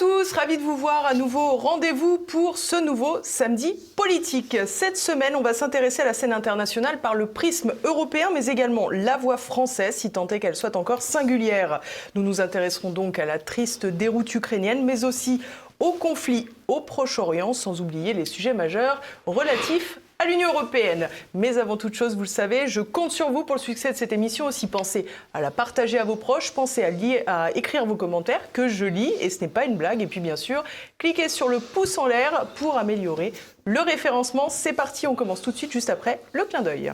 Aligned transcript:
Tous, 0.00 0.32
ravi 0.32 0.56
de 0.56 0.62
vous 0.62 0.78
voir 0.78 1.04
à 1.04 1.12
nouveau. 1.12 1.56
Rendez-vous 1.56 2.16
pour 2.16 2.56
ce 2.56 2.82
nouveau 2.82 3.18
samedi 3.22 3.74
politique. 3.96 4.56
Cette 4.64 4.96
semaine, 4.96 5.36
on 5.36 5.42
va 5.42 5.52
s'intéresser 5.52 6.00
à 6.00 6.06
la 6.06 6.14
scène 6.14 6.32
internationale 6.32 7.02
par 7.02 7.14
le 7.14 7.26
prisme 7.26 7.74
européen, 7.84 8.30
mais 8.32 8.46
également 8.46 8.88
la 8.88 9.18
voix 9.18 9.36
française, 9.36 9.94
si 9.94 10.10
tant 10.10 10.26
est 10.28 10.40
qu'elle 10.40 10.56
soit 10.56 10.76
encore 10.76 11.02
singulière. 11.02 11.82
Nous 12.14 12.22
nous 12.22 12.40
intéresserons 12.40 12.92
donc 12.92 13.18
à 13.18 13.26
la 13.26 13.38
triste 13.38 13.84
déroute 13.84 14.34
ukrainienne, 14.34 14.86
mais 14.86 15.04
aussi 15.04 15.42
au 15.80 15.92
conflit 15.92 16.48
au 16.66 16.80
Proche-Orient, 16.80 17.52
sans 17.52 17.82
oublier 17.82 18.14
les 18.14 18.24
sujets 18.24 18.54
majeurs 18.54 19.02
relatifs 19.26 19.98
à 20.20 20.26
l'Union 20.26 20.52
européenne. 20.52 21.08
Mais 21.34 21.58
avant 21.58 21.76
toute 21.76 21.94
chose, 21.94 22.14
vous 22.14 22.22
le 22.22 22.26
savez, 22.26 22.68
je 22.68 22.80
compte 22.80 23.10
sur 23.10 23.30
vous 23.30 23.42
pour 23.42 23.56
le 23.56 23.60
succès 23.60 23.90
de 23.90 23.96
cette 23.96 24.12
émission. 24.12 24.46
Aussi, 24.46 24.66
pensez 24.66 25.06
à 25.34 25.40
la 25.40 25.50
partager 25.50 25.98
à 25.98 26.04
vos 26.04 26.16
proches, 26.16 26.52
pensez 26.52 26.84
à, 26.84 26.90
lier, 26.90 27.24
à 27.26 27.50
écrire 27.54 27.86
vos 27.86 27.96
commentaires 27.96 28.52
que 28.52 28.68
je 28.68 28.84
lis, 28.84 29.12
et 29.20 29.30
ce 29.30 29.40
n'est 29.40 29.48
pas 29.48 29.64
une 29.64 29.76
blague. 29.76 30.02
Et 30.02 30.06
puis, 30.06 30.20
bien 30.20 30.36
sûr, 30.36 30.62
cliquez 30.98 31.28
sur 31.28 31.48
le 31.48 31.58
pouce 31.58 31.96
en 31.98 32.06
l'air 32.06 32.46
pour 32.56 32.76
améliorer 32.76 33.32
le 33.64 33.80
référencement. 33.80 34.50
C'est 34.50 34.74
parti, 34.74 35.06
on 35.06 35.14
commence 35.14 35.40
tout 35.40 35.52
de 35.52 35.56
suite, 35.56 35.72
juste 35.72 35.90
après 35.90 36.20
le 36.32 36.44
clin 36.44 36.60
d'œil. 36.60 36.92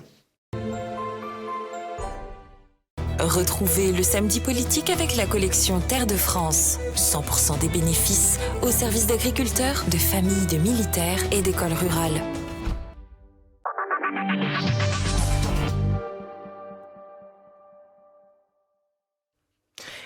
Retrouvez 3.19 3.93
le 3.93 4.03
samedi 4.03 4.41
politique 4.41 4.91
avec 4.91 5.17
la 5.17 5.27
collection 5.27 5.81
Terre 5.81 6.07
de 6.07 6.15
France. 6.15 6.79
100% 6.95 7.59
des 7.59 7.69
bénéfices 7.69 8.39
au 8.63 8.71
service 8.71 9.07
d'agriculteurs, 9.07 9.85
de 9.91 9.97
familles, 9.97 10.47
de 10.47 10.59
militaires 10.59 11.21
et 11.33 11.43
d'écoles 11.43 11.73
rurales. 11.73 12.21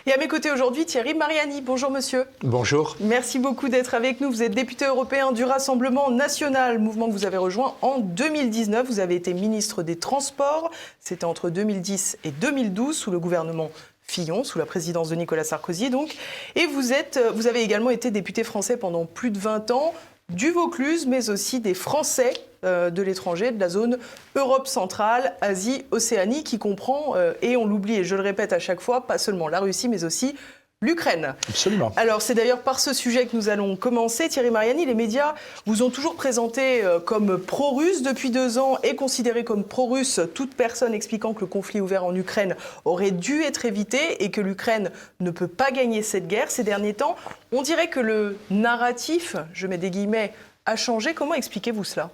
Et 0.07 0.13
à 0.13 0.17
mes 0.17 0.29
côtés 0.29 0.51
aujourd'hui, 0.51 0.87
Thierry 0.87 1.15
Mariani. 1.15 1.61
Bonjour 1.61 1.91
monsieur. 1.91 2.25
Bonjour. 2.43 2.97
Merci 3.01 3.39
beaucoup 3.39 3.69
d'être 3.69 3.95
avec 3.95 4.21
nous. 4.21 4.31
Vous 4.31 4.43
êtes 4.43 4.55
député 4.55 4.87
européen 4.87 5.31
du 5.31 5.45
Rassemblement 5.45 6.11
national, 6.11 6.79
mouvement 6.79 7.07
que 7.07 7.13
vous 7.13 7.27
avez 7.27 7.37
rejoint 7.37 7.75
en 7.83 7.99
2019. 7.99 8.87
Vous 8.87 8.99
avez 8.99 9.15
été 9.15 9.35
ministre 9.35 9.83
des 9.83 9.97
Transports. 9.97 10.71
C'était 11.01 11.27
entre 11.27 11.51
2010 11.51 12.19
et 12.25 12.31
2012 12.31 12.97
sous 12.97 13.11
le 13.11 13.21
gouvernement 13.21 13.71
Fillon, 14.03 14.43
sous 14.43 14.59
la 14.59 14.67
présidence 14.67 15.11
de 15.11 15.15
Nicolas 15.15 15.45
Sarkozy 15.45 15.91
donc. 15.91 16.17
Et 16.57 16.67
vous, 16.67 16.93
êtes, 16.93 17.21
vous 17.35 17.47
avez 17.47 17.63
également 17.63 17.91
été 17.91 18.11
député 18.11 18.43
français 18.43 18.77
pendant 18.77 19.05
plus 19.05 19.31
de 19.31 19.39
20 19.39 19.71
ans 19.71 19.95
du 20.31 20.51
Vaucluse, 20.51 21.07
mais 21.07 21.31
aussi 21.31 21.61
des 21.61 21.75
Français 21.75 22.33
euh, 22.33 22.50
de 22.63 23.03
l'étranger, 23.03 23.51
de 23.53 23.61
la 23.61 23.69
zone 23.69 23.99
Europe 24.35 24.67
centrale, 24.67 25.35
Asie, 25.41 25.85
Océanie, 25.91 26.45
qui 26.45 26.59
comprend, 26.59 27.15
euh, 27.17 27.33
et 27.43 27.57
on 27.57 27.67
l'oublie, 27.67 27.97
et 27.97 28.05
je 28.05 28.17
le 28.17 28.23
répète 28.23 28.53
à 28.53 28.59
chaque 28.59 28.81
fois, 28.81 29.07
pas 29.07 29.19
seulement 29.19 29.49
la 29.49 29.61
Russie, 29.61 29.89
mais 29.89 30.05
aussi 30.05 30.35
l'Ukraine. 30.83 31.35
Absolument. 31.47 31.93
Alors 31.97 32.23
c'est 32.23 32.33
d'ailleurs 32.33 32.63
par 32.63 32.81
ce 32.81 32.95
sujet 32.95 33.27
que 33.27 33.37
nous 33.37 33.51
allons 33.51 33.77
commencer. 33.77 34.31
Thierry 34.31 34.51
Mariani, 34.51 34.87
les 34.87 34.95
médias 34.95 35.35
vous 35.67 35.83
ont 35.83 35.91
toujours 35.91 36.15
présenté 36.15 36.83
euh, 36.83 36.99
comme 36.99 37.39
pro-russe 37.39 38.01
depuis 38.03 38.31
deux 38.31 38.57
ans 38.57 38.79
et 38.83 38.97
considéré 38.97 39.45
comme 39.45 39.63
pro-russe 39.63 40.21
toute 40.35 40.55
personne 40.55 40.95
expliquant 40.95 41.35
que 41.35 41.41
le 41.41 41.47
conflit 41.47 41.83
ouvert 41.83 42.05
en 42.07 42.15
Ukraine 42.15 42.57
aurait 42.87 43.11
dû 43.11 43.43
être 43.43 43.67
évité 43.67 44.25
et 44.25 44.31
que 44.31 44.41
l'Ukraine 44.41 44.91
ne 45.21 45.31
peut 45.31 45.49
pas 45.49 45.71
gagner 45.71 46.03
cette 46.03 46.29
guerre. 46.29 46.51
Ces 46.51 46.65
derniers 46.65 46.95
temps, 46.95 47.15
on 47.53 47.61
dirait 47.61 47.91
que 47.91 48.01
le 48.01 48.39
narratif, 48.51 49.37
je 49.53 49.67
mets 49.67 49.77
des 49.77 49.91
guillemets, 49.91 50.33
a 50.65 50.77
changé. 50.77 51.13
Comment 51.13 51.35
expliquez-vous 51.35 51.85
cela? 51.85 52.11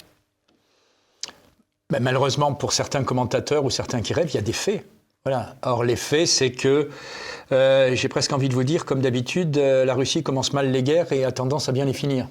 Ben, 1.90 2.02
malheureusement, 2.02 2.52
pour 2.52 2.72
certains 2.72 3.04
commentateurs 3.04 3.64
ou 3.64 3.70
certains 3.70 4.02
qui 4.02 4.12
rêvent, 4.12 4.30
il 4.30 4.34
y 4.34 4.38
a 4.38 4.42
des 4.42 4.52
faits. 4.52 4.84
Voilà. 5.24 5.56
Or, 5.62 5.84
les 5.84 5.96
faits, 5.96 6.26
c'est 6.26 6.50
que, 6.50 6.88
euh, 7.52 7.94
j'ai 7.94 8.08
presque 8.08 8.32
envie 8.32 8.48
de 8.48 8.54
vous 8.54 8.64
dire, 8.64 8.84
comme 8.84 9.00
d'habitude, 9.00 9.56
euh, 9.58 9.84
la 9.84 9.94
Russie 9.94 10.22
commence 10.22 10.52
mal 10.52 10.70
les 10.70 10.82
guerres 10.82 11.12
et 11.12 11.24
a 11.24 11.32
tendance 11.32 11.68
à 11.68 11.72
bien 11.72 11.84
les 11.84 11.92
finir. 11.92 12.28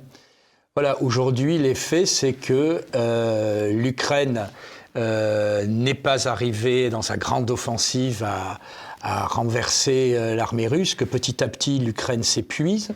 Voilà, 0.76 1.02
aujourd'hui, 1.02 1.58
les 1.58 1.76
faits, 1.76 2.08
c'est 2.08 2.34
que 2.34 2.82
euh, 2.96 3.72
l'Ukraine 3.72 4.48
n'est 4.96 5.94
pas 5.94 6.30
arrivée 6.30 6.90
dans 6.90 7.02
sa 7.02 7.18
grande 7.18 7.52
offensive 7.52 8.24
à, 8.24 8.60
à 9.02 9.28
renverser 9.28 10.36
l'armée 10.38 10.70
russe, 10.70 10.96
que 10.96 11.04
petit 11.04 11.44
à 11.44 11.50
petit, 11.50 11.80
l'Ukraine 11.80 12.24
s'épuise, 12.24 12.92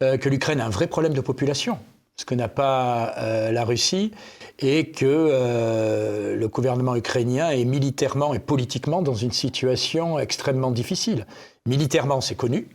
que 0.00 0.28
l'Ukraine 0.30 0.62
a 0.62 0.64
un 0.64 0.70
vrai 0.70 0.86
problème 0.86 1.12
de 1.12 1.20
population 1.20 1.78
ce 2.16 2.24
que 2.24 2.34
n'a 2.34 2.48
pas 2.48 3.14
euh, 3.18 3.50
la 3.50 3.64
Russie, 3.64 4.12
et 4.60 4.90
que 4.90 5.04
euh, 5.04 6.36
le 6.36 6.48
gouvernement 6.48 6.94
ukrainien 6.94 7.50
est 7.50 7.64
militairement 7.64 8.34
et 8.34 8.38
politiquement 8.38 9.02
dans 9.02 9.14
une 9.14 9.32
situation 9.32 10.18
extrêmement 10.18 10.70
difficile. 10.70 11.26
Militairement, 11.66 12.20
c'est 12.20 12.36
connu. 12.36 12.68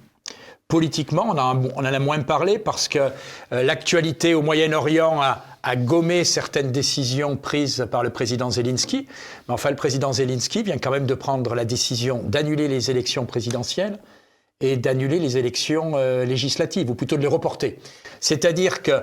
Politiquement, 0.68 1.28
on, 1.30 1.38
en 1.38 1.86
a 1.86 2.00
moins 2.00 2.20
parlé 2.20 2.60
parce 2.60 2.88
que 2.88 3.00
euh, 3.00 3.64
l'actualité 3.64 4.36
au 4.36 4.42
Moyen-Orient 4.42 5.20
a, 5.22 5.44
a, 5.64 5.76
gommé 5.76 6.24
certaines 6.26 6.72
décisions 6.72 7.38
prises 7.38 7.88
par 7.90 8.04
le 8.04 8.12
président 8.12 8.52
Zelensky. 8.52 9.08
Mais 9.48 9.54
enfin, 9.54 9.70
le 9.70 9.76
président 9.76 10.14
Zelensky 10.14 10.62
vient 10.62 10.78
quand 10.78 10.92
même 10.92 11.08
de 11.08 11.16
prendre 11.16 11.56
la 11.56 11.66
décision 11.66 12.22
d'annuler 12.24 12.68
les 12.68 12.92
élections 12.92 13.26
présidentielles 13.26 13.98
et 14.62 14.76
d'annuler 14.76 15.20
les 15.20 15.38
élections 15.38 15.96
législatives, 16.26 16.90
ou 16.90 16.94
plutôt 16.94 17.16
de 17.16 17.22
les 17.22 17.28
reporter. 17.28 17.80
C'est-à-dire 18.20 18.82
que 18.82 19.02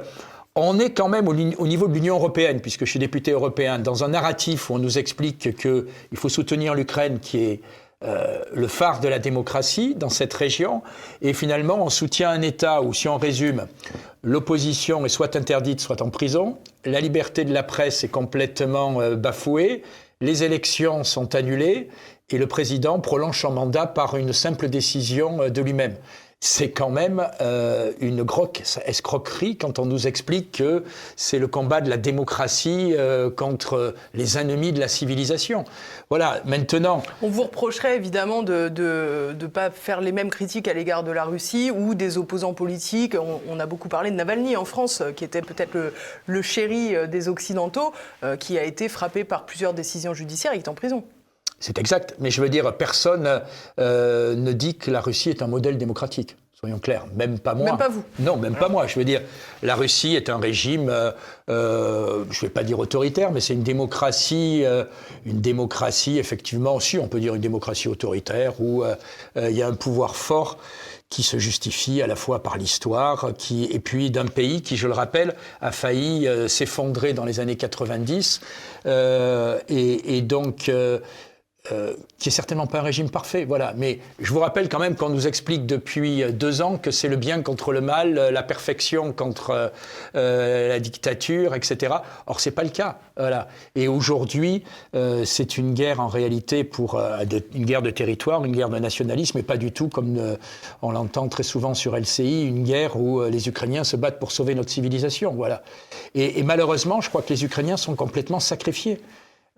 on 0.56 0.78
est 0.78 0.90
quand 0.90 1.08
même 1.08 1.28
au, 1.28 1.34
niveau 1.34 1.86
de 1.86 1.92
l'Union 1.92 2.14
européenne, 2.14 2.60
puisque 2.60 2.86
je 2.86 2.90
suis 2.90 2.98
député 2.98 3.32
européen, 3.32 3.78
dans 3.78 4.04
un 4.04 4.08
narratif 4.08 4.70
où 4.70 4.74
on 4.74 4.78
nous 4.78 4.96
explique 4.96 5.54
qu'il 5.54 5.86
faut 6.14 6.30
soutenir 6.30 6.74
l'Ukraine, 6.74 7.20
qui 7.20 7.44
est 7.44 7.60
euh, 8.04 8.42
le 8.54 8.66
phare 8.66 9.00
de 9.00 9.08
la 9.08 9.18
démocratie 9.18 9.94
dans 9.94 10.08
cette 10.08 10.32
région, 10.32 10.82
et 11.20 11.34
finalement 11.34 11.84
on 11.84 11.90
soutient 11.90 12.30
un 12.30 12.40
État 12.40 12.80
où, 12.80 12.94
si 12.94 13.06
on 13.06 13.18
résume, 13.18 13.66
l'opposition 14.22 15.04
est 15.04 15.10
soit 15.10 15.36
interdite, 15.36 15.80
soit 15.80 16.00
en 16.00 16.08
prison, 16.08 16.56
la 16.86 17.00
liberté 17.00 17.44
de 17.44 17.52
la 17.52 17.62
presse 17.62 18.02
est 18.02 18.08
complètement 18.08 19.00
euh, 19.02 19.14
bafouée, 19.14 19.82
les 20.22 20.42
élections 20.42 21.04
sont 21.04 21.34
annulées, 21.34 21.88
et 22.30 22.38
le 22.38 22.46
président 22.46 22.98
prolonge 22.98 23.40
son 23.40 23.52
mandat 23.52 23.86
par 23.86 24.16
une 24.16 24.32
simple 24.32 24.68
décision 24.68 25.42
euh, 25.42 25.48
de 25.50 25.60
lui-même. 25.60 25.96
C'est 26.48 26.70
quand 26.70 26.90
même 26.90 27.26
euh, 27.40 27.90
une 27.98 28.24
escroquerie 28.84 29.56
quand 29.56 29.80
on 29.80 29.84
nous 29.84 30.06
explique 30.06 30.52
que 30.52 30.84
c'est 31.16 31.40
le 31.40 31.48
combat 31.48 31.80
de 31.80 31.90
la 31.90 31.96
démocratie 31.96 32.94
euh, 32.96 33.30
contre 33.30 33.96
les 34.14 34.38
ennemis 34.38 34.72
de 34.72 34.78
la 34.78 34.86
civilisation. 34.86 35.64
Voilà, 36.08 36.40
maintenant... 36.44 37.02
On 37.20 37.28
vous 37.28 37.42
reprocherait 37.42 37.96
évidemment 37.96 38.44
de 38.44 38.70
ne 38.70 39.46
pas 39.48 39.70
faire 39.70 40.00
les 40.00 40.12
mêmes 40.12 40.30
critiques 40.30 40.68
à 40.68 40.72
l'égard 40.72 41.02
de 41.02 41.10
la 41.10 41.24
Russie 41.24 41.72
ou 41.74 41.96
des 41.96 42.16
opposants 42.16 42.54
politiques. 42.54 43.16
On, 43.48 43.58
a 43.58 43.66
beaucoup 43.66 43.88
parlé 43.88 44.12
de 44.12 44.16
Navalny 44.16 44.56
en 44.56 44.64
France, 44.64 45.02
qui 45.16 45.24
était 45.24 45.42
peut-être 45.42 45.74
le, 45.74 45.92
le, 46.26 46.42
chéri 46.42 46.94
des 47.08 47.28
Occidentaux, 47.28 47.92
qui 48.38 48.56
a 48.56 48.62
été 48.62 48.88
frappé 48.88 49.24
par 49.24 49.46
plusieurs 49.46 49.74
décisions 49.74 50.14
judiciaires 50.14 50.52
et 50.52 50.58
qui 50.58 50.62
est 50.62 50.68
en 50.68 50.74
prison. 50.74 51.02
C'est 51.58 51.78
exact, 51.78 52.16
mais 52.18 52.30
je 52.30 52.42
veux 52.42 52.48
dire, 52.48 52.76
personne 52.76 53.42
euh, 53.80 54.34
ne 54.34 54.52
dit 54.52 54.76
que 54.76 54.90
la 54.90 55.00
Russie 55.00 55.30
est 55.30 55.42
un 55.42 55.46
modèle 55.46 55.78
démocratique. 55.78 56.36
Soyons 56.58 56.78
clairs, 56.78 57.04
même 57.14 57.38
pas 57.38 57.54
moi. 57.54 57.66
Même 57.66 57.76
pas 57.76 57.90
vous. 57.90 58.02
Non, 58.18 58.38
même 58.38 58.54
pas 58.54 58.70
moi. 58.70 58.86
Je 58.86 58.98
veux 58.98 59.04
dire, 59.04 59.20
la 59.62 59.74
Russie 59.74 60.16
est 60.16 60.30
un 60.30 60.38
régime, 60.38 60.88
euh, 60.88 61.10
euh, 61.50 62.24
je 62.30 62.38
ne 62.38 62.40
vais 62.48 62.48
pas 62.48 62.62
dire 62.62 62.78
autoritaire, 62.78 63.30
mais 63.30 63.40
c'est 63.40 63.52
une 63.52 63.62
démocratie, 63.62 64.62
euh, 64.64 64.84
une 65.26 65.42
démocratie 65.42 66.18
effectivement 66.18 66.74
aussi, 66.74 66.98
on 66.98 67.08
peut 67.08 67.20
dire 67.20 67.34
une 67.34 67.42
démocratie 67.42 67.88
autoritaire 67.88 68.58
où 68.58 68.82
il 69.36 69.50
y 69.50 69.60
a 69.60 69.68
un 69.68 69.74
pouvoir 69.74 70.16
fort 70.16 70.56
qui 71.10 71.22
se 71.22 71.38
justifie 71.38 72.00
à 72.00 72.06
la 72.06 72.16
fois 72.16 72.42
par 72.42 72.56
l'histoire, 72.56 73.32
qui 73.36 73.64
et 73.66 73.78
puis 73.78 74.10
d'un 74.10 74.24
pays 74.24 74.62
qui, 74.62 74.78
je 74.78 74.86
le 74.86 74.94
rappelle, 74.94 75.34
a 75.60 75.72
failli 75.72 76.26
s'effondrer 76.48 77.12
dans 77.12 77.26
les 77.26 77.38
années 77.38 77.56
90, 77.56 78.40
et, 78.86 80.16
et, 80.16 80.22
donc 80.22 80.70
euh, 81.72 81.94
qui 82.18 82.28
est 82.28 82.32
certainement 82.32 82.66
pas 82.66 82.80
un 82.80 82.82
régime 82.82 83.10
parfait, 83.10 83.44
voilà. 83.44 83.74
Mais 83.76 83.98
je 84.18 84.32
vous 84.32 84.40
rappelle 84.40 84.68
quand 84.68 84.78
même 84.78 84.96
qu'on 84.96 85.08
nous 85.08 85.26
explique 85.26 85.66
depuis 85.66 86.24
deux 86.32 86.62
ans 86.62 86.78
que 86.78 86.90
c'est 86.90 87.08
le 87.08 87.16
bien 87.16 87.42
contre 87.42 87.72
le 87.72 87.80
mal, 87.80 88.14
la 88.14 88.42
perfection 88.42 89.12
contre 89.12 89.72
euh, 90.14 90.68
la 90.68 90.80
dictature, 90.80 91.54
etc. 91.54 91.94
Or 92.26 92.40
c'est 92.40 92.50
pas 92.50 92.64
le 92.64 92.70
cas, 92.70 92.98
voilà. 93.16 93.48
Et 93.74 93.88
aujourd'hui, 93.88 94.62
euh, 94.94 95.24
c'est 95.24 95.58
une 95.58 95.74
guerre 95.74 96.00
en 96.00 96.08
réalité 96.08 96.64
pour 96.64 96.96
euh, 96.96 97.24
une 97.54 97.64
guerre 97.64 97.82
de 97.82 97.90
territoire, 97.90 98.44
une 98.44 98.54
guerre 98.54 98.68
de 98.68 98.78
nationalisme, 98.78 99.38
et 99.38 99.42
pas 99.42 99.56
du 99.56 99.72
tout 99.72 99.88
comme 99.88 100.18
euh, 100.18 100.36
on 100.82 100.92
l'entend 100.92 101.28
très 101.28 101.42
souvent 101.42 101.74
sur 101.74 101.96
LCI, 101.96 102.46
une 102.46 102.64
guerre 102.64 102.96
où 102.96 103.20
euh, 103.20 103.30
les 103.30 103.48
Ukrainiens 103.48 103.84
se 103.84 103.96
battent 103.96 104.18
pour 104.18 104.32
sauver 104.32 104.54
notre 104.54 104.70
civilisation, 104.70 105.32
voilà. 105.34 105.62
Et 106.14 106.42
malheureusement, 106.42 107.00
je 107.00 107.08
crois 107.08 107.22
que 107.22 107.28
les 107.28 107.44
Ukrainiens 107.44 107.76
sont 107.76 107.94
complètement 107.94 108.40
sacrifiés. 108.40 109.00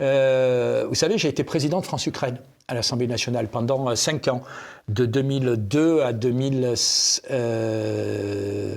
Euh, 0.01 0.85
vous 0.87 0.95
savez, 0.95 1.17
j'ai 1.17 1.27
été 1.27 1.43
président 1.43 1.81
de 1.81 1.85
France-Ukraine 1.85 2.39
à 2.67 2.73
l'Assemblée 2.73 3.07
nationale 3.07 3.47
pendant 3.47 3.89
euh, 3.89 3.95
cinq 3.95 4.27
ans, 4.27 4.41
de 4.87 5.05
2002 5.05 6.01
à 6.01 6.13
2000. 6.13 6.73
Euh, 7.31 8.75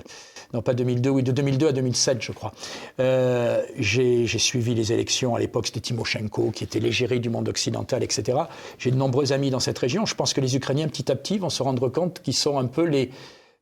non, 0.53 0.61
pas 0.61 0.75
2002, 0.75 1.11
oui, 1.11 1.23
de 1.23 1.33
2002 1.33 1.69
à 1.69 1.73
2007, 1.73 2.21
je 2.21 2.33
crois. 2.33 2.53
Euh, 3.01 3.63
j'ai 3.79 4.27
suivi 4.27 4.75
les 4.75 4.93
élections. 4.93 5.35
À 5.35 5.39
l'époque, 5.39 5.67
c'était 5.67 5.81
Timoshenko, 5.81 6.51
qui 6.51 6.65
était 6.65 6.81
l'égérie 6.81 7.21
du 7.21 7.31
monde 7.31 7.49
occidental, 7.49 8.03
etc. 8.03 8.39
J'ai 8.79 8.91
de 8.91 8.97
nombreux 8.97 9.33
amis 9.33 9.51
dans 9.51 9.61
cette 9.61 9.79
région. 9.79 10.05
Je 10.05 10.15
pense 10.15 10.35
que 10.35 10.41
les 10.41 10.57
Ukrainiens, 10.57 10.89
petit 10.89 11.11
à 11.11 11.17
petit, 11.17 11.39
vont 11.39 11.49
se 11.49 11.63
rendre 11.63 11.89
compte 11.89 12.21
qu'ils 12.21 12.35
sont 12.35 12.59
un 12.59 12.67
peu 12.67 12.85
les, 12.85 13.11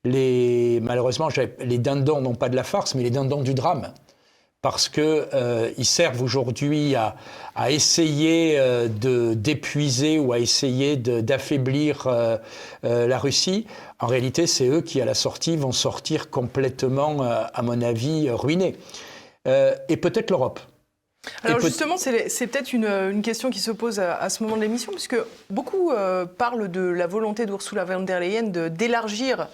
les, 0.05 0.81
malheureusement, 0.83 1.29
les 1.61 1.79
dindons 1.79 2.21
n'ont 2.21 2.35
pas 2.35 2.49
de 2.49 2.57
la 2.57 2.65
farce, 2.65 2.97
mais 2.97 3.05
les 3.05 3.11
dindons 3.11 3.43
du 3.43 3.55
drame. 3.55 3.93
Parce 4.63 4.91
qu'ils 4.91 5.03
euh, 5.05 5.83
servent 5.83 6.23
aujourd'hui 6.23 6.95
à, 6.95 7.15
essayer 7.71 8.59
euh, 8.59 8.89
d'épuiser 9.35 10.19
ou 10.19 10.33
à 10.33 10.39
essayer 10.39 10.97
d'affaiblir 10.97 12.07
euh, 12.07 12.39
la 12.83 13.19
Russie. 13.19 13.67
En 13.99 14.07
réalité, 14.07 14.47
c'est 14.47 14.69
eux 14.69 14.83
qui, 14.83 15.01
à 15.01 15.05
la 15.05 15.15
sortie, 15.15 15.57
vont 15.57 15.73
sortir 15.73 16.31
complètement, 16.31 17.23
à 17.23 17.63
mon 17.63 17.81
avis, 17.83 18.31
ruinés. 18.31 18.77
et 19.47 19.97
peut-être 19.97 20.31
l'Europe. 20.31 20.61
Alors 21.45 21.61
justement, 21.61 21.97
c'est 21.97 22.47
peut-être 22.47 22.73
une, 22.73 23.23
question 23.23 23.51
qui 23.51 23.61
se 23.61 23.71
pose 23.71 24.01
à, 24.01 24.29
ce 24.31 24.43
moment 24.43 24.57
de 24.57 24.63
l'émission, 24.63 24.93
puisque 24.93 25.17
beaucoup 25.51 25.91
euh, 25.91 26.25
parlent 26.25 26.71
de 26.71 26.81
la 26.81 27.07
volonté 27.07 27.47
d'Ursula 27.47 27.85
von 27.85 28.01
der 28.01 28.21
Leyen 28.21 28.45
d'élargir 28.69 29.49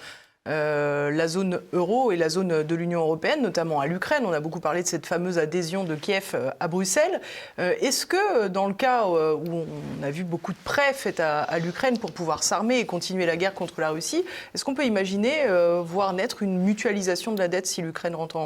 euh, 0.47 1.11
la 1.11 1.29
zone 1.29 1.61
euro 1.73 2.13
et 2.13 2.17
la 2.17 2.29
zone 2.29 2.63
de 2.63 2.75
l'Union 2.75 3.01
européenne, 3.01 3.43
notamment 3.43 3.81
à 3.81 3.87
l'Ukraine. 3.87 4.25
On 4.27 4.33
a 4.33 4.41
beaucoup 4.41 4.61
parlé 4.61 4.83
de 4.83 4.89
cette 4.89 5.07
fameuse 5.07 5.39
adhésion 5.39 5.85
de 5.85 5.95
Kiev 5.95 6.33
euh, 6.35 6.51
à 6.61 6.69
Bruxelles. 6.69 7.21
Est-ce 7.59 8.07
que 8.07 8.49
dans 8.49 8.67
le 8.67 8.75
cas 8.75 9.07
où 9.07 9.65
on 10.01 10.03
a 10.03 10.11
vu 10.11 10.25
beaucoup 10.25 10.53
de 10.53 10.59
prêts 10.65 10.93
faits 10.93 11.21
à, 11.21 11.59
l'Ukraine 11.59 11.99
pour 11.99 12.13
pouvoir 12.13 12.43
s'armer 12.43 12.79
et 12.79 12.87
continuer 12.87 13.27
la 13.27 13.37
guerre 13.37 13.55
contre 13.55 13.81
la 13.81 13.91
Russie, 13.91 14.25
est-ce 14.55 14.65
qu'on 14.65 14.75
peut 14.75 14.85
imaginer 14.85 15.47
voir 15.85 16.13
naître 16.13 16.43
une 16.43 16.59
mutualisation 16.59 17.33
de 17.33 17.39
la 17.39 17.49
dette 17.49 17.67
si 17.67 17.83
l'Ukraine 17.83 18.15
rentre 18.15 18.37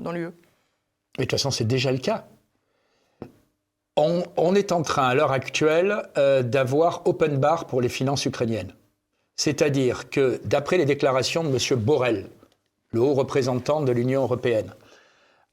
dans 0.00 0.12
l'UE? 0.12 0.30
De 1.18 1.22
toute 1.22 1.30
façon, 1.30 1.50
c'est 1.50 1.64
déjà 1.64 1.92
le 1.92 1.98
cas 1.98 2.24
on, 3.96 4.54
est 4.54 4.72
en 4.72 4.82
train, 4.82 5.08
à 5.08 5.14
l'heure 5.14 5.32
actuelle, 5.32 6.02
euh, 6.18 6.42
d'avoir 6.42 7.06
open 7.06 7.38
bar 7.38 7.66
pour 7.66 7.80
les 7.80 7.88
finances 7.88 8.26
ukrainiennes. 8.26 8.72
C'est-à-dire 9.36 10.10
que, 10.10 10.40
d'après 10.44 10.78
les 10.78 10.86
déclarations 10.86 11.44
de 11.44 11.48
M. 11.48 11.78
Borrell, 11.78 12.28
le 12.92 13.00
haut 13.00 13.14
représentant 13.14 13.82
de 13.82 13.92
l'Union 13.92 14.22
européenne, 14.22 14.72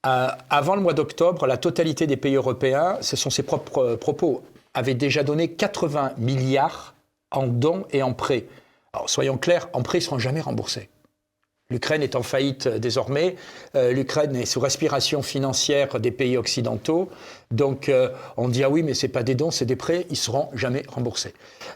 euh, 0.06 0.28
avant 0.50 0.76
le 0.76 0.82
mois 0.82 0.94
d'octobre, 0.94 1.48
la 1.48 1.58
totalité 1.58 2.08
des 2.08 2.18
pays 2.18 2.36
européens, 2.36 2.98
ce 3.02 3.16
sont 3.16 3.30
ses 3.30 3.44
propres 3.44 3.80
euh, 3.80 3.98
propos, 3.98 4.44
avaient 4.74 4.96
déjà 4.96 5.24
donné 5.24 5.50
80 5.50 6.14
milliards 6.18 6.94
en 7.32 7.48
dons 7.48 7.86
et 7.92 8.04
en 8.04 8.14
prêts. 8.14 8.46
Alors, 8.94 9.10
soyons 9.10 9.38
clairs, 9.38 9.70
en 9.74 9.82
prêts, 9.82 10.00
ils 10.00 10.02
ne 10.02 10.06
seront 10.06 10.20
jamais 10.20 10.42
remboursés. 10.42 10.90
L'Ukraine 11.74 12.04
est 12.04 12.16
en 12.16 12.22
faillite 12.22 12.68
euh, 12.68 12.78
désormais. 12.78 13.36
Euh, 13.76 13.92
L'Ukraine 13.92 14.36
est 14.36 14.46
sous 14.46 14.60
respiration 14.60 15.24
financière 15.24 16.00
des 16.00 16.12
pays 16.12 16.38
occidentaux. 16.38 17.10
Donc 17.50 17.90
euh, 17.90 18.10
on 18.38 18.48
dit 18.48 18.64
ah 18.64 18.70
oui, 18.70 18.84
mais 18.84 18.94
c'est 18.94 19.08
pas 19.08 19.24
des 19.24 19.34
dons, 19.34 19.50
c'est 19.50 19.66
des 19.66 19.76
prêts, 19.76 20.06
ils 20.12 20.18
seront 20.18 20.50
jamais 20.54 20.84
remboursés. 20.88 21.34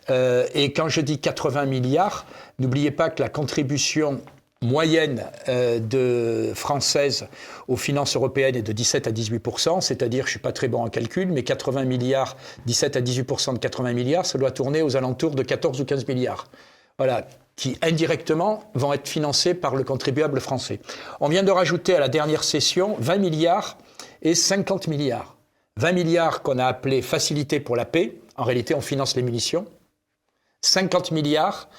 et 0.10 0.74
quand 0.74 0.88
je 0.88 1.02
dis 1.02 1.20
80 1.20 1.66
milliards, 1.66 2.26
n'oubliez 2.60 2.92
pas 2.92 3.10
que 3.10 3.22
la 3.22 3.30
contribution 3.30 4.22
moyenne 4.62 5.26
de 5.48 6.52
française 6.56 7.28
aux 7.68 7.76
finances 7.76 8.16
européennes 8.16 8.56
est 8.56 8.64
de 8.64 8.72
17 8.72 9.08
à 9.08 9.12
18% 9.12 9.82
c'est-à-dire, 9.82 10.26
je 10.26 10.32
suis 10.32 10.40
pas 10.40 10.52
très 10.52 10.68
bon 10.68 10.84
en 10.84 10.90
calcul, 10.90 11.28
mais 11.28 11.44
80 11.44 11.84
milliards, 11.86 12.38
17 12.66 12.96
à 12.96 13.02
18% 13.02 13.54
de 13.54 13.60
80 13.60 13.94
milliards, 13.94 14.26
ça 14.26 14.38
doit 14.38 14.52
tourner 14.52 14.82
aux 14.82 14.96
alentours 14.96 15.36
de 15.36 15.44
14 15.44 15.82
ou 15.82 15.86
15 15.86 16.08
milliards. 16.08 16.48
Voilà, 16.98 17.28
qui 17.56 17.78
indirectement 17.84 18.64
vont 18.74 18.92
être 18.92 19.08
financés 19.08 19.54
par 19.54 19.76
le 19.76 19.84
contribuable 19.84 20.40
français. 20.40 20.80
On 21.20 21.28
vient 21.28 21.44
de 21.44 21.52
rajouter 21.52 21.96
à 21.96 22.00
la 22.00 22.08
dernière 22.08 22.44
session 22.44 22.96
20 23.00 23.18
milliards 23.18 23.78
et 24.24 24.34
50 24.34 24.88
milliards. 24.88 25.36
20 25.76 25.92
milliards 25.92 26.42
qu'on 26.42 26.58
a 26.58 26.66
appelés 26.66 27.04
facilité 27.04 27.60
pour 27.60 27.76
la 27.76 27.86
paix, 27.86 28.16
en 28.36 28.44
réalité 28.44 28.74
on 28.74 28.82
finance 28.82 29.16
les 29.16 29.22
munitions. 29.22 29.68
50 30.64 31.12
milliards 31.12 31.70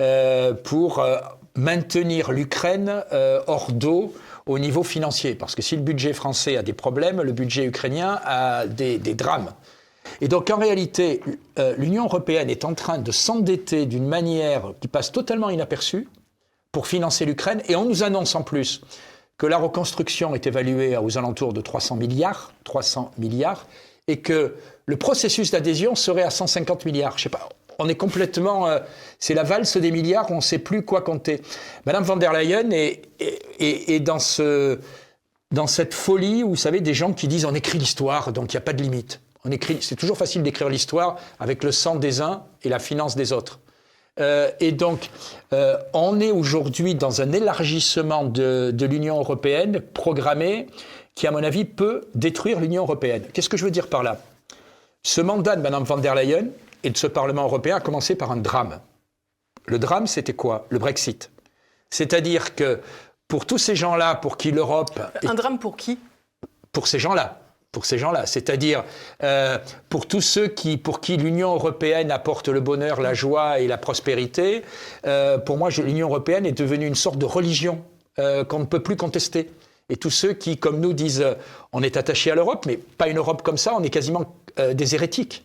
euh, 0.00 0.52
pour 0.52 0.98
euh, 0.98 1.16
maintenir 1.56 2.30
l'Ukraine 2.30 3.04
euh, 3.12 3.40
hors 3.46 3.72
d'eau 3.72 4.12
au 4.44 4.58
niveau 4.58 4.82
financier. 4.82 5.34
Parce 5.34 5.54
que 5.54 5.62
si 5.62 5.76
le 5.76 5.82
budget 5.82 6.12
français 6.12 6.58
a 6.58 6.62
des 6.62 6.74
problèmes, 6.74 7.22
le 7.22 7.32
budget 7.32 7.64
ukrainien 7.64 8.20
a 8.22 8.66
des 8.66 8.98
drames. 8.98 9.50
Et 10.20 10.28
donc 10.28 10.50
en 10.50 10.58
réalité, 10.58 11.20
euh, 11.58 11.74
l'Union 11.76 12.04
européenne 12.04 12.50
est 12.50 12.64
en 12.64 12.74
train 12.74 12.98
de 12.98 13.12
s'endetter 13.12 13.86
d'une 13.86 14.06
manière 14.06 14.72
qui 14.80 14.88
passe 14.88 15.12
totalement 15.12 15.50
inaperçue 15.50 16.08
pour 16.72 16.86
financer 16.86 17.24
l'Ukraine. 17.24 17.62
Et 17.68 17.76
on 17.76 17.84
nous 17.84 18.02
annonce 18.02 18.34
en 18.34 18.42
plus 18.42 18.82
que 19.36 19.46
la 19.46 19.58
reconstruction 19.58 20.34
est 20.34 20.46
évaluée 20.46 20.96
aux 20.96 21.16
alentours 21.16 21.52
de 21.52 21.60
300 21.60 21.96
milliards, 21.96 22.52
300 22.64 23.12
milliards, 23.18 23.66
et 24.08 24.20
que 24.20 24.54
le 24.86 24.96
processus 24.96 25.50
d'adhésion 25.52 25.94
serait 25.94 26.22
à 26.22 26.30
150 26.30 26.84
milliards. 26.84 27.16
Je 27.16 27.24
sais 27.24 27.28
pas, 27.28 27.48
on 27.78 27.88
est 27.88 27.94
complètement, 27.94 28.66
euh, 28.66 28.80
c'est 29.20 29.34
la 29.34 29.44
valse 29.44 29.76
des 29.76 29.92
milliards, 29.92 30.30
on 30.30 30.36
ne 30.36 30.40
sait 30.40 30.58
plus 30.58 30.84
quoi 30.84 31.02
compter. 31.02 31.40
Madame 31.86 32.02
van 32.02 32.16
der 32.16 32.32
Leyen 32.32 32.70
est, 32.70 34.00
dans 34.00 34.18
dans 35.50 35.66
cette 35.66 35.94
folie 35.94 36.42
où 36.42 36.50
vous 36.50 36.56
savez 36.56 36.80
des 36.80 36.92
gens 36.92 37.12
qui 37.14 37.26
disent 37.26 37.46
on 37.46 37.54
écrit 37.54 37.78
l'histoire, 37.78 38.32
donc 38.32 38.52
il 38.52 38.56
n'y 38.56 38.58
a 38.58 38.62
pas 38.62 38.72
de 38.74 38.82
limite 38.82 39.20
c'est 39.80 39.96
toujours 39.96 40.16
facile 40.16 40.42
d'écrire 40.42 40.68
l'histoire 40.68 41.16
avec 41.38 41.64
le 41.64 41.72
sang 41.72 41.96
des 41.96 42.20
uns 42.20 42.42
et 42.62 42.68
la 42.68 42.78
finance 42.78 43.16
des 43.16 43.32
autres. 43.32 43.60
Euh, 44.20 44.50
et 44.60 44.72
donc, 44.72 45.10
euh, 45.52 45.76
on 45.92 46.20
est 46.20 46.32
aujourd'hui 46.32 46.94
dans 46.94 47.20
un 47.20 47.32
élargissement 47.32 48.24
de, 48.24 48.74
l'Union 48.80 49.18
européenne 49.18 49.80
programmé 49.80 50.66
qui, 51.14 51.26
à 51.26 51.30
mon 51.30 51.42
avis, 51.42 51.64
peut 51.64 52.08
détruire 52.14 52.60
l'Union 52.60 52.82
européenne. 52.82 53.22
Qu'est-ce 53.32 53.48
que 53.48 53.56
je 53.56 53.64
veux 53.64 53.70
dire 53.70 53.88
par 53.88 54.02
là? 54.02 54.20
Ce 55.02 55.20
mandat 55.20 55.56
de 55.56 55.62
Mme 55.62 55.84
van 55.84 55.98
der 55.98 56.14
Leyen 56.14 56.46
et 56.82 56.90
de 56.90 56.96
ce 56.96 57.06
Parlement 57.06 57.44
européen 57.44 57.76
a 57.76 57.80
commencé 57.80 58.14
par 58.14 58.32
un 58.32 58.36
drame. 58.36 58.80
Le 59.66 59.78
drame, 59.78 60.06
c'était 60.06 60.32
quoi? 60.32 60.66
Le 60.70 60.78
Brexit. 60.78 61.30
C'est-à-dire 61.90 62.54
que 62.54 62.80
pour 63.28 63.46
tous 63.46 63.58
ces 63.58 63.76
gens-là, 63.76 64.14
pour 64.16 64.36
qui 64.36 64.50
l'Europe... 64.50 64.98
Un 65.24 65.34
drame 65.34 65.58
pour 65.58 65.76
qui? 65.76 65.98
Pour 66.72 66.88
ces 66.88 66.98
gens-là 66.98 67.40
pour 67.72 67.84
ces 67.84 67.98
gens-là, 67.98 68.24
c'est-à-dire 68.24 68.82
euh, 69.22 69.58
pour 69.90 70.06
tous 70.06 70.22
ceux 70.22 70.48
qui, 70.48 70.78
pour 70.78 71.00
qui 71.00 71.16
l'Union 71.16 71.54
européenne 71.54 72.10
apporte 72.10 72.48
le 72.48 72.60
bonheur, 72.60 73.00
la 73.00 73.12
joie 73.12 73.60
et 73.60 73.66
la 73.66 73.76
prospérité. 73.76 74.62
Euh, 75.06 75.36
pour 75.36 75.58
moi, 75.58 75.68
l'Union 75.70 76.08
européenne 76.08 76.46
est 76.46 76.58
devenue 76.58 76.86
une 76.86 76.94
sorte 76.94 77.18
de 77.18 77.26
religion 77.26 77.82
euh, 78.18 78.42
qu'on 78.44 78.60
ne 78.60 78.64
peut 78.64 78.82
plus 78.82 78.96
contester. 78.96 79.50
Et 79.90 79.96
tous 79.96 80.10
ceux 80.10 80.32
qui, 80.32 80.56
comme 80.56 80.80
nous, 80.80 80.94
disent 80.94 81.24
on 81.72 81.82
est 81.82 81.96
attaché 81.96 82.30
à 82.30 82.34
l'Europe, 82.34 82.64
mais 82.66 82.78
pas 82.78 83.08
une 83.08 83.18
Europe 83.18 83.42
comme 83.42 83.58
ça, 83.58 83.74
on 83.76 83.82
est 83.82 83.90
quasiment 83.90 84.34
des 84.74 84.94
hérétiques. 84.94 85.44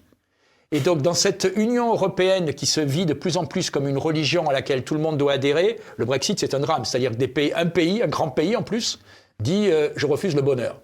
Et 0.72 0.80
donc, 0.80 1.02
dans 1.02 1.14
cette 1.14 1.50
Union 1.56 1.94
européenne 1.94 2.54
qui 2.54 2.66
se 2.66 2.82
vit 2.82 3.06
de 3.06 3.14
plus 3.14 3.38
en 3.38 3.46
plus 3.46 3.70
comme 3.70 3.88
une 3.88 3.98
religion 3.98 4.50
à 4.50 4.54
laquelle 4.54 4.84
tout 4.84 4.96
le 4.96 5.00
monde 5.00 5.18
doit 5.18 5.34
adhérer, 5.34 5.80
le 5.98 6.06
Brexit, 6.06 6.40
c'est 6.40 6.56
un 6.56 6.60
drame. 6.60 6.84
C'est-à-dire 6.84 7.12
qu'un 7.12 7.68
pays, 7.68 8.02
un 8.02 8.08
grand 8.08 8.32
pays 8.32 8.56
en 8.56 8.64
plus, 8.64 9.00
dit 9.40 9.70
je 9.96 10.06
refuse 10.08 10.36
le 10.36 10.42
bonheur. 10.42 10.78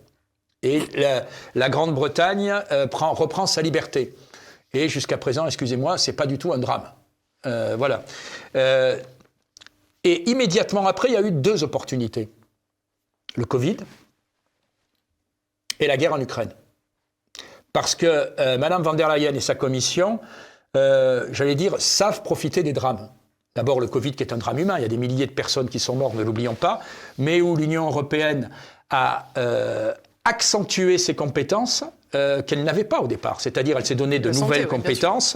Et 0.62 0.82
la, 1.56 1.70
Grande-Bretagne 1.70 2.54
euh, 2.72 2.88
reprend 2.92 3.48
sa 3.48 3.62
liberté. 3.62 4.14
Et 4.74 4.90
jusqu'à 4.90 5.18
présent, 5.18 5.46
excusez-moi, 5.46 5.98
c'est 5.98 6.14
pas 6.14 6.26
du 6.26 6.38
tout 6.38 6.52
un 6.54 6.58
drame. 6.58 6.92
Euh, 7.46 7.76
voilà. 7.78 8.04
Euh, 8.56 9.00
et 10.04 10.30
immédiatement 10.30 10.86
après, 10.86 11.10
il 11.10 11.14
y 11.14 11.18
a 11.18 11.22
eu 11.22 11.32
deux 11.32 11.64
opportunités 11.64 12.30
le 13.36 13.46
Covid 13.46 13.78
et 15.80 15.88
la 15.88 15.96
guerre 15.96 16.14
en 16.14 16.20
Ukraine. 16.20 16.52
Parce 17.72 17.96
que 17.96 18.58
Mme 18.58 18.82
van 18.82 18.96
der 18.96 19.08
Leyen 19.08 19.34
et 19.34 19.40
sa 19.40 19.56
commission, 19.56 20.20
j'allais 20.74 21.56
dire, 21.56 21.80
savent 21.80 22.24
profiter 22.24 22.64
des 22.64 22.74
drames. 22.74 23.10
D'abord, 23.56 23.80
le 23.80 23.88
Covid 23.88 24.14
qui 24.14 24.24
est 24.24 24.34
un 24.34 24.38
drame 24.38 24.60
humain, 24.60 24.78
il 24.78 24.82
y 24.82 24.86
a 24.86 24.90
des 24.90 24.98
milliers 24.98 25.28
de 25.28 25.32
personnes 25.32 25.70
qui 25.70 25.80
sont 25.80 25.96
mortes, 25.96 26.16
ne 26.16 26.24
l'oublions 26.24 26.56
pas, 26.56 26.82
mais 27.18 27.40
où 27.40 27.56
l'Union 27.56 27.86
européenne 27.86 28.50
a 28.90 29.28
accentuer 30.30 31.00
ses 31.00 31.16
compétences 31.16 31.84
euh, 32.14 32.44
qu'elle 32.44 32.64
n'avait 32.64 32.84
pas 32.84 33.02
au 33.02 33.08
départ. 33.08 33.42
C'est-à-dire, 33.42 33.78
elle 33.78 33.86
s'est 33.86 33.96
donné 33.96 34.20
de, 34.20 34.30
nouvelles 34.32 34.68
compétences, 34.68 35.36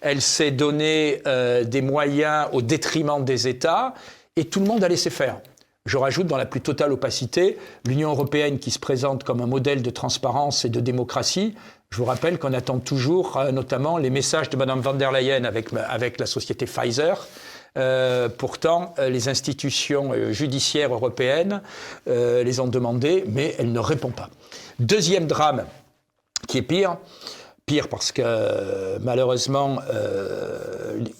elle 0.00 0.20
s'est 0.20 0.50
donné 0.50 1.22
euh, 1.26 1.62
des 1.64 1.80
moyens 1.80 2.48
au 2.52 2.60
détriment 2.60 3.24
des 3.24 3.46
États, 3.46 3.94
et 4.34 4.44
tout 4.44 4.58
le 4.60 4.66
monde 4.66 4.82
a 4.82 4.88
laissé 4.88 5.10
faire. 5.10 5.40
Je 5.86 5.96
rajoute 5.96 6.26
dans 6.26 6.36
la 6.36 6.46
plus 6.46 6.60
totale 6.60 6.92
opacité 6.92 7.56
l'Union 7.86 8.10
européenne 8.10 8.58
qui 8.58 8.70
se 8.70 8.78
présente 8.78 9.24
comme 9.24 9.40
un 9.40 9.46
modèle 9.46 9.82
de 9.82 9.90
transparence 9.90 10.64
et 10.64 10.68
de 10.68 10.80
démocratie. 10.80 11.54
Je 11.90 11.98
vous 11.98 12.04
rappelle 12.04 12.38
qu'on 12.38 12.52
attend 12.52 12.78
toujours 12.78 13.36
euh, 13.36 13.52
notamment 13.52 13.98
les 13.98 14.10
messages 14.10 14.50
de 14.50 14.56
Mme 14.56 14.80
van 14.80 14.94
der 14.94 15.12
Leyen 15.12 15.44
avec, 15.44 15.68
avec 15.88 16.18
la 16.18 16.26
société 16.26 16.66
Pfizer. 16.66 17.26
Euh, 17.78 18.28
pourtant, 18.28 18.94
euh, 18.98 19.08
les 19.08 19.28
institutions 19.28 20.12
euh, 20.12 20.32
judiciaires 20.32 20.92
européennes 20.92 21.62
les 22.06 22.60
ont 22.60 22.68
demandées, 22.68 23.24
mais 23.26 23.54
elles 23.58 23.72
ne 23.72 23.78
répondent 23.78 24.14
pas. 24.14 24.28
Deuxième 24.78 25.26
drame, 25.26 25.64
qui 26.48 26.58
est 26.58 26.62
pire, 26.62 26.98
pire 27.64 27.88
parce 27.88 28.12
que 28.12 28.98
malheureusement, 28.98 29.78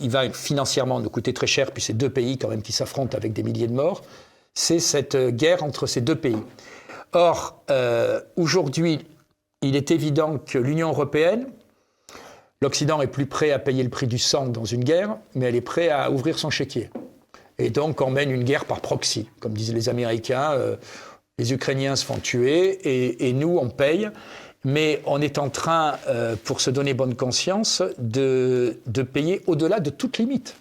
il 0.01 0.11
va 0.11 0.31
financièrement 0.31 1.01
nous 1.01 1.09
coûter 1.09 1.33
très 1.33 1.47
cher, 1.47 1.71
puis 1.71 1.83
c'est 1.83 1.93
deux 1.93 2.11
pays 2.11 2.39
quand 2.39 2.49
même 2.49 2.63
qui 2.63 2.73
s'affrontent 2.73 3.17
avec 3.17 3.33
des 3.33 3.43
milliers 3.43 3.69
de 3.69 3.73
morts, 3.73 4.03
c'est 4.55 4.81
cette 4.81 5.17
guerre 5.17 5.63
entre 5.63 5.87
ces 5.87 6.01
deux 6.01 6.17
pays. 6.17 6.43
Or, 7.13 7.63
aujourd'hui, 8.37 9.07
il 9.63 9.77
est 9.77 9.91
évident 9.91 10.39
que 10.39 10.59
l'Union 10.59 10.89
européenne, 10.89 11.47
L'Occident 12.63 13.03
est 13.03 13.09
plus 13.09 13.27
prêt 13.27 13.51
à 13.51 13.59
payer 13.59 13.83
le 13.83 13.89
prix 13.89 14.07
du 14.07 14.19
sang 14.19 14.47
dans 14.47 14.65
une 14.65 14.85
guerre, 14.85 15.17
mais 15.35 15.47
elle 15.47 15.57
est 15.57 15.61
prête 15.61 15.91
à 15.91 16.13
ouvrir 16.13 16.39
son 16.39 16.49
chéquier. 16.49 16.91
Et 17.59 17.71
donc 17.71 18.01
on 18.01 18.09
mène 18.09 18.31
une 18.31 18.45
guerre 18.45 18.67
par 18.67 18.81
proxy, 18.81 19.29
comme 19.41 19.53
disaient 19.53 19.73
les 19.73 19.89
Américains. 19.89 20.53
Euh, 20.53 20.77
les 21.39 21.53
Ukrainiens 21.53 21.97
se 21.97 22.05
font 22.05 22.19
tuer 22.19 23.17
et, 23.27 23.33
nous, 23.33 23.59
on 23.61 23.69
paye. 23.69 24.11
Mais 24.65 25.03
on 25.07 25.21
est 25.21 25.39
en 25.39 25.51
train, 25.51 25.99
euh, 26.07 26.37
pour 26.45 26.61
se 26.61 26.71
donner 26.71 26.95
bonne 26.95 27.17
conscience, 27.17 27.83
de, 27.99 28.79
payer 29.13 29.43
au-delà 29.49 29.81
de 29.81 29.91
toute 29.91 30.19
limite. 30.19 30.55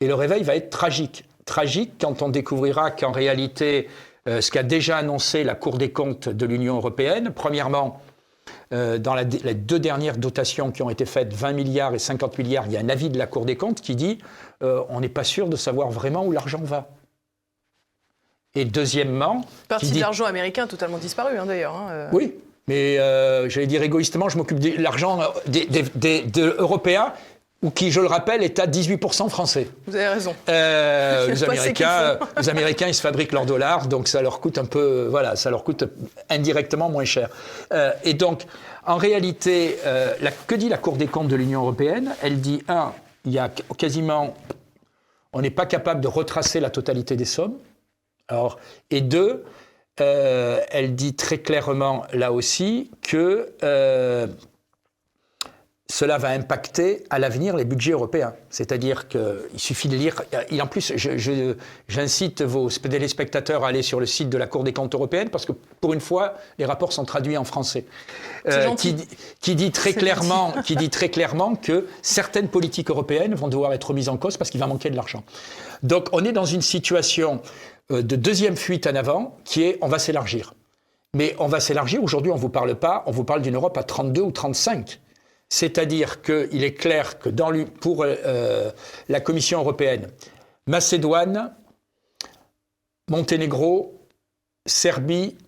Et 0.00 0.06
le 0.06 0.14
réveil 0.14 0.44
va 0.44 0.56
être 0.56 0.70
tragique. 0.70 1.26
Tragique 1.44 1.92
quand 2.00 2.22
on 2.22 2.30
découvrira 2.30 2.90
qu'en 2.90 3.12
réalité, 3.12 3.86
euh, 4.28 4.40
ce 4.40 4.50
qu'a 4.50 4.62
déjà 4.62 4.96
annoncé 4.96 5.44
la 5.44 5.56
Cour 5.56 5.76
des 5.76 5.90
comptes 5.90 6.30
de 6.30 6.46
l'Union 6.46 6.76
européenne, 6.76 7.32
premièrement, 7.34 8.00
euh, 8.72 8.98
dans 8.98 9.14
les 9.14 9.24
deux 9.24 9.78
dernières 9.78 10.16
dotations 10.16 10.70
qui 10.70 10.82
ont 10.82 10.90
été 10.90 11.04
faites, 11.04 11.32
20 11.32 11.52
milliards 11.52 11.94
et 11.94 11.98
50 11.98 12.38
milliards, 12.38 12.66
il 12.66 12.72
y 12.72 12.76
a 12.76 12.80
un 12.80 12.88
avis 12.88 13.10
de 13.10 13.18
la 13.18 13.26
Cour 13.26 13.44
des 13.44 13.56
comptes 13.56 13.80
qui 13.80 13.96
dit 13.96 14.18
on 14.60 15.00
n'est 15.00 15.10
pas 15.10 15.24
sûr 15.24 15.48
de 15.48 15.56
savoir 15.56 15.90
vraiment 15.90 16.24
où 16.24 16.32
l'argent 16.32 16.62
va. 16.62 16.88
Et 18.54 18.64
deuxièmement. 18.64 19.44
Partie 19.68 19.90
de 19.90 20.00
l'argent 20.00 20.26
américain 20.26 20.66
totalement 20.66 20.98
disparu, 20.98 21.36
hein, 21.38 21.46
d'ailleurs. 21.46 21.74
Hein, 21.74 21.88
euh. 21.90 22.08
Oui, 22.12 22.34
mais 22.68 22.98
euh, 22.98 23.48
j'allais 23.48 23.66
dire 23.66 23.82
égoïstement, 23.82 24.28
je 24.28 24.38
m'occupe 24.38 24.60
de 24.60 24.80
l'argent 24.80 25.20
des, 25.46 25.66
des, 25.66 26.24
Européens 26.40 27.12
ou 27.64 27.70
qui, 27.70 27.90
je 27.90 28.00
le 28.00 28.06
rappelle, 28.06 28.44
est 28.44 28.60
à 28.60 28.66
18% 28.66 29.28
français. 29.28 29.66
Vous 29.86 29.96
avez 29.96 30.08
raison. 30.08 30.34
Euh, 30.48 31.26
les, 31.28 31.42
Américains, 31.42 32.18
les 32.38 32.48
Américains, 32.48 32.86
ils 32.86 32.94
se 32.94 33.00
fabriquent 33.00 33.32
leurs 33.32 33.46
dollars, 33.46 33.88
donc 33.88 34.06
ça 34.06 34.22
leur 34.22 34.38
coûte 34.40 34.58
un 34.58 34.64
peu, 34.66 35.08
voilà, 35.10 35.34
ça 35.34 35.50
leur 35.50 35.64
coûte 35.64 35.84
indirectement 36.30 36.88
moins 36.88 37.04
cher. 37.04 37.28
et 38.04 38.14
donc, 38.14 38.42
en 38.86 38.96
réalité, 38.96 39.78
la, 40.20 40.30
que 40.30 40.54
dit 40.54 40.68
la 40.68 40.78
Cour 40.78 40.96
des 40.96 41.06
comptes 41.06 41.28
de 41.28 41.36
l'Union 41.36 41.62
européenne? 41.62 42.14
Elle 42.22 42.40
dit, 42.40 42.62
un, 42.68 42.92
il 43.24 43.32
y 43.32 43.38
a 43.38 43.50
quasiment, 43.78 44.34
on 45.32 45.40
n'est 45.40 45.50
pas 45.50 45.66
capable 45.66 46.00
de 46.00 46.08
retracer 46.08 46.60
la 46.60 46.70
totalité 46.70 47.16
des 47.16 47.24
sommes. 47.24 47.54
Alors, 48.28 48.58
et 48.90 49.00
deux, 49.00 49.44
euh, 50.00 50.60
elle 50.70 50.94
dit 50.94 51.14
très 51.14 51.38
clairement 51.38 52.04
là 52.12 52.32
aussi 52.32 52.90
que 53.02 53.52
euh, 53.62 54.26
cela 55.86 56.16
va 56.16 56.30
impacter 56.30 57.04
à 57.10 57.18
l'avenir 57.18 57.56
les 57.56 57.64
budgets 57.66 57.92
européens. 57.92 58.34
C'est-à-dire 58.48 59.06
qu'il 59.06 59.20
suffit 59.56 59.88
de 59.88 59.96
lire. 59.96 60.22
Et 60.50 60.62
en 60.62 60.66
plus, 60.66 60.94
j'incite 61.88 62.42
vos 62.42 62.70
téléspectateurs 62.70 63.64
à 63.64 63.68
aller 63.68 63.82
sur 63.82 64.00
le 64.00 64.06
site 64.06 64.30
de 64.30 64.38
la 64.38 64.46
Cour 64.46 64.64
des 64.64 64.72
comptes 64.72 64.94
européenne 64.94 65.28
parce 65.28 65.44
que 65.44 65.52
pour 65.80 65.92
une 65.92 66.00
fois, 66.00 66.34
les 66.58 66.64
rapports 66.64 66.92
sont 66.92 67.04
traduits 67.04 67.36
en 67.36 67.44
français. 67.44 67.84
Euh, 68.46 68.74
qui, 68.74 68.96
qui, 69.40 69.54
dit 69.54 69.72
très 69.72 69.92
clairement, 69.92 70.52
qui 70.64 70.74
dit 70.74 70.90
très 70.90 71.10
clairement 71.10 71.54
que 71.54 71.86
certaines 72.00 72.48
politiques 72.48 72.90
européennes 72.90 73.34
vont 73.34 73.48
devoir 73.48 73.72
être 73.74 73.92
mises 73.92 74.08
en 74.08 74.16
cause 74.16 74.38
parce 74.38 74.50
qu'il 74.50 74.60
va 74.60 74.66
manquer 74.66 74.88
de 74.88 74.96
l'argent. 74.96 75.22
Donc, 75.82 76.08
on 76.12 76.24
est 76.24 76.32
dans 76.32 76.44
une 76.46 76.62
situation 76.62 77.42
euh, 77.90 78.00
de 78.02 78.16
deuxième 78.16 78.56
fuite 78.56 78.86
en 78.86 78.94
avant 78.94 79.36
qui 79.44 79.62
est 79.62 79.78
on 79.82 79.88
va 79.88 79.98
s'élargir. 79.98 80.54
Mais 81.14 81.36
on 81.38 81.46
va 81.46 81.60
s'élargir. 81.60 82.02
Aujourd'hui, 82.02 82.32
on 82.32 82.36
ne 82.36 82.40
vous 82.40 82.48
parle 82.48 82.74
pas, 82.74 83.04
on 83.06 83.10
vous 83.10 83.24
parle 83.24 83.42
d'une 83.42 83.54
Europe 83.54 83.76
à 83.76 83.82
32 83.82 84.22
ou 84.22 84.30
35. 84.30 84.98
C'est-à-dire 85.54 86.20
qu'il 86.20 86.64
est 86.64 86.74
clair 86.74 87.20
que 87.20 87.28
dans, 87.28 87.52
pour 87.80 88.02
euh, 88.02 88.72
la 89.08 89.20
Commission 89.20 89.60
européenne, 89.60 90.08
Macédoine, 90.66 91.54
Monténégro, 93.08 94.04
Serbie, 94.66 95.38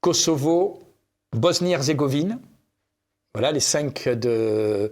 Kosovo, 0.00 0.82
Bosnie-Herzégovine, 1.32 2.40
voilà 3.32 3.52
les 3.52 3.60
cinq 3.60 4.08
de 4.08 4.90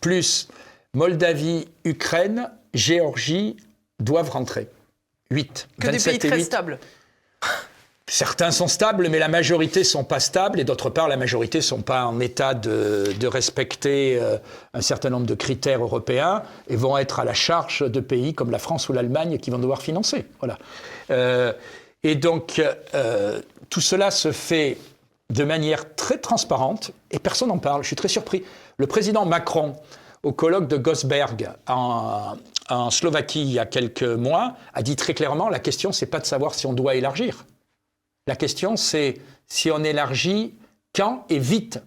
plus 0.00 0.46
Moldavie, 0.94 1.66
Ukraine, 1.84 2.52
Géorgie 2.74 3.56
doivent 3.98 4.30
rentrer. 4.30 4.68
8. 5.32 5.68
Que 5.80 5.88
des 5.88 5.98
pays 5.98 6.18
très 6.20 6.40
stables. 6.44 6.78
Certains 8.14 8.50
sont 8.50 8.68
stables, 8.68 9.08
mais 9.08 9.18
la 9.18 9.28
majorité 9.28 9.84
sont 9.84 10.04
pas 10.04 10.20
stables, 10.20 10.60
et 10.60 10.64
d'autre 10.64 10.90
part, 10.90 11.08
la 11.08 11.16
majorité 11.16 11.62
sont 11.62 11.80
pas 11.80 12.04
en 12.04 12.20
état 12.20 12.52
de, 12.52 13.26
respecter 13.26 14.18
euh, 14.20 14.36
un 14.74 14.82
certain 14.82 15.08
nombre 15.08 15.24
de 15.24 15.32
critères 15.34 15.82
européens 15.82 16.42
et 16.68 16.76
vont 16.76 16.98
être 16.98 17.20
à 17.20 17.24
la 17.24 17.32
charge 17.32 17.90
de 17.90 18.00
pays 18.00 18.34
comme 18.34 18.50
la 18.50 18.58
France 18.58 18.90
ou 18.90 18.92
l'Allemagne 18.92 19.38
qui 19.38 19.48
vont 19.48 19.58
devoir 19.58 19.80
financer. 19.80 20.26
Voilà. 20.40 20.58
Euh, 21.10 21.54
et 22.02 22.14
donc, 22.14 22.60
euh, 22.94 23.40
tout 23.70 23.80
cela 23.80 24.10
se 24.10 24.30
fait 24.30 24.76
de 25.30 25.44
manière 25.44 25.94
très 25.94 26.18
transparente 26.18 26.90
et 27.12 27.18
personne 27.18 27.48
n'en 27.48 27.56
parle. 27.56 27.80
Je 27.80 27.86
suis 27.86 27.96
très 27.96 28.08
surpris. 28.08 28.44
Le 28.76 28.86
président 28.86 29.24
Macron, 29.24 29.74
au 30.22 30.32
colloque 30.32 30.68
de 30.68 30.76
Gosberg 30.76 31.48
en, 31.66 32.34
en 32.68 32.90
Slovaquie 32.90 33.40
il 33.40 33.52
y 33.52 33.58
a 33.58 33.64
quelques 33.64 34.02
mois, 34.02 34.56
a 34.74 34.82
dit 34.82 34.96
très 34.96 35.14
clairement 35.14 35.48
la 35.48 35.60
question, 35.60 35.92
c'est 35.92 36.04
pas 36.04 36.20
de 36.20 36.26
savoir 36.26 36.52
si 36.52 36.66
on 36.66 36.74
doit 36.74 36.94
élargir. 36.94 37.46
La 38.28 38.36
question, 38.36 38.76
c'est 38.76 39.14
si 39.48 39.70
on 39.70 39.82
élargit, 39.82 40.54
quand 40.94 41.24
et 41.28 41.38
vite? 41.38 41.82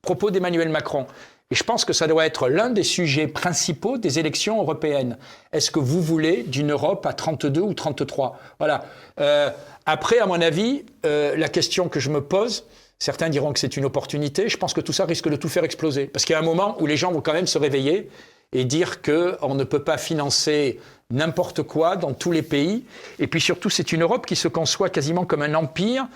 Propos 0.00 0.30
d'Emmanuel 0.30 0.70
Macron. 0.70 1.06
Et 1.50 1.54
je 1.54 1.62
pense 1.62 1.84
que 1.84 1.92
ça 1.92 2.06
doit 2.06 2.24
être 2.24 2.48
l'un 2.48 2.70
des 2.70 2.82
sujets 2.82 3.26
principaux 3.26 3.98
des 3.98 4.18
élections 4.18 4.60
européennes. 4.60 5.18
Est-ce 5.52 5.70
que 5.70 5.78
vous 5.78 6.00
voulez 6.00 6.42
d'une 6.42 6.72
Europe 6.72 7.04
à 7.04 7.12
32 7.12 7.60
ou 7.60 7.74
33 7.74 8.38
Voilà. 8.58 8.84
Euh, 9.20 9.50
après, 9.84 10.18
à 10.18 10.26
mon 10.26 10.40
avis, 10.40 10.84
euh, 11.04 11.36
la 11.36 11.48
question 11.48 11.88
que 11.88 12.00
je 12.00 12.10
me 12.10 12.22
pose, 12.22 12.64
certains 12.98 13.28
diront 13.28 13.52
que 13.52 13.58
c'est 13.58 13.76
une 13.76 13.84
opportunité, 13.84 14.48
je 14.48 14.56
pense 14.56 14.72
que 14.72 14.80
tout 14.80 14.92
ça 14.92 15.04
risque 15.04 15.28
de 15.28 15.36
tout 15.36 15.48
faire 15.48 15.64
exploser. 15.64 16.06
Parce 16.06 16.24
qu'il 16.24 16.34
y 16.34 16.36
a 16.36 16.38
un 16.38 16.44
moment 16.44 16.76
où 16.80 16.86
les 16.86 16.96
gens 16.96 17.12
vont 17.12 17.22
quand 17.22 17.34
même 17.34 17.46
se 17.46 17.58
réveiller 17.58 18.10
et 18.52 18.64
dire 18.64 19.02
qu'on 19.02 19.54
ne 19.54 19.64
peut 19.64 19.84
pas 19.84 19.98
financer 19.98 20.80
n'importe 21.10 21.62
quoi 21.62 21.96
dans 21.96 22.12
tous 22.12 22.32
les 22.32 22.42
pays. 22.42 22.84
Et 23.18 23.26
puis 23.26 23.40
surtout, 23.40 23.70
c'est 23.70 23.92
une 23.92 24.02
Europe 24.02 24.26
qui 24.26 24.36
se 24.36 24.48
conçoit 24.48 24.90
quasiment 24.90 25.24
comme 25.24 25.42
un 25.42 25.54
empire. 25.54 26.06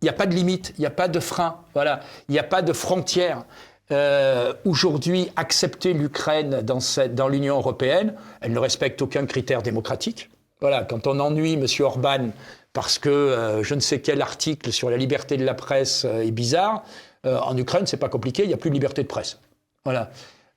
Il 0.00 0.06
n'y 0.06 0.10
a 0.10 0.14
pas 0.14 0.26
de 0.26 0.34
limite, 0.34 0.74
il 0.78 0.80
n'y 0.80 0.86
a 0.86 0.90
pas 0.90 1.08
de 1.08 1.20
frein, 1.20 1.56
voilà, 1.72 2.00
il 2.28 2.32
n'y 2.32 2.38
a 2.38 2.44
pas 2.44 2.62
de 2.62 2.72
frontières. 2.72 3.44
Euh, 3.90 4.52
aujourd'hui, 4.64 5.30
accepter 5.36 5.92
l'Ukraine 5.92 6.62
dans, 6.62 7.28
l'Union 7.28 7.56
européenne, 7.56 8.14
elle 8.40 8.52
ne 8.52 8.58
respecte 8.58 9.00
aucun 9.02 9.26
critère 9.26 9.62
démocratique. 9.62 10.30
Voilà, 10.60 10.84
quand 10.84 11.06
on 11.06 11.20
ennuie 11.20 11.54
M. 11.54 11.66
Orban 11.80 12.30
parce 12.72 12.98
que 12.98 13.08
euh, 13.08 13.62
je 13.62 13.74
ne 13.74 13.80
sais 13.80 14.00
quel 14.00 14.20
article 14.20 14.72
sur 14.72 14.90
la 14.90 14.96
liberté 14.96 15.36
de 15.36 15.44
la 15.44 15.54
presse 15.54 16.04
euh, 16.04 16.22
est 16.22 16.30
bizarre, 16.30 16.82
en 17.26 17.56
Ukraine, 17.56 17.86
c'est 17.86 17.96
pas 17.96 18.10
compliqué, 18.10 18.42
il 18.42 18.48
n'y 18.48 18.52
a 18.52 18.58
plus 18.58 18.68
de 18.68 18.74
liberté 18.74 19.02
de 19.02 19.08
presse. 19.08 19.38
Voilà. 19.86 20.10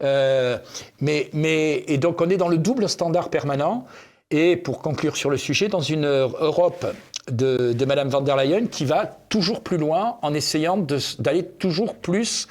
Euh, 0.03 0.57
mais, 1.01 1.29
mais, 1.33 1.83
et 1.87 1.97
donc 1.97 2.21
on 2.21 2.29
est 2.29 2.37
dans 2.37 2.49
le 2.49 2.57
double 2.57 2.87
standard 2.89 3.29
permanent. 3.29 3.85
Et 4.29 4.57
pour 4.57 4.81
conclure 4.81 5.15
sur 5.15 5.29
le 5.29 5.37
sujet, 5.37 5.69
dans 5.69 5.81
une 5.81 6.05
Europe 6.05 6.85
de, 7.31 7.73
de 7.73 7.85
Mme 7.85 8.09
van 8.09 8.21
der 8.21 8.35
Leyen 8.35 8.67
qui 8.67 8.85
va 8.85 9.05
toujours 9.29 9.61
plus 9.61 9.77
loin 9.77 10.17
en 10.21 10.33
essayant 10.33 10.77
d'aller 10.77 11.45
toujours 11.45 11.95
plus 11.95 12.47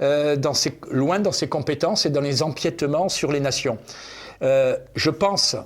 euh, 0.00 0.36
loin 0.90 1.20
dans 1.20 1.32
ses 1.32 1.48
compétences 1.48 2.06
et 2.06 2.10
dans 2.10 2.20
les 2.20 2.42
empiètements 2.42 3.08
sur 3.08 3.30
les 3.30 3.40
nations. 3.40 3.78
Euh, 4.42 4.76
je 4.96 5.10
pense 5.10 5.56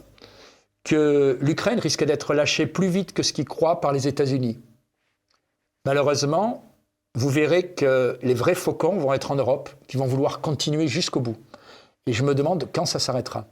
que 0.85 1.39
l'Ukraine 1.41 1.81
risque 1.81 2.05
d'être 2.05 2.35
lâchée 2.35 2.67
plus 2.67 2.89
vite 2.89 3.13
que 3.13 3.23
ce 3.23 3.33
qu'il 3.33 3.47
croit 3.47 3.81
par 3.81 3.93
les 3.93 4.07
États-Unis. 4.07 4.61
Malheureusement, 5.85 6.66
vous 7.17 7.31
verrez 7.31 7.69
que 7.69 8.19
les 8.23 8.35
vrais 8.35 8.55
faucons 8.55 8.99
vont 8.99 9.13
être 9.15 9.31
en 9.31 9.37
Europe, 9.37 9.71
qui 9.89 9.97
vont 9.97 10.07
vouloir 10.07 10.41
continuer 10.41 10.87
jusqu'au 10.87 11.21
bout. 11.21 11.37
Et 12.07 12.13
je 12.13 12.23
me 12.23 12.35
demande 12.35 12.69
quand 12.73 12.85
ça 12.85 12.99
s'arrêtera. 12.99 13.47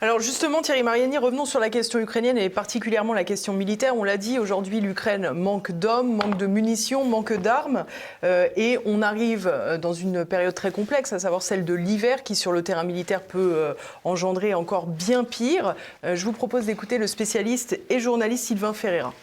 Alors 0.00 0.20
justement, 0.20 0.60
Thierry 0.60 0.82
Mariani, 0.82 1.18
revenons 1.18 1.44
sur 1.44 1.60
la 1.60 1.70
question 1.70 1.98
ukrainienne 1.98 2.36
et 2.36 2.50
particulièrement 2.50 3.14
la 3.14 3.24
question 3.24 3.52
militaire. 3.52 3.96
On 3.96 4.04
l'a 4.04 4.16
dit, 4.16 4.38
aujourd'hui, 4.38 4.80
l'Ukraine 4.80 5.30
manque 5.30 5.72
d'hommes, 5.72 6.14
manque 6.14 6.36
de 6.36 6.46
munitions, 6.46 7.04
manque 7.04 7.32
d'armes. 7.32 7.84
Euh, 8.22 8.48
et 8.56 8.78
on 8.84 9.02
arrive 9.02 9.50
euh, 9.50 9.78
dans 9.78 9.94
une 9.94 10.24
période 10.24 10.54
très 10.54 10.70
complexe, 10.70 11.12
à 11.12 11.18
savoir 11.18 11.42
celle 11.42 11.64
de 11.64 11.74
l'hiver, 11.74 12.22
qui 12.22 12.34
sur 12.34 12.52
le 12.52 12.62
terrain 12.62 12.84
militaire 12.84 13.22
peut 13.22 13.52
euh, 13.54 13.74
engendrer 14.04 14.52
encore 14.54 14.86
bien 14.86 15.24
pire. 15.24 15.74
je 16.04 16.24
vous 16.24 16.32
propose 16.32 16.66
d'écouter 16.66 16.98
le 16.98 17.06
spécialiste 17.06 17.80
et 17.88 17.98
journaliste 17.98 18.44
Sylvain 18.44 18.74
Ferreira. 18.74 19.14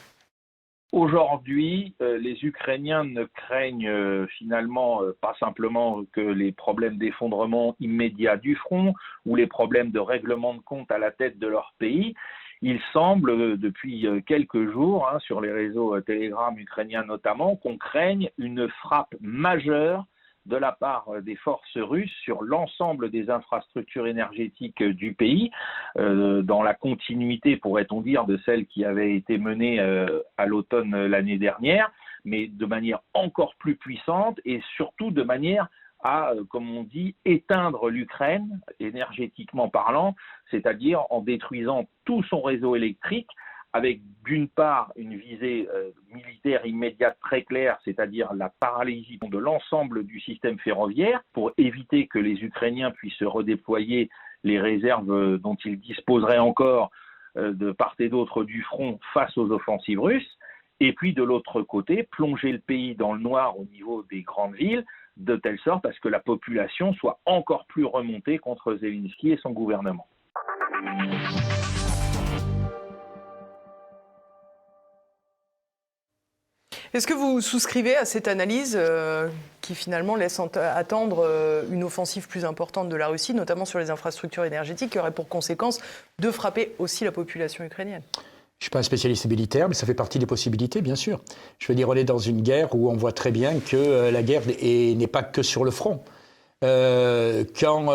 Aujourd'hui, 0.95 1.93
euh, 2.01 2.17
les 2.17 2.45
Ukrainiens 2.45 3.03
ne 3.03 3.25
craignent 3.25 3.89
euh, 3.89 4.27
finalement 4.37 5.03
euh, 5.03 5.11
pas 5.19 5.35
simplement 5.41 6.05
que 6.13 6.21
les 6.21 6.53
problèmes 6.53 6.97
d'effondrement 6.97 7.75
immédiat 7.81 8.37
du 8.37 8.55
front 8.55 8.93
ou 9.25 9.35
les 9.35 9.45
problèmes 9.45 9.91
de 9.91 9.99
règlement 9.99 10.53
de 10.53 10.61
compte 10.61 10.89
à 10.91 10.97
la 10.97 11.11
tête 11.11 11.37
de 11.37 11.47
leur 11.47 11.73
pays. 11.79 12.15
Il 12.61 12.79
semble, 12.93 13.57
depuis 13.57 14.07
quelques 14.25 14.71
jours, 14.71 15.09
hein, 15.09 15.19
sur 15.19 15.41
les 15.41 15.51
réseaux 15.51 15.99
Telegram 15.99 16.57
ukrainiens 16.57 17.03
notamment, 17.03 17.57
qu'on 17.57 17.77
craigne 17.77 18.29
une 18.37 18.69
frappe 18.69 19.13
majeure 19.19 20.05
de 20.45 20.55
la 20.55 20.71
part 20.71 21.07
euh, 21.09 21.21
des 21.21 21.35
forces 21.35 21.77
russes 21.77 22.13
sur 22.23 22.43
l'ensemble 22.43 23.09
des 23.09 23.29
infrastructures 23.29 24.07
énergétiques 24.07 24.81
euh, 24.81 24.93
du 24.93 25.13
pays, 25.13 25.51
euh, 25.97 26.41
dans 26.41 26.63
la 26.63 26.73
continuité, 26.73 27.57
pourrait-on 27.57 28.01
dire, 28.01 28.25
de 28.25 28.37
celles 28.45 28.65
qui 28.67 28.85
avaient 28.85 29.15
été 29.15 29.37
menées 29.37 29.79
à 30.37 30.45
l'automne 30.45 31.05
l'année 31.05 31.37
dernière, 31.37 31.91
mais 32.23 32.47
de 32.47 32.65
manière 32.65 32.99
encore 33.13 33.55
plus 33.55 33.75
puissante 33.75 34.39
et 34.45 34.61
surtout 34.75 35.11
de 35.11 35.23
manière 35.23 35.67
à, 36.03 36.33
comme 36.49 36.69
on 36.75 36.83
dit, 36.83 37.15
éteindre 37.25 37.89
l'Ukraine, 37.89 38.59
énergétiquement 38.79 39.69
parlant, 39.69 40.15
c'est-à-dire 40.51 41.03
en 41.09 41.21
détruisant 41.21 41.85
tout 42.05 42.23
son 42.23 42.41
réseau 42.41 42.75
électrique, 42.75 43.29
avec 43.75 43.99
d'une 44.23 44.47
part 44.47 44.93
une 44.95 45.17
visée 45.17 45.67
euh, 45.75 45.91
militaire 46.09 46.65
immédiate 46.65 47.17
très 47.19 47.43
claire, 47.43 47.77
c'est-à-dire 47.83 48.33
la 48.33 48.49
paralysie 48.61 49.19
de 49.21 49.37
l'ensemble 49.37 50.05
du 50.05 50.21
système 50.21 50.57
ferroviaire, 50.59 51.21
pour 51.33 51.51
éviter 51.57 52.07
que 52.07 52.17
les 52.17 52.41
Ukrainiens 52.41 52.91
puissent 52.91 53.21
redéployer 53.21 54.09
les 54.45 54.61
réserves 54.61 55.11
euh, 55.11 55.37
dont 55.37 55.57
ils 55.65 55.77
disposeraient 55.79 56.39
encore 56.39 56.89
de 57.35 57.73
part 57.73 57.95
et 57.99 58.07
d'autre 58.07 58.45
du 58.45 58.61
front 58.61 58.97
face 59.13 59.37
aux 59.37 59.51
offensives 59.51 59.99
russes, 59.99 60.37
et 60.79 60.93
puis 60.93 61.13
de 61.13 61.21
l'autre 61.21 61.61
côté, 61.63 62.03
plonger 62.03 62.53
le 62.53 62.59
pays 62.59 62.95
dans 62.95 63.11
le 63.11 63.19
noir 63.19 63.59
au 63.59 63.65
niveau 63.65 64.05
des 64.09 64.21
grandes 64.21 64.55
villes, 64.55 64.85
de 65.17 65.35
telle 65.35 65.59
sorte 65.59 65.85
à 65.85 65.91
ce 65.91 65.99
que 65.99 66.07
la 66.07 66.21
population 66.21 66.93
soit 66.93 67.19
encore 67.25 67.65
plus 67.65 67.83
remontée 67.83 68.37
contre 68.37 68.75
Zelensky 68.75 69.31
et 69.31 69.37
son 69.43 69.51
gouvernement. 69.51 70.07
Est-ce 76.95 77.07
que 77.07 77.13
vous 77.13 77.41
souscrivez 77.41 77.97
à 77.97 78.05
cette 78.05 78.29
analyse 78.29 78.77
euh, 78.79 79.27
qui 79.59 79.75
finalement 79.75 80.15
laisse 80.15 80.39
attendre 80.55 81.25
euh, 81.27 81.63
une 81.69 81.83
offensive 81.83 82.29
plus 82.29 82.45
importante 82.45 82.87
de 82.87 82.95
la 82.95 83.09
Russie, 83.09 83.33
notamment 83.33 83.65
sur 83.65 83.79
les 83.79 83.89
infrastructures 83.89 84.45
énergétiques, 84.45 84.91
qui 84.91 84.99
aurait 84.99 85.11
pour 85.11 85.27
conséquence 85.27 85.81
de 86.19 86.31
frapper 86.31 86.73
aussi 86.79 87.03
la 87.03 87.11
population 87.11 87.65
ukrainienne? 87.65 88.01
Je 88.13 88.19
ne 88.19 88.61
suis 88.61 88.69
pas 88.69 88.79
un 88.79 88.83
spécialiste 88.83 89.25
militaire, 89.25 89.67
mais 89.67 89.75
ça 89.75 89.85
fait 89.85 89.93
partie 89.93 90.19
des 90.19 90.25
possibilités, 90.25 90.79
bien 90.81 90.95
sûr. 90.95 91.19
Je 91.59 91.67
veux 91.67 91.75
dire, 91.75 91.89
on 91.89 91.95
est 91.95 92.05
dans 92.05 92.17
une 92.17 92.41
guerre 92.41 92.73
où 92.73 92.89
on 92.89 92.95
voit 92.95 93.11
très 93.11 93.31
bien 93.31 93.59
que 93.59 93.75
euh, 93.75 94.09
la 94.09 94.23
guerre 94.23 94.43
n'est 94.47 95.07
pas 95.07 95.23
que 95.23 95.43
sur 95.43 95.65
le 95.65 95.71
front. 95.71 96.01
Quand, 96.61 97.91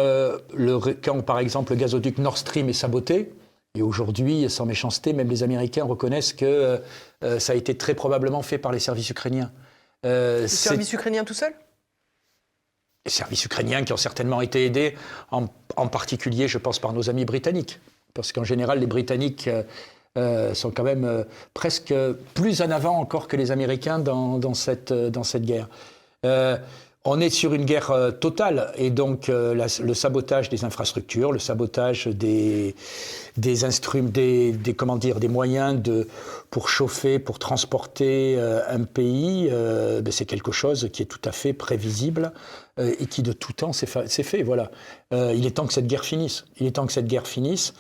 quand, 1.03 1.23
par 1.23 1.39
exemple, 1.39 1.73
le 1.73 1.79
gazoduc 1.79 2.19
Nord 2.19 2.37
Stream 2.37 2.69
est 2.69 2.75
saboté, 2.75 3.33
et 3.75 3.83
aujourd'hui, 3.83 4.49
sans 4.51 4.67
méchanceté, 4.67 5.13
même 5.13 5.29
les 5.29 5.43
Américains 5.43 5.85
reconnaissent 5.85 6.33
que 6.33 6.81
ça 7.39 7.53
a 7.53 7.55
été 7.57 7.77
très 7.77 7.95
probablement 7.95 8.43
fait 8.43 8.59
par 8.59 8.73
les 8.73 8.81
services 8.81 9.11
ukrainiens. 9.11 9.53
les 10.03 10.49
services 10.49 10.93
ukrainiens 10.93 11.25
tout 11.25 11.35
seuls? 11.35 11.55
Les 13.05 13.13
services 13.13 13.45
ukrainiens 13.45 13.85
qui 13.85 13.93
ont 13.93 13.97
certainement 13.97 14.41
été 14.41 14.67
aidés, 14.67 14.97
en, 15.31 15.47
en 15.77 15.87
particulier, 15.87 16.49
je 16.49 16.59
pense, 16.59 16.81
par 16.81 16.93
nos 16.93 17.09
amis 17.09 17.25
britanniques. 17.25 17.79
Parce 18.13 18.33
qu'en 18.33 18.45
général, 18.45 18.81
les 18.81 18.87
Britanniques 18.87 19.49
euh, 20.19 20.55
sont 20.55 20.73
quand 20.73 20.83
même 20.83 21.05
euh, 21.05 21.23
presque 21.55 21.95
plus 22.35 22.63
en 22.63 22.71
avant 22.71 22.99
encore 22.99 23.29
que 23.29 23.37
les 23.37 23.53
Américains 23.53 24.01
dans, 24.01 24.55
cette, 24.55 24.91
euh, 24.91 25.09
dans 25.09 25.23
cette 25.23 25.45
guerre. 25.45 25.69
On 27.05 27.21
est 27.21 27.31
sur 27.31 27.55
une 27.55 27.65
guerre 27.65 28.13
totale 28.21 28.73
et 28.77 28.91
donc 28.91 29.29
le 29.29 29.95
sabotage 29.95 30.51
des 30.51 30.65
infrastructures, 30.65 31.33
le 31.33 31.39
sabotage 31.39 32.09
des, 32.09 32.75
des 33.39 33.65
instruments, 33.65 34.11
des, 34.11 34.53
dire, 34.99 35.19
des 35.19 35.29
moyens 35.29 35.81
de, 35.81 36.07
pour 36.51 36.69
chauffer, 36.69 37.19
pour 37.19 37.39
transporter 37.39 38.39
un 38.69 38.85
pays, 38.85 39.49
ben, 39.49 40.13
c'est 40.13 40.27
quelque 40.27 40.53
chose 40.53 40.91
qui 40.93 41.03
est 41.03 41.07
tout 41.07 41.23
à 41.25 41.33
fait 41.33 41.55
prévisible 41.55 42.33
et 42.79 43.07
qui 43.07 43.23
de 43.23 43.33
tout 43.33 43.55
temps 43.55 43.73
s'est 43.73 43.87
fait. 43.87 44.43
Voilà. 44.43 44.71
il 45.11 45.47
est 45.47 45.57
temps 45.57 45.67
que 45.67 45.73
cette 45.73 45.87
guerre 45.87 46.05
finisse. 46.05 46.45
Il 46.59 46.67
est 46.67 46.73
temps 46.73 46.87
que 46.87 46.93
cette 46.93 47.09
guerre 47.09 47.27
finisse 47.27 47.73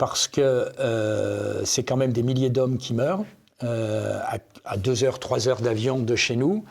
parce 0.00 0.28
que 0.28 0.40
euh, 0.80 1.62
c'est 1.66 1.84
quand 1.84 1.98
même 1.98 2.14
des 2.14 2.22
milliers 2.22 2.48
d'hommes 2.48 2.78
qui 2.78 2.94
meurent 2.94 3.26
euh, 3.62 4.18
à, 4.64 4.78
deux 4.78 5.04
heures, 5.04 5.18
trois 5.18 5.46
heures 5.46 5.60
d'avion 5.60 5.98
de 5.98 6.16
chez 6.16 6.36
nous. 6.36 6.64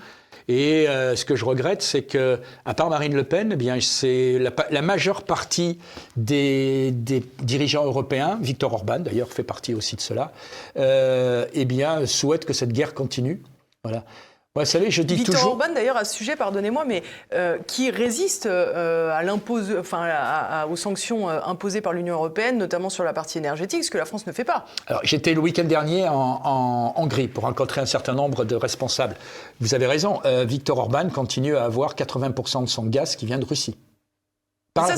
Et 0.50 0.90
euh, 0.90 1.16
ce 1.16 1.24
que 1.24 1.36
je 1.36 1.46
regrette, 1.46 1.82
c'est 1.82 2.02
que, 2.02 2.40
à 2.66 2.74
part 2.74 2.90
Marine 2.90 3.16
Le 3.16 3.24
Pen, 3.24 3.52
eh 3.54 3.56
bien, 3.56 3.80
c'est 3.80 4.38
la, 4.40 4.82
majeure 4.82 5.24
partie 5.24 5.78
des, 6.18 6.92
dirigeants 7.42 7.86
européens, 7.86 8.38
Victor 8.42 8.74
Orban 8.74 9.00
d'ailleurs 9.00 9.32
fait 9.32 9.44
partie 9.44 9.74
aussi 9.74 9.96
de 9.96 10.02
cela, 10.02 10.34
eh 10.76 11.66
bien, 11.66 12.06
souhaitent 12.06 12.46
que 12.46 12.54
cette 12.54 12.74
guerre 12.74 12.94
continue. 12.94 13.42
Voilà 13.84 14.04
savez, 14.66 14.92
je 14.92 15.02
dis 15.02 15.16
Victor 15.16 15.36
toujours... 15.36 15.52
Orban, 15.52 15.74
d'ailleurs, 15.74 15.98
à 15.98 16.06
ce 16.06 16.16
sujet, 16.16 16.36
pardonnez-moi, 16.36 16.84
mais 16.86 17.04
euh, 17.34 17.58
qui 17.68 17.92
résiste 17.92 18.46
euh, 18.46 19.12
à 19.12 19.24
enfin, 19.80 20.66
aux 20.70 20.76
sanctions 20.76 21.30
euh, 21.30 21.40
imposées 21.46 21.82
par 21.82 21.94
l'Union 21.94 22.16
européenne, 22.16 22.58
notamment 22.58 22.90
sur 22.90 23.04
la 23.04 23.14
partie 23.14 23.38
énergétique, 23.38 23.84
ce 23.84 23.92
que 23.92 23.98
la 23.98 24.06
France 24.06 24.26
ne 24.28 24.32
fait 24.32 24.44
pas. 24.44 24.66
Alors, 24.88 25.02
j'étais 25.04 25.34
le 25.34 25.40
week-end 25.40 25.64
dernier 25.64 26.08
en, 26.10 26.94
Hongrie 26.96 27.28
pour 27.28 27.44
rencontrer 27.44 27.82
un 27.82 27.86
certain 27.86 28.14
nombre 28.14 28.44
de 28.44 28.56
responsables. 28.56 29.16
Vous 29.60 29.74
avez 29.74 29.86
raison, 29.86 30.22
Victor 30.46 30.78
Orban 30.78 31.10
continue 31.10 31.56
à 31.56 31.66
avoir 31.66 31.96
80% 31.96 32.64
de 32.64 32.70
son 32.70 32.86
gaz 32.86 33.16
qui 33.16 33.26
vient 33.26 33.38
de 33.38 33.46
Russie. 33.46 33.78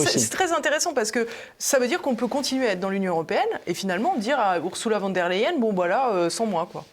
C'est 0.06 0.30
très 0.30 0.52
intéressant 0.54 0.94
parce 0.94 1.12
que 1.12 1.28
ça 1.58 1.80
veut 1.80 1.88
dire 1.88 2.02
qu'on 2.02 2.16
peut 2.16 2.28
continuer 2.28 2.68
à 2.68 2.72
être 2.72 2.80
dans 2.80 2.90
l'Union 2.90 3.14
européenne 3.14 3.48
et 3.68 3.74
finalement 3.74 4.16
dire 4.18 4.40
à 4.40 4.60
Ursula 4.60 5.00
von 5.00 5.10
der 5.10 5.28
Leyen, 5.30 5.58
bon 5.60 5.74
voilà, 5.74 6.30
sans 6.30 6.46
moi 6.46 6.68
quoi. 6.72 6.86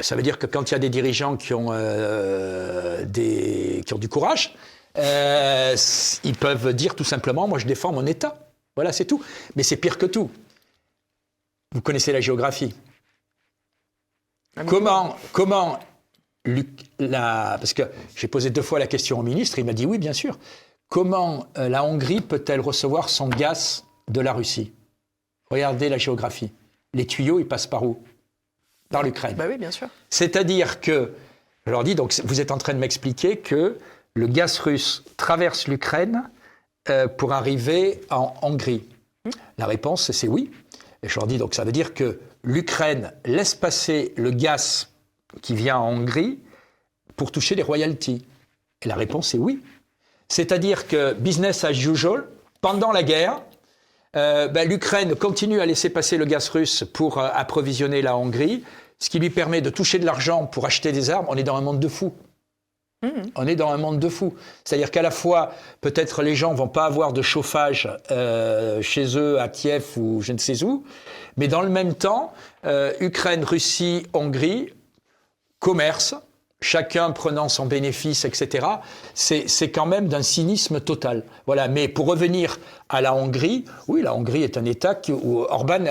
Ça 0.00 0.14
veut 0.14 0.22
dire 0.22 0.38
que 0.38 0.46
quand 0.46 0.70
il 0.70 0.72
y 0.72 0.74
a 0.74 0.78
des 0.78 0.90
dirigeants 0.90 1.36
qui 1.36 1.54
ont, 1.54 1.68
euh, 1.70 3.04
des, 3.06 3.82
qui 3.86 3.94
ont 3.94 3.98
du 3.98 4.08
courage, 4.08 4.54
euh, 4.98 5.74
ils 6.24 6.34
peuvent 6.34 6.74
dire 6.74 6.94
tout 6.94 7.04
simplement, 7.04 7.48
moi 7.48 7.58
je 7.58 7.66
défends 7.66 7.92
mon 7.92 8.04
État. 8.06 8.50
Voilà, 8.74 8.92
c'est 8.92 9.06
tout. 9.06 9.22
Mais 9.54 9.62
c'est 9.62 9.76
pire 9.76 9.96
que 9.96 10.06
tout. 10.06 10.30
Vous 11.72 11.80
connaissez 11.80 12.12
la 12.12 12.20
géographie. 12.20 12.74
Comment, 14.66 15.16
comment 15.32 15.78
la, 16.98 17.56
parce 17.58 17.74
que 17.74 17.82
j'ai 18.14 18.28
posé 18.28 18.50
deux 18.50 18.62
fois 18.62 18.78
la 18.78 18.86
question 18.86 19.18
au 19.18 19.22
ministre, 19.22 19.58
il 19.58 19.64
m'a 19.64 19.72
dit 19.72 19.86
oui, 19.86 19.98
bien 19.98 20.12
sûr. 20.12 20.38
Comment 20.88 21.46
euh, 21.58 21.68
la 21.68 21.84
Hongrie 21.84 22.20
peut-elle 22.20 22.60
recevoir 22.60 23.08
son 23.08 23.28
gaz 23.28 23.84
de 24.08 24.20
la 24.20 24.32
Russie? 24.32 24.72
Regardez 25.50 25.88
la 25.88 25.98
géographie. 25.98 26.52
Les 26.94 27.06
tuyaux, 27.06 27.40
ils 27.40 27.48
passent 27.48 27.66
par 27.66 27.82
où? 27.82 28.02
Par 28.90 29.02
l'Ukraine. 29.02 29.36
Bah 29.36 29.46
oui, 29.48 29.58
bien 29.58 29.70
sûr. 29.70 29.88
C'est-à-dire 30.10 30.80
que, 30.80 31.12
je 31.66 31.70
leur 31.70 31.84
dis, 31.84 31.94
donc 31.94 32.14
vous 32.24 32.40
êtes 32.40 32.50
en 32.50 32.58
train 32.58 32.74
de 32.74 32.78
m'expliquer 32.78 33.38
que 33.38 33.78
le 34.14 34.26
gaz 34.26 34.58
russe 34.58 35.04
traverse 35.16 35.68
l'Ukraine 35.68 36.22
euh, 36.88 37.08
pour 37.08 37.32
arriver 37.32 38.00
en 38.10 38.34
Hongrie. 38.42 38.84
Hmm. 39.24 39.30
La 39.58 39.66
réponse, 39.66 40.10
c'est 40.12 40.28
oui. 40.28 40.50
Et 41.02 41.08
je 41.08 41.18
leur 41.18 41.26
dis, 41.26 41.38
donc 41.38 41.54
ça 41.54 41.64
veut 41.64 41.72
dire 41.72 41.94
que 41.94 42.18
l'Ukraine 42.42 43.12
laisse 43.24 43.54
passer 43.54 44.14
le 44.16 44.30
gaz 44.30 44.88
qui 45.42 45.54
vient 45.54 45.78
en 45.78 45.90
Hongrie 45.92 46.38
pour 47.16 47.32
toucher 47.32 47.54
les 47.54 47.62
royalties. 47.62 48.24
Et 48.82 48.88
la 48.88 48.94
réponse 48.94 49.34
est 49.34 49.38
oui. 49.38 49.62
C'est-à-dire 50.28 50.86
que 50.86 51.12
business 51.12 51.64
as 51.64 51.72
usual, 51.72 52.26
pendant 52.60 52.92
la 52.92 53.02
guerre, 53.02 53.42
euh, 54.16 54.48
ben, 54.48 54.68
l'Ukraine 54.68 55.14
continue 55.14 55.60
à 55.60 55.66
laisser 55.66 55.90
passer 55.90 56.16
le 56.16 56.24
gaz 56.24 56.48
russe 56.48 56.84
pour 56.92 57.18
euh, 57.18 57.28
approvisionner 57.32 58.02
la 58.02 58.16
Hongrie, 58.16 58.64
ce 58.98 59.10
qui 59.10 59.18
lui 59.18 59.30
permet 59.30 59.60
de 59.60 59.70
toucher 59.70 59.98
de 59.98 60.06
l'argent 60.06 60.46
pour 60.46 60.64
acheter 60.64 60.92
des 60.92 61.10
armes. 61.10 61.26
On 61.28 61.36
est 61.36 61.42
dans 61.42 61.56
un 61.56 61.60
monde 61.60 61.80
de 61.80 61.88
fous. 61.88 62.14
Mmh. 63.02 63.08
On 63.34 63.46
est 63.46 63.56
dans 63.56 63.70
un 63.70 63.76
monde 63.76 63.98
de 63.98 64.08
fous. 64.08 64.34
C'est-à-dire 64.64 64.90
qu'à 64.90 65.02
la 65.02 65.10
fois, 65.10 65.52
peut-être 65.82 66.22
les 66.22 66.34
gens 66.34 66.54
vont 66.54 66.68
pas 66.68 66.86
avoir 66.86 67.12
de 67.12 67.20
chauffage 67.20 67.90
euh, 68.10 68.80
chez 68.80 69.18
eux, 69.18 69.38
à 69.38 69.48
Kiev 69.48 69.84
ou 69.96 70.22
je 70.22 70.32
ne 70.32 70.38
sais 70.38 70.64
où, 70.64 70.84
mais 71.36 71.46
dans 71.46 71.62
le 71.62 71.68
même 71.68 71.94
temps, 71.94 72.32
Ukraine, 72.98 73.44
Russie, 73.44 74.06
Hongrie, 74.12 74.72
commerce, 75.60 76.14
chacun 76.60 77.10
prenant 77.10 77.48
son 77.48 77.66
bénéfice, 77.66 78.24
etc., 78.24 78.66
c'est 79.14 79.70
quand 79.70 79.86
même 79.86 80.08
d'un 80.08 80.22
cynisme 80.22 80.80
total. 80.80 81.24
Voilà. 81.46 81.68
Mais 81.68 81.88
pour 81.88 82.06
revenir 82.06 82.58
à 82.88 83.00
la 83.00 83.14
Hongrie, 83.14 83.64
oui, 83.88 84.02
la 84.02 84.14
Hongrie 84.14 84.42
est 84.42 84.56
un 84.56 84.64
État 84.64 84.98
où 85.10 85.42
Orban 85.42 85.84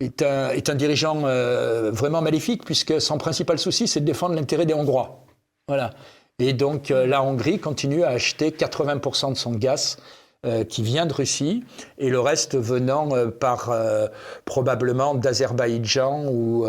est, 0.00 0.22
un, 0.22 0.74
dirigeant 0.74 1.22
euh, 1.24 1.90
vraiment 1.92 2.22
maléfique, 2.22 2.64
puisque 2.64 3.00
son 3.00 3.18
principal 3.18 3.58
souci, 3.58 3.86
c'est 3.86 4.00
de 4.00 4.06
défendre 4.06 4.34
l'intérêt 4.34 4.66
des 4.66 4.74
Hongrois. 4.74 5.24
Voilà. 5.68 5.90
Et 6.38 6.52
donc, 6.52 6.90
euh, 6.90 7.06
la 7.06 7.22
Hongrie 7.22 7.58
continue 7.58 8.02
à 8.02 8.08
acheter 8.08 8.50
80% 8.50 9.30
de 9.30 9.36
son 9.36 9.52
gaz 9.52 9.98
euh, 10.44 10.64
qui 10.64 10.82
vient 10.82 11.06
de 11.06 11.12
Russie 11.12 11.62
et 11.98 12.10
le 12.10 12.18
reste 12.18 12.56
venant 12.58 13.14
euh, 13.14 13.28
par 13.28 13.70
euh, 13.70 14.08
probablement 14.44 15.14
d'Azerbaïdjan 15.14 16.26
ou 16.26 16.66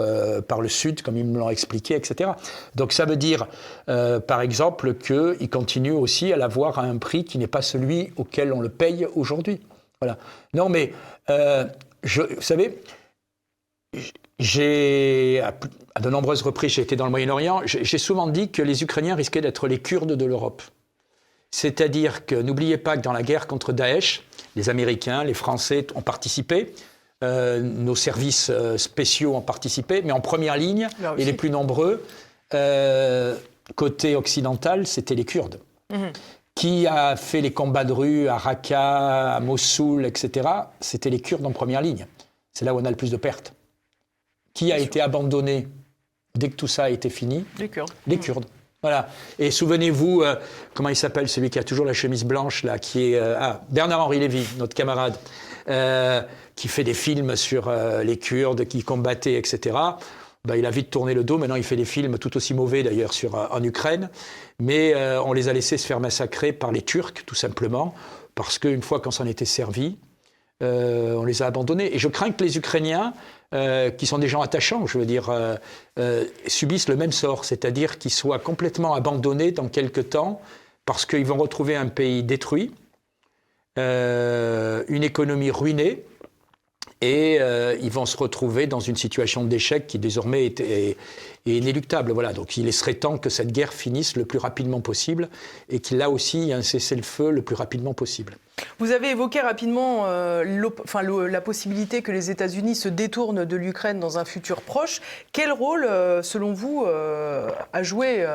par 0.47 0.61
le 0.61 0.69
sud, 0.69 1.01
comme 1.01 1.17
ils 1.17 1.25
me 1.25 1.39
l'ont 1.39 1.49
expliqué, 1.49 1.95
etc. 1.95 2.29
Donc 2.75 2.93
ça 2.93 3.05
veut 3.05 3.15
dire, 3.15 3.47
par 3.87 4.41
exemple, 4.41 4.93
qu'ils 4.93 5.49
continuent 5.49 5.95
aussi 5.95 6.31
à 6.31 6.37
l'avoir 6.37 6.77
à 6.77 6.83
un 6.83 6.97
prix 6.97 7.25
qui 7.25 7.39
n'est 7.39 7.47
pas 7.47 7.63
celui 7.63 8.11
auquel 8.15 8.53
on 8.53 8.61
le 8.61 8.69
paye 8.69 9.07
aujourd'hui. 9.15 9.59
Voilà. 9.99 10.19
Non, 10.53 10.69
mais 10.69 10.93
vous 11.27 12.41
savez, 12.41 12.79
j'ai, 14.37 15.41
à 15.95 15.99
de 15.99 16.09
nombreuses 16.11 16.43
reprises, 16.43 16.73
j'ai 16.73 16.83
été 16.83 16.95
dans 16.95 17.05
le 17.05 17.11
Moyen-Orient, 17.11 17.61
j'ai 17.65 17.97
souvent 17.97 18.27
dit 18.27 18.51
que 18.51 18.61
les 18.61 18.83
Ukrainiens 18.83 19.15
risquaient 19.15 19.41
d'être 19.41 19.67
les 19.67 19.79
Kurdes 19.79 20.13
de 20.13 20.25
l'Europe. 20.25 20.61
C'est-à-dire 21.53 22.25
que 22.25 22.33
n'oubliez 22.33 22.79
pas 22.79 22.97
que 22.97 23.03
dans 23.03 23.13
la 23.13 23.21
guerre 23.21 23.45
contre 23.45 23.73
Daesh, 23.73 24.23
les 24.55 24.69
Américains, 24.69 25.23
les 25.23 25.35
Français 25.35 25.85
ont 25.93 26.01
participé, 26.01 26.73
euh, 27.23 27.61
nos 27.61 27.93
services 27.93 28.49
euh, 28.49 28.75
spéciaux 28.79 29.35
ont 29.35 29.41
participé, 29.41 30.01
mais 30.01 30.11
en 30.11 30.19
première 30.19 30.57
ligne, 30.57 30.87
et 31.15 31.23
les 31.23 31.33
plus 31.33 31.51
nombreux, 31.51 32.03
euh, 32.55 33.37
côté 33.75 34.15
occidental, 34.15 34.87
c'était 34.87 35.13
les 35.13 35.25
Kurdes. 35.25 35.59
Mhm. 35.91 36.11
Qui 36.55 36.87
a 36.87 37.15
fait 37.15 37.41
les 37.41 37.53
combats 37.53 37.83
de 37.83 37.93
rue 37.93 38.27
à 38.27 38.37
Raqqa, 38.37 39.35
à 39.35 39.39
Mossoul, 39.39 40.07
etc. 40.07 40.49
C'était 40.79 41.11
les 41.11 41.19
Kurdes 41.19 41.45
en 41.45 41.51
première 41.51 41.83
ligne. 41.83 42.07
C'est 42.51 42.65
là 42.65 42.73
où 42.73 42.79
on 42.79 42.85
a 42.85 42.89
le 42.89 42.97
plus 42.97 43.11
de 43.11 43.17
pertes. 43.17 43.53
Qui 44.55 44.71
a 44.71 44.79
été 44.79 45.01
abandonné 45.01 45.67
dès 46.35 46.49
que 46.49 46.55
tout 46.55 46.67
ça 46.67 46.85
a 46.85 46.89
été 46.89 47.11
fini 47.11 47.45
Les 47.59 47.69
Kurdes. 47.69 47.91
Les 48.07 48.17
Kurdes. 48.17 48.45
Voilà. 48.83 49.07
Et 49.39 49.49
souvenez-vous, 49.49 50.23
euh, 50.23 50.35
comment 50.73 50.89
il 50.89 50.95
s'appelle 50.97 51.29
celui 51.29 51.49
qui 51.49 51.57
a 51.57 51.63
toujours 51.63 51.85
la 51.85 51.93
chemise 51.93 52.25
blanche 52.25 52.63
là, 52.63 52.77
qui 52.79 53.13
est 53.13 53.15
euh, 53.15 53.37
ah, 53.39 53.61
Bernard-Henri 53.69 54.19
Lévy, 54.19 54.45
notre 54.57 54.75
camarade, 54.75 55.15
euh, 55.69 56.21
qui 56.57 56.67
fait 56.67 56.83
des 56.83 56.93
films 56.93 57.37
sur 57.37 57.71
les 58.03 58.17
Kurdes 58.19 58.65
qui 58.65 58.83
combattaient, 58.83 59.35
etc. 59.35 59.77
Ben, 60.45 60.57
il 60.57 60.65
a 60.65 60.69
vite 60.69 60.89
tourné 60.89 61.13
le 61.13 61.23
dos. 61.23 61.37
Maintenant, 61.37 61.55
il 61.55 61.63
fait 61.63 61.77
des 61.77 61.85
films 61.85 62.17
tout 62.17 62.35
aussi 62.35 62.53
mauvais 62.53 62.83
d'ailleurs 62.83 63.13
sur 63.13 63.35
en 63.35 63.63
Ukraine, 63.63 64.09
mais 64.59 64.93
on 65.25 65.33
les 65.33 65.47
a 65.47 65.53
laissés 65.53 65.77
se 65.77 65.87
faire 65.87 65.99
massacrer 65.99 66.51
par 66.53 66.71
les 66.71 66.83
Turcs, 66.83 67.25
tout 67.25 67.33
simplement, 67.33 67.95
parce 68.35 68.59
qu'une 68.59 68.83
fois 68.83 68.99
qu'on 68.99 69.09
s'en 69.09 69.25
était 69.25 69.45
servi, 69.45 69.97
on 70.61 71.23
les 71.23 71.41
a 71.41 71.47
abandonnés. 71.47 71.95
Et 71.95 71.97
je 71.97 72.07
crains 72.07 72.31
que 72.31 72.43
les 72.43 72.57
Ukrainiens 72.57 73.13
euh, 73.53 73.91
qui 73.91 74.07
sont 74.07 74.17
des 74.17 74.27
gens 74.27 74.41
attachants, 74.41 74.87
je 74.87 74.97
veux 74.97 75.05
dire, 75.05 75.29
euh, 75.29 75.55
euh, 75.99 76.25
subissent 76.47 76.89
le 76.89 76.95
même 76.95 77.11
sort, 77.11 77.45
c'est-à-dire 77.45 77.99
qu'ils 77.99 78.09
soient 78.09 78.39
complètement 78.39 78.95
abandonnés 78.95 79.51
dans 79.51 79.67
quelques 79.67 80.09
temps 80.09 80.41
parce 80.85 81.05
qu'ils 81.05 81.25
vont 81.25 81.37
retrouver 81.37 81.75
un 81.75 81.87
pays 81.87 82.23
détruit, 82.23 82.71
une 83.77 85.03
économie 85.03 85.51
ruinée, 85.51 86.03
et 87.03 87.39
ils 87.81 87.91
vont 87.91 88.05
se 88.05 88.17
retrouver 88.17 88.67
dans 88.67 88.79
une 88.79 88.95
situation 88.95 89.43
d'échec 89.43 89.87
qui 89.87 89.99
désormais 89.99 90.45
est, 90.45 90.97
inéluctable. 91.45 92.11
Voilà, 92.11 92.31
donc 92.33 92.55
il 92.57 92.71
serait 92.71 92.93
temps 92.93 93.17
que 93.17 93.29
cette 93.29 93.51
guerre 93.51 93.73
finisse 93.73 94.15
le 94.15 94.25
plus 94.25 94.39
rapidement 94.39 94.79
possible 94.81 95.29
et 95.69 95.79
qu'il 95.79 96.01
a 96.01 96.09
aussi 96.09 96.53
un 96.53 96.61
cessez-le-feu 96.61 97.31
le 97.31 97.41
plus 97.41 97.55
rapidement 97.55 97.93
possible. 97.93 98.37
Vous 98.79 98.91
avez 98.91 99.11
évoqué 99.11 99.41
rapidement 99.41 100.03
euh, 100.05 100.43
la 101.27 101.41
possibilité 101.41 102.01
que 102.01 102.11
les 102.11 102.29
États-Unis 102.31 102.75
se 102.75 102.89
détournent 102.89 103.45
de 103.45 103.55
l'Ukraine 103.55 103.99
dans 103.99 104.17
un 104.17 104.25
futur 104.25 104.61
proche. 104.61 105.01
Quel 105.31 105.51
rôle, 105.51 105.85
euh, 105.85 106.21
selon 106.21 106.53
vous, 106.53 106.85
euh, 106.85 107.49
a 107.71 107.83
joué 107.83 108.25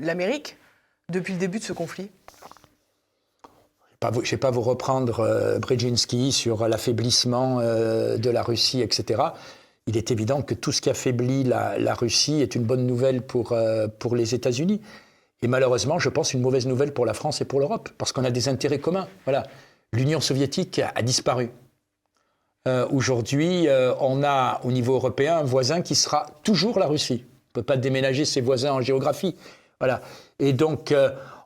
l'Amérique 0.00 0.56
depuis 1.10 1.32
le 1.32 1.38
début 1.38 1.58
de 1.58 1.64
ce 1.64 1.72
conflit? 1.72 2.10
Je 4.12 4.18
ne 4.18 4.24
vais 4.24 4.36
pas 4.36 4.50
vous 4.50 4.62
reprendre 4.62 5.58
Brzezinski 5.60 6.32
sur 6.32 6.68
l'affaiblissement 6.68 7.58
de 7.60 8.30
la 8.30 8.42
Russie, 8.42 8.80
etc 8.80 9.32
il 9.86 9.96
est 9.96 10.10
évident 10.10 10.42
que 10.42 10.54
tout 10.54 10.72
ce 10.72 10.80
qui 10.80 10.90
affaiblit 10.90 11.44
la, 11.44 11.94
Russie 11.94 12.40
est 12.40 12.54
une 12.54 12.64
bonne 12.64 12.86
nouvelle 12.86 13.22
pour, 13.22 13.52
euh, 13.52 13.86
pour 13.86 14.16
les 14.16 14.34
États-Unis. 14.34 14.80
Et 15.42 15.46
malheureusement, 15.46 15.98
je 15.98 16.08
pense 16.08 16.32
une 16.32 16.40
mauvaise 16.40 16.66
nouvelle 16.66 16.94
pour 16.94 17.04
la 17.04 17.12
France 17.12 17.40
et 17.42 17.44
pour 17.44 17.60
l'Europe, 17.60 17.90
parce 17.98 18.12
qu'on 18.12 18.24
a 18.24 18.30
des 18.30 18.48
intérêts 18.48 18.78
communs. 18.78 19.08
Voilà. 19.24 19.44
L'Union 19.92 20.20
soviétique 20.20 20.80
a, 20.94 21.02
disparu. 21.02 21.50
Euh, 22.66 22.86
aujourd'hui, 22.90 23.68
euh, 23.68 23.92
on 24.00 24.22
a 24.24 24.60
au 24.64 24.72
niveau 24.72 24.94
européen 24.94 25.38
un 25.38 25.42
voisin 25.42 25.82
qui 25.82 25.94
sera 25.94 26.26
toujours 26.42 26.78
la 26.78 26.86
Russie. 26.86 27.24
On 27.26 27.60
ne 27.60 27.62
peut 27.62 27.66
pas 27.66 27.76
déménager 27.76 28.24
ses 28.24 28.40
voisins 28.40 28.72
en 28.72 28.80
géographie. 28.80 29.36
Voilà. 29.80 30.00
Et 30.38 30.54
donc, 30.54 30.94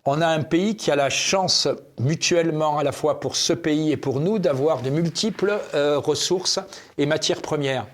on 0.09 0.21
a 0.21 0.27
un 0.27 0.43
pays 0.43 0.77
qui 0.77 0.91
a 0.91 0.97
la 0.97 1.11
chance 1.11 1.69
mutuellement, 2.01 2.79
à 2.79 2.83
la 2.83 2.93
fois 2.93 3.21
pour 3.21 3.37
ce 3.37 3.53
pays 3.53 3.93
et 3.93 3.97
pour 3.97 4.21
nous, 4.21 4.39
d'avoir 4.39 4.83
de 4.83 4.91
multiples 4.91 5.59
ressources 5.75 6.59
et 6.97 7.07
matières 7.07 7.43
premières. 7.43 7.87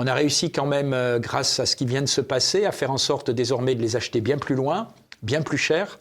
On 0.00 0.06
a 0.06 0.14
réussi 0.14 0.52
quand 0.52 0.64
même, 0.64 0.94
euh, 0.94 1.18
grâce 1.18 1.58
à 1.58 1.66
ce 1.66 1.74
qui 1.74 1.84
vient 1.84 2.00
de 2.00 2.06
se 2.06 2.20
passer, 2.20 2.64
à 2.64 2.72
faire 2.72 2.92
en 2.92 2.98
sorte 2.98 3.32
désormais 3.32 3.74
de 3.74 3.82
les 3.82 3.96
acheter 3.96 4.20
bien 4.20 4.38
plus 4.38 4.54
loin, 4.54 4.86
bien 5.22 5.42
plus 5.42 5.58
cher. 5.58 5.98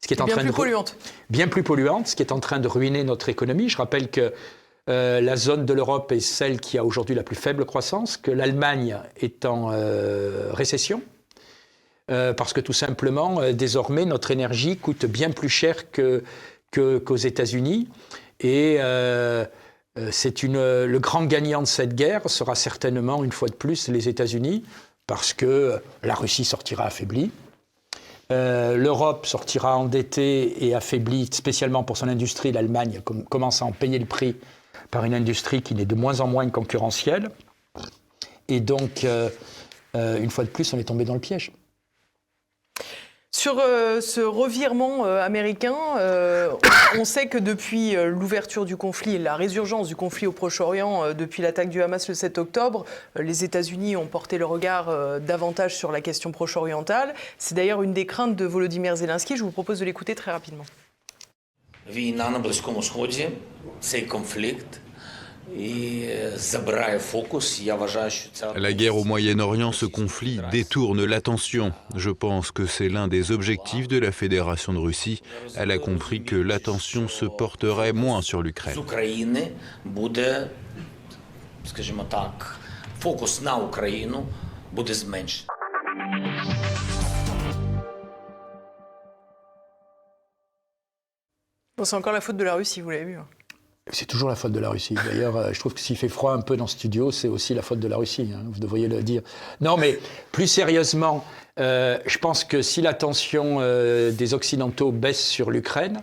Ce 0.00 0.08
qui 0.08 0.14
est 0.14 0.20
en 0.20 0.24
bien 0.24 0.34
train 0.34 0.42
plus 0.42 0.50
de 0.50 0.56
polluante. 0.56 0.96
Bien 1.30 1.46
plus 1.46 1.62
polluante, 1.62 2.08
ce 2.08 2.16
qui 2.16 2.24
est 2.24 2.32
en 2.32 2.40
train 2.40 2.58
de 2.58 2.66
ruiner 2.66 3.04
notre 3.04 3.28
économie. 3.28 3.68
Je 3.68 3.76
rappelle 3.76 4.10
que 4.10 4.34
euh, 4.88 5.20
la 5.20 5.36
zone 5.36 5.64
de 5.64 5.72
l'Europe 5.72 6.10
est 6.10 6.20
celle 6.20 6.60
qui 6.60 6.76
a 6.76 6.84
aujourd'hui 6.84 7.14
la 7.14 7.22
plus 7.22 7.36
faible 7.36 7.64
croissance, 7.64 8.16
que 8.16 8.32
l'Allemagne 8.32 8.98
est 9.16 9.44
en 9.44 9.70
euh, 12.10 12.32
parce 12.32 12.52
que 12.52 12.60
tout 12.60 12.72
simplement, 12.72 13.52
désormais, 13.52 14.04
notre 14.04 14.30
énergie 14.30 14.76
coûte 14.76 15.06
bien 15.06 15.30
plus 15.30 15.48
cher 15.48 15.90
qu'aux 15.90 16.20
que, 16.70 17.26
États-Unis. 17.26 17.88
Et 18.40 18.76
euh, 18.80 20.10
c'est 20.10 20.42
une, 20.42 20.84
le 20.84 20.98
grand 20.98 21.24
gagnant 21.24 21.62
de 21.62 21.66
cette 21.66 21.94
guerre 21.94 22.28
sera 22.28 22.54
certainement, 22.54 23.24
une 23.24 23.32
fois 23.32 23.48
de 23.48 23.54
plus, 23.54 23.88
les 23.88 24.08
États-Unis, 24.08 24.64
parce 25.06 25.32
que 25.32 25.80
la 26.02 26.14
Russie 26.14 26.44
sortira 26.44 26.84
affaiblie. 26.84 27.30
Euh, 28.32 28.76
L'Europe 28.76 29.24
sortira 29.24 29.76
endettée 29.76 30.66
et 30.66 30.74
affaiblie, 30.74 31.28
spécialement 31.32 31.84
pour 31.84 31.96
son 31.96 32.08
industrie. 32.08 32.52
L'Allemagne 32.52 33.00
commence 33.30 33.62
à 33.62 33.66
en 33.66 33.72
payer 33.72 33.98
le 33.98 34.06
prix 34.06 34.36
par 34.90 35.04
une 35.04 35.14
industrie 35.14 35.62
qui 35.62 35.74
n'est 35.74 35.84
de 35.84 35.94
moins 35.94 36.20
en 36.20 36.26
moins 36.26 36.48
concurrentielle. 36.50 37.30
Et 38.48 38.60
donc, 38.60 39.04
euh, 39.04 39.30
une 39.94 40.30
fois 40.30 40.44
de 40.44 40.50
plus, 40.50 40.72
on 40.72 40.78
est 40.78 40.84
tombé 40.84 41.04
dans 41.04 41.14
le 41.14 41.20
piège. 41.20 41.52
Sur 43.46 43.60
euh, 43.60 44.00
ce 44.00 44.20
revirement 44.20 45.06
euh, 45.06 45.24
américain, 45.24 45.76
euh, 45.98 46.50
on 46.98 47.04
sait 47.04 47.28
que 47.28 47.38
depuis 47.38 47.94
l'ouverture 47.94 48.64
du 48.64 48.76
conflit 48.76 49.18
la 49.18 49.36
résurgence 49.36 49.86
du 49.86 49.94
conflit 49.94 50.26
au 50.26 50.32
Proche-Orient, 50.32 51.14
depuis 51.14 51.44
l'attaque 51.44 51.68
du 51.68 51.80
Hamas 51.80 52.08
le 52.08 52.14
7 52.14 52.38
octobre, 52.38 52.84
les 53.14 53.44
États-Unis 53.44 53.94
ont 53.94 54.06
porté 54.06 54.36
le 54.36 54.46
regard 54.46 55.20
davantage 55.20 55.76
sur 55.76 55.92
la 55.92 56.00
question 56.00 56.32
proche-orientale. 56.32 57.14
C'est 57.38 57.54
d'ailleurs 57.54 57.84
une 57.84 57.92
des 57.92 58.04
craintes 58.04 58.34
de 58.34 58.44
Volodymyr 58.44 58.96
Zelensky. 58.96 59.36
Je 59.36 59.44
vous 59.44 59.52
propose 59.52 59.78
de 59.78 59.84
l'écouter 59.84 60.16
très 60.16 60.32
rapidement. 60.32 60.64
La 68.56 68.72
guerre 68.72 68.96
au 68.96 69.04
Moyen-Orient, 69.04 69.72
ce 69.72 69.86
conflit 69.86 70.40
détourne 70.50 71.04
l'attention. 71.04 71.72
Je 71.94 72.10
pense 72.10 72.50
que 72.50 72.66
c'est 72.66 72.88
l'un 72.88 73.06
des 73.06 73.30
objectifs 73.30 73.86
de 73.86 73.98
la 73.98 74.12
Fédération 74.12 74.72
de 74.72 74.78
Russie. 74.78 75.22
Elle 75.56 75.70
a 75.70 75.78
compris 75.78 76.24
que 76.24 76.36
l'attention 76.36 77.06
se 77.08 77.26
porterait 77.26 77.92
moins 77.92 78.22
sur 78.22 78.42
l'Ukraine. 78.42 78.74
c'est 91.84 91.94
encore 91.94 92.12
la 92.12 92.20
faute 92.20 92.36
de 92.36 92.44
la 92.44 92.54
Russie, 92.54 92.80
vous 92.80 92.90
l'avez 92.90 93.04
vu. 93.04 93.18
C'est 93.92 94.06
toujours 94.06 94.28
la 94.28 94.34
faute 94.34 94.50
de 94.50 94.58
la 94.58 94.70
Russie. 94.70 94.94
D'ailleurs, 94.94 95.36
euh, 95.36 95.52
je 95.52 95.60
trouve 95.60 95.72
que 95.72 95.80
s'il 95.80 95.96
fait 95.96 96.08
froid 96.08 96.32
un 96.32 96.40
peu 96.40 96.56
dans 96.56 96.64
le 96.64 96.70
studio, 96.70 97.12
c'est 97.12 97.28
aussi 97.28 97.54
la 97.54 97.62
faute 97.62 97.78
de 97.78 97.86
la 97.86 97.96
Russie. 97.96 98.30
Hein. 98.34 98.40
vous 98.50 98.58
devriez 98.58 98.88
le 98.88 99.02
dire. 99.02 99.22
Non, 99.60 99.76
mais 99.76 99.98
plus 100.32 100.48
sérieusement, 100.48 101.24
euh, 101.60 101.98
je 102.04 102.18
pense 102.18 102.42
que 102.42 102.62
si 102.62 102.82
l'attention 102.82 103.58
euh, 103.60 104.10
des 104.10 104.34
Occidentaux 104.34 104.90
baisse 104.90 105.24
sur 105.24 105.50
l'Ukraine, 105.50 106.02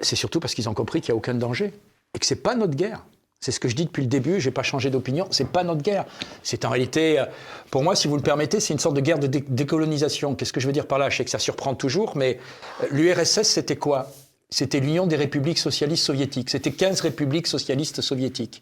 c'est 0.00 0.16
surtout 0.16 0.40
parce 0.40 0.54
qu'ils 0.54 0.68
ont 0.68 0.74
compris 0.74 1.00
qu'il 1.00 1.12
n'y 1.12 1.16
a 1.16 1.18
aucun 1.18 1.34
danger 1.34 1.72
et 2.12 2.18
que 2.18 2.26
c'est 2.26 2.42
pas 2.42 2.56
notre 2.56 2.74
guerre. 2.74 3.04
C'est 3.38 3.52
ce 3.52 3.60
que 3.60 3.68
je 3.68 3.76
dis 3.76 3.84
depuis 3.84 4.02
le 4.02 4.08
début, 4.08 4.40
je 4.40 4.48
n'ai 4.48 4.52
pas 4.52 4.64
changé 4.64 4.90
d'opinion, 4.90 5.28
c'est 5.30 5.46
pas 5.46 5.62
notre 5.62 5.80
guerre. 5.80 6.06
C'est 6.42 6.64
en 6.64 6.70
réalité, 6.70 7.24
pour 7.70 7.84
moi, 7.84 7.94
si 7.94 8.08
vous 8.08 8.16
le 8.16 8.22
permettez, 8.22 8.58
c'est 8.58 8.74
une 8.74 8.80
sorte 8.80 8.96
de 8.96 9.00
guerre 9.00 9.20
de 9.20 9.28
décolonisation. 9.28 10.34
Qu'est-ce 10.34 10.52
que 10.52 10.58
je 10.58 10.66
veux 10.66 10.72
dire 10.72 10.88
par 10.88 10.98
là? 10.98 11.08
Je 11.08 11.18
sais 11.18 11.24
que 11.24 11.30
ça 11.30 11.38
surprend 11.38 11.76
toujours, 11.76 12.16
mais 12.16 12.40
l'URSS, 12.90 13.42
c'était 13.44 13.76
quoi? 13.76 14.10
C'était 14.50 14.80
l'Union 14.80 15.06
des 15.06 15.16
républiques 15.16 15.58
socialistes 15.58 16.04
soviétiques. 16.04 16.50
C'était 16.50 16.72
15 16.72 17.00
républiques 17.00 17.46
socialistes 17.46 18.00
soviétiques. 18.00 18.60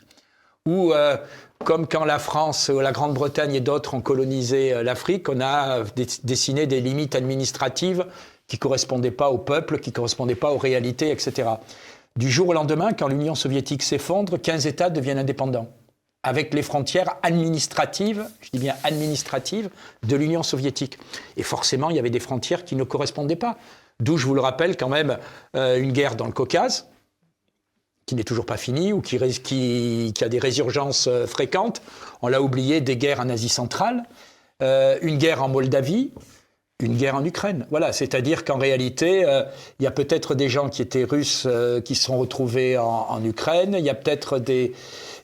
Ou, 0.66 0.92
euh, 0.92 1.16
comme 1.64 1.86
quand 1.86 2.04
la 2.04 2.18
France, 2.18 2.68
la 2.68 2.92
Grande-Bretagne 2.92 3.54
et 3.54 3.60
d'autres 3.60 3.94
ont 3.94 4.00
colonisé 4.00 4.74
euh, 4.74 4.82
l'Afrique, 4.82 5.28
on 5.28 5.40
a 5.40 5.82
dessiné 6.24 6.66
des 6.66 6.80
limites 6.80 7.14
administratives 7.14 8.04
qui 8.46 8.56
ne 8.56 8.60
correspondaient 8.60 9.10
pas 9.10 9.30
au 9.30 9.38
peuple, 9.38 9.78
qui 9.78 9.90
ne 9.90 9.94
correspondaient 9.94 10.34
pas 10.34 10.52
aux 10.52 10.58
réalités, 10.58 11.10
etc. 11.10 11.48
Du 12.16 12.30
jour 12.30 12.48
au 12.48 12.52
lendemain, 12.52 12.92
quand 12.92 13.08
l'Union 13.08 13.34
soviétique 13.34 13.82
s'effondre, 13.82 14.40
15 14.40 14.66
États 14.66 14.90
deviennent 14.90 15.18
indépendants, 15.18 15.68
avec 16.22 16.52
les 16.52 16.62
frontières 16.62 17.16
administratives, 17.22 18.26
je 18.40 18.50
dis 18.50 18.58
bien 18.58 18.74
administratives, 18.84 19.70
de 20.06 20.16
l'Union 20.16 20.42
soviétique. 20.42 20.98
Et 21.36 21.42
forcément, 21.42 21.90
il 21.90 21.96
y 21.96 21.98
avait 21.98 22.10
des 22.10 22.20
frontières 22.20 22.64
qui 22.64 22.74
ne 22.76 22.84
correspondaient 22.84 23.36
pas. 23.36 23.56
D'où, 24.00 24.16
je 24.16 24.26
vous 24.26 24.34
le 24.34 24.40
rappelle, 24.40 24.76
quand 24.76 24.88
même, 24.88 25.18
euh, 25.56 25.78
une 25.78 25.92
guerre 25.92 26.14
dans 26.14 26.26
le 26.26 26.32
Caucase, 26.32 26.88
qui 28.06 28.14
n'est 28.14 28.24
toujours 28.24 28.46
pas 28.46 28.56
finie 28.56 28.92
ou 28.92 29.00
qui, 29.00 29.16
a 29.16 30.28
des 30.28 30.38
résurgences 30.38 31.08
euh, 31.08 31.26
fréquentes. 31.26 31.82
On 32.22 32.28
l'a 32.28 32.40
oublié, 32.40 32.80
des 32.80 32.96
guerres 32.96 33.20
en 33.20 33.28
Asie 33.28 33.48
centrale, 33.48 34.04
euh, 34.62 34.98
une 35.02 35.18
guerre 35.18 35.42
en 35.42 35.48
Moldavie, 35.48 36.12
une 36.80 36.96
guerre 36.96 37.16
en 37.16 37.24
Ukraine. 37.24 37.66
Voilà, 37.70 37.92
c'est-à-dire 37.92 38.44
qu'en 38.44 38.56
réalité, 38.56 39.24
euh, 39.24 39.42
il 39.80 39.82
y 39.82 39.86
a 39.88 39.90
peut-être 39.90 40.36
des 40.36 40.48
gens 40.48 40.68
qui 40.68 40.80
étaient 40.80 41.02
russes 41.02 41.44
euh, 41.44 41.80
qui 41.80 41.96
sont 41.96 42.16
retrouvés 42.16 42.78
en, 42.78 43.20
Ukraine, 43.24 43.74
il 43.76 43.84
y 43.84 43.90
a 43.90 43.94
peut-être 43.94 44.38
des, 44.38 44.72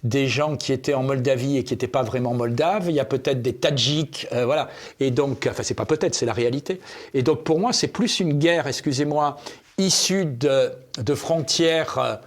des 0.02 0.26
gens 0.26 0.56
qui 0.56 0.72
étaient 0.72 0.94
en 0.94 1.04
Moldavie 1.04 1.58
et 1.58 1.62
qui 1.62 1.72
n'étaient 1.72 1.86
pas 1.86 2.02
vraiment 2.02 2.34
moldaves, 2.34 2.86
il 2.88 2.94
y 2.96 3.00
a 3.00 3.04
peut-être 3.04 3.40
des 3.40 3.52
Tadjiks, 3.52 4.26
euh, 4.32 4.44
voilà. 4.44 4.68
Et 4.98 5.12
donc, 5.12 5.46
enfin, 5.48 5.62
c'est 5.62 5.74
pas 5.74 5.86
peut-être, 5.86 6.16
c'est 6.16 6.26
la 6.26 6.32
réalité. 6.32 6.80
Et 7.14 7.22
donc, 7.22 7.44
pour 7.44 7.60
moi, 7.60 7.72
c'est 7.72 7.86
plus 7.86 8.18
une 8.18 8.32
guerre, 8.32 8.66
excusez-moi, 8.66 9.36
issue 9.78 10.24
de, 10.24 10.72
de 10.98 11.14
frontières 11.14 12.20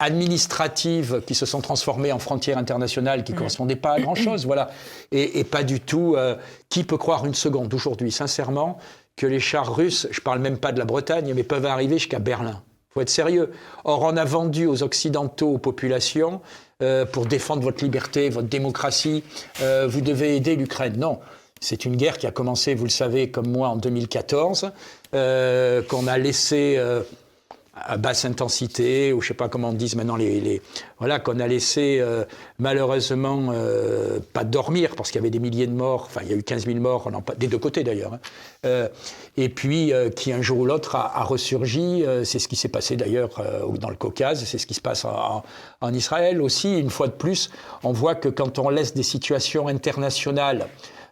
administratives 0.00 1.22
qui 1.26 1.34
se 1.34 1.46
sont 1.46 1.60
transformées 1.60 2.10
en 2.10 2.18
frontières 2.18 2.58
internationales 2.58 3.22
qui 3.22 3.32
ne 3.32 3.38
correspondaient 3.38 3.76
pas 3.76 3.92
à 3.92 4.00
grand-chose, 4.00 4.46
voilà. 4.46 4.70
Et, 5.12 5.44
pas 5.44 5.62
du 5.62 5.78
tout... 5.78 6.14
Euh, 6.16 6.34
qui 6.68 6.84
peut 6.84 6.96
croire 6.96 7.26
une 7.26 7.34
seconde 7.34 7.74
aujourd'hui, 7.74 8.12
sincèrement, 8.12 8.78
que 9.16 9.26
les 9.26 9.40
chars 9.40 9.74
russes, 9.74 10.06
je 10.12 10.20
ne 10.20 10.24
parle 10.24 10.38
même 10.38 10.56
pas 10.56 10.70
de 10.70 10.78
la 10.78 10.84
Bretagne, 10.84 11.32
mais 11.34 11.42
peuvent 11.42 11.66
arriver 11.66 11.98
jusqu'à 11.98 12.20
Berlin 12.20 12.62
Il 12.90 12.94
faut 12.94 13.00
être 13.00 13.10
sérieux. 13.10 13.50
Or, 13.84 14.02
on 14.02 14.16
a 14.16 14.24
vendu 14.24 14.66
aux 14.66 14.84
Occidentaux, 14.84 15.54
aux 15.54 15.58
populations, 15.58 16.40
euh, 16.80 17.04
pour 17.04 17.26
défendre 17.26 17.62
votre 17.62 17.82
liberté, 17.82 18.30
votre 18.30 18.46
démocratie, 18.46 19.24
euh, 19.62 19.88
vous 19.88 20.00
devez 20.00 20.36
aider 20.36 20.54
l'Ukraine. 20.54 20.96
Non. 20.96 21.18
C'est 21.60 21.84
une 21.84 21.96
guerre 21.96 22.18
qui 22.18 22.28
a 22.28 22.30
commencé, 22.30 22.74
vous 22.74 22.84
le 22.84 22.90
savez, 22.90 23.30
comme 23.30 23.48
moi, 23.48 23.68
en 23.68 23.76
2014, 23.76 24.70
qu'on 25.12 26.06
a 26.06 26.18
laissé 26.18 26.78
à 27.84 27.96
basse 27.96 28.24
intensité, 28.24 29.12
ou 29.12 29.20
je 29.20 29.28
sais 29.28 29.34
pas 29.34 29.48
comment 29.48 29.70
on 29.70 29.72
dit 29.72 29.92
maintenant, 29.96 30.16
les, 30.16 30.62
voilà, 30.98 31.18
qu'on 31.18 31.40
a 31.40 31.46
laissé 31.46 31.98
euh, 32.00 32.24
malheureusement 32.58 33.48
euh, 33.52 34.18
pas 34.32 34.44
dormir, 34.44 34.94
parce 34.96 35.10
qu'il 35.10 35.18
y 35.18 35.22
avait 35.22 35.30
des 35.30 35.38
milliers 35.38 35.66
de 35.66 35.72
morts, 35.72 36.04
enfin 36.06 36.20
il 36.24 36.30
y 36.30 36.34
a 36.34 36.36
eu 36.36 36.42
15 36.42 36.66
000 36.66 36.78
morts, 36.78 37.10
des 37.38 37.46
deux 37.46 37.58
côtés 37.58 37.84
d'ailleurs, 37.84 38.14
hein. 38.14 38.20
euh, 38.66 38.88
et 39.36 39.48
puis 39.48 39.92
qui 40.16 40.32
un 40.32 40.42
jour 40.42 40.58
ou 40.58 40.64
l'autre 40.66 40.96
a, 40.96 41.24
ressurgi, 41.24 42.04
c'est 42.24 42.38
ce 42.38 42.48
qui 42.48 42.56
s'est 42.56 42.68
passé 42.68 42.96
d'ailleurs 42.96 43.42
dans 43.78 43.90
le 43.90 43.96
Caucase, 43.96 44.44
c'est 44.44 44.58
ce 44.58 44.66
qui 44.66 44.74
se 44.74 44.80
passe 44.80 45.04
en, 45.04 45.42
en, 45.80 45.94
Israël 45.94 46.42
aussi, 46.42 46.78
une 46.78 46.90
fois 46.90 47.06
de 47.06 47.12
plus, 47.12 47.50
on 47.82 47.92
voit 47.92 48.14
que 48.14 48.28
quand 48.28 48.58
on 48.58 48.68
laisse 48.68 48.94
des 48.94 49.02
situations 49.02 49.68
internationales 49.68 50.66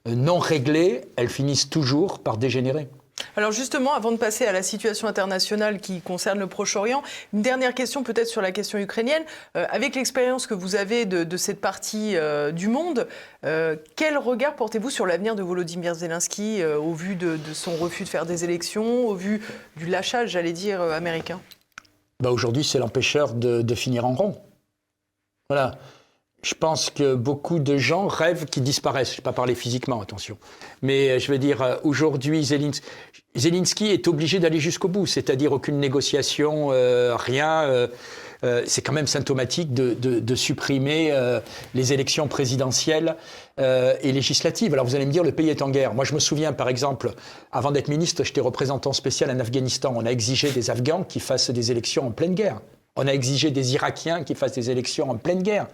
non 0.07 0.38
réglées, 0.38 1.02
elles 1.16 1.28
finissent 1.28 1.70
toujours 1.70 2.18
par 2.18 2.37
dégénérer. 2.37 2.88
Alors 3.37 3.52
justement, 3.52 3.94
avant 3.94 4.12
de 4.12 4.16
passer 4.16 4.46
à 4.46 4.52
la 4.52 4.62
situation 4.62 5.09
internationale 5.09 5.81
qui 5.81 6.00
concerne 6.00 6.38
le 6.38 6.46
Proche-Orient, 6.46 7.02
une 7.33 7.42
dernière 7.42 7.74
question 7.74 8.02
peut-être 8.02 8.26
sur 8.26 8.42
la 8.42 8.52
question 8.52 8.78
ukrainienne. 8.78 9.22
Euh, 9.57 9.66
avec 9.70 9.94
l'expérience 9.94 10.46
que 10.46 10.54
vous 10.54 10.76
avez 10.76 11.04
de, 11.04 11.37
cette 11.37 11.61
partie 11.61 12.16
euh, 12.16 12.50
du 12.50 12.68
monde, 12.68 13.07
euh, 13.44 13.76
quel 13.96 14.18
regard 14.18 14.57
portez-vous 14.57 14.90
sur 14.90 15.07
l'avenir 15.07 15.37
de 15.37 15.42
Volodymyr 15.42 15.94
Zelensky 15.94 16.64
au 16.64 16.92
vu 16.94 17.16
de, 17.16 17.38
son 17.52 17.76
refus 17.76 18.04
de 18.04 18.09
faire 18.09 18.26
des 18.26 18.44
élections, 18.44 19.07
au 19.07 19.14
vu 19.14 19.42
du 19.76 19.87
lâchage, 19.87 20.31
j'allais 20.31 20.52
dire, 20.52 20.81
américain? 20.81 21.40
Bah 22.20 22.31
Aujourd'hui, 22.31 22.64
c'est 22.64 22.78
l'empêcheur 22.78 23.35
de, 23.35 23.62
de 23.62 23.74
finir 23.74 24.04
en 24.04 24.14
rond. 24.14 24.40
Voilà. 25.48 25.78
Je 26.42 26.55
pense 26.55 26.90
que 26.90 27.14
beaucoup 27.14 27.59
de 27.59 27.77
gens 27.79 28.07
rêvent 28.07 28.44
qu'ils 28.44 28.62
disparaissent. 28.62 29.09
Je 29.09 29.14
ne 29.14 29.16
vais 29.18 29.22
pas 29.24 29.33
parler 29.33 29.57
physiquement, 29.57 30.01
attention. 30.01 30.38
Mais 30.83 31.11
euh, 31.11 31.18
je 31.18 31.33
veux 31.33 31.38
dire, 31.38 31.62
euh, 31.62 31.77
aujourd'hui, 31.83 32.44
Zelensky, 33.35 33.87
est 33.87 34.07
obligé 34.07 34.38
d'aller 34.38 34.61
jusqu'au 34.61 34.87
bout, 34.87 35.07
c'est-à-dire 35.07 35.51
aucune 35.53 35.79
négociation, 35.81 36.68
euh, 36.70 37.16
rien. 37.16 37.88
c'est 38.66 38.83
quand 38.83 38.92
même 38.92 39.09
symptomatique 39.09 39.74
de, 39.74 40.35
supprimer 40.37 41.12
les 41.74 41.92
élections 41.92 42.29
présidentielles 42.29 43.16
et 43.59 44.12
législatives. 44.12 44.72
Alors 44.72 44.87
vous 44.87 44.94
allez 44.94 45.07
me 45.07 45.12
dire, 45.12 45.24
le 45.24 45.33
pays 45.33 45.51
est 45.51 45.61
en 45.61 45.70
guerre. 45.70 45.92
Moi, 45.92 46.05
je 46.05 46.14
me 46.14 46.20
souviens, 46.20 46.53
par 46.53 46.68
exemple, 46.68 47.11
avant 47.51 47.72
d'être 47.72 47.88
ministre, 47.88 48.22
j'étais 48.22 48.40
représentant 48.40 48.92
spécial 48.92 49.31
en 49.31 49.40
Afghanistan. 49.40 49.92
On 49.96 50.07
a 50.07 50.11
exigé 50.11 50.51
des 50.51 50.70
Afghans 50.70 51.03
qui 51.03 51.18
fassent 51.18 51.51
des 51.51 51.72
élections 51.72 52.07
en 52.07 52.11
pleine 52.12 52.35
guerre. 52.35 52.61
On 52.94 53.09
a 53.09 53.12
exigé 53.12 53.51
des 53.51 53.74
Irakiens 53.74 54.22
qui 54.22 54.37
fassent 54.37 54.55
des 54.55 54.70
élections 54.70 55.11
en 55.11 55.16
pleine 55.16 55.42
guerre 55.42 55.66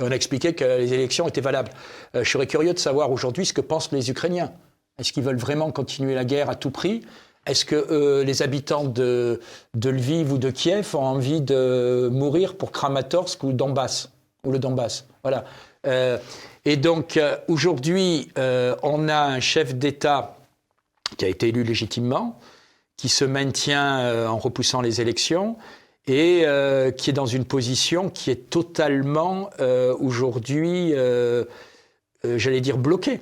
on 0.00 0.10
a 0.10 0.14
expliqué 0.14 0.54
que 0.54 0.64
les 0.64 0.94
élections 0.94 1.28
étaient 1.28 1.40
valables. 1.40 1.70
Euh, 2.14 2.24
je 2.24 2.30
serais 2.30 2.46
curieux 2.46 2.74
de 2.74 2.78
savoir 2.78 3.10
aujourd'hui 3.10 3.46
ce 3.46 3.52
que 3.52 3.60
pensent 3.60 3.92
les 3.92 4.10
Ukrainiens. 4.10 4.52
Est-ce 4.98 5.12
qu'ils 5.12 5.22
veulent 5.22 5.36
vraiment 5.36 5.70
continuer 5.70 6.14
la 6.14 6.24
guerre 6.24 6.50
à 6.50 6.54
tout 6.54 6.70
prix? 6.70 7.02
Est-ce 7.46 7.64
que 7.64 7.74
euh, 7.74 8.24
les 8.24 8.42
habitants 8.42 8.84
de, 8.84 9.40
Lviv 9.74 10.32
ou 10.32 10.38
de 10.38 10.50
Kiev 10.50 10.94
ont 10.94 11.04
envie 11.04 11.40
de 11.40 12.08
mourir 12.12 12.56
pour 12.56 12.72
Kramatorsk 12.72 13.42
ou 13.42 13.52
Donbass 13.52 14.10
ou 14.44 14.52
le 14.52 14.58
Donbass? 14.58 15.06
Voilà. 15.22 15.44
Euh, 15.86 16.18
et 16.64 16.76
donc 16.76 17.20
aujourd'hui, 17.48 18.30
on 18.36 19.08
a 19.08 19.20
un 19.20 19.40
chef 19.40 19.74
d'État 19.74 20.36
qui 21.18 21.24
a 21.24 21.28
été 21.28 21.48
élu 21.48 21.64
légitimement, 21.64 22.38
qui 22.96 23.08
se 23.08 23.24
maintient 23.24 24.28
en 24.28 24.38
repoussant 24.38 24.80
les 24.80 25.00
élections 25.00 25.56
et 26.06 26.42
euh, 26.44 26.90
qui 26.90 27.10
est 27.10 27.12
dans 27.12 27.26
une 27.26 27.44
position 27.44 28.10
qui 28.10 28.30
est 28.30 28.50
totalement 28.50 29.50
euh, 29.60 29.94
aujourd'hui, 30.00 30.92
euh, 30.94 31.44
j'allais 32.24 32.60
dire, 32.60 32.78
bloquée. 32.78 33.20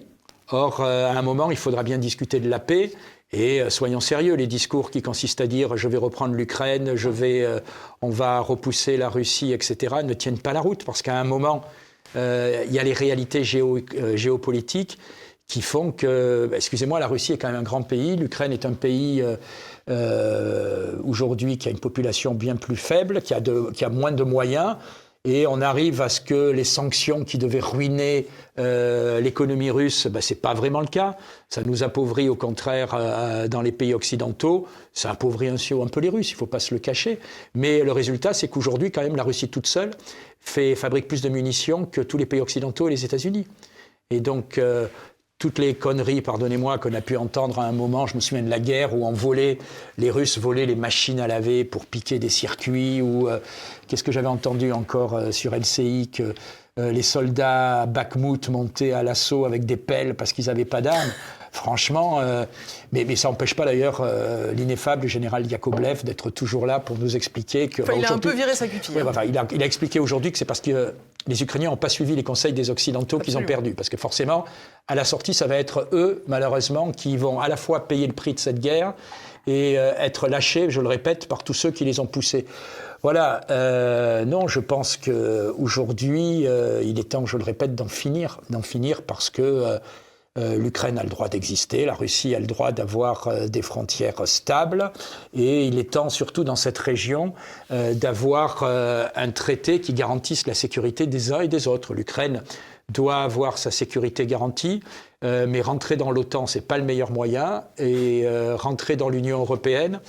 Or, 0.53 0.81
à 0.81 1.11
un 1.11 1.23
moment, 1.23 1.53
il 1.53 1.57
faudra 1.57 1.85
bien 1.85 1.99
discuter 1.99 2.41
de 2.41 2.49
la 2.49 2.59
paix. 2.59 2.91
Et 3.33 3.63
soyons 3.71 4.01
sérieux, 4.01 4.35
les 4.35 4.49
discours 4.49 4.91
qui 4.91 5.01
consistent 5.01 5.41
à 5.41 5.47
dire 5.47 5.77
je 5.77 5.87
vais 5.87 5.97
reprendre 5.97 6.35
l'Ukraine, 6.35 6.97
je 6.97 7.09
vais, 7.09 7.47
on 8.03 8.11
va 8.11 8.41
repousser 8.41 8.97
la 8.97 9.09
Russie, 9.09 9.53
etc., 9.53 9.99
ne 10.03 10.13
tiennent 10.13 10.41
pas 10.41 10.53
la 10.53 10.61
route 10.61 10.85
parce 10.85 11.03
qu'à 11.03 11.21
un 11.21 11.23
moment, 11.23 11.63
il 12.17 12.73
y 12.73 12.81
a 12.81 12.83
les 12.83 12.93
réalités 12.93 13.45
géopolitiques 13.45 14.99
qui 15.51 15.63
font 15.63 15.91
que, 15.91 16.49
excusez-moi, 16.55 17.01
la 17.01 17.09
Russie 17.09 17.33
est 17.33 17.39
quand 17.39 17.49
même 17.49 17.61
un 17.61 17.65
grand 17.65 17.83
pays, 17.83 18.15
l'Ukraine 18.15 18.53
est 18.53 18.65
un 18.65 18.73
pays 18.73 19.21
euh, 19.91 20.93
aujourd'hui 21.05 21.59
qui 21.59 21.67
a 21.67 21.73
une 21.73 21.81
population 21.81 22.35
bien 22.35 22.55
plus 22.55 22.77
faible, 22.77 23.21
qui 23.21 23.35
a, 23.35 23.41
qui 23.75 23.85
a 23.85 23.89
moins 23.89 24.13
de 24.13 24.23
moyens. 24.23 24.77
Et 25.25 25.47
on 25.49 25.61
arrive 25.61 26.01
à 26.01 26.09
ce 26.09 26.21
que 26.21 26.51
les 26.51 26.65
sanctions 26.65 27.25
qui 27.25 27.37
devaient 27.37 27.61
ruiner 27.61 28.29
euh, 28.59 29.21
l'économie 29.21 29.71
russe, 29.71 30.07
ben, 30.07 30.23
ce 30.23 30.33
n'est 30.33 30.41
pas 30.41 30.55
vraiment 30.55 30.81
le 30.81 30.87
cas. 30.87 31.17
Ça 31.49 31.63
nous 31.63 31.83
appauvrit 31.83 32.29
au 32.29 32.37
contraire 32.37 32.95
euh, 32.95 33.49
dans 33.49 33.61
les 33.61 33.73
pays 33.73 33.93
occidentaux. 33.93 34.69
Ça 34.93 35.11
appauvrit 35.11 35.49
un 35.49 35.57
peu 35.89 36.01
les 36.01 36.09
Russes, 36.09 36.31
il 36.31 36.35
ne 36.35 36.39
faut 36.39 36.47
pas 36.47 36.61
se 36.61 36.73
le 36.73 36.81
cacher. 36.81 37.19
Mais 37.55 37.83
le 37.83 37.93
résultat, 37.93 38.33
c'est 38.33 38.47
qu'aujourd'hui, 38.49 38.93
quand 38.93 39.03
même, 39.03 39.17
la 39.17 39.25
Russie 39.25 39.49
toute 39.49 39.67
seule 39.67 39.91
fait, 40.39 40.77
fabrique 40.77 41.09
plus 41.09 41.23
de 41.23 41.29
munitions 41.29 41.87
que 41.87 42.01
tous 42.01 42.17
les 42.17 42.27
pays 42.27 42.41
occidentaux 42.41 42.87
et 42.87 42.93
les 42.93 43.05
États-Unis. 43.05 43.47
Et 44.13 44.21
donc, 44.21 44.59
toutes 45.41 45.59
les 45.59 45.75
conneries, 45.75 46.21
pardonnez-moi, 46.21 46.77
qu'on 46.77 46.93
a 46.93 47.01
pu 47.01 47.17
entendre 47.17 47.61
à 47.61 47.65
un 47.65 47.73
moment. 47.73 48.07
Je 48.07 48.15
me 48.15 48.21
souviens 48.21 48.45
de 48.45 48.51
la 48.51 48.61
guerre 48.61 48.95
où 48.95 49.07
on 49.07 49.13
volait, 49.13 49.57
les 49.97 50.11
Russes 50.11 50.37
volaient 50.39 50.67
les 50.67 50.77
machines 50.77 51.19
à 51.19 51.27
laver 51.27 51.65
pour 51.65 51.87
piquer 51.87 52.19
des 52.19 52.29
circuits. 52.29 53.01
Ou 53.01 53.27
euh, 53.27 53.39
qu'est-ce 53.89 54.05
que 54.05 54.13
j'avais 54.13 54.27
entendu 54.29 54.71
encore 54.71 55.15
euh, 55.15 55.31
sur 55.33 55.57
LCI 55.57 56.11
que 56.13 56.35
euh, 56.79 56.93
les 56.93 57.01
soldats 57.01 57.83
à 57.83 58.51
montaient 58.51 58.93
à 58.93 59.03
l'assaut 59.03 59.47
avec 59.47 59.65
des 59.65 59.79
pelles 59.79 60.15
parce 60.15 60.35
qu'ils 60.35 60.47
n'avaient 60.47 60.67
pas 60.67 60.83
d'armes. 60.83 61.11
Franchement, 61.53 62.21
mais, 62.93 63.05
mais, 63.05 63.17
ça 63.17 63.29
n'empêche 63.29 63.55
pas 63.55 63.65
d'ailleurs 63.65 64.07
l'ineffable 64.55 65.09
général 65.09 65.51
Yakovlev 65.51 66.05
d'être 66.05 66.31
toujours 66.31 66.65
là 66.65 66.79
pour 66.79 66.97
nous 66.99 67.17
expliquer 67.17 67.69
que. 67.69 67.83
il 67.97 68.05
a 68.05 68.13
un 68.13 68.19
peu 68.19 68.33
viré 68.33 68.55
sa. 68.55 68.67
Hein. 68.67 68.69
il, 69.27 69.37
a, 69.37 69.47
il, 69.51 69.63
a, 69.63 69.67
expliqué 69.67 69.99
aujourd'hui 69.99 70.31
que 70.31 70.39
c'est 70.39 70.45
parce 70.45 70.61
que 70.61 70.95
les 71.27 71.43
Ukrainiens 71.43 71.71
n'ont 71.71 71.77
pas 71.77 71.89
suivi 71.89 72.15
les 72.17 72.23
conseils 72.23 72.53
des 72.53 72.71
Occidentaux 72.71 73.19
qu'ils 73.19 73.37
ont 73.37 73.45
perdus. 73.45 73.75
Parce 73.75 73.89
que 73.89 73.97
forcément, 73.97 74.45
à 74.89 74.95
la 74.95 75.05
sortie, 75.05 75.35
ça 75.35 75.47
va 75.47 75.57
être 75.57 75.89
eux, 75.93 76.23
malheureusement, 76.27 76.93
qui 76.93 77.17
vont 77.17 77.41
à 77.41 77.49
la 77.49 77.57
fois 77.57 77.89
payer 77.89 78.07
le 78.07 78.13
prix 78.13 78.35
de 78.35 78.39
cette 78.39 78.61
guerre 78.61 78.95
et 79.47 79.79
euh, 79.79 79.93
être 79.99 80.29
lâchés, 80.29 80.71
je 80.71 80.81
le 80.81 80.89
répète, 80.89 81.27
par 81.27 81.45
tous 81.45 81.55
ceux 81.55 81.71
qui 81.71 81.85
les 81.85 82.01
ont 82.01 82.07
poussés. 82.07 82.47
Voilà, 83.03 83.41
euh, 83.51 84.25
non, 84.27 84.47
je 84.47 84.61
pense 84.61 84.99
qu'aujourd'hui, 84.99 86.47
euh, 86.47 86.83
il 86.85 86.99
est 86.99 87.11
temps, 87.11 87.25
je 87.25 87.39
le 87.39 87.45
répète, 87.45 87.75
d'en 87.75 87.89
finir, 87.89 88.41
d'en 88.51 88.61
finir 88.61 89.03
parce 89.03 89.31
que 89.31 89.41
euh, 89.41 89.79
L'Ukraine 90.37 90.97
a 90.97 91.03
le 91.03 91.09
droit 91.09 91.29
d'exister, 91.29 91.85
la 91.85 91.95
Russie 91.95 92.37
a 92.37 92.39
le 92.39 92.47
droit 92.47 92.71
d'avoir 92.71 93.27
euh, 93.27 93.49
des 93.49 93.63
frontières 93.63 94.29
stables, 94.29 94.93
et 95.35 95.67
il 95.67 95.77
est 95.77 95.91
temps, 95.91 96.09
surtout 96.09 96.45
dans 96.45 96.55
cette 96.55 96.79
région, 96.79 97.35
euh, 97.73 97.95
d'avoir 97.95 98.63
un 98.63 99.31
traité 99.33 99.81
qui 99.81 99.93
garantisse 99.93 100.47
la 100.47 100.55
sécurité 100.55 101.09
des 101.09 101.33
uns 101.33 101.41
et 101.41 101.49
des 101.49 101.67
autres. 101.67 101.95
L'Ukraine 101.95 102.45
doit 102.91 103.23
avoir 103.23 103.59
sa 103.59 103.73
sécurité 103.73 104.25
garantie, 104.27 104.83
mais 105.23 105.61
rentrer 105.61 105.97
dans 105.97 106.11
l'OTAN, 106.11 106.47
ce 106.47 106.59
n'est 106.59 106.65
pas 106.65 106.79
le 106.79 106.85
meilleur 106.85 107.11
moyen, 107.11 107.65
et 107.79 108.27
rentrer 108.55 108.97
dans 108.97 109.09
l'Union 109.09 109.39
européenne, 109.41 110.01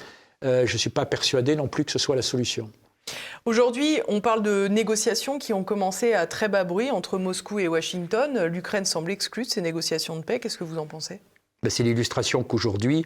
je 0.44 0.62
ne 0.62 0.78
suis 0.78 0.90
pas 0.90 1.06
persuadé 1.06 1.56
non 1.56 1.68
plus 1.68 1.86
que 1.86 1.92
ce 1.92 2.00
soit 2.00 2.16
la 2.16 2.24
solution. 2.24 2.72
Aujourd'hui, 3.46 4.00
on 4.08 4.22
parle 4.22 4.44
de 4.44 4.68
négociations 4.68 5.40
qui 5.40 5.52
ont 5.52 5.64
commencé 5.64 6.14
à 6.14 6.28
très 6.28 6.48
bas 6.48 6.64
bruit 6.64 6.92
entre 6.92 7.18
Moscou 7.18 7.58
et 7.58 7.68
Washington. 7.68 8.46
L'Ukraine 8.46 8.86
semble 8.86 9.10
exclue 9.10 9.46
de 9.46 9.50
ces 9.50 9.62
négociations 9.62 10.16
de 10.16 10.22
paix. 10.22 10.40
Qu'est-ce 10.40 10.60
que 10.60 10.64
vous 10.64 10.78
en 10.78 10.86
pensez? 10.86 11.22
Ben, 11.64 11.72
C'est 11.72 11.82
l'illustration 11.82 12.44
qu'aujourd'hui, 12.44 13.04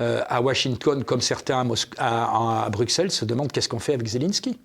euh, 0.00 0.22
à 0.28 0.40
Washington, 0.40 1.02
comme 1.02 1.20
certains 1.20 1.68
à, 1.98 2.68
Bruxelles, 2.70 3.10
se 3.10 3.24
demandent 3.24 3.50
qu'est-ce 3.50 3.68
qu'on 3.68 3.80
fait 3.80 3.94
avec 3.94 4.06
Zelensky. 4.06 4.60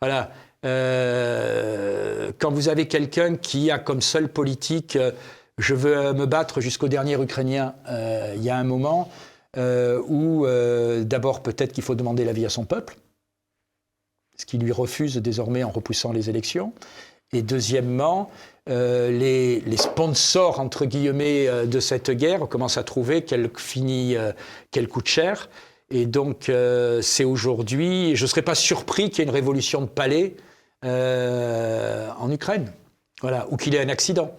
Voilà. 0.00 0.32
Euh, 0.64 2.32
quand 2.38 2.50
vous 2.50 2.70
avez 2.70 2.88
quelqu'un 2.88 3.36
qui 3.36 3.70
a 3.70 3.78
comme 3.78 4.00
seule 4.00 4.28
politique 4.28 4.96
Je 5.58 5.74
veux 5.74 6.14
me 6.14 6.24
battre 6.24 6.62
jusqu'au 6.62 6.88
dernier 6.88 7.20
Ukrainien. 7.20 7.74
il 8.34 8.42
y 8.42 8.48
a 8.48 8.56
un 8.56 8.64
moment 8.64 9.10
où, 9.54 10.46
d'abord, 11.02 11.42
peut-être 11.42 11.72
qu'il 11.72 11.84
faut 11.84 11.94
demander 11.94 12.24
l'avis 12.24 12.46
à 12.46 12.48
son 12.48 12.64
peuple, 12.64 12.96
ce 14.38 14.46
qui 14.46 14.58
lui 14.58 14.72
refuse 14.72 15.16
désormais 15.16 15.64
en 15.64 15.70
repoussant 15.70 16.12
les 16.12 16.30
élections. 16.30 16.72
Et 17.32 17.42
deuxièmement, 17.42 18.30
les, 18.66 19.62
sponsors, 19.76 20.60
entre 20.60 20.86
guillemets, 20.86 21.66
de 21.66 21.80
cette 21.80 22.10
guerre 22.10 22.48
commencent 22.48 22.78
à 22.78 22.84
trouver 22.84 23.22
qu'elle 23.22 23.50
finit, 23.56 24.16
qu'elle 24.70 24.88
coûte 24.88 25.08
cher. 25.08 25.50
Et 25.90 26.06
donc, 26.06 26.48
euh, 26.48 27.00
c'est 27.00 27.24
aujourd'hui, 27.24 28.14
je 28.14 28.24
ne 28.24 28.28
serais 28.28 28.42
pas 28.42 28.54
surpris 28.54 29.10
qu'il 29.10 29.18
y 29.18 29.20
ait 29.22 29.24
une 29.24 29.34
révolution 29.34 29.80
de 29.80 29.86
palais 29.86 30.34
euh, 30.84 32.08
en 32.18 32.30
Ukraine, 32.30 32.70
voilà, 33.22 33.46
ou 33.50 33.56
qu'il 33.56 33.72
y 33.72 33.76
ait 33.76 33.82
un 33.82 33.88
accident. 33.88 34.34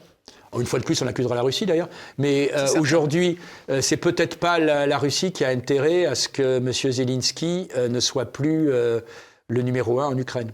Une 0.58 0.66
fois 0.66 0.80
de 0.80 0.84
plus, 0.84 1.00
on 1.02 1.08
accusera 1.08 1.36
la 1.36 1.42
Russie 1.42 1.66
d'ailleurs. 1.68 1.90
Mais 2.18 2.52
euh, 2.56 2.68
aujourd'hui, 2.80 3.38
c'est 3.82 3.98
peut-être 3.98 4.38
pas 4.38 4.58
la, 4.58 4.88
la, 4.88 4.98
Russie 4.98 5.32
qui 5.32 5.46
a 5.46 5.50
intérêt 5.50 6.06
à 6.06 6.16
ce 6.16 6.28
que 6.28 6.58
M. 6.58 6.72
Zelensky 6.72 7.68
ne 7.78 8.00
soit 8.00 8.26
plus 8.26 8.72
le 9.50 9.62
numéro 9.62 10.00
un 10.00 10.06
en 10.08 10.18
Ukraine. 10.18 10.54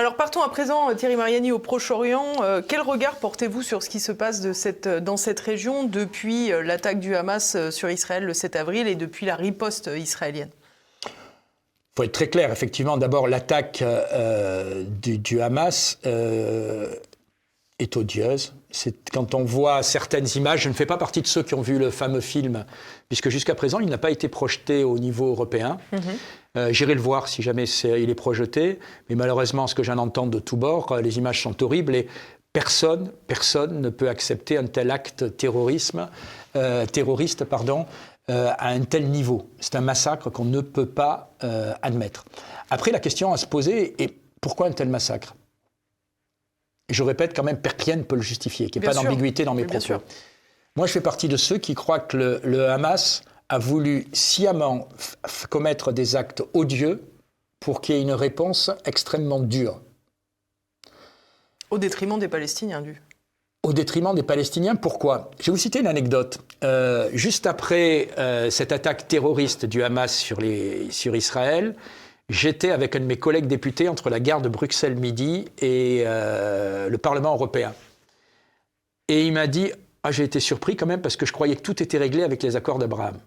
Alors 0.00 0.16
partons 0.16 0.40
à 0.40 0.48
présent, 0.48 0.94
Thierry 0.94 1.16
Mariani, 1.16 1.52
au 1.52 1.58
Proche-Orient. 1.58 2.42
Euh, 2.42 2.62
quel 2.66 2.80
regard 2.80 3.16
portez-vous 3.16 3.62
sur 3.62 3.82
ce 3.82 3.90
qui 3.90 4.00
se 4.00 4.12
passe 4.12 4.40
de 4.40 4.54
cette, 4.54 4.88
dans 4.88 5.18
cette 5.18 5.40
région 5.40 5.84
depuis 5.84 6.52
euh, 6.52 6.62
l'attaque 6.62 7.00
du 7.00 7.14
Hamas 7.14 7.54
euh, 7.54 7.70
sur 7.70 7.90
Israël 7.90 8.24
le 8.24 8.32
7 8.32 8.56
avril 8.56 8.88
et 8.88 8.94
depuis 8.94 9.26
la 9.26 9.36
riposte 9.36 9.90
israélienne? 9.94 10.48
Il 11.04 11.10
faut 11.96 12.02
être 12.04 12.12
très 12.12 12.28
clair, 12.28 12.50
effectivement. 12.50 12.96
D'abord, 12.96 13.28
l'attaque 13.28 13.84
du, 15.02 15.18
du, 15.18 15.40
Hamas 15.42 15.98
est 16.04 17.96
odieuse. 17.96 18.54
Quand 19.12 19.34
on 19.34 19.44
voit 19.44 19.82
certaines 19.82 20.26
images, 20.36 20.62
je 20.62 20.68
ne 20.68 20.74
fais 20.74 20.86
pas 20.86 20.96
partie 20.96 21.22
de 21.22 21.26
ceux 21.26 21.42
qui 21.42 21.54
ont 21.54 21.60
vu 21.60 21.78
le 21.78 21.90
fameux 21.90 22.20
film, 22.20 22.64
puisque 23.08 23.28
jusqu'à 23.28 23.54
présent, 23.54 23.80
il 23.80 23.88
n'a 23.88 23.98
pas 23.98 24.10
été 24.10 24.28
projeté 24.28 24.84
au 24.84 24.98
niveau 24.98 25.28
européen. 25.28 25.78
Mhm. 25.92 26.00
Euh, 26.56 26.72
j'irai 26.72 26.94
le 26.94 27.00
voir 27.00 27.28
si 27.28 27.42
jamais 27.42 27.64
il 27.64 28.10
est 28.10 28.14
projeté, 28.14 28.78
mais 29.08 29.14
malheureusement, 29.14 29.66
ce 29.66 29.74
que 29.74 29.82
j'en 29.82 29.98
entends 29.98 30.26
de 30.26 30.38
tous 30.40 30.56
bords, 30.56 30.90
euh, 30.92 31.00
les 31.00 31.18
images 31.18 31.42
sont 31.42 31.62
horribles 31.62 31.94
et 31.94 32.08
personne, 32.52 33.12
personne 33.28 33.80
ne 33.80 33.88
peut 33.88 34.08
accepter 34.08 34.58
un 34.58 34.66
tel 34.66 34.90
acte 34.90 35.36
terrorisme, 35.36 36.08
euh, 36.56 36.86
terroriste 36.86 37.44
pardon, 37.44 37.86
à 38.28 38.68
un 38.68 38.82
tel 38.82 39.08
niveau. 39.08 39.50
C'est 39.58 39.74
un 39.74 39.80
massacre 39.80 40.30
qu'on 40.30 40.44
ne 40.44 40.60
peut 40.60 40.86
pas 40.86 41.34
admettre. 41.82 42.24
Après, 42.70 42.92
la 42.92 43.00
question 43.00 43.32
à 43.32 43.36
se 43.36 43.46
poser 43.46 44.00
est 44.00 44.14
pourquoi 44.40 44.68
un 44.68 44.70
tel 44.70 44.88
massacre? 44.88 45.34
Je 46.90 47.02
répète 47.02 47.34
quand 47.34 47.42
même, 47.42 47.56
ne 47.56 48.02
peut 48.02 48.16
le 48.16 48.22
justifier, 48.22 48.70
qu'il 48.70 48.80
n'y 48.80 48.86
ait 48.86 48.90
pas 48.90 48.94
d'ambiguïté 48.94 49.44
dans 49.44 49.54
mes 49.54 49.64
propos. 49.64 50.02
Moi, 50.76 50.86
je 50.86 50.92
fais 50.92 51.00
partie 51.00 51.28
de 51.28 51.36
ceux 51.36 51.58
qui 51.58 51.74
croient 51.74 52.00
que 52.00 52.40
le, 52.44 52.68
Hamas 52.68 53.22
a 53.48 53.58
voulu 53.58 54.06
sciemment 54.12 54.88
commettre 55.48 55.92
des 55.92 56.16
actes 56.16 56.42
odieux 56.54 57.02
pour 57.58 57.80
qu'il 57.80 57.96
y 57.96 57.98
ait 57.98 58.02
une 58.02 58.12
réponse 58.12 58.70
extrêmement 58.84 59.40
dure. 59.40 59.80
Au 61.70 61.78
détriment 61.78 62.18
des 62.18 62.28
Palestiniens, 62.28 62.80
du 62.80 63.00
au 63.62 63.72
détriment 63.72 64.14
des 64.14 64.22
Palestiniens. 64.22 64.74
Pourquoi? 64.74 65.30
Je 65.38 65.46
vais 65.46 65.52
vous 65.52 65.58
citer 65.58 65.80
une 65.80 65.86
anecdote. 65.86 66.38
Euh, 66.64 67.10
juste 67.12 67.46
après 67.46 68.08
euh, 68.18 68.48
cette 68.50 68.72
attaque 68.72 69.06
terroriste 69.06 69.66
du 69.66 69.82
Hamas 69.82 70.16
sur, 70.16 70.40
les, 70.40 70.90
sur 70.90 71.14
Israël, 71.14 71.74
j'étais 72.30 72.70
avec 72.70 72.96
un 72.96 73.00
de 73.00 73.04
mes 73.04 73.18
collègues 73.18 73.46
députés 73.46 73.88
entre 73.88 74.08
la 74.08 74.20
gare 74.20 74.40
de 74.40 74.48
Bruxelles-Midi 74.48 75.46
et 75.60 76.04
euh, 76.06 76.88
le 76.88 76.98
Parlement 76.98 77.34
européen. 77.34 77.74
Et 79.08 79.26
il 79.26 79.32
m'a 79.32 79.46
dit 79.46 79.72
ah, 80.02 80.12
J'ai 80.12 80.24
été 80.24 80.40
surpris 80.40 80.76
quand 80.76 80.86
même 80.86 81.02
parce 81.02 81.16
que 81.16 81.26
je 81.26 81.32
croyais 81.32 81.56
que 81.56 81.62
tout 81.62 81.82
était 81.82 81.98
réglé 81.98 82.22
avec 82.22 82.42
les 82.42 82.56
accords 82.56 82.78
d'Abraham. 82.78 83.18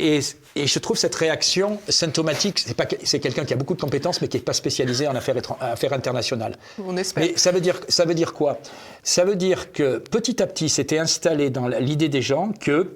Et, 0.00 0.20
je 0.54 0.78
trouve 0.78 0.96
cette 0.96 1.16
réaction 1.16 1.80
symptomatique. 1.88 2.64
C'est 3.02 3.18
quelqu'un 3.18 3.44
qui 3.44 3.52
a 3.52 3.56
beaucoup 3.56 3.74
de 3.74 3.80
compétences, 3.80 4.20
mais 4.20 4.28
qui 4.28 4.36
n'est 4.36 4.44
pas 4.44 4.52
spécialisé 4.52 5.08
en 5.08 5.16
affaires, 5.16 5.36
affaires, 5.60 5.92
internationales. 5.92 6.56
On 6.84 6.96
espère. 6.96 7.24
Mais 7.24 7.36
ça 7.36 7.50
veut 7.50 7.60
dire, 7.60 7.80
ça 7.88 8.04
veut 8.04 8.14
dire 8.14 8.32
quoi? 8.32 8.60
Ça 9.02 9.24
veut 9.24 9.34
dire 9.34 9.72
que 9.72 9.98
petit 9.98 10.40
à 10.40 10.46
petit, 10.46 10.68
c'était 10.68 10.98
installé 10.98 11.50
dans 11.50 11.66
l'idée 11.66 12.08
des 12.08 12.22
gens 12.22 12.52
que 12.52 12.94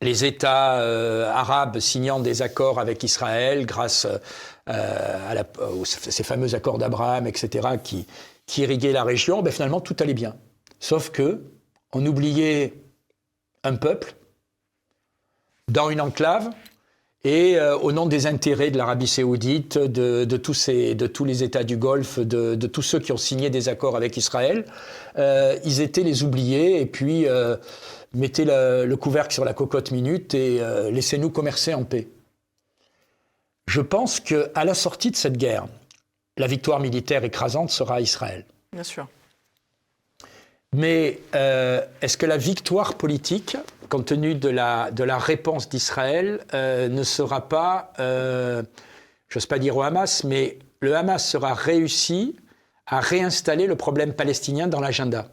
les 0.00 0.24
États 0.24 0.80
euh, 0.80 1.30
arabes 1.30 1.78
signant 1.78 2.20
des 2.20 2.42
accords 2.42 2.80
avec 2.80 3.02
Israël 3.02 3.66
grâce 3.66 4.06
euh, 4.68 5.38
à 5.38 5.44
ces 5.84 6.22
fameux 6.22 6.54
accords 6.54 6.78
d'Abraham, 6.78 7.26
etc., 7.26 7.68
qui, 7.82 8.06
irriguaient 8.56 8.92
la 8.92 9.04
région, 9.04 9.42
ben 9.42 9.52
finalement 9.52 9.80
tout 9.80 9.96
allait 10.00 10.14
bien. 10.14 10.34
Sauf 10.80 11.10
que 11.10 11.44
on 11.92 12.04
oubliait 12.04 12.74
un 13.62 13.76
peuple 13.76 14.14
dans 15.68 15.90
une 15.90 16.00
enclave 16.00 16.50
et 17.22 17.58
euh, 17.58 17.76
au 17.76 17.92
nom 17.92 18.06
des 18.06 18.26
intérêts 18.26 18.70
de 18.70 18.78
l'Arabie 18.78 19.06
saoudite, 19.06 19.78
de, 19.78 20.24
tous 20.36 20.54
ces, 20.54 20.94
de, 20.94 21.06
tous 21.06 21.24
les 21.24 21.42
États 21.42 21.64
du 21.64 21.76
Golfe, 21.76 22.18
de, 22.18 22.54
tous 22.66 22.82
ceux 22.82 22.98
qui 22.98 23.12
ont 23.12 23.18
signé 23.18 23.50
des 23.50 23.68
accords 23.68 23.96
avec 23.96 24.16
Israël, 24.16 24.64
ils 25.16 25.80
étaient 25.80 26.02
les 26.02 26.22
oubliés 26.22 26.80
et 26.80 26.86
puis 26.86 27.26
mettez 28.12 28.44
le 28.44 28.94
couvercle 28.96 29.32
sur 29.32 29.44
la 29.44 29.54
cocotte 29.54 29.90
minute 29.90 30.34
et 30.34 30.60
euh, 30.60 30.90
laissez-nous 30.90 31.30
commercer 31.30 31.74
en 31.74 31.84
paix. 31.84 32.08
Je 33.66 33.80
pense 33.80 34.20
qu'à 34.20 34.64
la 34.64 34.74
sortie 34.74 35.10
de 35.10 35.16
cette 35.16 35.36
guerre, 35.36 35.66
la 36.36 36.46
victoire 36.46 36.80
militaire 36.80 37.24
écrasante 37.24 37.70
sera 37.70 38.00
Israël. 38.00 38.44
Bien 38.72 38.82
sûr. 38.82 39.06
Mais 40.74 41.18
euh, 41.34 41.84
est-ce 42.00 42.16
que 42.16 42.26
la 42.26 42.36
victoire 42.36 42.94
politique, 42.94 43.56
compte 43.88 44.06
tenu 44.06 44.34
de 44.34 44.48
la, 44.48 45.18
réponse 45.18 45.68
d'Israël, 45.68 46.44
euh, 46.54 46.88
ne 46.88 47.02
sera 47.02 47.48
pas, 47.48 47.92
je 47.98 48.62
n'ose 49.34 49.46
pas 49.46 49.58
dire 49.58 49.76
au 49.76 49.82
Hamas, 49.82 50.24
mais 50.24 50.58
le 50.80 50.94
Hamas 50.94 51.28
sera 51.28 51.54
réussi 51.54 52.36
à 52.86 53.00
réinstaller 53.00 53.66
le 53.66 53.76
problème 53.76 54.14
palestinien 54.14 54.68
dans 54.68 54.80
l'agenda? 54.80 55.28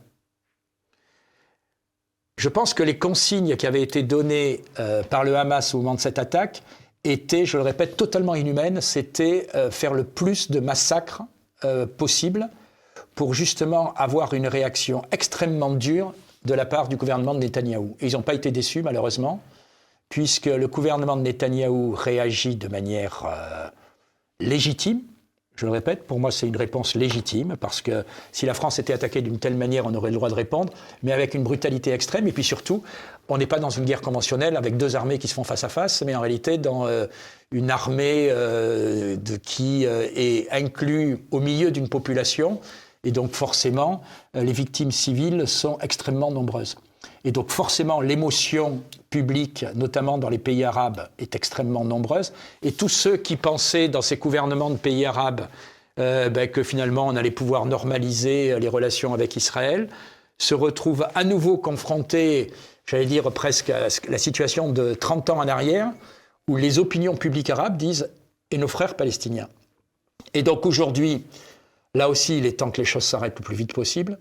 Je 2.38 2.50
pense 2.50 2.76
que 2.76 2.84
les 2.84 3.00
consignes 3.00 3.56
qui 3.56 3.66
avaient 3.66 3.82
été 3.82 4.04
données 4.04 4.64
euh, 4.80 5.02
par 5.02 5.24
le 5.24 5.36
Hamas 5.36 5.74
au 5.74 5.80
moment 5.80 5.96
de 5.96 6.00
cette 6.00 6.20
attaque 6.20 6.62
étaient, 7.04 7.46
je 7.46 7.58
le 7.58 7.64
répète, 7.64 7.98
totalement 7.98 8.36
inhumaines. 8.36 8.80
C'était 8.80 9.48
euh, 9.56 9.72
faire 9.72 9.94
le 9.94 10.04
plus 10.04 10.52
de 10.52 10.60
massacres 10.60 11.24
euh, 11.64 11.88
possible 11.88 12.48
pour 13.18 13.34
justement 13.34 13.94
avoir 13.96 14.34
une 14.34 14.48
réaction 14.48 15.02
extrêmement 15.12 15.72
dure 15.72 16.14
de 16.46 16.54
la 16.54 16.66
part 16.66 16.88
du 16.88 16.96
gouvernement 16.96 17.34
de 17.34 17.40
Netanyahou. 17.40 17.98
ils 18.00 18.14
n'ont 18.14 18.22
pas 18.22 18.36
été 18.36 18.52
déçus, 18.52 18.84
malheureusement, 18.84 19.42
puisque 20.08 20.46
le 20.46 20.68
gouvernement 20.68 21.18
de 21.18 21.24
Netanyahou 21.24 21.94
réagit 21.94 22.56
de 22.56 22.70
manière 22.70 23.26
légitime, 24.40 25.02
je 25.58 25.66
le 25.66 25.72
répète, 25.72 26.06
pour 26.06 26.20
moi, 26.20 26.32
c'est 26.32 26.48
une 26.48 26.56
réponse 26.56 26.94
légitime, 26.94 27.56
parce 27.60 27.82
que 27.82 28.06
si 28.32 28.46
la 28.46 28.54
France 28.54 28.78
était 28.78 28.94
attaquée 28.94 29.24
d'une 29.24 29.40
telle 29.40 29.56
manière, 29.56 29.88
on 29.88 29.96
aurait 29.96 30.12
le 30.12 30.16
droit 30.16 30.30
de 30.30 30.36
répondre, 30.36 30.72
mais 31.02 31.12
avec 31.12 31.34
une 31.34 31.44
brutalité 31.44 31.92
extrême. 31.92 32.28
Et 32.28 32.32
puis 32.32 32.44
surtout, 32.44 32.84
on 33.28 33.40
n'est 33.40 33.48
pas 33.48 33.58
dans 33.58 33.72
une 33.72 33.84
guerre 33.84 34.02
conventionnelle 34.02 34.56
avec 34.56 34.78
deux 34.78 34.96
armées 34.96 35.18
qui 35.18 35.28
se 35.28 35.34
font 35.34 35.44
face 35.44 35.64
à 35.64 35.70
face, 35.70 36.04
mais 36.04 36.16
en 36.16 36.22
réalité 36.22 36.60
dans 36.60 36.86
euh, 36.86 37.08
une 37.52 37.72
armée 37.72 38.28
euh, 38.30 39.18
qui 39.44 39.88
euh, 39.88 40.08
est 40.16 40.48
inclue 40.52 41.26
au 41.32 41.40
milieu 41.40 41.72
d'une 41.72 41.90
population. 41.90 42.62
Et 43.08 43.12
donc 43.12 43.32
forcément, 43.32 44.02
les 44.34 44.52
victimes 44.52 44.92
civiles 44.92 45.48
sont 45.48 45.78
extrêmement 45.80 46.30
nombreuses. 46.30 46.76
Et 47.24 47.32
donc 47.32 47.52
forcément, 47.52 48.02
l'émotion 48.02 48.82
publique, 49.10 49.66
notamment 49.76 50.18
dans 50.18 50.28
les 50.28 50.38
pays 50.38 50.66
arabes, 50.66 51.08
est 51.18 51.34
extrêmement 51.34 51.86
nombreuse. 51.86 52.34
Et 52.64 52.74
tous 52.74 52.90
ceux 52.90 53.16
qui 53.16 53.38
pensaient 53.38 53.88
dans 53.88 54.02
ces 54.02 54.18
gouvernements 54.18 54.70
de 54.70 54.76
pays 54.76 55.06
arabes 55.06 55.48
euh, 56.00 56.30
ben, 56.30 56.50
que 56.50 56.64
finalement 56.64 57.08
on 57.08 57.16
allait 57.16 57.32
pouvoir 57.32 57.66
normaliser 57.66 58.52
euh, 58.52 58.60
les 58.60 58.68
relations 58.68 59.14
avec 59.14 59.38
Israël, 59.38 59.88
se 60.38 60.54
retrouvent 60.54 61.08
à 61.16 61.24
nouveau 61.24 61.58
confrontés, 61.58 62.52
j'allais 62.86 63.06
dire 63.06 63.32
presque 63.32 63.72
à 63.72 63.88
la 64.08 64.18
situation 64.18 64.72
de 64.72 64.94
30 64.94 65.32
ans 65.32 65.40
en 65.40 65.48
arrière, 65.48 65.92
où 66.48 66.58
les 66.58 66.78
opinions 66.78 67.16
publiques 67.16 67.50
arabes 67.50 67.78
disent 67.78 68.10
et 68.52 68.58
nos 68.58 68.68
frères 68.68 68.96
palestiniens. 68.96 69.48
Et 70.34 70.44
donc 70.44 70.66
aujourd'hui, 70.66 71.24
là 71.94 72.10
aussi, 72.10 72.38
il 72.38 72.46
est 72.46 72.60
temps 72.60 72.72
que 72.72 72.82
les 72.82 72.86
choses 72.86 73.04
s'arrêtent 73.04 73.40
le 73.40 73.44
plus 73.44 73.56
vite 73.56 73.74
possible. 73.74 74.18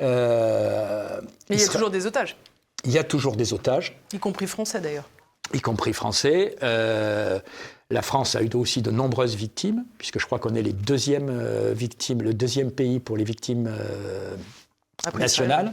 Euh, 0.00 1.20
Mais 1.50 1.56
il 1.56 1.60
y 1.60 1.64
a 1.64 1.68
toujours 1.68 1.90
des 1.90 2.06
otages. 2.06 2.36
Il 2.84 2.92
y 2.92 2.98
a 2.98 3.04
toujours 3.04 3.36
des 3.36 3.52
otages. 3.52 3.98
Y 4.12 4.18
compris 4.18 4.46
français 4.46 4.80
d'ailleurs. 4.80 5.08
Y 5.52 5.60
compris 5.60 5.92
français. 5.92 6.56
Euh, 6.62 7.40
la 7.90 8.02
France 8.02 8.36
a 8.36 8.42
eu 8.42 8.50
aussi 8.54 8.82
de 8.82 8.90
nombreuses 8.90 9.34
victimes, 9.34 9.84
puisque 9.96 10.20
je 10.20 10.26
crois 10.26 10.38
qu'on 10.38 10.54
est 10.54 10.62
les 10.62 10.72
deuxièmes 10.72 11.30
euh, 11.30 11.72
victimes, 11.74 12.22
le 12.22 12.34
deuxième 12.34 12.70
pays 12.70 13.00
pour 13.00 13.16
les 13.16 13.24
victimes 13.24 13.70
nationales. 15.18 15.72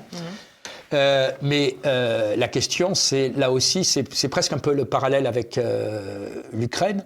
Mais 1.42 1.78
la 1.84 2.48
question, 2.48 2.96
c'est 2.96 3.30
là 3.30 3.52
aussi, 3.52 3.84
c'est 3.84 4.30
presque 4.30 4.54
un 4.54 4.60
peu 4.60 4.74
le 4.74 4.86
parallèle 4.86 5.28
avec 5.28 5.60
l'Ukraine, 6.54 7.04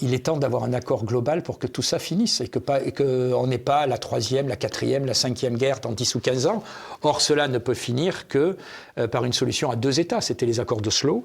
il 0.00 0.12
est 0.12 0.26
temps 0.26 0.36
d'avoir 0.36 0.64
un 0.64 0.72
accord 0.74 1.04
global 1.04 1.42
pour 1.42 1.58
que 1.58 1.66
tout 1.66 1.82
ça 1.82 1.98
finisse 1.98 2.42
et 2.42 2.48
qu'on 2.48 3.46
n'ait 3.46 3.58
pas 3.58 3.86
la 3.86 3.96
troisième, 3.96 4.48
la 4.48 4.56
quatrième, 4.56 5.06
la 5.06 5.14
cinquième 5.14 5.56
guerre 5.56 5.80
dans 5.80 5.92
10 5.92 6.14
ou 6.14 6.20
15 6.20 6.46
ans. 6.46 6.62
Or, 7.02 7.20
cela 7.20 7.48
ne 7.48 7.58
peut 7.58 7.74
finir 7.74 8.28
que 8.28 8.56
euh, 8.98 9.08
par 9.08 9.24
une 9.24 9.32
solution 9.32 9.70
à 9.70 9.76
deux 9.76 9.98
États. 9.98 10.20
C'était 10.20 10.46
les 10.46 10.60
accords 10.60 10.82
d'Oslo. 10.82 11.24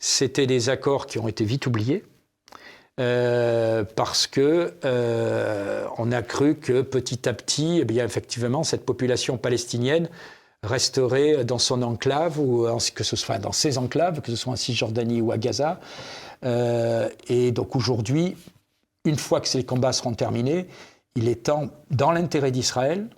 C'était 0.00 0.46
des 0.46 0.70
accords 0.70 1.06
qui 1.06 1.18
ont 1.18 1.28
été 1.28 1.44
vite 1.44 1.66
oubliés. 1.66 2.04
Euh, 3.00 3.84
parce 3.84 4.26
que 4.26 4.74
euh, 4.84 5.86
on 5.98 6.10
a 6.10 6.22
cru 6.22 6.56
que 6.56 6.82
petit 6.82 7.28
à 7.28 7.32
petit, 7.32 7.78
eh 7.80 7.84
bien 7.84 8.04
effectivement, 8.04 8.64
cette 8.64 8.84
population 8.84 9.36
palestinienne 9.36 10.08
resterait 10.64 11.44
dans 11.44 11.58
son 11.58 11.82
enclave 11.82 12.40
ou 12.40 12.66
que 12.92 13.04
ce 13.04 13.14
soit 13.14 13.38
dans 13.38 13.52
ses 13.52 13.78
enclaves, 13.78 14.20
que 14.20 14.32
ce 14.32 14.36
soit 14.36 14.54
en 14.54 14.56
Cisjordanie 14.56 15.20
ou 15.20 15.30
à 15.30 15.38
Gaza, 15.38 15.78
et 16.42 17.52
donc 17.52 17.74
aujourd'hui, 17.76 18.36
une 19.04 19.16
fois 19.16 19.40
que 19.40 19.48
ces 19.48 19.64
combats 19.64 19.92
seront 19.92 20.14
terminés, 20.14 20.68
il 21.16 21.28
est 21.28 21.44
temps, 21.44 21.68
dans 21.90 22.12
l'intérêt 22.12 22.50
d'Israël, 22.50 23.08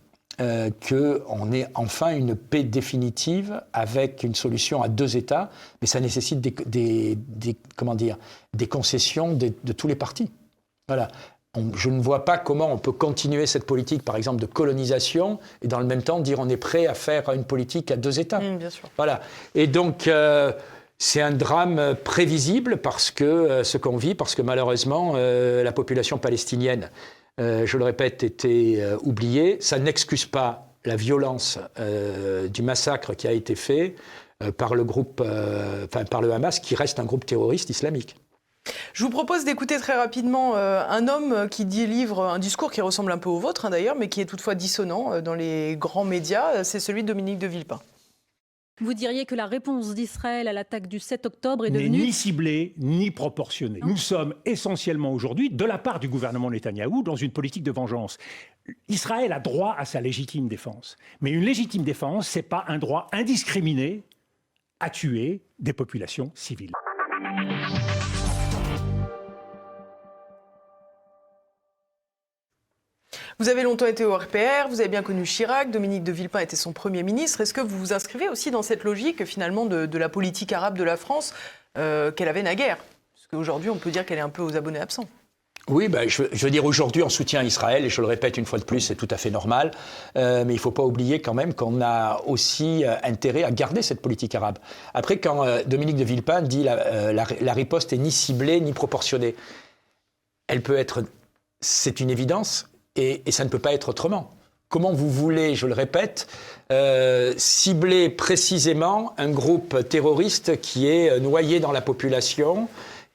euh, 0.40 0.70
qu'on 0.88 1.52
ait 1.52 1.66
enfin 1.74 2.16
une 2.16 2.34
paix 2.34 2.62
définitive 2.62 3.60
avec 3.74 4.22
une 4.22 4.34
solution 4.34 4.82
à 4.82 4.88
deux 4.88 5.18
États, 5.18 5.50
mais 5.82 5.86
ça 5.86 6.00
nécessite 6.00 6.40
des, 6.40 7.18
comment 7.76 7.94
dire, 7.94 8.16
des 8.56 8.66
concessions 8.66 9.34
de, 9.34 9.48
tous 9.72 9.86
les 9.86 9.96
partis. 9.96 10.30
Voilà. 10.88 11.08
je 11.74 11.90
ne 11.90 12.00
vois 12.00 12.24
pas 12.24 12.38
comment 12.38 12.72
on 12.72 12.78
peut 12.78 12.92
continuer 12.92 13.44
cette 13.44 13.66
politique, 13.66 14.02
par 14.02 14.16
exemple, 14.16 14.40
de 14.40 14.46
colonisation, 14.46 15.38
et 15.60 15.68
dans 15.68 15.78
le 15.78 15.84
même 15.86 16.02
temps 16.02 16.20
dire 16.20 16.38
on 16.40 16.48
est 16.48 16.56
prêt 16.56 16.86
à 16.86 16.94
faire 16.94 17.30
une 17.32 17.44
politique 17.44 17.90
à 17.90 17.96
deux 17.96 18.18
États. 18.18 18.40
Mmh, 18.40 18.56
bien 18.56 18.70
sûr. 18.70 18.88
Voilà. 18.96 19.20
Et 19.54 19.66
donc. 19.66 20.08
Euh, 20.08 20.52
c'est 21.02 21.22
un 21.22 21.30
drame 21.30 21.96
prévisible 22.04 22.76
parce 22.76 23.10
que 23.10 23.24
euh, 23.24 23.64
ce 23.64 23.78
qu'on 23.78 23.96
vit, 23.96 24.14
parce 24.14 24.34
que 24.34 24.42
malheureusement, 24.42 25.14
euh, 25.16 25.62
la 25.62 25.72
population 25.72 26.18
palestinienne, 26.18 26.90
euh, 27.40 27.64
je 27.64 27.78
le 27.78 27.84
répète, 27.84 28.22
était 28.22 28.84
oubliée. 29.02 29.56
Ça 29.60 29.78
n'excuse 29.78 30.26
pas 30.26 30.66
la 30.84 30.96
violence 30.96 31.58
du 32.48 32.62
massacre 32.62 33.14
qui 33.14 33.26
a 33.28 33.32
été 33.32 33.54
fait 33.54 33.96
par 34.56 34.74
le 34.74 34.84
groupe, 34.84 35.22
enfin 35.84 36.04
par 36.04 36.22
le 36.22 36.32
Hamas, 36.32 36.58
qui 36.58 36.74
reste 36.74 36.98
un 36.98 37.04
groupe 37.04 37.26
terroriste 37.26 37.68
islamique. 37.68 38.16
Je 38.94 39.04
vous 39.04 39.10
propose 39.10 39.44
d'écouter 39.44 39.78
très 39.78 39.94
rapidement 39.94 40.56
un 40.56 41.08
homme 41.08 41.48
qui 41.50 41.66
délivre 41.66 42.24
un 42.24 42.38
discours 42.38 42.70
qui 42.70 42.80
ressemble 42.80 43.12
un 43.12 43.18
peu 43.18 43.28
au 43.28 43.38
vôtre 43.38 43.66
hein, 43.66 43.70
d'ailleurs, 43.70 43.96
mais 43.96 44.08
qui 44.08 44.22
est 44.22 44.26
toutefois 44.26 44.54
dissonant 44.54 45.20
dans 45.20 45.34
les 45.34 45.76
grands 45.78 46.04
médias. 46.04 46.64
C'est 46.64 46.80
celui 46.80 47.02
de 47.02 47.08
Dominique 47.08 47.38
de 47.38 47.46
Villepin. 47.46 47.80
Vous 48.80 48.94
diriez 48.94 49.26
que 49.26 49.34
la 49.34 49.46
réponse 49.46 49.94
d'Israël 49.94 50.48
à 50.48 50.54
l'attaque 50.54 50.86
du 50.86 50.98
7 50.98 51.26
octobre 51.26 51.66
est 51.66 51.70
devenue... 51.70 51.98
ni 51.98 52.12
ciblée, 52.12 52.74
ni 52.78 53.10
proportionnée. 53.10 53.80
Nous 53.82 53.98
sommes 53.98 54.34
essentiellement 54.46 55.12
aujourd'hui, 55.12 55.50
de 55.50 55.64
la 55.66 55.76
part 55.76 56.00
du 56.00 56.08
gouvernement 56.08 56.50
Netanyahou, 56.50 57.02
dans 57.02 57.16
une 57.16 57.30
politique 57.30 57.62
de 57.62 57.72
vengeance. 57.72 58.16
Israël 58.88 59.32
a 59.32 59.40
droit 59.40 59.74
à 59.76 59.84
sa 59.84 60.00
légitime 60.00 60.48
défense. 60.48 60.96
Mais 61.20 61.30
une 61.30 61.44
légitime 61.44 61.82
défense, 61.82 62.28
ce 62.28 62.38
n'est 62.38 62.42
pas 62.42 62.64
un 62.68 62.78
droit 62.78 63.08
indiscriminé 63.12 64.02
à 64.80 64.88
tuer 64.88 65.42
des 65.58 65.74
populations 65.74 66.32
civiles. 66.34 66.72
Vous 73.40 73.48
avez 73.48 73.62
longtemps 73.62 73.86
été 73.86 74.04
au 74.04 74.14
RPR, 74.14 74.68
vous 74.68 74.80
avez 74.80 74.90
bien 74.90 75.02
connu 75.02 75.22
Chirac, 75.22 75.70
Dominique 75.70 76.04
de 76.04 76.12
Villepin 76.12 76.40
était 76.40 76.56
son 76.56 76.74
Premier 76.74 77.02
ministre. 77.02 77.40
Est-ce 77.40 77.54
que 77.54 77.62
vous 77.62 77.78
vous 77.78 77.94
inscrivez 77.94 78.28
aussi 78.28 78.50
dans 78.50 78.60
cette 78.60 78.84
logique 78.84 79.24
finalement 79.24 79.64
de, 79.64 79.96
la 79.96 80.10
politique 80.10 80.52
arabe 80.52 80.76
de 80.76 80.84
la 80.84 80.98
France 80.98 81.32
euh, 81.78 82.12
qu'elle 82.12 82.28
avait 82.28 82.42
naguère? 82.42 82.76
Parce 82.76 83.28
qu'aujourd'hui, 83.30 83.70
on 83.70 83.76
peut 83.76 83.90
dire 83.90 84.04
qu'elle 84.04 84.18
est 84.18 84.20
un 84.20 84.28
peu 84.28 84.42
aux 84.42 84.56
abonnés 84.56 84.78
absents. 84.78 85.08
Oui, 85.68 85.88
ben, 85.88 86.06
je, 86.06 86.24
veux 86.24 86.50
dire, 86.50 86.66
aujourd'hui, 86.66 87.02
on 87.02 87.08
soutient 87.08 87.42
Israël, 87.42 87.82
et 87.82 87.88
je 87.88 88.02
le 88.02 88.06
répète 88.06 88.36
une 88.36 88.44
fois 88.44 88.58
de 88.58 88.64
plus, 88.64 88.80
c'est 88.80 88.94
tout 88.94 89.08
à 89.10 89.16
fait 89.16 89.30
normal. 89.30 89.70
Euh, 90.18 90.44
mais 90.44 90.52
il 90.52 90.56
ne 90.56 90.60
faut 90.60 90.70
pas 90.70 90.84
oublier 90.84 91.22
quand 91.22 91.32
même 91.32 91.54
qu'on 91.54 91.80
a 91.80 92.20
aussi 92.26 92.84
euh, 92.84 92.94
intérêt 93.04 93.44
à 93.44 93.50
garder 93.50 93.80
cette 93.80 94.02
politique 94.02 94.34
arabe. 94.34 94.58
Après, 94.92 95.16
quand 95.16 95.46
Dominique 95.64 95.96
de 95.96 96.04
Villepin 96.04 96.42
dit 96.42 96.62
la, 96.62 97.14
la 97.14 97.52
riposte 97.54 97.94
est 97.94 97.98
ni 97.98 98.12
ciblée 98.12 98.60
ni 98.60 98.74
proportionnée, 98.74 99.34
elle 100.46 100.60
peut 100.60 100.76
être, 100.76 101.04
c'est 101.62 102.00
une 102.00 102.10
évidence, 102.10 102.66
et, 102.96 103.22
ça 103.30 103.44
ne 103.44 103.48
peut 103.48 103.58
pas 103.58 103.72
être 103.72 103.90
autrement. 103.90 104.30
Comment 104.68 104.92
vous 104.92 105.10
voulez, 105.10 105.54
je 105.56 105.66
le 105.66 105.74
répète, 105.74 106.28
euh, 106.70 107.34
cibler 107.36 108.08
précisément 108.08 109.14
un 109.18 109.30
groupe 109.30 109.88
terroriste 109.88 110.60
qui 110.60 110.86
est 110.86 111.18
noyé 111.18 111.58
dans 111.58 111.72
la 111.72 111.80
population, 111.80 112.68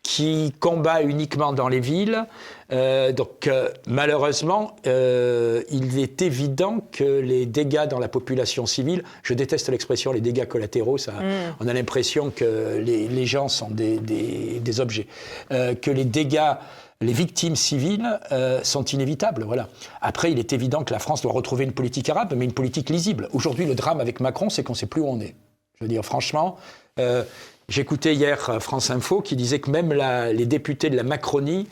qui 0.03 0.53
combat 0.59 1.01
uniquement 1.01 1.53
dans 1.53 1.69
les 1.69 1.79
villes. 1.79 2.25
Euh, 2.73 3.11
donc 3.13 3.47
euh, 3.47 3.69
malheureusement, 3.87 4.75
il 4.83 5.99
est 5.99 6.21
évident 6.21 6.79
que 6.91 7.03
les 7.03 7.45
dégâts 7.45 7.87
dans 7.87 7.99
la 7.99 8.09
population 8.09 8.65
civile, 8.65 9.03
je 9.23 9.33
déteste 9.33 9.69
l'expression 9.69 10.11
les 10.11 10.21
dégâts 10.21 10.47
collatéraux, 10.47 10.97
ça, 10.97 11.13
mm. 11.13 11.55
on 11.61 11.67
a 11.67 11.73
l'impression 11.73 12.31
que 12.35 12.77
les, 12.79 13.25
gens 13.25 13.47
sont 13.47 13.69
des, 13.69 13.97
des 13.97 14.79
objets, 14.81 15.07
que 15.49 15.91
les 15.91 16.05
dégâts 16.05 16.55
les 17.01 17.13
victimes 17.13 17.55
civiles 17.55 18.19
euh, 18.31 18.63
sont 18.63 18.85
inévitables. 18.85 19.43
Voilà. 19.43 19.69
Après, 20.01 20.31
il 20.31 20.39
est 20.39 20.53
évident 20.53 20.83
que 20.83 20.93
la 20.93 20.99
France 20.99 21.21
doit 21.21 21.33
retrouver 21.33 21.65
une 21.65 21.73
politique 21.73 22.09
arabe, 22.09 22.33
mais 22.35 22.45
une 22.45 22.53
politique 22.53 22.89
lisible. 22.89 23.29
Aujourd'hui, 23.33 23.65
le 23.65 23.75
drame 23.75 23.99
avec 23.99 24.19
Macron, 24.19 24.49
c'est 24.49 24.63
qu'on 24.63 24.73
ne 24.73 24.77
sait 24.77 24.85
plus 24.85 25.01
où 25.01 25.07
on 25.07 25.19
est. 25.19 25.35
Je 25.79 25.83
veux 25.83 25.89
dire, 25.89 26.05
franchement, 26.05 26.57
euh, 26.99 27.23
j'écoutais 27.67 28.15
hier 28.15 28.49
euh, 28.49 28.59
France 28.59 28.89
Info 28.89 29.21
qui 29.21 29.35
disait 29.35 29.59
que 29.59 29.69
même 29.69 29.91
les 29.91 30.45
députés 30.45 30.89
de 30.89 30.95
la 30.95 31.03
Macronie 31.03 31.67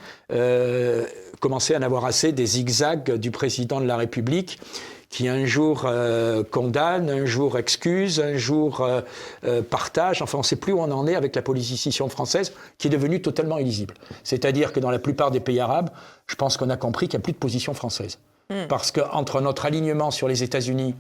commençaient 1.40 1.76
à 1.76 1.80
en 1.80 1.84
avoir 1.84 2.06
assez 2.06 2.32
des 2.32 2.46
zigzags 2.46 3.16
du 3.16 3.32
président 3.32 3.82
de 3.82 3.86
la 3.86 3.98
République 3.98 4.60
qui 5.14 5.28
un 5.28 5.46
jour 5.46 5.84
euh, 5.86 6.44
condamne, 6.44 7.08
un 7.08 7.24
jour 7.24 7.60
excuse, 7.60 8.20
un 8.20 8.36
jour 8.36 8.82
euh, 8.82 9.02
euh, 9.44 9.62
partage. 9.62 10.24
Enfin, 10.24 10.40
on 10.40 10.42
ne 10.42 10.46
sait 10.46 10.56
plus 10.56 10.74
où 10.74 10.80
on 10.80 10.90
en 10.90 11.06
est 11.06 11.14
avec 11.14 11.36
la 11.36 11.44
politisation 11.44 12.10
française, 12.10 12.52
qui 12.80 12.88
est 12.88 12.90
devenue 12.90 13.22
totalement 13.22 13.60
illisible. 13.60 13.94
C'est-à-dire 14.24 14.74
que 14.74 14.80
dans 14.80 14.90
la 14.90 14.98
plupart 14.98 15.30
des 15.30 15.40
pays 15.40 15.60
arabes, 15.60 15.92
je 16.26 16.34
pense 16.34 16.58
qu'on 16.58 16.72
a 16.72 16.78
compris 16.78 17.08
qu'il 17.08 17.20
n'y 17.20 17.22
a 17.22 17.26
plus 17.26 17.34
de 17.34 17.38
position 17.38 17.76
française. 17.76 18.18
Hmm. 18.50 18.66
Parce 18.68 18.92
qu'entre 18.92 19.40
notre 19.40 19.68
alignement 19.68 20.10
sur 20.10 20.28
les 20.28 20.42
États-Unis 20.42 20.96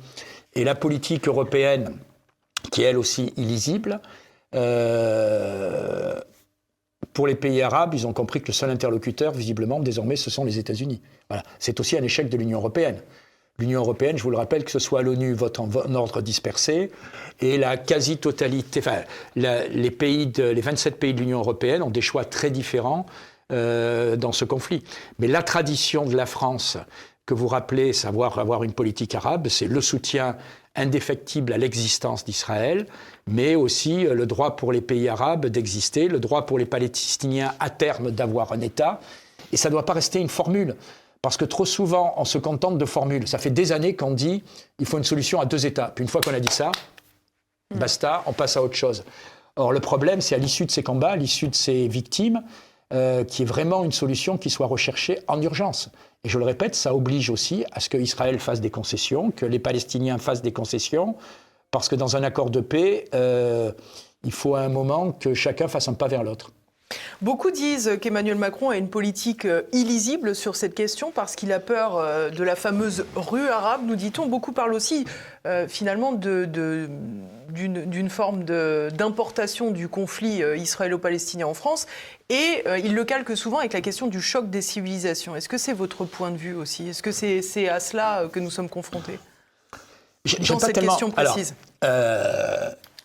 et 0.53 0.63
la 0.63 0.75
politique 0.75 1.27
européenne, 1.27 1.97
qui 2.71 2.83
est 2.83 2.85
elle 2.85 2.99
aussi 2.99 3.33
illisible, 3.35 3.99
pour 7.13 7.25
les 7.25 7.35
pays 7.35 7.63
arabes, 7.63 7.95
ils 7.95 8.05
ont 8.05 8.13
compris 8.13 8.41
que 8.41 8.47
le 8.47 8.53
seul 8.53 8.69
interlocuteur, 8.69 9.31
visiblement, 9.31 9.79
désormais, 9.79 10.17
ce 10.17 10.29
sont 10.29 10.45
les 10.45 10.59
États-Unis. 10.59 11.01
Voilà. 11.29 11.41
C'est 11.57 11.79
aussi 11.79 11.97
un 11.97 12.03
échec 12.03 12.29
de 12.29 12.37
l'Union 12.37 12.59
européenne. 12.59 13.01
L'Union 13.59 13.81
européenne, 13.81 14.17
je 14.17 14.23
vous 14.23 14.31
le 14.31 14.37
rappelle, 14.37 14.63
que 14.63 14.71
ce 14.71 14.79
soit 14.79 15.03
l'ONU 15.03 15.33
vote 15.33 15.59
en, 15.59 15.69
ordre 15.93 16.21
dispersé, 16.21 16.91
et 17.39 17.57
la 17.57 17.77
quasi-totalité, 17.77 18.79
enfin, 18.79 19.03
les, 19.35 19.91
pays 19.91 20.25
de, 20.25 20.43
les 20.43 20.61
27 20.61 20.97
pays 20.97 21.13
de 21.13 21.19
l'Union 21.19 21.39
européenne 21.39 21.83
ont 21.83 21.91
des 21.91 22.01
choix 22.01 22.25
très 22.25 22.49
différents 22.49 23.05
euh, 23.51 24.15
dans 24.15 24.31
ce 24.31 24.43
conflit. 24.43 24.83
Mais 25.19 25.27
la 25.27 25.43
tradition 25.43 26.05
de 26.05 26.15
la 26.15 26.25
France, 26.25 26.77
que 27.27 27.35
vous 27.35 27.47
rappelez, 27.47 27.93
savoir 27.93 28.39
avoir 28.39 28.63
une 28.63 28.73
politique 28.73 29.13
arabe, 29.13 29.47
c'est 29.49 29.67
le 29.67 29.81
soutien 29.81 30.35
indéfectible 30.75 31.53
à 31.53 31.57
l'existence 31.57 32.25
d'Israël, 32.25 32.87
mais 33.27 33.53
aussi 33.53 34.07
euh, 34.07 34.15
le 34.15 34.25
droit 34.25 34.55
pour 34.55 34.71
les 34.71 34.81
pays 34.81 35.07
arabes 35.07 35.45
d'exister, 35.45 36.07
le 36.07 36.19
droit 36.19 36.47
pour 36.47 36.57
les 36.57 36.65
Palestiniens 36.65 37.53
à 37.59 37.69
terme 37.69 38.09
d'avoir 38.09 38.51
un 38.51 38.61
État. 38.61 38.99
Et 39.51 39.57
ça 39.57 39.69
ne 39.69 39.73
doit 39.73 39.85
pas 39.85 39.93
rester 39.93 40.19
une 40.19 40.29
formule. 40.29 40.75
Parce 41.23 41.37
que 41.37 41.45
trop 41.45 41.65
souvent, 41.65 42.13
on 42.17 42.25
se 42.25 42.37
contente 42.37 42.77
de 42.77 42.85
formules. 42.85 43.29
Ça 43.29 43.37
fait 43.37 43.49
des 43.49 43.71
années 43.71 43.95
qu'on 43.95 44.11
dit 44.11 44.43
il 44.77 44.85
faut 44.85 44.97
une 44.97 45.05
solution 45.05 45.39
à 45.39 45.45
deux 45.45 45.65
États. 45.65 45.87
Puis 45.95 46.03
une 46.03 46.09
fois 46.09 46.19
qu'on 46.19 46.33
a 46.33 46.39
dit 46.39 46.53
ça, 46.53 46.71
mm. 47.73 47.79
basta, 47.79 48.23
on 48.27 48.33
passe 48.33 48.57
à 48.57 48.61
autre 48.61 48.75
chose. 48.75 49.05
Or, 49.55 49.71
le 49.71 49.79
problème, 49.79 50.19
c'est 50.19 50.35
à 50.35 50.37
l'issue 50.37 50.65
de 50.65 50.71
ces 50.71 50.83
combats, 50.83 51.11
à 51.11 51.15
l'issue 51.15 51.47
de 51.47 51.55
ces 51.55 51.87
victimes, 51.87 52.43
euh, 52.93 53.23
qui 53.23 53.43
est 53.43 53.45
vraiment 53.45 53.85
une 53.85 53.93
solution 53.93 54.37
qui 54.37 54.49
soit 54.49 54.67
recherchée 54.67 55.19
en 55.27 55.41
urgence. 55.41 55.89
Et 56.25 56.29
je 56.29 56.37
le 56.37 56.43
répète, 56.43 56.75
ça 56.75 56.93
oblige 56.93 57.29
aussi 57.29 57.63
à 57.71 57.79
ce 57.79 57.87
qu'Israël 57.87 58.37
fasse 58.39 58.59
des 58.59 58.69
concessions, 58.69 59.31
que 59.31 59.45
les 59.45 59.59
Palestiniens 59.59 60.17
fassent 60.17 60.41
des 60.41 60.51
concessions, 60.51 61.15
parce 61.71 61.87
que 61.87 61.95
dans 61.95 62.17
un 62.17 62.23
accord 62.23 62.49
de 62.49 62.59
paix, 62.59 63.05
euh, 63.13 63.71
il 64.25 64.33
faut 64.33 64.55
à 64.55 64.61
un 64.61 64.69
moment 64.69 65.13
que 65.13 65.33
chacun 65.33 65.69
fasse 65.69 65.87
un 65.87 65.93
pas 65.93 66.07
vers 66.09 66.23
l'autre. 66.23 66.51
Beaucoup 67.21 67.51
disent 67.51 67.97
qu'Emmanuel 68.01 68.37
Macron 68.37 68.69
a 68.69 68.77
une 68.77 68.89
politique 68.89 69.45
euh, 69.45 69.61
illisible 69.71 70.35
sur 70.35 70.55
cette 70.55 70.75
question 70.75 71.11
parce 71.11 71.35
qu'il 71.35 71.51
a 71.53 71.59
peur 71.59 71.97
euh, 71.97 72.29
de 72.29 72.43
la 72.43 72.55
fameuse 72.55 73.05
rue 73.15 73.47
arabe, 73.47 73.81
nous 73.85 73.95
dit-on. 73.95 74.25
Beaucoup 74.25 74.51
parlent 74.51 74.73
aussi 74.73 75.05
euh, 75.45 75.67
finalement 75.67 76.11
d'une 76.13 78.09
forme 78.09 78.43
d'importation 78.43 79.71
du 79.71 79.87
conflit 79.87 80.41
israélo-palestinien 80.57 81.47
en 81.47 81.53
France. 81.53 81.87
Et 82.29 82.63
il 82.83 82.95
le 82.95 83.03
calque 83.03 83.37
souvent 83.37 83.59
avec 83.59 83.73
la 83.73 83.81
question 83.81 84.07
du 84.07 84.21
choc 84.21 84.49
des 84.49 84.61
civilisations. 84.61 85.35
Est-ce 85.35 85.49
que 85.49 85.57
c'est 85.57 85.73
votre 85.73 86.05
point 86.05 86.31
de 86.31 86.37
vue 86.37 86.55
aussi? 86.55 86.89
Est-ce 86.89 87.03
que 87.03 87.11
c'est 87.11 87.69
à 87.69 87.79
cela 87.79 88.23
que 88.31 88.39
nous 88.39 88.49
sommes 88.49 88.69
confrontés? 88.69 89.19
Dans 90.47 90.59
cette 90.59 90.79
question 90.79 91.11
précise 91.11 91.53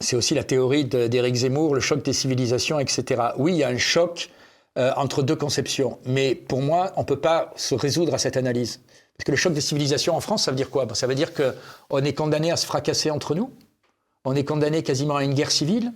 c'est 0.00 0.16
aussi 0.16 0.34
la 0.34 0.44
théorie 0.44 0.84
d'Éric 0.84 1.34
Zemmour, 1.34 1.74
le 1.74 1.80
choc 1.80 2.02
des 2.02 2.12
civilisations, 2.12 2.78
etc. 2.78 3.22
Oui, 3.36 3.52
il 3.52 3.58
y 3.58 3.64
a 3.64 3.68
un 3.68 3.78
choc 3.78 4.30
entre 4.76 5.22
deux 5.22 5.34
conceptions. 5.34 5.98
Mais 6.06 6.36
pour 6.36 6.62
moi, 6.62 6.92
on 6.96 7.00
ne 7.00 7.06
peut 7.06 7.18
pas 7.18 7.52
se 7.56 7.74
résoudre 7.74 8.14
à 8.14 8.18
cette 8.18 8.36
analyse. 8.36 8.80
Parce 9.18 9.24
que 9.24 9.30
le 9.32 9.36
choc 9.36 9.52
des 9.52 9.60
civilisations 9.60 10.14
en 10.14 10.20
France, 10.20 10.44
ça 10.44 10.52
veut 10.52 10.56
dire 10.56 10.70
quoi? 10.70 10.86
Ça 10.94 11.08
veut 11.08 11.16
dire 11.16 11.32
qu'on 11.34 12.04
est 12.04 12.12
condamné 12.12 12.52
à 12.52 12.56
se 12.56 12.64
fracasser 12.64 13.10
entre 13.10 13.34
nous, 13.34 13.50
on 14.24 14.36
est 14.36 14.44
condamné 14.44 14.84
quasiment 14.84 15.16
à 15.16 15.24
une 15.24 15.34
guerre 15.34 15.50
civile. 15.50 15.92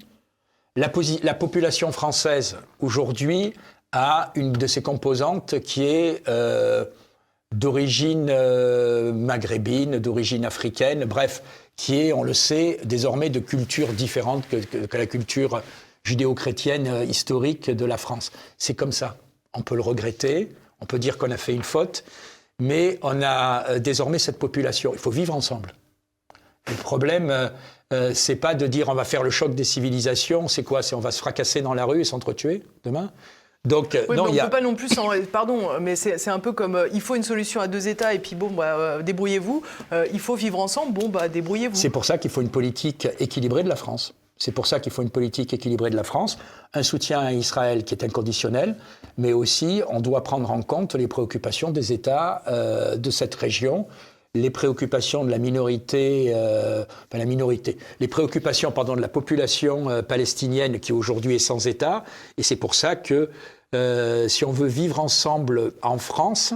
La, 0.75 0.91
la 1.23 1.35
population 1.35 1.93
française, 1.93 2.57
aujourd'hui, 2.81 3.53
a 3.93 4.33
une 4.35 4.53
de 4.53 4.67
ses 4.67 4.83
composantes 4.83 5.61
qui 5.61 5.85
est 5.85 6.27
euh, 6.29 6.85
d'origine 7.53 8.29
euh, 8.31 9.13
maghrébine, 9.13 9.99
d'origine 9.99 10.45
africaine, 10.45 11.05
bref, 11.05 11.43
qui 11.77 12.01
est, 12.01 12.13
on 12.13 12.23
le 12.23 12.35
sait, 12.35 12.79
désormais 12.85 13.31
de 13.31 13.41
culture 13.41 13.89
différente 13.93 14.45
que, 14.49 14.97
la 14.97 15.07
culture 15.07 15.63
judéo-chrétienne 16.05 16.87
euh, 16.87 17.05
historique 17.05 17.71
de 17.71 17.85
la 17.85 17.97
France. 17.97 18.33
C'est 18.59 18.75
comme 18.75 18.93
ça. 18.93 19.17
On 19.55 19.63
peut 19.63 19.75
le 19.75 19.83
regretter, 19.83 20.51
on 20.81 20.87
peut 20.87 20.99
dire 20.99 21.19
qu'on 21.19 21.31
a 21.31 21.37
fait 21.37 21.55
une 21.55 21.63
faute, 21.63 22.05
mais 22.59 22.99
on 23.03 23.23
a 23.23 23.69
euh, 23.69 23.79
désormais 23.79 24.19
cette 24.19 24.39
population. 24.39 24.93
Il 24.93 24.99
faut 24.99 25.11
vivre 25.11 25.35
ensemble. 25.35 25.73
Le 26.69 26.75
problème, 26.75 27.31
euh, 27.31 27.49
euh, 27.93 28.13
c'est 28.15 28.37
pas 28.37 28.55
de 28.55 28.67
dire 28.67 28.89
on 28.89 28.95
va 28.95 29.05
faire 29.05 29.23
le 29.23 29.31
choc 29.31 29.55
des 29.55 29.65
civilisations. 29.65 30.49
C'est 30.49 30.63
quoi 30.63 30.83
C'est 30.83 30.95
on 30.95 31.01
va 31.01 31.11
se 31.11 31.19
fracasser 31.19 31.61
dans 31.61 31.75
la 31.75 31.85
rue 31.85 32.01
et 32.01 32.05
s'entretuer 32.05 32.63
demain 32.85 33.11
donc, 33.69 33.97
non, 34.11 34.27
il 34.29 34.35
y 34.35 34.41
a... 34.41 34.45
peut 34.45 34.51
pas 34.51 34.61
non 34.61 34.75
plus, 34.75 34.89
pardon, 35.31 35.79
mais 35.81 35.95
c'est 35.95 36.29
un 36.29 36.41
peu 36.41 36.53
comme 36.53 36.87
il 36.93 37.01
faut 37.01 37.15
une 37.15 37.23
solution 37.23 37.61
à 37.61 37.69
deux 37.69 37.87
États 37.87 38.13
et 38.13 38.19
puis 38.19 38.35
bon, 38.35 38.51
bah, 38.51 39.03
débrouillez-vous. 39.03 39.63
il 40.13 40.19
faut 40.19 40.35
vivre 40.35 40.59
ensemble, 40.59 40.93
bon, 40.93 41.09
bah, 41.09 41.29
débrouillez-vous. 41.29 41.77
C'est 41.77 41.91
pour 41.91 42.05
ça 42.05 42.19
qu'il 42.19 42.31
faut 42.31 42.41
une 42.41 42.51
politique 42.51 43.07
équilibrée 43.21 43.63
de 43.63 43.69
la 43.69 43.77
France. 43.77 44.15
C'est 44.43 44.51
pour 44.51 44.67
ça 44.67 44.81
qu'il 44.81 44.91
faut 44.91 45.03
une 45.03 45.11
politique 45.11 45.55
équilibrée 45.55 45.91
de 45.91 45.95
la 45.95 46.03
France, 46.03 46.37
un 46.75 46.83
soutien 46.83 47.21
à 47.21 47.33
Israël 47.33 47.85
qui 47.85 47.95
est 47.95 48.03
inconditionnel, 48.03 48.75
mais 49.17 49.33
aussi 49.33 49.83
on 49.89 50.01
doit 50.01 50.25
prendre 50.25 50.51
en 50.51 50.63
compte 50.63 50.97
les 50.97 51.07
préoccupations 51.07 51.71
des 51.71 51.93
États 51.93 52.43
euh, 52.49 52.97
de 52.97 53.11
cette 53.11 53.37
région, 53.37 53.87
les 54.35 54.51
préoccupations 54.51 55.25
de 55.25 55.31
la 55.31 55.39
minorité, 55.39 56.33
euh, 56.35 56.85
enfin 56.85 57.19
la 57.19 57.27
minorité, 57.27 57.77
les 58.01 58.09
préoccupations 58.09 58.73
pardon 58.73 58.97
de 58.97 59.01
la 59.01 59.09
population 59.09 59.91
euh, 59.91 60.03
palestinienne 60.03 60.81
qui 60.81 60.93
aujourd'hui 60.93 61.35
est 61.35 61.39
sans 61.39 61.67
État, 61.67 62.05
et 62.39 62.43
c'est 62.43 62.57
pour 62.57 62.75
ça 62.75 62.97
que 62.97 63.31
si 64.29 64.45
on 64.45 64.53
veut 64.53 64.69
vivre 64.69 65.01
ensemble 65.01 65.73
en 65.81 65.97
France, 65.97 66.53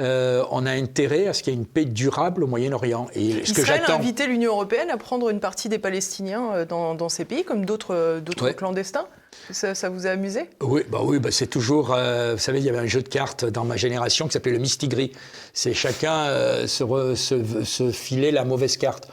euh, 0.00 0.44
on 0.50 0.64
a 0.64 0.70
intérêt 0.70 1.26
à 1.26 1.34
ce 1.34 1.42
qu'il 1.42 1.52
y 1.52 1.56
ait 1.56 1.58
une 1.58 1.66
paix 1.66 1.84
durable 1.84 2.42
au 2.42 2.46
Moyen-Orient. 2.46 3.08
Et 3.14 3.44
ce 3.44 3.52
Israël 3.52 3.82
que 3.84 3.92
a 3.92 3.94
invité 3.94 4.26
l'Union 4.26 4.52
européenne 4.52 4.88
à 4.88 4.96
prendre 4.96 5.28
une 5.28 5.40
partie 5.40 5.68
des 5.68 5.78
Palestiniens 5.78 6.52
euh, 6.54 6.64
dans, 6.64 7.08
ces 7.08 7.26
pays, 7.26 7.44
comme 7.44 7.66
d'autres 7.66 7.94
euh, 7.94 8.52
clandestins 8.56 9.06
ça, 9.52 9.88
vous 9.88 10.06
a 10.06 10.10
amusé? 10.10 10.48
Oui, 10.60 10.82
bah 10.90 11.00
oui 11.02 11.18
bah 11.18 11.30
c'est 11.30 11.46
toujours. 11.46 11.88
vous 11.88 12.38
savez, 12.38 12.58
il 12.58 12.64
y 12.64 12.68
avait 12.68 12.78
un 12.78 12.86
jeu 12.86 13.02
de 13.02 13.08
cartes 13.08 13.44
dans 13.44 13.64
ma 13.64 13.76
génération 13.76 14.26
qui 14.26 14.32
s'appelait 14.32 14.52
le 14.52 14.58
Mistigris. 14.58 15.12
C'est 15.52 15.74
chacun 15.74 16.26
se, 16.66 17.14
se, 17.14 17.90
filer 17.90 18.30
la 18.30 18.44
mauvaise 18.44 18.76
carte. 18.76 19.08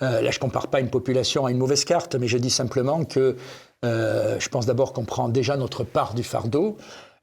là, 0.00 0.30
je 0.30 0.38
compare 0.38 0.68
pas 0.68 0.80
une 0.80 0.90
population 0.90 1.46
à 1.46 1.50
une 1.50 1.58
mauvaise 1.58 1.84
carte, 1.84 2.14
mais 2.14 2.28
je 2.28 2.38
dis 2.38 2.50
simplement 2.50 3.04
que 3.04 3.36
je 3.82 4.48
pense 4.48 4.66
d'abord 4.66 4.92
qu'on 4.92 5.04
prend 5.04 5.28
déjà 5.28 5.56
notre 5.56 5.84
part 5.84 6.14
du 6.14 6.22
fardeau. 6.24 6.76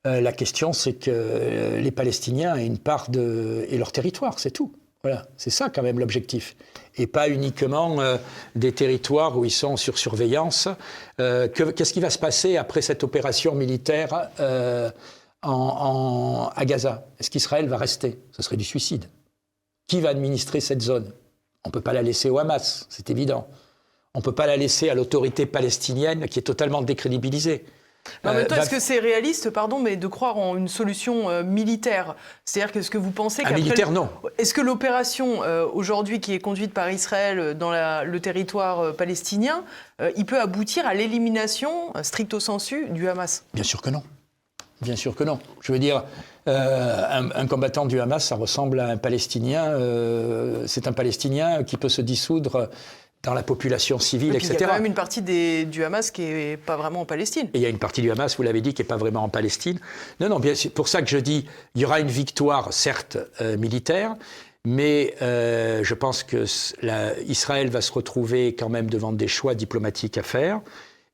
Euh, 0.05 0.19
la 0.19 0.33
question, 0.33 0.73
c'est 0.73 0.93
que 0.93 1.11
euh, 1.11 1.79
les 1.79 1.91
Palestiniens 1.91 2.55
aient 2.55 2.65
une 2.65 2.77
part 2.77 3.09
de... 3.09 3.65
et 3.69 3.77
leur 3.77 3.91
territoire, 3.91 4.37
c'est 4.39 4.51
tout. 4.51 4.73
Voilà, 5.03 5.27
c'est 5.35 5.49
ça 5.49 5.69
quand 5.69 5.83
même 5.83 5.99
l'objectif. 5.99 6.55
Et 6.95 7.07
pas 7.07 7.27
uniquement 7.27 7.99
euh, 7.99 8.17
des 8.55 8.71
territoires 8.71 9.37
où 9.37 9.43
ils 9.43 9.51
sont 9.51 9.75
sur 9.75 9.97
surveillance. 9.97 10.69
Qu'est-ce 11.17 11.91
qui 11.91 11.99
va 11.99 12.09
se 12.09 12.19
passer 12.19 12.55
après 12.55 12.81
cette 12.81 13.03
opération 13.03 13.53
militaire 13.53 14.29
à 15.41 16.65
Gaza? 16.65 17.05
Est-ce 17.19 17.29
qu'Israël 17.29 17.67
va 17.67 17.75
rester? 17.75 18.17
Ce 18.31 18.41
serait 18.41 18.55
du 18.55 18.63
suicide. 18.63 19.09
Qui 19.87 19.99
va 19.99 20.07
administrer 20.09 20.61
cette 20.61 20.81
zone? 20.81 21.11
On 21.65 21.69
ne 21.69 21.73
peut 21.73 21.81
pas 21.81 21.93
la 21.93 22.01
laisser 22.01 22.29
au 22.29 22.39
Hamas, 22.39 22.85
c'est 22.89 23.09
évident. 23.09 23.47
On 24.13 24.19
ne 24.19 24.23
peut 24.23 24.35
pas 24.35 24.47
la 24.47 24.55
laisser 24.55 24.89
à 24.89 24.95
l'autorité 24.95 25.45
palestinienne 25.45 26.27
qui 26.29 26.39
est 26.39 26.43
totalement 26.43 26.81
décrédibilisée 26.81 27.65
en 28.23 28.33
même 28.33 28.47
temps, 28.47 28.55
euh, 28.55 28.59
est-ce 28.59 28.69
que 28.69 28.79
c'est 28.79 28.99
réaliste, 28.99 29.49
pardon, 29.49 29.79
mais 29.79 29.95
de 29.95 30.07
croire 30.07 30.37
en 30.37 30.57
une 30.57 30.67
solution 30.67 31.29
euh, 31.29 31.43
militaire? 31.43 32.15
C'est-à-dire 32.45 32.71
qu'est-ce 32.71 32.91
que 32.91 32.97
vous 32.97 33.11
pensez 33.11 33.43
qu'après... 33.43 33.61
militaire, 33.61 33.91
non. 33.91 34.09
Est-ce 34.37 34.53
que 34.53 34.61
l'opération 34.61 35.43
euh, 35.43 35.65
aujourd'hui 35.65 36.19
qui 36.19 36.33
est 36.33 36.39
conduite 36.39 36.73
par 36.73 36.89
Israël 36.89 37.57
dans 37.57 37.71
le 37.71 38.19
territoire 38.19 38.95
palestinien, 38.95 39.63
il 40.15 40.25
peut 40.25 40.39
aboutir 40.39 40.85
à 40.85 40.93
l'élimination 40.93 41.93
stricto 42.01 42.39
sensu 42.39 42.89
du 42.89 43.07
Hamas? 43.07 43.45
Bien 43.53 43.63
sûr 43.63 43.81
que 43.81 43.89
non. 43.89 44.03
Bien 44.81 44.95
sûr 44.95 45.15
que 45.15 45.23
non. 45.23 45.39
Je 45.61 45.71
veux 45.71 45.79
dire, 45.79 46.03
un, 46.45 47.29
un, 47.31 47.47
combattant 47.47 47.85
du 47.85 48.01
Hamas, 48.01 48.25
ça 48.25 48.35
ressemble 48.35 48.79
à 48.79 48.87
un 48.87 48.97
Palestinien. 48.97 49.77
c'est 50.65 50.87
un 50.87 50.93
Palestinien 50.93 51.63
qui 51.63 51.77
peut 51.77 51.89
se 51.89 52.01
dissoudre 52.01 52.69
dans 53.23 53.33
la 53.33 53.43
population 53.43 53.99
civile, 53.99 54.35
etc. 54.35 54.53
Il 54.53 54.59
y 54.59 54.63
a 54.63 54.67
quand 54.67 54.73
même 54.73 54.85
une 54.85 54.93
partie 54.93 55.21
du 55.21 55.83
Hamas 55.83 56.11
qui 56.11 56.23
n'est 56.23 56.57
pas 56.57 56.75
vraiment 56.75 57.01
en 57.01 57.05
Palestine. 57.05 57.47
Et 57.53 57.59
il 57.59 57.61
y 57.61 57.65
a 57.65 57.69
une 57.69 57.79
partie 57.79 58.01
du 58.01 58.11
Hamas, 58.11 58.35
vous 58.35 58.43
l'avez 58.43 58.59
dit, 58.59 58.73
qui 58.73 58.81
n'est 58.81 58.87
pas 58.87 58.97
vraiment 58.97 59.23
en 59.23 59.29
Palestine. 59.29 59.79
Non, 60.19 60.27
non, 60.27 60.41
c'est 60.55 60.69
pour 60.69 60.89
ça 60.89 61.01
que 61.01 61.09
je 61.09 61.17
dis, 61.17 61.45
il 61.75 61.81
y 61.81 61.85
aura 61.85 62.01
une 62.01 62.09
victoire, 62.09 62.73
certes, 62.73 63.17
euh, 63.39 63.57
militaire, 63.57 64.15
mais 64.65 65.15
euh, 65.21 65.83
je 65.83 65.93
pense 65.93 66.23
que 66.23 66.45
Israël 67.25 67.69
va 67.69 67.81
se 67.81 67.93
retrouver 67.93 68.55
quand 68.55 68.69
même 68.69 68.89
devant 68.89 69.13
des 69.13 69.29
choix 69.29 69.55
diplomatiques 69.55 70.17
à 70.17 70.23
faire. 70.23 70.59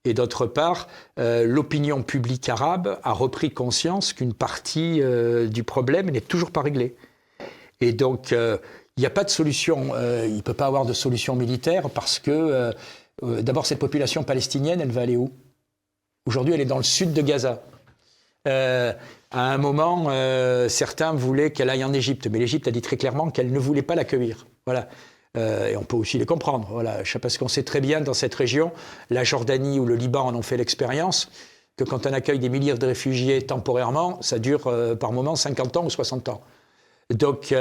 Et 0.03 0.15
d'autre 0.15 0.47
part, 0.47 0.87
euh, 1.19 1.45
l'opinion 1.45 2.01
publique 2.01 2.49
arabe 2.49 2.99
a 3.03 3.11
repris 3.11 3.51
conscience 3.51 4.13
qu'une 4.13 4.33
partie 4.33 5.01
du 5.47 5.63
problème 5.63 6.09
n'est 6.09 6.21
toujours 6.21 6.49
pas 6.49 6.61
réglée. 6.61 6.95
Et 7.81 7.93
donc, 7.93 8.33
il 8.99 9.03
n'y 9.03 9.05
a 9.05 9.11
pas 9.11 9.23
de 9.23 9.29
solution, 9.29 9.91
euh, 9.93 10.25
il 10.27 10.35
ne 10.35 10.41
peut 10.41 10.53
pas 10.53 10.65
avoir 10.65 10.85
de 10.85 10.91
solution 10.91 11.33
militaire 11.33 11.89
parce 11.89 12.19
que, 12.19 12.31
euh, 12.31 12.73
euh, 13.23 13.41
d'abord, 13.41 13.65
cette 13.65 13.79
population 13.79 14.25
palestinienne, 14.25 14.81
elle 14.81 14.91
va 14.91 14.99
aller 15.03 15.15
où? 15.15 15.31
Aujourd'hui, 16.25 16.53
elle 16.53 16.59
est 16.59 16.65
dans 16.65 16.75
le 16.75 16.83
sud 16.83 17.13
de 17.13 17.21
Gaza. 17.21 17.61
à 18.45 18.93
un 19.31 19.57
moment, 19.57 20.09
certains 20.67 21.13
voulaient 21.13 21.51
qu'elle 21.51 21.69
aille 21.69 21.85
en 21.85 21.93
Égypte, 21.93 22.27
mais 22.27 22.39
l'Égypte 22.39 22.67
a 22.67 22.71
dit 22.71 22.81
très 22.81 22.97
clairement 22.97 23.29
qu'elle 23.29 23.53
ne 23.53 23.59
voulait 23.59 23.83
pas 23.83 23.95
l'accueillir. 23.95 24.47
Voilà. 24.65 24.89
et 25.35 25.77
on 25.77 25.83
peut 25.83 25.95
aussi 25.95 26.17
les 26.17 26.25
comprendre. 26.25 26.67
Voilà. 26.69 26.97
Parce 27.21 27.37
qu'on 27.37 27.47
sait 27.47 27.63
très 27.63 27.79
bien 27.79 28.01
dans 28.01 28.13
cette 28.13 28.35
région, 28.35 28.71
la 29.09 29.23
Jordanie 29.23 29.79
ou 29.79 29.85
le 29.85 29.95
Liban 29.95 30.25
en 30.25 30.35
ont 30.35 30.41
fait 30.41 30.57
l'expérience, 30.57 31.31
que 31.77 31.85
quand 31.85 32.05
on 32.05 32.11
accueille 32.11 32.39
des 32.39 32.49
milliers 32.49 32.73
de 32.73 32.85
réfugiés 32.85 33.41
temporairement, 33.43 34.21
ça 34.21 34.39
dure 34.39 34.69
par 34.99 35.13
moment 35.13 35.35
50 35.37 35.77
ans 35.77 35.85
ou 35.85 35.89
60 35.89 36.29
ans. 36.29 36.41
Donc, 37.11 37.53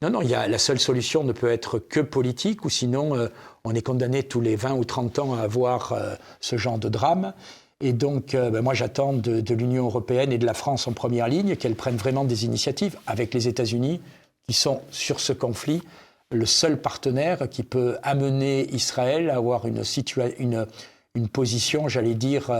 non, 0.00 0.10
non, 0.10 0.20
la 0.20 0.58
seule 0.58 0.78
solution 0.78 1.24
ne 1.24 1.32
peut 1.32 1.50
être 1.50 1.80
que 1.80 1.98
politique, 1.98 2.64
ou 2.64 2.70
sinon 2.70 3.16
euh, 3.16 3.26
on 3.64 3.74
est 3.74 3.82
condamné 3.82 4.22
tous 4.22 4.40
les 4.40 4.54
20 4.54 4.74
ou 4.74 4.84
30 4.84 5.18
ans 5.18 5.34
à 5.34 5.40
avoir 5.40 5.92
euh, 5.92 6.14
ce 6.40 6.56
genre 6.56 6.78
de 6.78 6.88
drame. 6.88 7.34
Et 7.80 7.92
donc, 7.92 8.36
euh, 8.36 8.50
ben, 8.50 8.62
moi, 8.62 8.74
j'attends 8.74 9.12
de, 9.12 9.54
l'Union 9.54 9.86
européenne 9.86 10.32
et 10.32 10.38
de 10.38 10.46
la 10.46 10.54
France 10.54 10.86
en 10.86 10.92
première 10.92 11.26
ligne 11.26 11.56
qu'elles 11.56 11.74
prennent 11.74 11.96
vraiment 11.96 12.24
des 12.24 12.44
initiatives 12.44 12.96
avec 13.08 13.34
les 13.34 13.48
États-Unis, 13.48 14.00
qui 14.46 14.54
sont 14.54 14.82
sur 14.92 15.18
ce 15.18 15.32
conflit 15.32 15.82
le 16.30 16.46
seul 16.46 16.80
partenaire 16.80 17.48
qui 17.48 17.64
peut 17.64 17.96
amener 18.04 18.72
Israël 18.72 19.30
à 19.30 19.36
avoir 19.36 19.64
une 19.66 21.28
position, 21.28 21.88
j'allais 21.88 22.14
dire, 22.14 22.50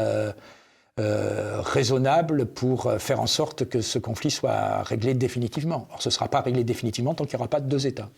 euh, 0.98 1.60
raisonnable 1.60 2.46
pour 2.46 2.86
euh, 2.86 2.98
faire 2.98 3.20
en 3.20 3.28
sorte 3.28 3.68
que 3.68 3.80
ce 3.80 4.00
conflit 4.00 4.32
soit 4.32 4.82
réglé 4.82 5.14
définitivement. 5.14 5.86
Or, 5.92 6.02
ce 6.02 6.08
ne 6.08 6.12
sera 6.12 6.26
pas 6.26 6.40
réglé 6.40 6.64
définitivement 6.64 7.14
tant 7.14 7.24
qu'il 7.24 7.36
n'y 7.36 7.40
aura 7.40 7.48
pas 7.48 7.60
de 7.60 7.68
deux 7.68 7.86
États. 7.86 8.08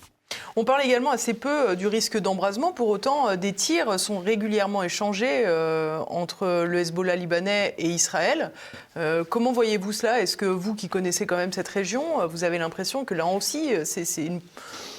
On 0.56 0.64
parle 0.64 0.82
également 0.82 1.10
assez 1.10 1.34
peu 1.34 1.70
euh, 1.70 1.74
du 1.74 1.86
risque 1.86 2.16
d'embrasement. 2.16 2.72
Pour 2.72 2.88
autant, 2.88 3.36
des 3.36 3.52
tirs 3.52 4.00
sont 4.00 4.20
régulièrement 4.20 4.82
échangés 4.82 5.46
entre 6.08 6.64
le 6.64 6.78
Hezbollah 6.78 7.16
libanais 7.16 7.74
et 7.76 7.88
Israël. 7.88 8.50
comment 9.28 9.52
voyez-vous 9.52 9.92
cela? 9.92 10.20
Est-ce 10.20 10.36
que 10.36 10.46
vous, 10.46 10.74
qui 10.74 10.88
connaissez 10.88 11.26
quand 11.26 11.36
même 11.36 11.52
cette 11.52 11.68
région, 11.68 12.26
vous 12.28 12.44
avez 12.44 12.58
l'impression 12.58 13.04
que 13.04 13.14
là 13.14 13.26
aussi, 13.26 13.72
c'est 13.84 14.24
une, 14.24 14.40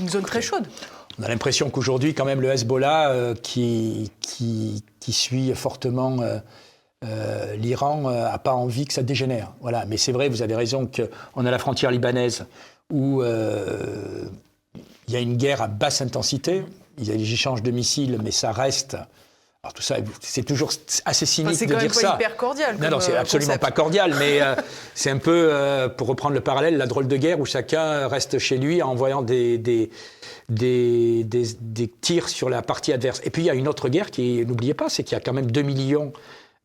zone 0.07 0.23
très 0.23 0.41
chaude? 0.41 0.67
On 1.19 1.23
a 1.23 1.27
l'impression 1.27 1.69
qu'aujourd'hui, 1.69 2.13
quand 2.13 2.25
même, 2.25 2.41
le 2.41 2.49
Hezbollah, 2.49 3.33
qui, 3.41 4.11
qui, 4.21 4.83
qui, 4.99 5.13
suit 5.13 5.53
fortement 5.55 6.17
euh, 7.03 7.55
l'Iran 7.55 8.01
n'a 8.01 8.35
euh, 8.35 8.37
pas 8.37 8.53
envie 8.53 8.85
que 8.85 8.93
ça 8.93 9.01
dégénère. 9.01 9.53
Voilà. 9.61 9.85
Mais 9.87 9.97
c'est 9.97 10.11
vrai, 10.11 10.29
vous 10.29 10.43
avez 10.43 10.55
raison 10.55 10.87
qu'on 10.87 11.45
a 11.45 11.51
la 11.51 11.57
frontière 11.57 11.89
libanaise 11.89 12.45
où 12.91 13.23
euh, 13.23 14.25
il 15.07 15.13
y 15.13 15.17
a 15.17 15.19
une 15.19 15.35
guerre 15.35 15.63
à 15.63 15.67
basse 15.67 16.01
intensité. 16.01 16.63
Il 16.99 17.07
y 17.07 17.11
a 17.11 17.15
des 17.15 17.33
échanges 17.33 17.63
de 17.63 17.71
missiles, 17.71 18.19
mais 18.23 18.29
ça 18.29 18.51
reste. 18.51 18.97
Alors 19.63 19.73
tout 19.73 19.81
ça, 19.81 19.97
c'est 20.19 20.43
toujours 20.43 20.71
assez 21.05 21.25
cynique 21.25 21.59
de 21.59 21.75
dire 21.75 21.93
ça. 21.93 21.99
C'est 21.99 22.01
quand 22.01 22.09
même 22.09 22.17
pas 22.17 22.23
hyper 22.23 22.37
cordial. 22.37 22.77
Non, 22.79 22.89
non, 22.89 22.99
c'est 22.99 23.15
absolument 23.15 23.57
pas 23.57 23.71
cordial, 23.71 24.15
mais 24.17 24.39
c'est 24.95 25.11
un 25.11 25.19
peu, 25.19 25.87
pour 25.97 26.07
reprendre 26.07 26.33
le 26.33 26.41
parallèle, 26.41 26.77
la 26.77 26.87
drôle 26.87 27.07
de 27.07 27.15
guerre 27.15 27.39
où 27.39 27.45
chacun 27.45 28.07
reste 28.07 28.39
chez 28.39 28.57
lui 28.57 28.81
en 28.81 28.89
envoyant 28.89 29.21
des, 29.21 29.59
des, 29.59 29.91
des, 30.49 31.23
des 31.23 31.87
tirs 31.87 32.27
sur 32.27 32.49
la 32.49 32.63
partie 32.63 32.91
adverse. 32.91 33.21
Et 33.23 33.29
puis 33.29 33.43
il 33.43 33.45
y 33.45 33.51
a 33.51 33.53
une 33.53 33.67
autre 33.67 33.87
guerre 33.87 34.09
qui, 34.09 34.43
n'oubliez 34.47 34.73
pas, 34.73 34.89
c'est 34.89 35.03
qu'il 35.03 35.15
y 35.15 35.21
a 35.21 35.21
quand 35.21 35.33
même 35.33 35.51
2 35.51 35.61
millions 35.61 36.11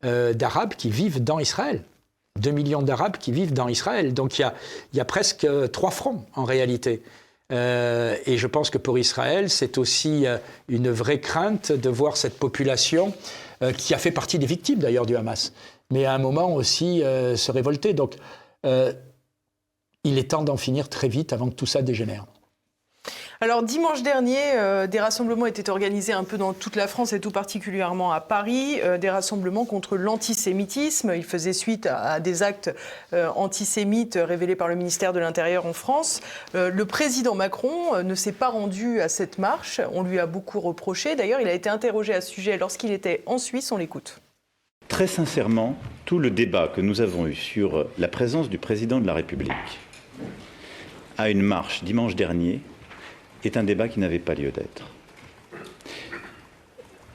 euh, 0.05 0.33
d'Arabes 0.33 0.73
qui 0.75 0.89
vivent 0.89 1.23
dans 1.23 1.39
Israël. 1.39 1.83
2 2.39 2.51
millions 2.51 2.81
d'Arabes 2.81 3.17
qui 3.17 3.31
vivent 3.31 3.53
dans 3.53 3.67
Israël. 3.67 4.13
Donc 4.13 4.37
il 4.37 4.41
y 4.41 4.45
a, 4.45 4.53
il 4.93 4.97
y 4.97 4.99
a 4.99 5.05
presque 5.05 5.47
trois 5.71 5.91
fronts 5.91 6.23
en 6.35 6.43
réalité. 6.43 7.01
et 7.49 8.37
je 8.37 8.47
pense 8.47 8.69
que 8.69 8.77
pour 8.77 8.99
Israël, 8.99 9.49
c'est 9.49 9.79
aussi 9.79 10.25
une 10.67 10.91
vraie 10.91 11.19
crainte 11.19 11.71
de 11.71 11.89
voir 11.89 12.15
cette 12.15 12.37
population 12.37 13.11
qui 13.75 13.95
a 13.95 13.97
fait 13.97 14.11
partie 14.11 14.37
des 14.37 14.45
victimes 14.45 14.77
d'ailleurs 14.77 15.07
du 15.07 15.15
Hamas, 15.15 15.51
mais 15.89 16.05
à 16.05 16.13
un 16.13 16.19
moment 16.19 16.53
aussi 16.53 16.99
se 16.99 17.51
révolter. 17.51 17.93
Donc 17.93 18.17
il 20.03 20.19
est 20.19 20.29
temps 20.29 20.43
d'en 20.43 20.57
finir 20.57 20.89
très 20.89 21.07
vite 21.07 21.33
avant 21.33 21.49
que 21.49 21.55
tout 21.55 21.65
ça 21.65 21.81
dégénère. 21.81 22.27
Alors 23.39 23.61
dimanche 23.61 24.01
dernier, 24.01 24.39
euh, 24.55 24.87
des 24.87 24.99
rassemblements 24.99 25.45
étaient 25.45 25.69
organisés 25.69 26.11
un 26.11 26.23
peu 26.23 26.39
dans 26.39 26.53
toute 26.53 26.75
la 26.75 26.87
France 26.87 27.13
et 27.13 27.19
tout 27.19 27.29
particulièrement 27.29 28.11
à 28.11 28.19
Paris, 28.19 28.79
euh, 28.81 28.97
des 28.97 29.11
rassemblements 29.11 29.65
contre 29.65 29.95
l'antisémitisme. 29.95 31.13
Ils 31.15 31.23
faisaient 31.23 31.53
suite 31.53 31.85
à, 31.85 32.19
des 32.19 32.41
actes 32.41 32.73
euh, 33.13 33.29
antisémites 33.35 34.17
révélés 34.19 34.55
par 34.55 34.67
le 34.67 34.73
ministère 34.73 35.13
de 35.13 35.19
l'Intérieur 35.19 35.67
en 35.67 35.73
France. 35.73 36.21
le 36.55 36.85
président 36.85 37.35
Macron 37.35 38.01
ne 38.03 38.15
s'est 38.15 38.31
pas 38.31 38.49
rendu 38.49 39.01
à 39.01 39.09
cette 39.09 39.37
marche. 39.37 39.81
On 39.93 40.01
lui 40.01 40.17
a 40.17 40.25
beaucoup 40.25 40.59
reproché. 40.59 41.15
D'ailleurs, 41.15 41.39
il 41.39 41.47
a 41.47 41.53
été 41.53 41.69
interrogé 41.69 42.15
à 42.15 42.21
ce 42.21 42.31
sujet 42.31 42.57
lorsqu'il 42.57 42.91
était 42.91 43.21
en 43.27 43.37
Suisse. 43.37 43.71
On 43.71 43.77
l'écoute. 43.77 44.19
Très 44.87 45.07
sincèrement, 45.07 45.75
tout 46.05 46.17
le 46.17 46.31
débat 46.31 46.67
que 46.67 46.81
nous 46.81 47.01
avons 47.01 47.27
eu 47.27 47.35
sur 47.35 47.85
la 47.99 48.07
présence 48.07 48.49
du 48.49 48.57
président 48.57 48.99
de 48.99 49.05
la 49.05 49.13
République 49.13 49.51
à 51.17 51.29
une 51.29 51.41
marche 51.41 51.83
dimanche 51.83 52.15
dernier 52.15 52.61
est 53.43 53.57
un 53.57 53.63
débat 53.63 53.87
qui 53.87 53.99
n'avait 53.99 54.19
pas 54.19 54.35
lieu 54.35 54.51
d'être. 54.51 54.87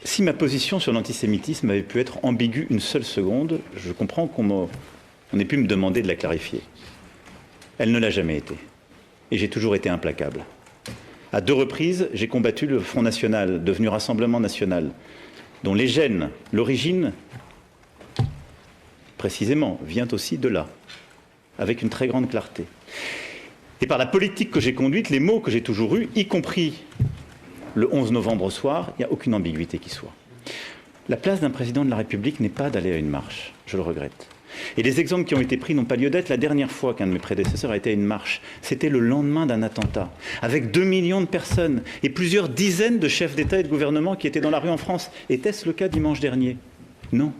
Si 0.04 0.22
ma 0.22 0.32
position 0.32 0.80
sur 0.80 0.92
l'antisémitisme 0.92 1.70
avait 1.70 1.82
pu 1.82 2.00
être 2.00 2.24
ambiguë 2.24 2.66
une 2.70 2.80
seule 2.80 3.04
seconde, 3.04 3.60
je 3.76 3.92
comprends 3.92 4.26
qu'on 4.26 4.68
ait 5.38 5.44
pu 5.44 5.56
me 5.56 5.66
demander 5.66 6.02
de 6.02 6.08
la 6.08 6.16
clarifier. 6.16 6.60
Elle 7.78 7.92
ne 7.92 7.98
l'a 7.98 8.10
jamais 8.10 8.36
été. 8.36 8.54
Et 9.30 9.38
j'ai 9.38 9.48
toujours 9.48 9.76
été 9.76 9.88
implacable. 9.88 10.44
À 11.32 11.40
deux 11.40 11.54
reprises, 11.54 12.08
j'ai 12.12 12.28
combattu 12.28 12.66
le 12.66 12.80
Front 12.80 13.02
National, 13.02 13.64
devenu 13.64 13.88
Rassemblement 13.88 14.40
National, 14.40 14.90
dont 15.62 15.74
les 15.74 15.88
gènes, 15.88 16.30
l'origine, 16.52 17.12
précisément, 19.16 19.80
vient 19.84 20.08
aussi 20.12 20.36
de 20.36 20.48
là, 20.48 20.68
avec 21.58 21.80
une 21.80 21.88
très 21.88 22.08
grande 22.08 22.28
clarté. 22.28 22.64
Et 23.82 23.86
par 23.86 23.98
la 23.98 24.06
politique 24.06 24.52
que 24.52 24.60
j'ai 24.60 24.74
conduite, 24.74 25.10
les 25.10 25.18
mots 25.18 25.40
que 25.40 25.50
j'ai 25.50 25.60
toujours 25.60 25.96
eus, 25.96 26.08
y 26.14 26.26
compris 26.26 26.84
le 27.74 27.92
11 27.92 28.12
novembre 28.12 28.44
au 28.44 28.50
soir, 28.50 28.92
il 28.92 29.00
n'y 29.00 29.04
a 29.04 29.10
aucune 29.10 29.34
ambiguïté 29.34 29.78
qui 29.78 29.90
soit. 29.90 30.12
La 31.08 31.16
place 31.16 31.40
d'un 31.40 31.50
président 31.50 31.84
de 31.84 31.90
la 31.90 31.96
République 31.96 32.38
n'est 32.38 32.48
pas 32.48 32.70
d'aller 32.70 32.92
à 32.92 32.96
une 32.96 33.08
marche, 33.08 33.52
je 33.66 33.76
le 33.76 33.82
regrette. 33.82 34.28
Et 34.76 34.84
les 34.84 35.00
exemples 35.00 35.24
qui 35.24 35.34
ont 35.34 35.40
été 35.40 35.56
pris 35.56 35.74
n'ont 35.74 35.84
pas 35.84 35.96
lieu 35.96 36.10
d'être. 36.10 36.28
La 36.28 36.36
dernière 36.36 36.70
fois 36.70 36.94
qu'un 36.94 37.08
de 37.08 37.12
mes 37.12 37.18
prédécesseurs 37.18 37.72
a 37.72 37.76
été 37.76 37.90
à 37.90 37.92
une 37.92 38.04
marche, 38.04 38.40
c'était 38.60 38.88
le 38.88 39.00
lendemain 39.00 39.46
d'un 39.46 39.64
attentat, 39.64 40.12
avec 40.42 40.70
2 40.70 40.84
millions 40.84 41.20
de 41.20 41.26
personnes 41.26 41.82
et 42.04 42.08
plusieurs 42.08 42.48
dizaines 42.48 43.00
de 43.00 43.08
chefs 43.08 43.34
d'État 43.34 43.58
et 43.58 43.62
de 43.64 43.68
gouvernement 43.68 44.14
qui 44.14 44.28
étaient 44.28 44.40
dans 44.40 44.50
la 44.50 44.60
rue 44.60 44.70
en 44.70 44.76
France. 44.76 45.10
Était-ce 45.28 45.66
le 45.66 45.72
cas 45.72 45.88
dimanche 45.88 46.20
dernier? 46.20 46.56
Non. 47.12 47.32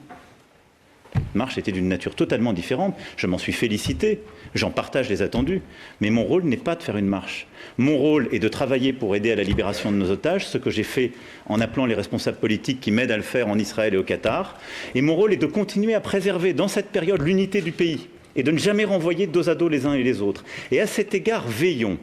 Marche 1.35 1.59
était 1.59 1.73
d'une 1.73 1.89
nature 1.89 2.15
totalement 2.15 2.53
différente. 2.53 2.95
Je 3.17 3.27
m'en 3.27 3.39
suis 3.39 3.53
félicité. 3.53 4.21
J'en 4.55 4.71
partage 4.71 5.09
les 5.09 5.23
attendus, 5.23 5.63
mais 6.01 6.11
mon 6.11 6.25
rôle 6.25 6.45
n'est 6.45 6.57
pas 6.59 6.75
de 6.75 6.83
faire 6.83 6.97
une 6.97 7.07
marche. 7.07 7.47
Mon 7.79 7.97
rôle 7.97 8.29
est 8.33 8.39
de 8.39 8.49
travailler 8.49 8.93
pour 8.93 9.17
aider 9.17 9.33
à 9.33 9.37
la 9.37 9.43
libération 9.43 9.91
de 9.91 9.97
nos 9.97 10.11
otages, 10.11 10.47
ce 10.47 10.59
que 10.59 10.71
j'ai 10.71 10.83
fait 10.83 11.13
en 11.47 11.61
appelant 11.61 11.87
les 11.87 11.95
responsables 11.95 12.37
politiques 12.37 12.81
qui 12.81 12.91
m'aident 12.91 13.13
à 13.13 13.17
le 13.17 13.23
faire 13.23 13.49
en 13.49 13.59
Israël 13.59 13.95
et 13.95 13.97
au 13.97 14.03
Qatar. 14.03 14.59
Et 14.95 15.01
mon 15.01 15.15
rôle 15.15 15.33
est 15.33 15.39
de 15.39 15.47
continuer 15.47 15.95
à 15.95 16.01
préserver 16.01 16.53
dans 16.53 16.69
cette 16.69 16.89
période 16.89 17.23
l'unité 17.23 17.63
du 17.63 17.73
pays 17.73 18.09
et 18.37 18.43
de 18.43 18.51
ne 18.51 18.59
jamais 18.59 18.85
renvoyer 18.85 19.27
dos 19.27 19.49
à 19.49 19.55
dos 19.55 19.69
les 19.69 19.87
uns 19.87 19.95
et 19.95 20.03
les 20.03 20.21
autres. 20.21 20.45
Et 20.71 20.81
à 20.81 20.87
cet 20.87 21.15
égard, 21.15 21.47
veillons. 21.49 21.99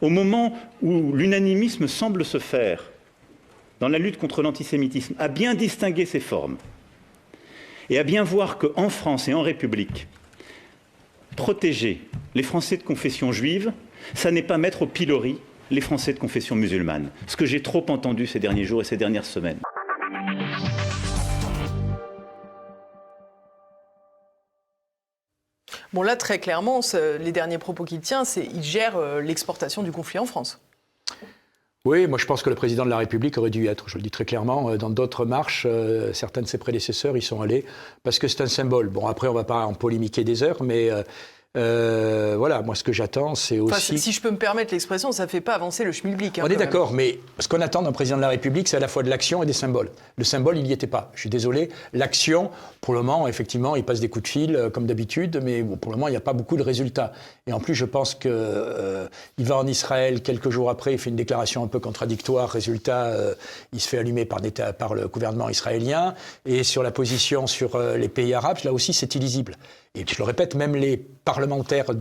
Au 0.00 0.10
moment 0.10 0.56
où 0.82 1.12
l'unanimisme 1.12 1.88
semble 1.88 2.24
se 2.24 2.38
faire 2.38 2.84
dans 3.80 3.88
la 3.88 3.98
lutte 3.98 4.18
contre 4.18 4.42
l'antisémitisme, 4.42 5.14
à 5.18 5.28
bien 5.28 5.54
distinguer 5.54 6.06
ses 6.06 6.20
formes 6.20 6.56
et 7.90 7.98
à 7.98 8.02
bien 8.02 8.22
voir 8.22 8.58
qu'en 8.58 8.88
France 8.88 9.28
et 9.28 9.34
en 9.34 9.42
République, 9.42 10.08
protéger 11.36 12.00
les 12.34 12.42
Français 12.42 12.76
de 12.76 12.82
confession 12.82 13.32
juive, 13.32 13.72
ça 14.14 14.30
n'est 14.30 14.42
pas 14.42 14.58
mettre 14.58 14.82
au 14.82 14.86
pilori 14.86 15.38
les 15.70 15.80
Français 15.80 16.12
de 16.12 16.18
confession 16.18 16.54
musulmane. 16.54 17.10
Ce 17.26 17.36
que 17.36 17.46
j'ai 17.46 17.62
trop 17.62 17.84
entendu 17.88 18.26
ces 18.26 18.38
derniers 18.38 18.64
jours 18.64 18.80
et 18.80 18.84
ces 18.84 18.96
dernières 18.96 19.24
semaines. 19.24 19.58
Bon 25.92 26.02
là, 26.02 26.16
très 26.16 26.38
clairement, 26.38 26.80
les 27.20 27.32
derniers 27.32 27.58
propos 27.58 27.84
qu'il 27.84 28.00
tient, 28.00 28.24
c'est 28.24 28.46
qu'il 28.46 28.62
gère 28.62 28.96
euh, 28.96 29.22
l'exportation 29.22 29.82
du 29.82 29.92
conflit 29.92 30.18
en 30.18 30.26
France. 30.26 30.60
Oui, 31.86 32.08
moi 32.08 32.18
je 32.18 32.26
pense 32.26 32.42
que 32.42 32.50
le 32.50 32.56
président 32.56 32.84
de 32.84 32.90
la 32.90 32.96
République 32.96 33.38
aurait 33.38 33.48
dû 33.48 33.68
être, 33.68 33.88
je 33.88 33.96
le 33.96 34.02
dis 34.02 34.10
très 34.10 34.24
clairement, 34.24 34.70
euh, 34.70 34.76
dans 34.76 34.90
d'autres 34.90 35.24
marches, 35.24 35.68
euh, 35.70 36.12
certains 36.12 36.42
de 36.42 36.48
ses 36.48 36.58
prédécesseurs 36.58 37.16
y 37.16 37.22
sont 37.22 37.40
allés, 37.40 37.64
parce 38.02 38.18
que 38.18 38.26
c'est 38.26 38.40
un 38.42 38.48
symbole. 38.48 38.88
Bon, 38.88 39.06
après, 39.06 39.28
on 39.28 39.32
va 39.32 39.44
pas 39.44 39.64
en 39.64 39.72
polémiquer 39.72 40.24
des 40.24 40.42
heures, 40.42 40.64
mais 40.64 40.90
euh, 40.90 41.04
euh, 41.56 42.34
voilà, 42.36 42.60
moi 42.60 42.74
ce 42.74 42.84
que 42.84 42.92
j'attends, 42.92 43.34
c'est 43.34 43.58
aussi. 43.58 43.98
si 43.98 44.12
je 44.12 44.20
peux 44.20 44.30
me 44.30 44.36
permettre 44.36 44.72
l'expression, 44.72 45.10
ça 45.12 45.24
ne 45.24 45.28
fait 45.28 45.40
pas 45.40 45.54
avancer 45.54 45.84
le 45.84 45.92
schmilblick. 45.92 46.38
Hein, 46.38 46.42
on 46.46 46.50
est 46.50 46.56
d'accord, 46.56 46.92
mais 46.92 47.18
ce 47.38 47.48
qu'on 47.48 47.62
attend 47.62 47.82
d'un 47.82 47.92
président 47.92 48.16
de 48.16 48.22
la 48.22 48.28
République, 48.28 48.68
c'est 48.68 48.76
à 48.76 48.80
la 48.80 48.88
fois 48.88 49.02
de 49.02 49.08
l'action 49.08 49.42
et 49.42 49.46
des 49.46 49.54
symboles. 49.54 49.90
Le 50.16 50.24
symbole, 50.24 50.58
il 50.58 50.64
n'y 50.64 50.72
était 50.72 50.86
pas. 50.86 51.10
Je 51.14 51.20
suis 51.20 51.30
désolé. 51.30 51.70
L'action, 51.94 52.50
pour 52.82 52.92
le 52.92 53.00
moment, 53.00 53.26
effectivement, 53.26 53.74
il 53.74 53.84
passe 53.84 54.00
des 54.00 54.10
coups 54.10 54.24
de 54.24 54.28
fil 54.28 54.54
euh, 54.54 54.68
comme 54.68 54.86
d'habitude, 54.86 55.40
mais 55.42 55.62
pour 55.62 55.92
le 55.92 55.96
moment, 55.96 56.08
il 56.08 56.12
n'y 56.12 56.16
a 56.16 56.20
pas 56.20 56.34
beaucoup 56.34 56.56
de 56.56 56.62
résultats. 56.62 57.12
Et 57.46 57.52
en 57.52 57.60
plus, 57.60 57.74
je 57.74 57.86
pense 57.86 58.14
qu'il 58.14 58.30
euh, 58.32 59.08
va 59.38 59.56
en 59.56 59.66
Israël 59.66 60.20
quelques 60.20 60.50
jours 60.50 60.68
après, 60.68 60.92
il 60.92 60.98
fait 60.98 61.10
une 61.10 61.16
déclaration 61.16 61.64
un 61.64 61.68
peu 61.68 61.80
contradictoire. 61.80 62.50
Résultat, 62.50 63.14
il 63.72 63.80
se 63.80 63.88
fait 63.88 63.98
allumer 63.98 64.24
par, 64.24 64.40
par, 64.78 64.94
le 64.94 65.08
gouvernement 65.08 65.48
israélien. 65.48 66.14
Et 66.44 66.64
sur 66.64 66.82
la 66.82 66.90
position 66.90 67.46
sur 67.46 67.78
les 67.78 68.08
pays 68.08 68.34
arabes, 68.34 68.58
là 68.64 68.72
aussi, 68.72 68.92
c'est 68.92 69.14
illisible. 69.14 69.56
Et 69.96 70.04
je 70.06 70.18
le 70.18 70.24
répète, 70.24 70.54
même 70.54 70.76
les 70.76 70.96
parlementaires 70.96 71.94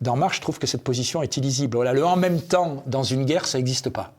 d'En 0.00 0.16
Marche 0.16 0.40
trouvent 0.40 0.58
que 0.58 0.66
cette 0.66 0.82
position 0.82 1.22
est 1.22 1.36
illisible. 1.36 1.76
Voilà, 1.76 1.92
le 1.92 2.04
en 2.04 2.16
même 2.16 2.40
temps 2.40 2.82
dans 2.86 3.02
une 3.02 3.24
guerre, 3.24 3.46
ça 3.46 3.58
n'existe 3.58 3.90
pas. 3.90 4.12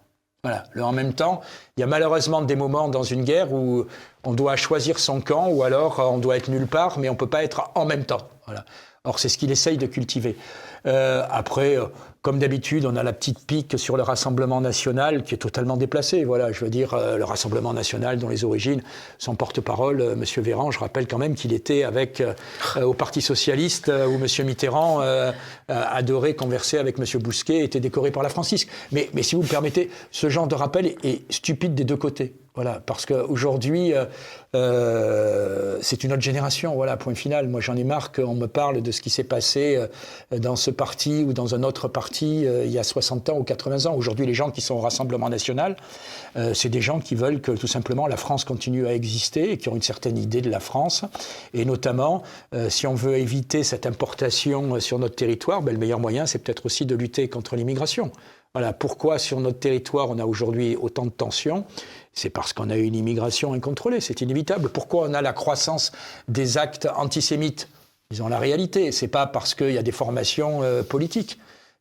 Voilà, 0.44 0.66
le 0.72 0.84
en 0.84 0.92
même 0.92 1.14
temps, 1.14 1.42
il 1.76 1.82
y 1.82 1.84
a 1.84 1.88
malheureusement 1.88 2.42
des 2.42 2.56
moments 2.56 2.88
dans 2.88 3.04
une 3.04 3.24
guerre 3.24 3.52
où 3.52 3.86
on 4.24 4.34
doit 4.34 4.56
choisir 4.56 5.00
son 5.00 5.20
camp 5.20 5.50
ou 5.50 5.64
alors 5.64 6.00
on 6.00 6.20
doit 6.20 6.38
être 6.38 6.50
nulle 6.50 6.68
part, 6.68 7.00
mais 7.00 7.10
on 7.10 7.14
ne 7.14 7.18
peut 7.18 7.28
pas 7.28 7.44
être 7.44 7.72
en 7.74 7.86
même 7.86 8.06
temps. 8.06 8.30
Voilà. 8.46 8.64
Or, 9.04 9.20
c'est 9.20 9.30
ce 9.30 9.38
qu'il 9.38 9.52
essaye 9.52 9.78
de 9.78 9.88
cultiver. 9.88 10.38
Euh, 10.86 11.26
après, 11.30 11.78
euh, 11.78 11.86
comme 12.28 12.40
d'habitude, 12.40 12.86
on 12.86 12.98
a 12.98 13.04
la 13.04 13.14
petite 13.14 13.48
pique 13.48 13.80
sur 13.80 13.96
le 13.96 14.04
Rassemblement 14.04 14.60
national 14.60 15.24
qui 15.24 15.34
est 15.34 15.38
totalement 15.38 15.78
déplacée. 15.78 16.26
Voilà, 16.26 16.52
je 16.52 16.66
veux 16.66 16.70
dire, 16.70 16.94
euh, 16.94 17.16
le 17.16 17.24
Rassemblement 17.24 17.72
national 17.72 18.20
dont 18.20 18.28
les 18.28 18.44
origines, 18.44 18.82
son 19.18 19.36
porte-parole, 19.36 20.02
M. 20.02 20.26
Véran, 20.44 20.70
je 20.70 20.78
rappelle 20.78 21.08
quand 21.08 21.20
même 21.20 21.36
qu'il 21.36 21.54
était 21.54 21.86
avec 21.86 22.22
au 22.82 22.94
Parti 22.94 23.22
socialiste 23.22 23.88
où 23.88 24.16
M. 24.16 24.46
Mitterrand 24.46 25.02
adorait 25.70 26.34
converser 26.34 26.78
avec 26.78 27.00
M. 27.00 27.06
Bousquet, 27.22 27.64
était 27.64 27.80
décoré 27.80 28.12
par 28.12 28.24
la 28.24 28.30
Francisque. 28.30 28.68
Mais, 28.92 29.10
mais 29.14 29.24
si 29.24 29.36
vous 29.36 29.44
me 29.44 29.48
permettez, 29.48 29.90
ce 30.12 30.28
genre 30.28 30.48
de 30.48 30.56
rappel 30.56 30.96
est 31.04 31.32
stupide 31.32 31.76
des 31.76 31.86
deux 31.86 31.96
côtés. 31.96 32.34
Voilà, 32.58 32.82
parce 32.84 33.06
qu'aujourd'hui, 33.06 33.94
euh, 33.94 34.06
euh, 34.56 35.78
c'est 35.80 36.04
une 36.04 36.12
autre 36.12 36.24
génération, 36.24 36.74
voilà, 36.74 36.98
point 36.98 37.14
final. 37.14 37.48
Moi, 37.48 37.62
j'en 37.62 37.76
ai 37.76 37.84
marre 37.84 38.12
qu'on 38.12 38.34
me 38.34 38.48
parle 38.48 38.82
de 38.82 38.92
ce 38.92 39.00
qui 39.00 39.12
s'est 39.12 39.24
passé 39.24 39.76
euh, 39.78 40.40
dans 40.40 40.56
ce 40.56 40.72
parti 40.72 41.24
ou 41.24 41.34
dans 41.34 41.54
un 41.54 41.62
autre 41.62 41.88
parti 41.88 42.48
il 42.48 42.72
y 42.72 42.80
a 42.80 42.84
60 42.84 43.30
ans 43.30 43.38
ou 43.38 43.44
80 43.44 43.86
ans. 43.86 43.94
Aujourd'hui, 43.94 44.26
les 44.26 44.34
gens 44.34 44.50
qui 44.50 44.62
sont 44.62 44.74
au 44.74 44.80
Rassemblement 44.80 45.30
national, 45.30 45.76
c'est 46.54 46.70
des 46.70 46.82
gens 46.82 47.00
qui 47.00 47.14
veulent 47.14 47.42
que 47.42 47.52
tout 47.52 47.68
simplement 47.68 48.08
la 48.08 48.18
France 48.18 48.44
continue 48.44 48.88
à 48.88 48.94
exister 48.94 49.52
et 49.52 49.58
qui 49.58 49.70
ont 49.70 49.76
une 49.76 49.84
certaine 49.84 50.18
idée 50.18 50.42
de 50.42 50.50
la 50.50 50.60
France. 50.60 51.06
Et 51.54 51.66
notamment, 51.66 52.24
si 52.70 52.88
on 52.88 52.96
veut 52.96 53.18
éviter 53.18 53.64
cette 53.64 53.86
importation 53.86 54.80
sur 54.80 54.98
notre 54.98 55.16
territoire, 55.16 55.62
ben, 55.62 55.74
le 55.74 55.78
meilleur 55.78 56.00
moyen, 56.00 56.26
c'est 56.26 56.40
peut-être 56.40 56.66
aussi 56.66 56.86
de 56.86 56.96
lutter 56.96 57.28
contre 57.28 57.56
l'immigration. 57.56 58.12
Voilà, 58.54 58.74
pourquoi 58.74 59.20
sur 59.20 59.40
notre 59.40 59.60
territoire 59.60 60.10
on 60.10 60.20
a 60.20 60.26
aujourd'hui 60.26 60.76
autant 60.76 61.06
de 61.06 61.12
tensions 61.12 61.66
c'est 62.18 62.32
parce 62.32 62.52
qu'on 62.52 62.72
a 62.72 62.78
eu 62.78 62.84
une 62.84 62.96
immigration 62.96 63.54
incontrôlée, 63.54 64.02
c'est 64.02 64.22
inévitable. 64.22 64.70
Pourquoi 64.70 65.08
on 65.08 65.14
a 65.14 65.22
la 65.22 65.34
croissance 65.34 65.92
des 66.28 66.58
actes 66.58 66.88
antisémites? 66.96 67.70
Disons 68.10 68.28
la 68.28 68.40
réalité, 68.40 68.92
c'est 68.92 69.08
pas 69.08 69.28
parce 69.28 69.54
qu'il 69.54 69.72
y 69.72 69.78
a 69.78 69.84
des 69.84 69.92
formations 69.92 70.64
euh, 70.64 70.82
politiques 70.82 71.40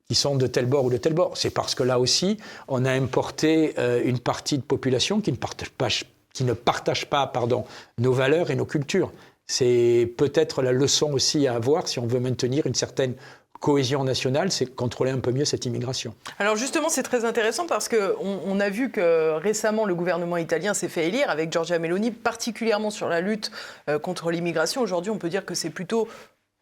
qui 0.09 0.15
sont 0.15 0.37
de 0.37 0.47
tel 0.47 0.67
bord 0.67 0.85
ou 0.85 0.91
de 0.91 0.99
tel 0.99 1.15
bord. 1.15 1.37
C'est 1.37 1.51
parce 1.51 1.75
que 1.75 1.83
là 1.83 1.99
aussi, 1.99 2.37
on 2.69 2.85
a 2.85 2.93
importé 2.93 3.75
euh, 3.79 4.03
une 4.05 4.19
partie 4.19 4.59
de 4.59 4.63
population 4.63 5.23
qui 5.23 5.33
ne 5.33 5.39
partage 5.39 5.71
pas, 5.71 5.89
qui 6.35 6.45
ne 6.45 6.53
partage 6.53 7.07
pas 7.07 7.27
pardon, 7.27 7.65
nos 7.97 8.13
valeurs 8.13 8.51
et 8.51 8.57
nos 8.57 8.67
cultures. 8.67 9.13
C'est 9.47 10.13
peut-être 10.19 10.61
la 10.61 10.73
leçon 10.73 11.13
aussi 11.13 11.47
à 11.47 11.55
avoir 11.55 11.89
si 11.89 11.99
on 11.99 12.07
veut 12.07 12.21
maintenir 12.21 12.67
une 12.67 12.75
certaine 12.75 13.15
cohésion 13.61 14.05
nationale, 14.05 14.51
c'est 14.51 14.67
contrôler 14.67 15.11
un 15.11 15.19
peu 15.19 15.33
mieux 15.33 15.45
cette 15.45 15.67
immigration. 15.67 16.15
Alors 16.39 16.57
justement, 16.57 16.89
c'est 16.89 17.03
très 17.03 17.25
intéressant 17.25 17.67
parce 17.67 17.89
qu'on 17.89 18.41
on 18.47 18.61
a 18.61 18.69
vu 18.69 18.91
que 18.91 19.33
récemment, 19.33 19.85
le 19.85 19.95
gouvernement 19.95 20.37
italien 20.37 20.75
s'est 20.75 20.89
fait 20.89 21.09
élire 21.09 21.31
avec 21.31 21.53
Giorgia 21.53 21.79
Meloni, 21.79 22.11
particulièrement 22.11 22.91
sur 22.91 23.09
la 23.09 23.21
lutte 23.21 23.51
euh, 23.89 23.99
contre 23.99 24.31
l'immigration. 24.31 24.81
Aujourd'hui, 24.81 25.11
on 25.11 25.19
peut 25.19 25.29
dire 25.29 25.45
que 25.45 25.55
c'est 25.55 25.71
plutôt 25.71 26.09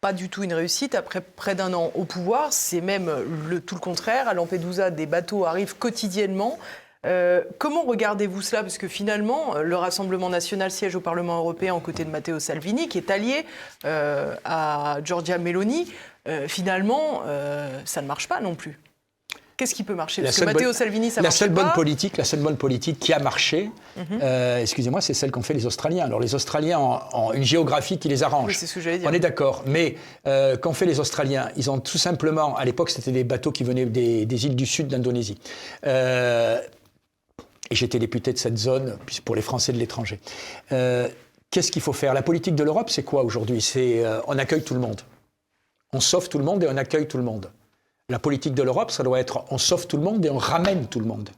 pas 0.01 0.13
du 0.13 0.29
tout 0.29 0.43
une 0.43 0.53
réussite. 0.53 0.95
Après 0.95 1.21
près 1.21 1.55
d'un 1.55 1.73
an 1.73 1.91
au 1.95 2.03
pouvoir, 2.03 2.53
c'est 2.53 2.81
même 2.81 3.11
tout 3.65 3.75
le 3.75 3.81
contraire. 3.81 4.27
À 4.27 4.33
Lampedusa, 4.33 4.91
des 4.91 5.05
bateaux 5.05 5.45
arrivent 5.45 5.75
quotidiennement. 5.75 6.59
Euh, 7.05 7.43
comment 7.57 7.83
regardez-vous 7.83 8.41
cela? 8.41 8.61
Parce 8.61 8.77
que 8.77 8.87
finalement, 8.87 9.55
le 9.61 9.75
Rassemblement 9.75 10.29
national 10.29 10.71
siège 10.71 10.95
au 10.95 11.01
Parlement 11.01 11.37
européen 11.37 11.73
aux 11.75 11.79
côtés 11.79 12.03
de 12.03 12.09
Matteo 12.09 12.39
Salvini, 12.39 12.87
qui 12.87 12.97
est 12.97 13.11
allié 13.11 13.45
euh, 13.85 14.35
à 14.43 14.97
Giorgia 15.03 15.37
Meloni. 15.37 15.91
Euh, 16.27 16.47
finalement, 16.47 17.21
euh, 17.25 17.79
ça 17.85 18.01
ne 18.01 18.07
marche 18.07 18.27
pas 18.27 18.41
non 18.41 18.55
plus. 18.55 18.79
Qu'est-ce 19.57 19.73
qui 19.73 19.83
peut 19.83 19.95
marcher? 19.95 20.21
Parce 20.21 20.37
que 20.37 20.43
Matteo 20.43 20.73
Salvini, 20.73 21.09
ça 21.11 21.21
la 21.21 21.29
marche 21.29 21.37
seule 21.37 21.53
pas. 21.53 21.63
bonne 21.63 21.71
politique, 21.73 22.17
la 22.17 22.25
seule 22.25 22.41
bonne 22.41 22.57
politique 22.57 22.99
qui 22.99 23.13
a 23.13 23.19
marché, 23.19 23.71
Mhm. 23.95 24.19
euh, 24.21 24.57
excusez-moi, 24.59 24.99
c'est 24.99 25.13
celle 25.13 25.31
qu'ont 25.31 25.43
fait 25.43 25.53
les 25.53 25.65
Australiens. 25.65 26.03
Alors 26.03 26.19
les 26.19 26.35
Australiens 26.35 26.77
ont, 26.79 26.99
ont 27.13 27.31
une 27.31 27.43
géographie 27.43 27.97
qui 27.97 28.09
les 28.09 28.21
arrange. 28.23 28.47
Oui, 28.47 28.53
c'est 28.53 28.67
ce 28.67 28.73
que 28.75 28.81
j'allais 28.81 28.97
dire. 28.97 29.07
On 29.09 29.13
est 29.13 29.19
d'accord, 29.19 29.63
mais 29.65 29.95
euh, 30.27 30.57
qu'ont 30.57 30.73
fait 30.73 30.85
les 30.85 30.99
Australiens? 30.99 31.47
Ils 31.55 31.71
ont 31.71 31.79
tout 31.79 31.97
simplement, 31.97 32.57
à 32.57 32.65
l'époque, 32.65 32.89
c'était 32.89 33.13
des 33.13 33.23
bateaux 33.23 33.53
qui 33.53 33.63
venaient 33.63 33.85
des, 33.85 34.25
des 34.25 34.45
îles 34.45 34.57
du 34.57 34.65
sud 34.65 34.87
d'Indonésie. 34.87 35.37
Euh, 35.85 36.59
et 37.71 37.75
j'étais 37.75 37.97
député 37.99 38.33
de 38.33 38.37
cette 38.37 38.57
zone 38.57 38.97
puis 39.05 39.21
pour 39.23 39.35
les 39.37 39.41
Français 39.41 39.71
de 39.71 39.77
l'étranger. 39.77 40.19
Qu'est-ce 40.69 41.71
qu'il 41.71 41.81
faut 41.81 41.93
faire? 41.93 42.13
La 42.13 42.21
politique 42.23 42.55
de 42.55 42.63
l'Europe, 42.63 42.89
c'est 42.89 43.03
quoi 43.03 43.23
aujourd'hui? 43.23 43.61
C'est 43.61 44.03
on 44.27 44.37
accueille 44.37 44.63
tout 44.63 44.73
le 44.73 44.81
monde. 44.81 44.99
On 45.95 46.01
sauve 46.01 46.27
tout 46.27 46.37
le 46.37 46.43
monde 46.43 46.61
et 46.61 46.67
on 46.69 46.75
accueille 46.75 47.07
tout 47.07 47.15
le 47.15 47.23
monde. 47.23 47.49
La 48.09 48.19
politique 48.19 48.53
de 48.53 48.61
l'Europe, 48.61 48.91
ça 48.91 49.01
doit 49.01 49.17
être 49.17 49.45
on 49.49 49.57
sauve 49.57 49.87
tout 49.87 49.95
le 49.95 50.03
monde 50.03 50.25
et 50.25 50.29
on 50.29 50.37
ramène 50.37 50.87
tout 50.87 50.99
le 50.99 51.05
monde. 51.05 51.29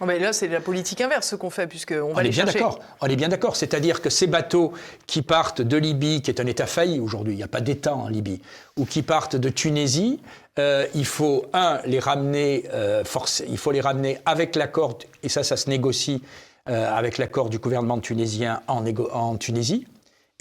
Ah, 0.00 0.06
mais 0.06 0.18
là, 0.18 0.32
c'est 0.32 0.48
la 0.48 0.62
politique 0.62 1.02
inverse 1.02 1.28
ce 1.28 1.36
qu'on 1.36 1.50
fait, 1.50 1.66
puisqu'on 1.66 2.14
va 2.14 2.20
On 2.20 2.20
les 2.20 2.28
est 2.28 2.32
bien 2.32 2.44
chercher. 2.44 2.60
d'accord. 2.60 2.78
On 3.02 3.06
est 3.06 3.16
bien 3.16 3.28
d'accord. 3.28 3.56
C'est-à-dire 3.56 4.00
que 4.00 4.08
ces 4.08 4.26
bateaux 4.26 4.72
qui 5.06 5.20
partent 5.20 5.60
de 5.60 5.76
Libye, 5.76 6.22
qui 6.22 6.30
est 6.30 6.40
un 6.40 6.46
État 6.46 6.64
failli 6.64 6.98
aujourd'hui, 6.98 7.34
il 7.34 7.36
n'y 7.36 7.42
a 7.42 7.48
pas 7.48 7.60
d'État 7.60 7.94
en 7.94 8.08
Libye, 8.08 8.40
ou 8.78 8.86
qui 8.86 9.02
partent 9.02 9.36
de 9.36 9.50
Tunisie, 9.50 10.22
euh, 10.58 10.86
il 10.94 11.04
faut 11.04 11.44
un 11.52 11.80
les 11.84 11.98
ramener 11.98 12.64
euh, 12.72 13.04
il 13.46 13.58
faut 13.58 13.70
les 13.70 13.82
ramener 13.82 14.18
avec 14.24 14.56
l'accord 14.56 14.96
et 15.22 15.28
ça, 15.28 15.42
ça 15.42 15.58
se 15.58 15.68
négocie 15.68 16.22
euh, 16.70 16.90
avec 16.90 17.18
l'accord 17.18 17.50
du 17.50 17.58
gouvernement 17.58 18.00
tunisien 18.00 18.62
en 18.66 19.36
Tunisie. 19.36 19.86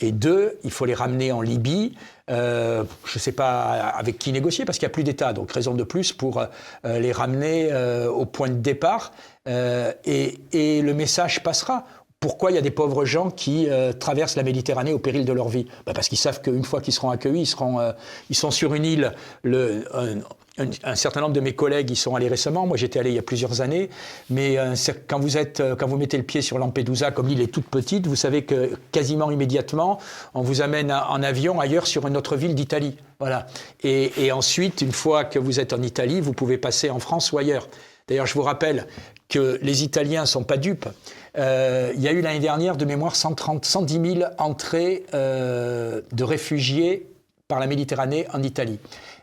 Et 0.02 0.12
deux, 0.12 0.58
il 0.64 0.72
faut 0.72 0.86
les 0.86 0.94
ramener 0.94 1.32
en 1.32 1.42
Libye. 1.42 1.94
Euh, 2.30 2.84
je 3.06 3.18
ne 3.18 3.20
sais 3.20 3.32
pas 3.32 3.72
avec 3.72 4.20
qui 4.20 4.32
négocier 4.32 4.66
parce 4.66 4.78
qu'il 4.78 4.86
n'y 4.86 4.92
a 4.92 4.94
plus 4.94 5.04
d'État. 5.04 5.34
Donc 5.34 5.52
raison 5.52 5.74
de 5.74 5.84
plus 5.84 6.14
pour 6.14 6.40
euh, 6.40 7.00
les 7.00 7.12
ramener 7.12 7.70
euh, 7.72 8.10
au 8.10 8.26
point 8.26 8.50
de 8.50 8.54
départ. 8.54 9.12
Euh, 9.48 9.92
et, 10.06 10.40
et 10.52 10.82
le 10.82 10.94
message 10.94 11.42
passera. 11.44 11.86
Pourquoi 12.20 12.52
il 12.52 12.56
y 12.56 12.58
a 12.58 12.62
des 12.62 12.70
pauvres 12.72 13.06
gens 13.06 13.30
qui 13.32 13.68
euh, 13.70 13.94
traversent 13.94 14.36
la 14.36 14.44
Méditerranée 14.44 14.92
au 14.92 15.00
péril 15.00 15.24
de 15.24 15.32
leur 15.32 15.48
vie? 15.48 15.68
Bah, 15.86 15.94
Parce 15.96 16.10
qu'ils 16.10 16.18
savent 16.18 16.42
qu'une 16.42 16.66
fois 16.66 16.82
qu'ils 16.82 16.94
seront 16.94 17.12
accueillis, 17.12 17.42
ils, 17.44 17.46
seront, 17.46 17.80
euh, 17.80 17.94
ils 18.30 18.36
sont 18.36 18.52
sur 18.52 18.74
une 18.74 18.84
île. 18.84 19.14
Le, 19.44 19.86
un, 19.96 20.18
un- 20.62 20.70
un 20.84 20.96
certain 20.96 21.22
nombre 21.22 21.34
de 21.34 21.40
mes 21.40 21.56
collègues 21.56 21.90
y 21.92 21.96
sont 21.96 22.16
allés 22.16 22.28
récemment. 22.28 22.68
Moi, 22.68 22.76
j'étais 22.76 23.00
allé 23.00 23.12
il 23.12 23.16
y 23.16 23.20
a 23.20 23.22
plusieurs 23.22 23.62
années. 23.62 23.90
Mais 24.30 24.58
euh, 24.58 24.76
quand 25.08 25.18
vous, 25.20 25.38
êtes, 25.38 25.62
euh, 25.62 25.78
quand 25.78 25.88
vous 25.88 25.96
mettez 25.96 26.18
le 26.18 26.24
pied 26.24 26.42
sur 26.42 26.58
Lampedusa, 26.58 27.12
comme 27.12 27.30
l'île 27.30 27.40
est 27.40 27.48
toute 27.54 27.68
petite, 27.68 28.06
vous 28.06 28.18
savez 28.18 28.44
que 28.44 28.74
quasiment 28.92 29.32
immédiatement, 29.32 30.00
on 30.34 30.42
vous 30.42 30.62
amène 30.62 30.92
en 30.92 31.24
avion 31.24 31.62
ailleurs 31.62 31.88
sur 31.88 32.06
une 32.06 32.18
autre 32.18 32.36
ville 32.36 32.54
d'Italie. 32.54 32.98
Voilà. 33.22 33.48
Et, 33.84 34.12
et 34.26 34.34
ensuite, 34.34 34.82
une 34.82 34.92
fois 34.92 35.24
que 35.24 35.40
vous 35.40 35.62
êtes 35.62 35.72
en 35.72 35.82
Italie, 35.82 36.20
vous 36.20 36.34
pouvez 36.34 36.58
passer 36.58 36.90
en 36.90 37.00
France 37.00 37.32
ou 37.32 37.38
ailleurs. 37.38 37.70
D'ailleurs, 38.10 38.26
je 38.26 38.34
vous 38.34 38.42
rappelle 38.42 38.88
que 39.30 39.60
les 39.62 39.84
Italiens 39.84 40.22
ne 40.22 40.26
sont 40.26 40.44
pas 40.44 40.58
dupes. 40.58 40.90
Euh, 41.38 41.94
il 41.96 42.02
y 42.02 42.08
a 42.08 42.12
eu 42.12 42.22
l'année 42.22 42.40
dernière, 42.40 42.76
de 42.76 42.84
mémoire, 42.84 43.16
130, 43.16 43.64
110 43.64 44.16
000 44.20 44.32
entrées 44.40 45.06
euh, 45.14 46.02
de 46.12 46.24
réfugiés 46.24 47.08
par 47.48 47.60
la 47.60 47.68
Méditerranée 47.68 48.26
en 48.34 48.42
Italie. 48.42 48.80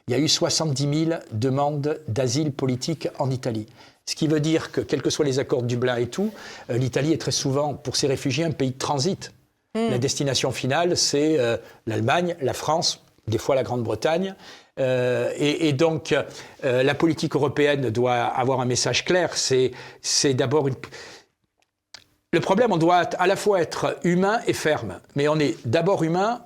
Il 0.07 0.13
y 0.13 0.15
a 0.15 0.21
eu 0.21 0.29
70 0.29 1.07
000 1.07 1.21
demandes 1.33 2.01
d'asile 2.07 2.53
politique 2.53 3.09
en 3.19 3.29
Italie. 3.31 3.67
Ce 4.07 4.15
qui 4.15 4.29
veut 4.29 4.39
dire 4.39 4.71
que, 4.71 4.81
quels 4.81 5.03
que 5.03 5.11
soient 5.11 5.25
les 5.25 5.41
accords 5.41 5.63
de 5.63 5.67
Dublin 5.67 5.97
et 5.97 6.07
tout, 6.07 6.33
euh, 6.71 6.79
l'Italie 6.79 7.13
est 7.13 7.21
très 7.21 7.33
souvent, 7.33 7.75
pour 7.75 7.97
ces 7.97 8.07
réfugiés, 8.07 8.45
un 8.45 8.53
pays 8.53 8.71
de 8.71 8.79
transit. 8.79 9.33
La 9.75 9.99
destination 9.99 10.53
finale, 10.53 10.97
c'est 10.97 11.39
l'Allemagne, 11.87 12.35
la 12.41 12.55
France, 12.55 13.05
des 13.29 13.37
fois 13.37 13.55
la 13.55 13.63
Grande-Bretagne. 13.63 14.35
Euh, 14.79 15.31
et, 15.37 15.73
donc, 15.73 16.13
euh, 16.65 16.83
la 16.83 16.95
politique 16.95 17.35
européenne 17.35 17.91
doit 17.91 18.15
avoir 18.15 18.61
un 18.61 18.67
message 18.67 19.05
clair. 19.05 19.31
C'est 19.37 20.35
d'abord. 20.35 20.69
Le 22.33 22.41
problème, 22.41 22.73
on 22.73 22.77
doit 22.77 22.97
à 23.19 23.27
la 23.27 23.37
fois 23.37 23.61
être 23.61 23.99
humain 24.05 24.41
et 24.47 24.53
ferme. 24.53 25.01
Mais 25.15 25.29
on 25.29 25.39
est 25.39 25.57
d'abord 25.67 26.03
humain 26.03 26.45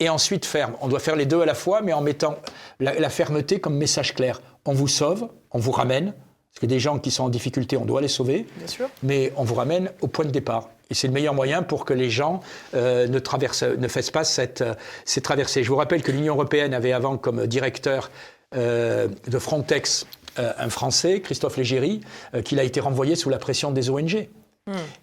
et 0.00 0.08
ensuite 0.08 0.46
ferme. 0.46 0.74
On 0.80 0.88
doit 0.88 0.98
faire 0.98 1.16
les 1.16 1.26
deux 1.26 1.42
à 1.42 1.46
la 1.46 1.54
fois, 1.54 1.82
mais 1.82 1.92
en 1.92 2.00
mettant 2.00 2.36
la 2.80 3.10
fermeté 3.10 3.60
comme 3.60 3.76
message 3.76 4.14
clair. 4.14 4.40
On 4.64 4.72
vous 4.72 4.88
sauve, 4.88 5.28
on 5.50 5.58
vous 5.58 5.72
ramène. 5.72 6.14
Parce 6.52 6.60
que 6.60 6.66
des 6.66 6.80
gens 6.80 6.98
qui 6.98 7.10
sont 7.10 7.24
en 7.24 7.28
difficulté, 7.28 7.76
on 7.76 7.84
doit 7.84 8.00
les 8.00 8.08
sauver 8.08 8.46
Bien 8.56 8.66
sûr. 8.66 8.88
mais 9.02 9.32
on 9.36 9.44
vous 9.44 9.54
ramène 9.54 9.90
au 10.00 10.08
point 10.08 10.24
de 10.24 10.30
départ. 10.30 10.68
Et 10.90 10.94
c'est 10.94 11.06
le 11.06 11.12
meilleur 11.12 11.34
moyen 11.34 11.62
pour 11.62 11.84
que 11.84 11.94
les 11.94 12.10
gens 12.10 12.40
euh, 12.74 13.06
ne, 13.06 13.18
traversent, 13.20 13.62
ne 13.62 13.88
fassent 13.88 14.10
pas 14.10 14.24
cette, 14.24 14.60
euh, 14.60 14.74
ces 15.04 15.20
traversées. 15.20 15.62
Je 15.62 15.68
vous 15.68 15.76
rappelle 15.76 16.02
que 16.02 16.10
l'Union 16.10 16.34
européenne 16.34 16.74
avait 16.74 16.92
avant 16.92 17.16
comme 17.16 17.46
directeur 17.46 18.10
euh, 18.56 19.06
de 19.28 19.38
Frontex 19.38 20.06
un 20.36 20.70
Français, 20.70 21.20
Christophe 21.20 21.56
Légéry, 21.56 22.00
qu'il 22.44 22.60
a 22.60 22.62
été 22.62 22.80
renvoyé 22.80 23.16
sous 23.16 23.28
la 23.28 23.38
pression 23.38 23.72
des 23.72 23.90
ONG. 23.90 24.28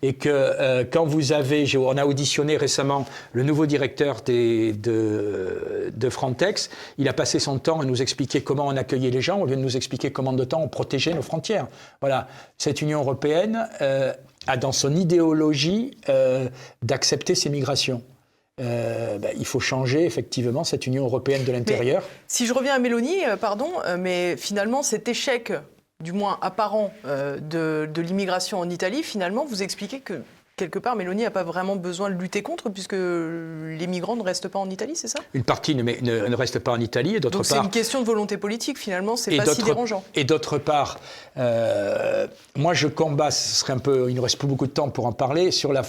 Et 0.01 0.13
que 0.13 0.29
euh, 0.29 0.83
quand 0.89 1.05
vous 1.05 1.31
avez, 1.31 1.65
on 1.77 1.97
a 1.97 2.05
auditionné 2.05 2.57
récemment 2.57 3.05
le 3.33 3.43
nouveau 3.43 3.65
directeur 3.65 4.21
des- 4.21 4.73
de, 4.73 5.91
de 5.95 6.09
Frontex, 6.09 6.69
il 6.97 7.07
a 7.07 7.13
passé 7.13 7.39
son 7.39 7.59
temps 7.59 7.79
à 7.81 7.85
nous 7.85 8.01
expliquer 8.01 8.41
comment 8.41 8.67
on 8.67 8.77
accueillait 8.77 9.11
les 9.11 9.21
gens, 9.21 9.39
au 9.39 9.45
lieu 9.45 9.55
de 9.55 9.61
nous 9.61 9.75
expliquer 9.77 10.11
comment 10.11 10.33
de 10.33 10.43
temps 10.43 10.61
on 10.61 10.67
protégeait 10.67 11.13
nos 11.13 11.21
frontières. 11.21 11.67
Voilà, 12.01 12.27
cette 12.57 12.81
Union 12.81 12.99
européenne 12.99 13.67
euh, 13.81 14.13
a 14.47 14.57
dans 14.57 14.71
son 14.71 14.95
idéologie 14.95 15.97
euh, 16.09 16.47
d'accepter 16.83 17.35
ces 17.35 17.49
migrations. 17.49 18.01
Euh, 18.59 19.19
ben, 19.19 19.31
il 19.37 19.45
faut 19.45 19.59
changer 19.59 20.05
effectivement 20.05 20.63
cette 20.63 20.87
Union 20.87 21.05
européenne 21.05 21.43
de 21.43 21.51
l'intérieur. 21.51 22.01
Si 22.27 22.47
je 22.47 22.53
reviens 22.53 22.73
à 22.73 22.79
Mélanie, 22.79 23.21
pardon, 23.39 23.69
mais 23.99 24.35
finalement 24.37 24.81
cet 24.81 25.07
échec, 25.07 25.53
du 26.03 26.11
moins 26.11 26.37
apparent, 26.41 26.91
euh, 27.05 27.39
de, 27.39 27.89
de 27.91 28.01
l'immigration 28.01 28.59
en 28.59 28.69
Italie, 28.69 29.01
finalement, 29.03 29.45
vous 29.45 29.63
expliquez 29.63 29.99
que 29.99 30.21
quelque 30.55 30.77
part, 30.79 30.95
Mélanie 30.95 31.23
n'a 31.23 31.31
pas 31.31 31.43
vraiment 31.43 31.75
besoin 31.75 32.09
de 32.09 32.15
lutter 32.15 32.41
contre, 32.43 32.69
puisque 32.69 32.93
les 32.93 33.87
migrants 33.87 34.15
ne 34.15 34.23
restent 34.23 34.47
pas 34.47 34.57
en 34.59 34.69
Italie, 34.69 34.95
c'est 34.95 35.07
ça? 35.07 35.19
Une 35.33 35.43
partie 35.43 35.73
ne, 35.75 35.81
met- 35.83 35.99
ne- 36.01 36.27
ne 36.27 36.35
reste 36.35 36.59
pas 36.59 36.71
en 36.71 36.79
Italie 36.79 37.15
et 37.15 37.19
d'autre 37.19 37.37
Donc 37.37 37.45
c'est 37.45 37.55
part. 37.55 37.63
une 37.63 37.69
question 37.71 37.99
de 38.01 38.05
volonté 38.05 38.37
politique, 38.37 38.77
finalement, 38.77 39.15
c'est 39.17 39.35
pas 39.37 39.45
si 39.53 39.61
dérangeant. 39.63 40.03
Et 40.15 40.23
d'autre 40.23 40.57
part, 40.59 40.99
euh, 41.37 42.27
moi 42.55 42.73
je 42.75 42.87
combats, 42.87 43.31
ce 43.31 43.55
serait 43.55 43.73
un 43.73 43.77
peu, 43.79 44.07
il 44.09 44.15
ne 44.15 44.21
reste 44.21 44.37
plus 44.37 44.47
beaucoup 44.47 44.65
de 44.67 44.71
temps 44.71 44.89
pour 44.89 45.05
en 45.07 45.11
parler, 45.13 45.49
sur 45.51 45.73
la, 45.73 45.81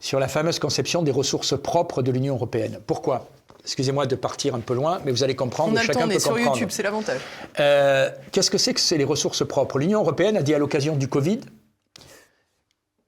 sur 0.00 0.18
la 0.20 0.28
fameuse 0.28 0.58
conception 0.60 1.02
des 1.02 1.12
ressources 1.12 1.56
propres 1.60 2.02
de 2.02 2.10
l'Union 2.12 2.34
européenne. 2.34 2.78
Pourquoi? 2.86 3.28
Excusez-moi 3.66 4.06
de 4.06 4.16
partir 4.16 4.54
un 4.54 4.60
peu 4.60 4.74
loin, 4.74 5.00
mais 5.04 5.10
vous 5.12 5.22
allez 5.22 5.36
comprendre. 5.36 5.72
On 5.74 5.76
a 5.76 5.80
le 5.80 5.86
chacun 5.86 6.00
temps, 6.00 6.06
on 6.06 6.10
est 6.10 6.14
peut 6.14 6.20
sur. 6.20 6.38
YouTube, 6.38 6.68
c'est 6.70 6.82
l'avantage. 6.82 7.20
Euh, 7.60 8.08
Qu'est-ce 8.32 8.50
que 8.50 8.58
c'est 8.58 8.72
que 8.72 8.80
c'est 8.80 8.96
les 8.96 9.04
ressources 9.04 9.46
propres? 9.46 9.78
L'Union 9.78 10.00
européenne 10.00 10.36
a 10.36 10.42
dit 10.42 10.54
à 10.54 10.58
l'occasion 10.58 10.96
du 10.96 11.08
Covid 11.08 11.40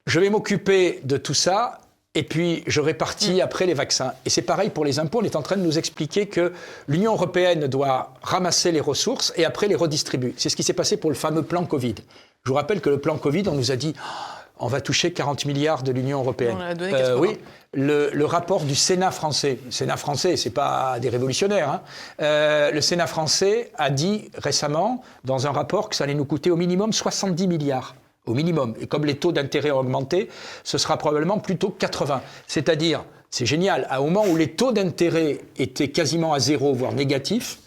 je 0.09 0.19
vais 0.19 0.29
m'occuper 0.29 0.99
de 1.03 1.17
tout 1.17 1.35
ça. 1.35 1.79
Et 2.15 2.23
puis, 2.23 2.63
je 2.65 2.81
répartis 2.81 3.39
après 3.39 3.67
les 3.67 3.75
vaccins. 3.75 4.13
Et 4.25 4.31
c'est 4.31 4.41
pareil 4.41 4.71
pour 4.71 4.83
les 4.83 4.97
impôts. 4.97 5.19
On 5.21 5.23
est 5.23 5.35
en 5.35 5.43
train 5.43 5.55
de 5.55 5.61
nous 5.61 5.77
expliquer 5.77 6.25
que 6.25 6.51
l'Union 6.87 7.13
européenne 7.13 7.67
doit 7.67 8.15
ramasser 8.23 8.71
les 8.71 8.79
ressources 8.79 9.31
et 9.35 9.45
après 9.45 9.67
les 9.67 9.75
redistribuer. 9.75 10.33
C'est 10.35 10.49
ce 10.49 10.55
qui 10.55 10.63
s'est 10.63 10.73
passé 10.73 10.97
pour 10.97 11.11
le 11.11 11.15
fameux 11.15 11.43
plan 11.43 11.63
Covid. 11.65 11.95
Je 12.43 12.49
vous 12.49 12.55
rappelle 12.55 12.81
que 12.81 12.89
le 12.89 12.99
plan 12.99 13.17
Covid, 13.19 13.43
on 13.47 13.53
nous 13.53 13.71
a 13.71 13.75
dit 13.75 13.93
Ah, 14.01 14.47
on 14.57 14.67
va 14.67 14.81
toucher 14.81 15.13
40 15.13 15.45
milliards 15.45 15.83
de 15.83 15.91
l'Union 15.91 16.19
européenne. 16.19 16.55
On 16.57 16.61
a 16.61 16.73
donné 16.73 16.91
80. 16.91 17.15
oui, 17.17 17.37
le, 17.73 18.09
le 18.11 18.25
rapport 18.25 18.63
du 18.63 18.75
Sénat 18.75 19.11
français, 19.11 19.59
le 19.63 19.71
Sénat 19.71 19.97
français, 19.97 20.37
c'est 20.37 20.49
pas 20.49 20.99
des 20.99 21.09
révolutionnaires, 21.09 21.69
hein. 21.69 21.81
Euh, 22.21 22.71
le 22.71 22.81
Sénat 22.81 23.07
français 23.07 23.71
a 23.77 23.89
dit 23.89 24.31
récemment 24.35 25.03
dans 25.23 25.45
un 25.45 25.51
rapport 25.51 25.89
que 25.89 25.95
ça 25.95 26.05
allait 26.05 26.15
nous 26.15 26.25
coûter 26.25 26.49
au 26.49 26.55
minimum 26.55 26.93
70 26.93 27.47
milliards. 27.47 27.95
Au 28.25 28.33
minimum. 28.33 28.75
Et 28.79 28.85
comme 28.85 29.05
les 29.05 29.17
taux 29.17 29.31
d'intérêt 29.31 29.71
ont 29.71 29.79
augmenté, 29.79 30.29
ce 30.63 30.77
sera 30.77 30.97
probablement 30.97 31.39
plutôt 31.39 31.69
80. 31.69 32.21
C'est-à-dire, 32.47 33.03
c'est 33.31 33.45
génial, 33.45 33.87
à 33.89 33.97
un 33.97 34.01
moment 34.01 34.25
où 34.25 34.35
les 34.35 34.51
taux 34.51 34.71
d'intérêt 34.71 35.39
étaient 35.57 35.89
quasiment 35.89 36.33
à 36.33 36.39
zéro, 36.39 36.73
voire 36.73 36.93
négatifs, 36.93 37.59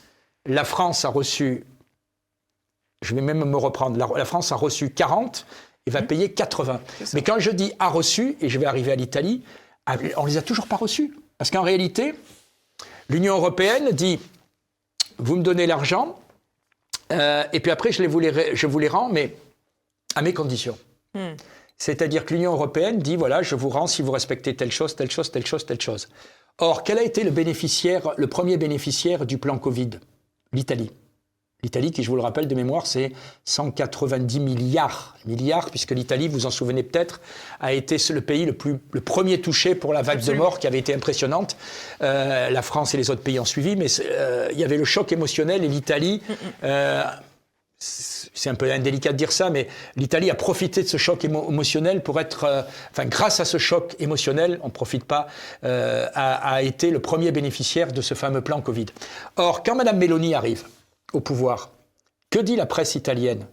la 0.46 0.64
France 0.64 1.04
a 1.04 1.08
reçu, 1.08 1.64
je 3.02 3.14
vais 3.14 3.22
même 3.22 3.44
me 3.44 3.56
reprendre, 3.56 3.96
la, 3.96 4.08
la 4.16 4.24
France 4.24 4.52
a 4.52 4.56
reçu 4.56 4.90
40 4.90 5.46
et 5.86 5.90
va 5.90 6.02
payer 6.02 6.32
80. 6.32 6.80
Mais 7.14 7.22
quand 7.22 7.38
je 7.38 7.50
dis 7.50 7.72
a 7.78 7.88
reçu, 7.88 8.36
et 8.40 8.48
je 8.48 8.58
vais 8.58 8.66
arriver 8.66 8.92
à 8.92 8.96
l'Italie, 8.96 9.42
on 10.16 10.26
les 10.26 10.36
a 10.36 10.42
toujours 10.42 10.66
pas 10.66 10.76
reçus. 10.76 11.14
Parce 11.38 11.50
qu'en 11.50 11.62
réalité, 11.62 12.14
l'Union 13.08 13.34
européenne 13.34 13.90
dit 13.92 14.20
vous 15.18 15.36
me 15.36 15.42
donnez 15.42 15.66
l'argent, 15.66 16.18
euh, 17.12 17.44
et 17.52 17.60
puis 17.60 17.70
après, 17.70 17.92
je, 17.92 18.02
les 18.02 18.08
vous 18.08 18.18
les, 18.18 18.56
je 18.56 18.66
vous 18.66 18.78
les 18.78 18.88
rends, 18.88 19.08
mais 19.08 19.36
à 20.14 20.22
mes 20.22 20.34
conditions. 20.34 20.78
Hmm. 21.14 21.34
C'est-à-dire 21.76 22.24
que 22.24 22.34
l'Union 22.34 22.52
européenne 22.52 22.98
dit, 22.98 23.16
voilà, 23.16 23.42
je 23.42 23.54
vous 23.54 23.68
rends 23.68 23.86
si 23.86 24.02
vous 24.02 24.12
respectez 24.12 24.54
telle 24.54 24.72
chose, 24.72 24.94
telle 24.96 25.10
chose, 25.10 25.30
telle 25.30 25.46
chose, 25.46 25.66
telle 25.66 25.80
chose. 25.80 26.08
Or, 26.58 26.84
quel 26.84 26.98
a 26.98 27.02
été 27.02 27.24
le 27.24 27.30
bénéficiaire, 27.30 28.12
le 28.16 28.26
premier 28.26 28.56
bénéficiaire 28.56 29.26
du 29.26 29.38
plan 29.38 29.58
Covid? 29.58 29.90
L'Italie. 30.52 30.90
L'Italie, 31.64 31.92
qui, 31.92 32.02
je 32.02 32.10
vous 32.10 32.16
le 32.16 32.22
rappelle 32.22 32.48
de 32.48 32.56
mémoire, 32.56 32.88
c'est 32.88 33.12
190 33.44 34.40
milliards, 34.40 35.16
milliards, 35.26 35.70
puisque 35.70 35.92
l'Italie, 35.92 36.26
vous 36.26 36.44
en 36.44 36.50
souvenez 36.50 36.82
peut-être, 36.82 37.20
a 37.60 37.72
été 37.72 37.98
le 38.12 38.20
pays 38.20 38.44
le, 38.46 38.52
plus, 38.52 38.80
le 38.90 39.00
premier 39.00 39.40
touché 39.40 39.76
pour 39.76 39.92
la 39.92 40.02
vague 40.02 40.24
de 40.24 40.32
mort 40.32 40.58
qui 40.58 40.66
avait 40.66 40.80
été 40.80 40.92
impressionnante. 40.92 41.56
Euh, 42.02 42.50
la 42.50 42.62
France 42.62 42.94
et 42.94 42.96
les 42.96 43.10
autres 43.10 43.22
pays 43.22 43.38
ont 43.38 43.44
suivi, 43.44 43.76
mais 43.76 43.86
euh, 44.00 44.48
il 44.50 44.58
y 44.58 44.64
avait 44.64 44.76
le 44.76 44.84
choc 44.84 45.12
émotionnel 45.12 45.62
et 45.62 45.68
l'Italie. 45.68 46.20
Mm, 46.28 46.32
mm. 46.32 46.36
Euh, 46.64 47.04
c'est 47.78 48.50
un 48.50 48.56
peu 48.56 48.68
indélicat 48.68 49.12
de 49.12 49.16
dire 49.16 49.30
ça, 49.30 49.48
mais 49.48 49.68
l'Italie 49.94 50.30
a 50.30 50.34
profité 50.34 50.82
de 50.82 50.88
ce 50.88 50.96
choc 50.96 51.24
émotionnel 51.24 52.02
pour 52.02 52.18
être, 52.18 52.66
enfin, 52.90 53.06
grâce 53.06 53.38
à 53.38 53.44
ce 53.44 53.58
choc 53.58 53.94
émotionnel, 54.00 54.58
on 54.62 54.66
ne 54.66 54.72
profite 54.72 55.04
pas, 55.04 55.26
a, 55.62 56.54
a 56.54 56.62
été 56.62 56.90
le 56.90 57.00
premier 57.00 57.32
bénéficiaire 57.32 57.92
de 57.92 58.00
ce 58.00 58.14
fameux 58.14 58.40
plan 58.40 58.60
Covid. 58.60 58.86
Or, 59.34 59.64
quand 59.64 59.74
Mme 59.74 59.98
Meloni 59.98 60.34
arrive, 60.34 60.62
au 61.12 61.20
pouvoir. 61.20 61.70
Que 62.30 62.38
dit 62.38 62.56
la 62.56 62.66
presse 62.66 62.94
italienne? 62.94 63.46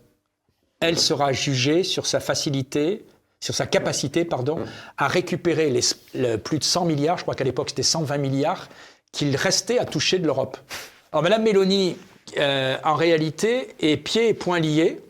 Elle 0.80 0.98
sera 0.98 1.34
jugée 1.34 1.84
sur 1.84 2.06
sa 2.06 2.20
facilité, 2.20 3.06
sur 3.40 3.56
sa 3.56 3.66
capacité, 3.66 4.26
pardon, 4.26 4.60
à 4.98 5.08
récupérer 5.08 5.70
les, 5.70 6.38
plus 6.38 6.60
de 6.60 6.64
100 6.64 6.86
milliards, 6.86 7.18
je 7.18 7.24
crois 7.24 7.36
qu'à 7.36 7.44
l'époque 7.44 7.70
c'était 7.70 7.84
120 7.84 8.18
milliards, 8.18 8.70
qu'il 9.12 9.36
restait 9.36 9.80
à 9.80 9.86
toucher 9.86 10.20
de 10.20 10.26
l'Europe. 10.26 10.58
Alors 11.12 11.24
Mme 11.24 11.44
Mélanie, 11.44 11.98
euh, 12.38 12.78
en 12.84 12.96
réalité, 12.96 13.76
est 13.80 13.98
pieds 13.98 14.30
et 14.30 14.34
poings 14.34 14.60
liés, 14.60 15.02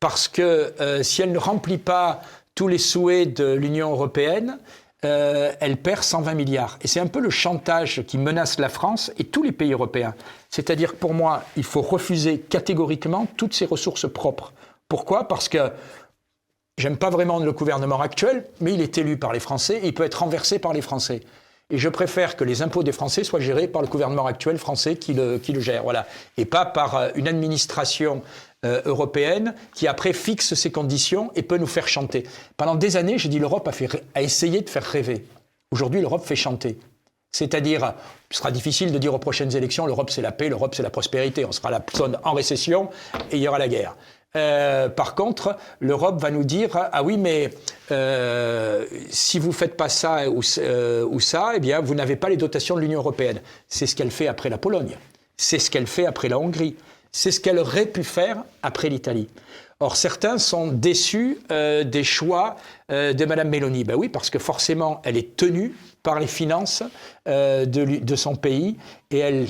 parce 0.00 0.26
que 0.28 0.74
euh, 0.80 1.02
si 1.02 1.22
elle 1.22 1.32
ne 1.32 1.38
remplit 1.38 1.78
pas 1.78 2.22
tous 2.54 2.68
les 2.68 2.78
souhaits 2.78 3.36
de 3.36 3.52
l'Union 3.52 3.92
européenne, 3.92 4.58
euh, 5.04 5.52
elle 5.60 5.76
perd 5.78 6.02
120 6.02 6.34
milliards. 6.34 6.78
Et 6.80 6.88
c'est 6.88 7.00
un 7.00 7.06
peu 7.06 7.20
le 7.20 7.30
chantage 7.30 8.02
qui 8.06 8.18
menace 8.18 8.58
la 8.58 8.68
France 8.68 9.12
et 9.18 9.24
tous 9.24 9.42
les 9.42 9.52
pays 9.52 9.72
européens. 9.72 10.14
C'est-à-dire 10.48 10.92
que 10.92 10.96
pour 10.96 11.14
moi, 11.14 11.42
il 11.56 11.64
faut 11.64 11.82
refuser 11.82 12.38
catégoriquement 12.38 13.26
toutes 13.36 13.54
ces 13.54 13.66
ressources 13.66 14.10
propres. 14.10 14.52
Pourquoi? 14.88 15.26
Parce 15.26 15.48
que 15.48 15.72
j'aime 16.78 16.96
pas 16.96 17.10
vraiment 17.10 17.40
le 17.40 17.52
gouvernement 17.52 18.00
actuel, 18.00 18.46
mais 18.60 18.74
il 18.74 18.80
est 18.80 18.96
élu 18.96 19.16
par 19.16 19.32
les 19.32 19.40
Français 19.40 19.80
et 19.82 19.88
il 19.88 19.94
peut 19.94 20.04
être 20.04 20.20
renversé 20.20 20.58
par 20.58 20.72
les 20.72 20.82
Français. 20.82 21.22
Et 21.70 21.78
je 21.78 21.88
préfère 21.88 22.36
que 22.36 22.44
les 22.44 22.62
impôts 22.62 22.82
des 22.82 22.92
Français 22.92 23.24
soient 23.24 23.40
gérés 23.40 23.66
par 23.66 23.82
le 23.82 23.88
gouvernement 23.88 24.26
actuel 24.26 24.58
français 24.58 24.96
qui 24.96 25.14
le, 25.14 25.38
qui 25.38 25.52
le 25.52 25.60
gère, 25.60 25.84
voilà, 25.84 26.06
et 26.36 26.44
pas 26.44 26.66
par 26.66 26.96
euh, 26.96 27.08
une 27.14 27.26
administration 27.26 28.22
européenne 28.64 29.54
qui 29.74 29.88
après 29.88 30.12
fixe 30.12 30.54
ses 30.54 30.70
conditions 30.70 31.30
et 31.34 31.42
peut 31.42 31.58
nous 31.58 31.66
faire 31.66 31.88
chanter. 31.88 32.24
Pendant 32.56 32.76
des 32.76 32.96
années, 32.96 33.18
j'ai 33.18 33.28
dit 33.28 33.38
l'Europe 33.38 33.68
a, 33.68 33.72
a 34.14 34.22
essayé 34.22 34.60
de 34.60 34.70
faire 34.70 34.84
rêver. 34.84 35.24
Aujourd'hui, 35.72 36.00
l'Europe 36.00 36.24
fait 36.24 36.36
chanter. 36.36 36.78
C'est-à-dire, 37.32 37.94
ce 38.30 38.38
sera 38.38 38.50
difficile 38.50 38.92
de 38.92 38.98
dire 38.98 39.14
aux 39.14 39.18
prochaines 39.18 39.56
élections, 39.56 39.86
l'Europe 39.86 40.10
c'est 40.10 40.20
la 40.20 40.32
paix, 40.32 40.50
l'Europe 40.50 40.74
c'est 40.74 40.82
la 40.82 40.90
prospérité. 40.90 41.46
On 41.46 41.52
sera 41.52 41.70
la 41.70 41.82
zone 41.96 42.18
en 42.24 42.34
récession 42.34 42.90
et 43.30 43.36
il 43.36 43.42
y 43.42 43.48
aura 43.48 43.58
la 43.58 43.68
guerre. 43.68 43.96
Euh, 44.36 44.88
par 44.88 45.14
contre, 45.14 45.56
l'Europe 45.80 46.20
va 46.20 46.30
nous 46.30 46.44
dire 46.44 46.70
ah 46.74 47.02
oui, 47.02 47.16
mais 47.16 47.50
euh, 47.90 48.86
si 49.10 49.38
vous 49.38 49.52
faites 49.52 49.76
pas 49.76 49.88
ça 49.88 50.28
ou, 50.28 50.40
ou 50.40 51.20
ça, 51.20 51.52
eh 51.54 51.60
bien 51.60 51.80
vous 51.80 51.94
n'avez 51.94 52.16
pas 52.16 52.28
les 52.28 52.36
dotations 52.36 52.76
de 52.76 52.80
l'Union 52.80 53.00
européenne. 53.00 53.40
C'est 53.66 53.86
ce 53.86 53.96
qu'elle 53.96 54.10
fait 54.10 54.28
après 54.28 54.50
la 54.50 54.58
Pologne. 54.58 54.96
C'est 55.38 55.58
ce 55.58 55.70
qu'elle 55.70 55.86
fait 55.86 56.06
après 56.06 56.28
la 56.28 56.38
Hongrie. 56.38 56.76
C'est 57.14 57.30
ce 57.30 57.40
qu'elle 57.40 57.58
aurait 57.58 57.86
pu 57.86 58.04
faire 58.04 58.42
après 58.62 58.88
l'Italie. 58.88 59.28
Or, 59.80 59.96
certains 59.96 60.38
sont 60.38 60.68
déçus 60.68 61.38
euh, 61.50 61.84
des 61.84 62.04
choix 62.04 62.56
euh, 62.90 63.12
de 63.12 63.24
Mme 63.26 63.50
Meloni. 63.50 63.84
Ben 63.84 63.96
oui, 63.96 64.08
parce 64.08 64.30
que 64.30 64.38
forcément, 64.38 65.02
elle 65.04 65.18
est 65.18 65.36
tenue 65.36 65.74
par 66.02 66.20
les 66.20 66.26
finances 66.26 66.82
euh, 67.28 67.66
de, 67.66 68.16
son 68.16 68.34
pays 68.34 68.76
et 69.10 69.18
elle, 69.18 69.46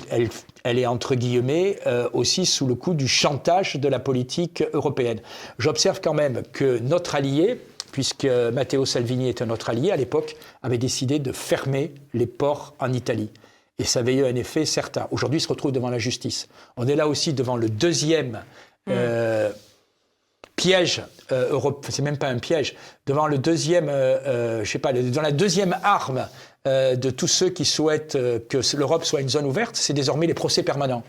elle, 0.65 0.79
est, 0.79 0.87
entre 0.87 1.15
guillemets, 1.15 1.79
aussi 2.13 2.47
sous 2.47 2.67
le 2.67 2.75
coup 2.75 2.95
du 2.95 3.07
chantage 3.07 3.77
de 3.77 3.89
la 3.89 3.99
politique 3.99 4.65
européenne. 4.73 5.21
J'observe 5.59 6.01
quand 6.03 6.15
même 6.15 6.43
que 6.53 6.79
notre 6.79 7.15
allié, 7.15 7.61
puisque 7.93 8.25
Matteo 8.25 8.87
Salvini 8.87 9.35
un 9.41 9.51
autre 9.51 9.71
allié 9.71 9.91
à 9.93 9.97
l'époque, 9.97 10.37
avait 10.63 10.79
décidé 10.79 11.19
de 11.19 11.31
fermer 11.31 11.93
les 12.13 12.27
ports 12.27 12.75
en 12.81 12.93
Italie. 12.93 13.31
Et 13.79 13.85
ça 13.85 14.01
avait 14.01 14.15
eu 14.15 14.25
un 14.25 14.35
effet 14.35 14.65
certain. 14.65 15.09
Aujourd'hui, 15.11 15.39
il 15.39 15.43
se 15.43 15.49
retrouve 15.49 15.73
devant 15.73 15.91
la 15.91 15.99
justice. 15.99 16.49
On 16.77 16.87
est 16.87 16.97
là 16.97 17.09
aussi 17.09 17.33
devant 17.33 17.57
le 17.57 17.69
deuxième 17.69 18.43
euh, 18.89 19.51
piège 20.57 21.03
euh, 21.31 21.51
Europe. 21.51 21.87
C'est 21.89 22.03
même 22.03 22.19
pas 22.19 22.29
un 22.29 22.39
piège. 22.39 22.75
Devant 23.07 23.27
le 23.27 23.39
deuxième, 23.39 23.89
euh, 23.89 24.63
je 24.65 24.71
sais 24.71 24.79
pas, 24.79 24.93
dans 24.93 25.23
la 25.23 25.33
deuxième 25.33 25.77
arme 25.83 26.29
de 26.65 27.11
tous 27.11 27.27
ceux 27.27 27.49
qui 27.49 27.65
souhaitent 27.65 28.13
que 28.13 28.77
l'Europe 28.77 29.05
soit 29.05 29.21
une 29.21 29.29
zone 29.29 29.47
ouverte, 29.47 29.75
c'est 29.75 29.95
désormais 29.95 30.29
les 30.29 30.35
procès 30.35 30.63
permanents. 30.63 31.03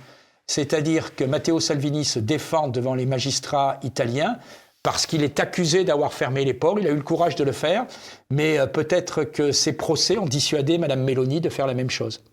C'est-à-dire 0.48 1.16
que 1.16 1.24
Matteo 1.24 1.60
Salvini 1.60 2.06
se 2.06 2.18
défend 2.18 2.70
devant 2.70 2.96
les 2.96 3.06
magistrats 3.06 3.78
italiens 3.84 4.40
parce 4.82 5.06
qu'il 5.06 5.24
est 5.24 5.40
accusé 5.40 5.84
d'avoir 5.84 6.12
fermé 6.12 6.44
les 6.44 6.56
ports. 6.56 6.80
Il 6.80 6.88
a 6.88 6.90
eu 6.90 6.96
le 6.96 7.04
courage 7.04 7.36
de 7.36 7.44
le 7.44 7.52
faire, 7.52 7.86
mais 8.32 8.58
peut-être 8.66 9.26
que 9.26 9.52
ces 9.52 9.74
procès 9.74 10.18
ont 10.18 10.26
dissuadé 10.26 10.80
Mme 10.80 11.04
Meloni 11.04 11.40
de 11.40 11.50
faire 11.50 11.68
la 11.68 11.76
même 11.76 11.92
chose. 11.92 12.24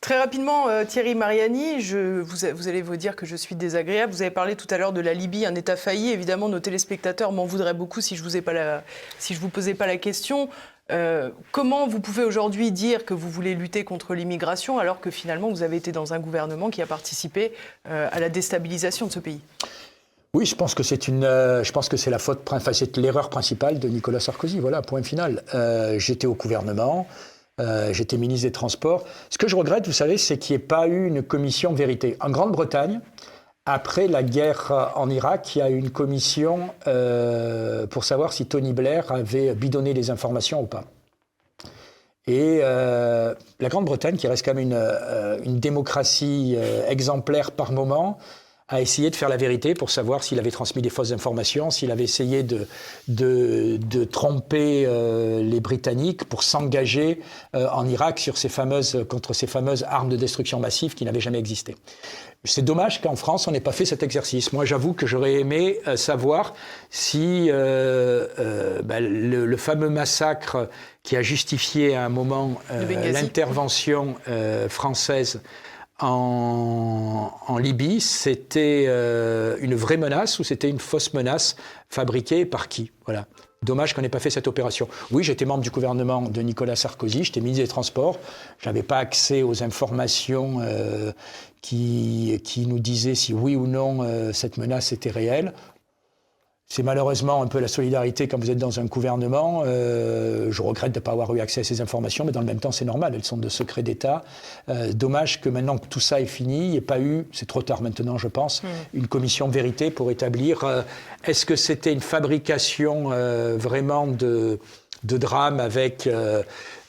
Très 0.00 0.18
rapidement, 0.18 0.68
euh, 0.68 0.84
Thierry 0.84 1.14
Mariani, 1.14 1.78
vous, 2.22 2.68
allez 2.68 2.82
vous 2.82 2.96
dire 2.96 3.16
que 3.16 3.26
je 3.26 3.36
suis 3.36 3.54
désagréable. 3.54 4.12
Vous 4.12 4.22
avez 4.22 4.30
parlé 4.30 4.56
tout 4.56 4.66
à 4.70 4.78
l'heure 4.78 4.92
de 4.92 5.00
la 5.00 5.12
Libye, 5.12 5.44
un 5.44 5.54
État 5.54 5.76
failli. 5.76 6.10
Évidemment, 6.10 6.48
nos 6.48 6.58
téléspectateurs 6.58 7.32
m'en 7.32 7.44
voudraient 7.44 7.74
beaucoup 7.74 8.00
si 8.00 8.16
je 8.16 8.22
vous, 8.22 8.30
vous 8.30 9.48
posais 9.48 9.74
pas 9.74 9.86
la 9.86 9.96
question. 9.98 10.48
Euh, 10.90 11.30
comment 11.52 11.86
vous 11.86 12.00
pouvez 12.00 12.24
aujourd'hui 12.24 12.72
dire 12.72 13.04
que 13.04 13.14
vous 13.14 13.30
voulez 13.30 13.54
lutter 13.54 13.84
contre 13.84 14.14
l'immigration 14.14 14.80
alors 14.80 15.00
que 15.00 15.10
finalement 15.10 15.48
vous 15.48 15.62
avez 15.62 15.76
été 15.76 15.92
dans 15.92 16.14
un 16.14 16.18
gouvernement 16.18 16.68
qui 16.68 16.82
a 16.82 16.86
participé 16.86 17.52
euh, 17.88 18.08
à 18.10 18.18
la 18.18 18.28
déstabilisation 18.28 19.06
de 19.06 19.12
ce 19.12 19.20
pays? 19.20 19.40
Oui, 20.34 20.46
je 20.46 20.56
pense 20.56 20.74
que 20.74 20.82
c'est 20.82 22.10
la 22.10 22.18
faute, 22.18 22.40
c'est 22.72 22.96
l'erreur 22.96 23.30
principale 23.30 23.78
de 23.78 23.88
Nicolas 23.88 24.20
Sarkozy. 24.20 24.60
Voilà, 24.60 24.80
point 24.80 25.02
final. 25.02 25.42
J'étais 25.98 26.26
au 26.26 26.34
gouvernement. 26.34 27.06
Euh, 27.60 27.92
j'étais 27.92 28.16
ministre 28.16 28.46
des 28.46 28.52
Transports. 28.52 29.04
Ce 29.28 29.38
que 29.38 29.46
je 29.48 29.56
regrette, 29.56 29.86
vous 29.86 29.92
savez, 29.92 30.16
c'est 30.16 30.38
qu'il 30.38 30.56
n'y 30.56 30.62
ait 30.62 30.66
pas 30.66 30.86
eu 30.86 31.06
une 31.06 31.22
commission 31.22 31.72
vérité. 31.72 32.16
En 32.20 32.30
Grande-Bretagne, 32.30 33.00
après 33.66 34.08
la 34.08 34.22
guerre 34.22 34.92
en 34.96 35.10
Irak, 35.10 35.54
il 35.54 35.58
y 35.58 35.62
a 35.62 35.70
eu 35.70 35.76
une 35.76 35.90
commission 35.90 36.70
euh, 36.86 37.86
pour 37.86 38.04
savoir 38.04 38.32
si 38.32 38.46
Tony 38.46 38.72
Blair 38.72 39.12
avait 39.12 39.54
bidonné 39.54 39.92
les 39.92 40.10
informations 40.10 40.62
ou 40.62 40.66
pas. 40.66 40.84
Et 42.26 42.60
euh, 42.62 43.34
la 43.58 43.68
Grande-Bretagne, 43.68 44.16
qui 44.16 44.26
reste 44.26 44.44
quand 44.44 44.54
même 44.54 44.72
une 45.44 45.58
démocratie 45.58 46.56
exemplaire 46.88 47.50
par 47.50 47.72
moment, 47.72 48.18
a 48.70 48.80
essayé 48.80 49.10
de 49.10 49.16
faire 49.16 49.28
la 49.28 49.36
vérité 49.36 49.74
pour 49.74 49.90
savoir 49.90 50.22
s'il 50.22 50.38
avait 50.38 50.52
transmis 50.52 50.80
des 50.80 50.90
fausses 50.90 51.12
informations, 51.12 51.70
s'il 51.70 51.90
avait 51.90 52.04
essayé 52.04 52.44
de, 52.44 52.68
de, 53.08 53.78
de 53.78 54.04
tromper 54.04 54.84
euh, 54.86 55.42
les 55.42 55.60
Britanniques 55.60 56.24
pour 56.24 56.44
s'engager 56.44 57.20
euh, 57.56 57.68
en 57.72 57.86
Irak 57.86 58.20
sur 58.20 58.38
ces 58.38 58.48
fameuses, 58.48 59.04
contre 59.08 59.34
ces 59.34 59.48
fameuses 59.48 59.84
armes 59.88 60.08
de 60.08 60.16
destruction 60.16 60.60
massive 60.60 60.94
qui 60.94 61.04
n'avaient 61.04 61.20
jamais 61.20 61.40
existé. 61.40 61.74
C'est 62.44 62.64
dommage 62.64 63.02
qu'en 63.02 63.16
France, 63.16 63.48
on 63.48 63.50
n'ait 63.50 63.60
pas 63.60 63.72
fait 63.72 63.84
cet 63.84 64.02
exercice. 64.02 64.52
Moi, 64.54 64.64
j'avoue 64.64 64.94
que 64.94 65.06
j'aurais 65.06 65.34
aimé 65.34 65.78
euh, 65.86 65.96
savoir 65.96 66.54
si 66.90 67.50
bah, 67.50 69.00
le, 69.00 69.46
le, 69.46 69.56
fameux 69.56 69.90
massacre 69.90 70.68
qui 71.02 71.16
a 71.16 71.22
justifié 71.22 71.96
à 71.96 72.04
un 72.04 72.08
moment 72.08 72.60
l'intervention 72.70 74.14
française 74.68 75.40
en, 76.00 77.58
Libye, 77.58 78.00
c'était 78.00 78.86
euh, 78.88 79.56
une 79.60 79.74
vraie 79.74 79.96
menace 79.96 80.38
ou 80.38 80.44
c'était 80.44 80.68
une 80.68 80.78
fausse 80.78 81.12
menace 81.12 81.56
fabriquée 81.88 82.44
par 82.46 82.68
qui? 82.68 82.90
Voilà. 83.04 83.26
Dommage 83.62 83.92
qu'on 83.92 84.00
n'ait 84.00 84.08
pas 84.08 84.20
fait 84.20 84.30
cette 84.30 84.48
opération. 84.48 84.88
Oui, 85.10 85.22
j'étais 85.22 85.44
membre 85.44 85.62
du 85.62 85.70
gouvernement 85.70 86.22
de 86.22 86.40
Nicolas 86.40 86.76
Sarkozy, 86.76 87.24
j'étais 87.24 87.40
ministre 87.40 87.62
des 87.62 87.68
Transports, 87.68 88.18
je 88.58 88.66
n'avais 88.66 88.82
pas 88.82 88.96
accès 88.96 89.42
aux 89.42 89.62
informations 89.62 90.60
euh, 90.62 91.12
qui, 91.60 92.40
nous 92.66 92.78
disaient 92.78 93.14
si 93.14 93.34
oui 93.34 93.56
ou 93.56 93.66
non 93.66 93.98
euh, 94.02 94.32
cette 94.32 94.56
menace 94.56 94.92
était 94.92 95.10
réelle. 95.10 95.52
C'est 96.72 96.84
malheureusement 96.84 97.42
un 97.42 97.48
peu 97.48 97.58
la 97.58 97.66
solidarité 97.66 98.28
quand 98.28 98.38
vous 98.38 98.48
êtes 98.48 98.56
dans 98.56 98.78
un 98.78 98.84
gouvernement. 98.84 99.64
Euh, 99.66 100.52
je 100.52 100.62
regrette 100.62 100.92
de 100.92 101.00
ne 101.00 101.02
pas 101.02 101.10
avoir 101.10 101.34
eu 101.34 101.40
accès 101.40 101.62
à 101.62 101.64
ces 101.64 101.80
informations, 101.80 102.24
mais 102.24 102.30
dans 102.30 102.38
le 102.38 102.46
même 102.46 102.60
temps, 102.60 102.70
c'est 102.70 102.84
normal. 102.84 103.12
Elles 103.16 103.24
sont 103.24 103.36
de 103.36 103.48
secret 103.48 103.82
d'État. 103.82 104.22
Euh, 104.68 104.92
dommage 104.92 105.40
que 105.40 105.48
maintenant 105.48 105.78
que 105.78 105.88
tout 105.88 105.98
ça 105.98 106.20
est 106.20 106.26
fini, 106.26 106.66
il 106.66 106.70
n'y 106.70 106.76
ait 106.76 106.80
pas 106.80 107.00
eu, 107.00 107.26
c'est 107.32 107.48
trop 107.48 107.62
tard 107.62 107.82
maintenant, 107.82 108.18
je 108.18 108.28
pense, 108.28 108.62
hmm. 108.62 108.66
une 108.94 109.08
commission 109.08 109.48
de 109.48 109.52
vérité 109.52 109.90
pour 109.90 110.12
établir 110.12 110.62
euh, 110.62 110.82
est-ce 111.24 111.44
que 111.44 111.56
c'était 111.56 111.92
une 111.92 112.00
fabrication 112.00 113.10
vraiment 113.58 114.06
de 114.06 114.60
de 115.02 115.16
drame 115.16 115.60
avec 115.60 116.08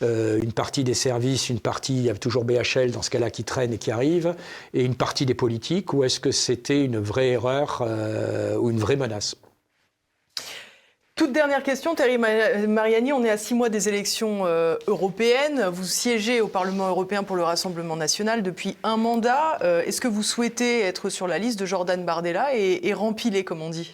une 0.01 0.51
partie 0.51 0.83
des 0.83 0.93
services, 0.93 1.49
une 1.49 1.61
partie, 1.61 1.95
il 1.95 2.03
y 2.03 2.09
a 2.09 2.13
toujours 2.13 2.43
BHL 2.43 2.91
dans 2.91 3.01
ce 3.01 3.09
cas-là 3.09 3.29
qui 3.29 3.45
traîne 3.45 3.71
et 3.71 3.77
qui 3.77 3.89
arrive, 3.89 4.35
et 4.73 4.83
une 4.83 4.95
partie 4.95 5.25
des 5.25 5.33
politiques, 5.33 5.93
ou 5.93 6.03
est-ce 6.03 6.19
que 6.19 6.31
c'était 6.31 6.83
une 6.83 6.99
vraie 6.99 7.29
erreur 7.29 7.81
ou 8.59 8.69
une 8.69 8.79
vraie 8.79 8.97
menace? 8.97 9.37
Toute 11.21 11.33
dernière 11.33 11.61
question, 11.61 11.93
Thierry 11.93 12.17
Mariani, 12.17 13.13
on 13.13 13.23
est 13.23 13.29
à 13.29 13.37
six 13.37 13.53
mois 13.53 13.69
des 13.69 13.87
élections 13.87 14.47
euh, 14.47 14.75
européennes. 14.87 15.65
Vous 15.71 15.83
siégez 15.83 16.41
au 16.41 16.47
Parlement 16.47 16.87
européen 16.87 17.21
pour 17.21 17.35
le 17.35 17.43
Rassemblement 17.43 17.95
national 17.95 18.41
depuis 18.41 18.75
un 18.81 18.97
mandat. 18.97 19.59
Euh, 19.61 19.83
est-ce 19.83 20.01
que 20.01 20.07
vous 20.07 20.23
souhaitez 20.23 20.81
être 20.81 21.11
sur 21.11 21.27
la 21.27 21.37
liste 21.37 21.59
de 21.59 21.67
Jordan 21.67 22.03
Bardella 22.05 22.55
et, 22.55 22.87
et 22.87 22.93
rempiler, 22.95 23.43
comme 23.43 23.61
on 23.61 23.69
dit? 23.69 23.91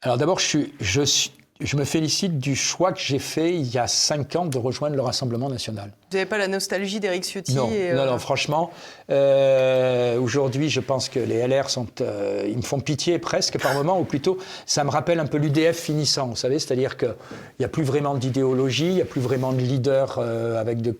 Alors 0.00 0.16
d'abord, 0.16 0.38
je 0.38 0.46
suis, 0.46 0.74
je 0.80 1.02
suis, 1.02 1.32
je 1.64 1.76
me 1.76 1.84
félicite 1.84 2.38
du 2.38 2.56
choix 2.56 2.92
que 2.92 3.00
j'ai 3.00 3.18
fait 3.18 3.54
il 3.54 3.72
y 3.72 3.78
a 3.78 3.86
cinq 3.86 4.36
ans 4.36 4.46
de 4.46 4.58
rejoindre 4.58 4.96
le 4.96 5.02
Rassemblement 5.02 5.48
national. 5.48 5.90
Vous 6.10 6.16
n'avez 6.16 6.28
pas 6.28 6.38
la 6.38 6.48
nostalgie 6.48 7.00
d'Éric 7.00 7.24
Ciotti 7.24 7.54
non, 7.54 7.68
non, 7.94 8.06
non, 8.06 8.18
franchement, 8.18 8.70
euh, 9.10 10.18
aujourd'hui, 10.18 10.68
je 10.68 10.80
pense 10.80 11.08
que 11.08 11.18
les 11.18 11.46
LR 11.46 11.70
sont, 11.70 11.86
euh, 12.00 12.44
ils 12.48 12.56
me 12.56 12.62
font 12.62 12.80
pitié 12.80 13.18
presque 13.18 13.60
par 13.60 13.74
moment, 13.74 13.98
ou 13.98 14.04
plutôt, 14.04 14.38
ça 14.66 14.84
me 14.84 14.90
rappelle 14.90 15.20
un 15.20 15.26
peu 15.26 15.38
l'UDF 15.38 15.76
finissant, 15.76 16.28
vous 16.28 16.36
savez, 16.36 16.58
c'est-à-dire 16.58 16.96
qu'il 16.96 17.14
n'y 17.58 17.64
a 17.64 17.68
plus 17.68 17.84
vraiment 17.84 18.14
d'idéologie, 18.14 18.88
il 18.88 18.94
n'y 18.94 19.02
a 19.02 19.06
plus 19.06 19.20
vraiment 19.20 19.52
de 19.52 19.60
leader 19.60 20.18
euh, 20.18 20.60
avec 20.60 20.82
de, 20.82 20.96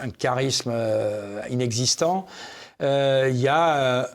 un 0.00 0.10
charisme 0.10 0.72
inexistant. 1.50 2.26
Il 2.80 3.36
y 3.36 3.48
a 3.48 4.10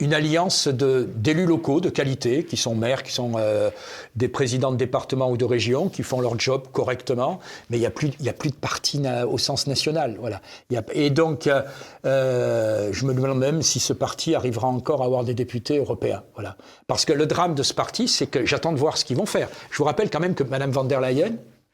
une 0.00 0.14
alliance 0.14 0.66
d'élus 0.68 1.46
locaux 1.46 1.80
de 1.80 1.90
qualité, 1.90 2.44
qui 2.44 2.56
sont 2.56 2.74
maires, 2.74 3.02
qui 3.02 3.12
sont 3.12 3.32
euh, 3.36 3.70
des 4.16 4.28
présidents 4.28 4.72
de 4.72 4.76
département 4.76 5.30
ou 5.30 5.36
de 5.36 5.44
région, 5.44 5.88
qui 5.88 6.02
font 6.02 6.20
leur 6.20 6.38
job 6.38 6.62
correctement, 6.72 7.38
mais 7.68 7.76
il 7.76 7.80
n'y 7.80 7.86
a, 7.86 7.90
plus, 7.90 8.10
de 8.50 8.54
parti 8.54 9.02
au 9.28 9.38
sens 9.38 9.66
national. 9.66 10.18
Et 10.94 11.10
donc, 11.10 11.46
euh, 11.46 11.62
euh, 12.06 12.88
je 12.92 13.04
me 13.04 13.14
demande 13.14 13.38
même 13.38 13.62
si 13.62 13.78
ce 13.78 13.92
parti 13.92 14.34
arrivera 14.34 14.68
encore 14.68 15.02
à 15.02 15.04
avoir 15.04 15.24
des 15.24 15.34
députés 15.34 15.78
européens. 15.78 16.22
Parce 16.86 17.04
que 17.04 17.12
le 17.12 17.26
drame 17.26 17.54
de 17.54 17.62
ce 17.62 17.74
parti, 17.74 18.08
c'est 18.08 18.26
que 18.26 18.46
j'attends 18.46 18.72
de 18.72 18.78
voir 18.78 18.96
ce 18.96 19.04
qu'ils 19.04 19.16
vont 19.16 19.26
faire. 19.26 19.48
Je 19.70 19.78
vous 19.78 19.84
rappelle 19.84 20.10
quand 20.10 20.20
même 20.20 20.34
que 20.34 20.44
Mme 20.44 20.70
van 20.70 20.84
der 20.84 21.00
Leyen, 21.00 21.32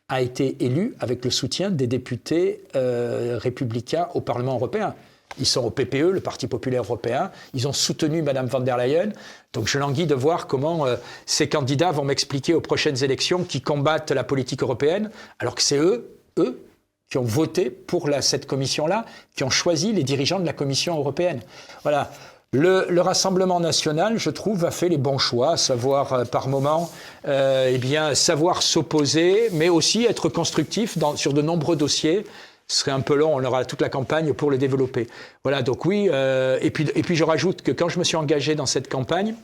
a 0.08 0.20
été 0.20 0.64
élue 0.64 0.94
avec 1.00 1.24
le 1.24 1.32
soutien 1.32 1.68
des 1.68 1.88
députés 1.88 2.62
républicains 2.74 4.06
au 4.14 4.20
Parlement 4.20 4.54
européen. 4.54 4.94
Ils 5.38 5.46
sont 5.46 5.64
au 5.64 5.70
PPE, 5.70 6.10
le 6.12 6.20
Parti 6.20 6.46
populaire 6.46 6.82
européen. 6.82 7.30
Ils 7.54 7.68
ont 7.68 7.72
soutenu 7.72 8.22
Mme 8.22 8.46
von 8.46 8.60
der 8.60 8.76
Leyen. 8.76 9.10
Donc 9.52 9.68
je 9.68 9.78
languis 9.78 10.06
de 10.06 10.14
voir 10.14 10.46
comment 10.46 10.86
euh, 10.86 10.96
ces 11.24 11.48
candidats 11.48 11.92
vont 11.92 12.04
m'expliquer 12.04 12.54
aux 12.54 12.60
prochaines 12.60 13.02
élections 13.02 13.44
qui 13.44 13.60
combattent 13.60 14.10
la 14.10 14.24
politique 14.24 14.62
européenne, 14.62 15.10
alors 15.38 15.54
que 15.54 15.62
c'est 15.62 15.78
eux, 15.78 16.16
eux, 16.38 16.62
qui 17.10 17.18
ont 17.18 17.24
voté 17.24 17.70
pour 17.70 18.08
cette 18.20 18.46
commission-là, 18.46 19.04
qui 19.36 19.44
ont 19.44 19.50
choisi 19.50 19.92
les 19.92 20.02
dirigeants 20.02 20.40
de 20.40 20.46
la 20.46 20.52
Commission 20.52 20.98
européenne. 20.98 21.40
Voilà. 21.82 22.10
Le, 22.52 23.00
Rassemblement 23.00 23.60
national, 23.60 24.18
je 24.18 24.30
trouve, 24.30 24.64
a 24.64 24.70
fait 24.70 24.88
les 24.88 24.96
bons 24.96 25.18
choix, 25.18 25.52
à 25.52 25.56
savoir 25.56 26.12
euh, 26.12 26.24
par 26.24 26.48
moment, 26.48 26.90
euh, 27.26 27.70
eh 27.72 27.78
bien, 27.78 28.14
savoir 28.14 28.62
s'opposer, 28.62 29.50
mais 29.52 29.68
aussi 29.68 30.04
être 30.04 30.28
constructif 30.28 30.96
sur 31.16 31.32
de 31.32 31.42
nombreux 31.42 31.76
dossiers 31.76 32.24
ce 32.68 32.80
serait 32.80 32.90
un 32.90 33.00
peu 33.00 33.14
long, 33.14 33.34
on 33.34 33.44
aura 33.44 33.64
toute 33.64 33.80
la 33.80 33.88
campagne 33.88 34.32
pour 34.32 34.50
le 34.50 34.58
développer. 34.58 35.06
Voilà, 35.44 35.62
donc 35.62 35.84
oui, 35.84 36.08
euh, 36.10 36.58
et, 36.60 36.70
puis, 36.70 36.90
et 36.94 37.02
puis 37.02 37.14
je 37.14 37.24
rajoute 37.24 37.62
que 37.62 37.70
quand 37.70 37.88
je 37.88 37.98
me 37.98 38.04
suis 38.04 38.16
engagé 38.16 38.54
dans 38.54 38.66
cette 38.66 38.88
campagne, 38.88 39.34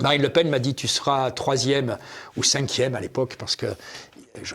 Marine 0.00 0.22
Le 0.22 0.28
Pen 0.28 0.48
m'a 0.48 0.58
dit 0.58 0.74
tu 0.74 0.88
seras 0.88 1.30
troisième 1.30 1.96
ou 2.36 2.42
cinquième 2.42 2.94
à 2.94 3.00
l'époque 3.00 3.36
parce 3.38 3.56
que 3.56 3.66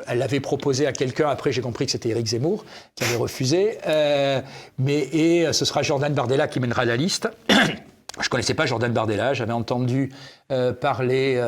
elle 0.07 0.17
l'avait 0.17 0.39
proposé 0.39 0.87
à 0.87 0.91
quelqu'un. 0.91 1.29
Après, 1.29 1.51
j'ai 1.51 1.61
compris 1.61 1.85
que 1.85 1.91
c'était 1.91 2.09
Éric 2.09 2.25
Zemmour 2.25 2.65
qui 2.95 3.03
avait 3.03 3.15
refusé. 3.15 3.77
Euh, 3.85 4.41
mais 4.79 4.97
et 5.13 5.53
ce 5.53 5.65
sera 5.65 5.83
Jordan 5.83 6.11
Bardella 6.11 6.47
qui 6.47 6.59
mènera 6.59 6.83
la 6.83 6.97
liste. 6.97 7.29
Je 8.19 8.29
connaissais 8.29 8.55
pas 8.55 8.65
Jordan 8.65 8.91
Bardella. 8.91 9.35
J'avais 9.35 9.53
entendu 9.53 10.11
euh, 10.51 10.73
parler 10.73 11.39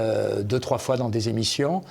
deux 0.44 0.60
trois 0.60 0.78
fois 0.78 0.98
dans 0.98 1.10
des 1.10 1.28
émissions. 1.28 1.82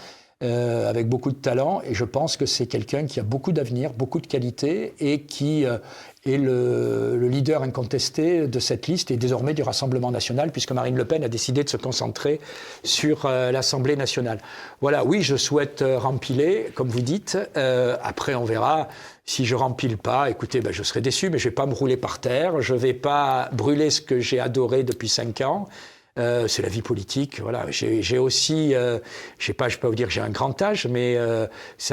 Euh, 0.44 0.88
avec 0.88 1.08
beaucoup 1.08 1.32
de 1.32 1.36
talent. 1.36 1.82
Et 1.84 1.94
je 1.94 2.04
pense 2.04 2.36
que 2.36 2.46
c'est 2.46 2.68
quelqu'un 2.68 3.06
qui 3.06 3.18
a 3.18 3.24
beaucoup 3.24 3.50
d'avenir, 3.50 3.92
beaucoup 3.92 4.20
de 4.20 4.28
qualité 4.28 4.94
et 5.00 5.22
qui 5.22 5.64
euh, 5.64 5.78
est 6.24 6.36
le, 6.36 7.18
leader 7.28 7.64
incontesté 7.64 8.46
de 8.46 8.60
cette 8.60 8.86
liste 8.86 9.10
et 9.10 9.16
désormais 9.16 9.52
du 9.52 9.64
Rassemblement 9.64 10.12
national, 10.12 10.52
puisque 10.52 10.70
Marine 10.70 10.94
Le 10.94 11.04
Pen 11.04 11.24
a 11.24 11.28
décidé 11.28 11.64
de 11.64 11.68
se 11.68 11.76
concentrer 11.76 12.38
sur 12.84 13.26
euh, 13.26 13.50
l'Assemblée 13.50 13.96
nationale. 13.96 14.38
Voilà, 14.80 15.04
oui, 15.04 15.22
je 15.22 15.34
souhaite 15.34 15.82
rempiler, 15.84 16.70
comme 16.72 16.88
vous 16.88 17.00
dites. 17.00 17.36
après, 17.56 18.36
on 18.36 18.44
verra. 18.44 18.86
Si 19.26 19.44
je 19.44 19.56
rempile 19.56 19.98
pas, 19.98 20.30
écoutez, 20.30 20.60
ben, 20.60 20.72
je 20.72 20.84
serai 20.84 21.00
déçu, 21.00 21.30
mais 21.30 21.38
je 21.38 21.48
vais 21.48 21.54
pas 21.54 21.66
me 21.66 21.74
rouler 21.74 21.96
par 21.96 22.20
terre. 22.20 22.60
Je 22.60 22.76
vais 22.76 22.94
pas 22.94 23.48
brûler 23.52 23.90
ce 23.90 24.00
que 24.00 24.20
j'ai 24.20 24.38
adoré 24.38 24.84
depuis 24.84 25.08
cinq 25.08 25.40
ans. 25.40 25.66
Euh, 26.18 26.48
c'est 26.48 26.62
la 26.62 26.68
vie 26.68 26.82
politique. 26.82 27.40
Voilà. 27.40 27.66
J'ai 27.70 28.18
aussi, 28.18 28.74
euh, 28.74 28.98
je 29.38 29.46
sais 29.46 29.52
pas, 29.52 29.68
je 29.68 29.78
peux 29.78 29.86
vous 29.86 29.94
dire 29.94 30.10
j'ai 30.10 30.20
un 30.20 30.30
grand 30.30 30.60
âge, 30.62 30.86
mais 30.86 31.16
euh, 31.16 31.46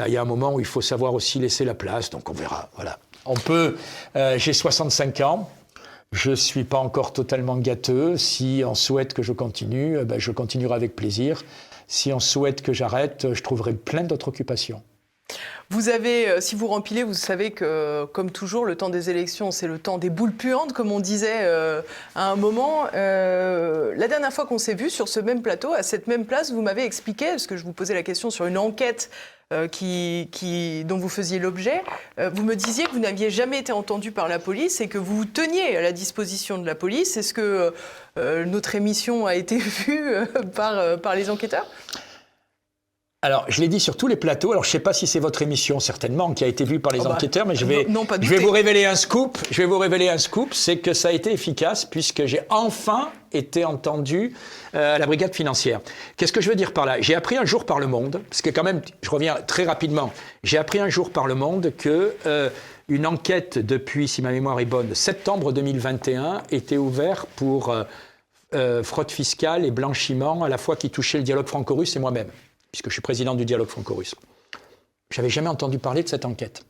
il 0.06 0.12
y 0.12 0.16
a 0.16 0.22
un 0.22 0.26
moment 0.26 0.54
où 0.54 0.60
il 0.60 0.66
faut 0.66 0.80
savoir 0.80 1.14
aussi 1.14 1.38
laisser 1.38 1.64
la 1.64 1.74
place. 1.74 2.10
Donc 2.10 2.28
on 2.28 2.32
verra. 2.32 2.70
Voilà. 2.74 2.98
On 3.24 3.34
peut. 3.34 3.76
j'ai 4.14 4.52
65 4.52 5.20
ans. 5.20 5.50
Je 6.12 6.32
suis 6.32 6.64
pas 6.64 6.78
encore 6.78 7.12
totalement 7.12 7.56
gâteux. 7.56 8.16
Si 8.16 8.62
on 8.64 8.74
souhaite 8.74 9.12
que 9.12 9.22
je 9.22 9.32
continue, 9.32 10.04
ben, 10.04 10.18
je 10.20 10.30
continuerai 10.30 10.74
avec 10.74 10.94
plaisir. 10.94 11.42
Si 11.88 12.12
on 12.12 12.20
souhaite 12.20 12.62
que 12.62 12.72
j'arrête, 12.72 13.32
je 13.32 13.42
trouverai 13.42 13.74
plein 13.74 14.04
d'autres 14.04 14.28
occupations. 14.28 14.82
Vous 15.70 15.88
avez, 15.88 16.28
euh, 16.28 16.40
si 16.40 16.54
vous 16.54 16.68
rempilez, 16.68 17.02
vous 17.02 17.12
savez 17.12 17.50
que, 17.50 18.04
comme 18.12 18.30
toujours, 18.30 18.64
le 18.64 18.76
temps 18.76 18.88
des 18.88 19.10
élections, 19.10 19.50
c'est 19.50 19.66
le 19.66 19.78
temps 19.78 19.98
des 19.98 20.10
boules 20.10 20.32
puantes, 20.32 20.72
comme 20.72 20.92
on 20.92 21.00
disait 21.00 21.40
euh, 21.40 21.82
à 22.14 22.30
un 22.30 22.36
moment. 22.36 22.86
Euh, 22.94 23.92
la 23.96 24.06
dernière 24.06 24.32
fois 24.32 24.46
qu'on 24.46 24.58
s'est 24.58 24.74
vu 24.74 24.90
sur 24.90 25.08
ce 25.08 25.18
même 25.18 25.42
plateau, 25.42 25.72
à 25.72 25.82
cette 25.82 26.06
même 26.06 26.24
place, 26.24 26.52
vous 26.52 26.62
m'avez 26.62 26.84
expliqué, 26.84 27.26
parce 27.30 27.48
que 27.48 27.56
je 27.56 27.64
vous 27.64 27.72
posais 27.72 27.94
la 27.94 28.04
question 28.04 28.30
sur 28.30 28.46
une 28.46 28.58
enquête 28.58 29.10
qui, 29.70 30.28
qui, 30.32 30.84
dont 30.86 30.98
vous 30.98 31.08
faisiez 31.08 31.38
l'objet, 31.38 31.84
vous 32.18 32.42
me 32.42 32.56
disiez 32.56 32.84
que 32.84 32.90
vous 32.90 32.98
n'aviez 32.98 33.30
jamais 33.30 33.60
été 33.60 33.70
entendu 33.70 34.10
par 34.10 34.26
la 34.26 34.40
police 34.40 34.80
et 34.80 34.88
que 34.88 34.98
vous 34.98 35.16
vous 35.16 35.24
teniez 35.24 35.76
à 35.76 35.82
la 35.82 35.92
disposition 35.92 36.58
de 36.58 36.66
la 36.66 36.74
police. 36.74 37.16
Est-ce 37.16 37.32
que 37.32 37.72
notre 38.16 38.74
émission 38.74 39.24
a 39.24 39.36
été 39.36 39.56
vue 39.86 40.16
par, 40.52 40.98
par 40.98 41.14
les 41.14 41.30
enquêteurs? 41.30 41.68
Alors, 43.26 43.44
je 43.48 43.60
l'ai 43.60 43.66
dit 43.66 43.80
sur 43.80 43.96
tous 43.96 44.06
les 44.06 44.14
plateaux. 44.14 44.52
Alors, 44.52 44.62
je 44.62 44.68
ne 44.68 44.72
sais 44.72 44.78
pas 44.78 44.92
si 44.92 45.08
c'est 45.08 45.18
votre 45.18 45.42
émission, 45.42 45.80
certainement, 45.80 46.32
qui 46.32 46.44
a 46.44 46.46
été 46.46 46.62
vue 46.62 46.78
par 46.78 46.92
les 46.92 47.00
oh 47.00 47.04
bah, 47.06 47.14
enquêteurs, 47.14 47.44
mais 47.44 47.56
je 47.56 47.64
vais, 47.64 47.84
je 48.20 48.30
vais 48.30 48.38
vous 48.38 48.52
révéler 48.52 48.84
un 48.84 48.94
scoop. 48.94 49.36
Je 49.50 49.62
vais 49.62 49.66
vous 49.66 49.78
révéler 49.78 50.08
un 50.08 50.16
scoop, 50.16 50.54
c'est 50.54 50.78
que 50.78 50.92
ça 50.92 51.08
a 51.08 51.10
été 51.10 51.32
efficace 51.32 51.84
puisque 51.84 52.24
j'ai 52.26 52.42
enfin 52.50 53.08
été 53.32 53.64
entendu 53.64 54.32
euh, 54.76 54.94
à 54.94 54.98
la 54.98 55.06
brigade 55.06 55.34
financière. 55.34 55.80
Qu'est-ce 56.16 56.32
que 56.32 56.40
je 56.40 56.48
veux 56.48 56.54
dire 56.54 56.72
par 56.72 56.86
là? 56.86 57.00
J'ai 57.00 57.16
appris 57.16 57.36
un 57.36 57.44
jour 57.44 57.66
par 57.66 57.80
le 57.80 57.88
Monde, 57.88 58.22
parce 58.30 58.42
que 58.42 58.50
quand 58.50 58.62
même, 58.62 58.80
je 59.02 59.10
reviens 59.10 59.34
très 59.44 59.64
rapidement. 59.64 60.12
J'ai 60.44 60.58
appris 60.58 60.78
un 60.78 60.88
jour 60.88 61.10
par 61.10 61.26
le 61.26 61.34
Monde 61.34 61.72
que 61.76 62.14
euh, 62.26 62.48
une 62.86 63.08
enquête 63.08 63.58
depuis, 63.58 64.06
si 64.06 64.22
ma 64.22 64.30
mémoire 64.30 64.60
est 64.60 64.66
bonne, 64.66 64.94
septembre 64.94 65.50
2021 65.50 66.42
était 66.52 66.76
ouverte 66.76 67.26
pour 67.34 67.74
euh, 68.54 68.82
fraude 68.84 69.10
fiscale 69.10 69.64
et 69.64 69.72
blanchiment, 69.72 70.44
à 70.44 70.48
la 70.48 70.58
fois 70.58 70.76
qui 70.76 70.90
touchait 70.90 71.18
le 71.18 71.24
dialogue 71.24 71.48
franco-russe 71.48 71.96
et 71.96 71.98
moi-même 71.98 72.28
puisque 72.76 72.90
je 72.90 72.92
suis 72.92 73.02
président 73.02 73.34
du 73.34 73.46
dialogue 73.46 73.68
franco-russe. 73.68 74.14
J'avais 75.10 75.30
jamais 75.30 75.48
entendu 75.48 75.78
parler 75.78 76.02
de 76.02 76.08
cette 76.10 76.26
enquête. 76.26 76.62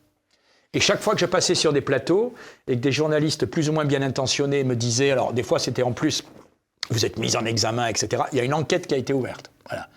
Et 0.72 0.78
chaque 0.78 1.00
fois 1.00 1.14
que 1.14 1.20
je 1.20 1.26
passais 1.26 1.57
sur 1.57 1.72
des 1.72 1.80
plateaux 1.80 2.32
et 2.68 2.76
que 2.76 2.80
des 2.80 2.92
journalistes 2.92 3.46
plus 3.46 3.68
ou 3.68 3.72
moins 3.72 3.84
bien 3.84 4.02
intentionnés 4.02 4.62
me 4.62 4.76
disaient, 4.76 5.11
alors 5.11 5.32
des 5.32 5.42
fois 5.42 5.59
c'était 5.59 5.82
en 5.82 5.90
plus, 5.90 6.22
vous 6.90 7.04
êtes 7.04 7.18
mis 7.18 7.36
en 7.36 7.44
examen, 7.44 7.88
etc., 7.88 8.22
il 8.30 8.38
y 8.38 8.40
a 8.40 8.44
une 8.44 8.54
enquête 8.54 8.86
qui 8.86 8.94
a 8.94 8.98
été 8.98 9.12
ouverte. 9.12 9.50
Voilà. 9.68 9.88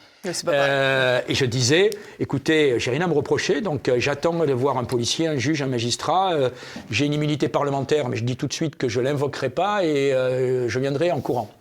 Euh, 0.47 1.21
et 1.27 1.35
je 1.35 1.45
disais, 1.45 1.91
écoutez, 2.19 2.79
j'ai 2.79 2.89
rien 2.89 3.01
à 3.01 3.07
me 3.07 3.13
reprocher, 3.13 3.61
donc 3.61 3.87
euh, 3.87 3.99
j'attends 3.99 4.33
de 4.33 4.51
voir 4.51 4.77
un 4.77 4.85
policier, 4.85 5.27
un 5.27 5.37
juge, 5.37 5.61
un 5.61 5.67
magistrat. 5.67 6.33
Euh, 6.33 6.49
j'ai 6.89 7.05
une 7.05 7.13
immunité 7.13 7.49
parlementaire, 7.49 8.09
mais 8.09 8.17
je 8.17 8.23
dis 8.23 8.35
tout 8.35 8.47
de 8.47 8.53
suite 8.53 8.77
que 8.77 8.89
je 8.89 8.99
l'invoquerai 8.99 9.49
pas 9.49 9.85
et 9.85 10.11
je 10.11 10.79
viendrai 10.79 11.11
en 11.11 11.21
courant. 11.21 11.51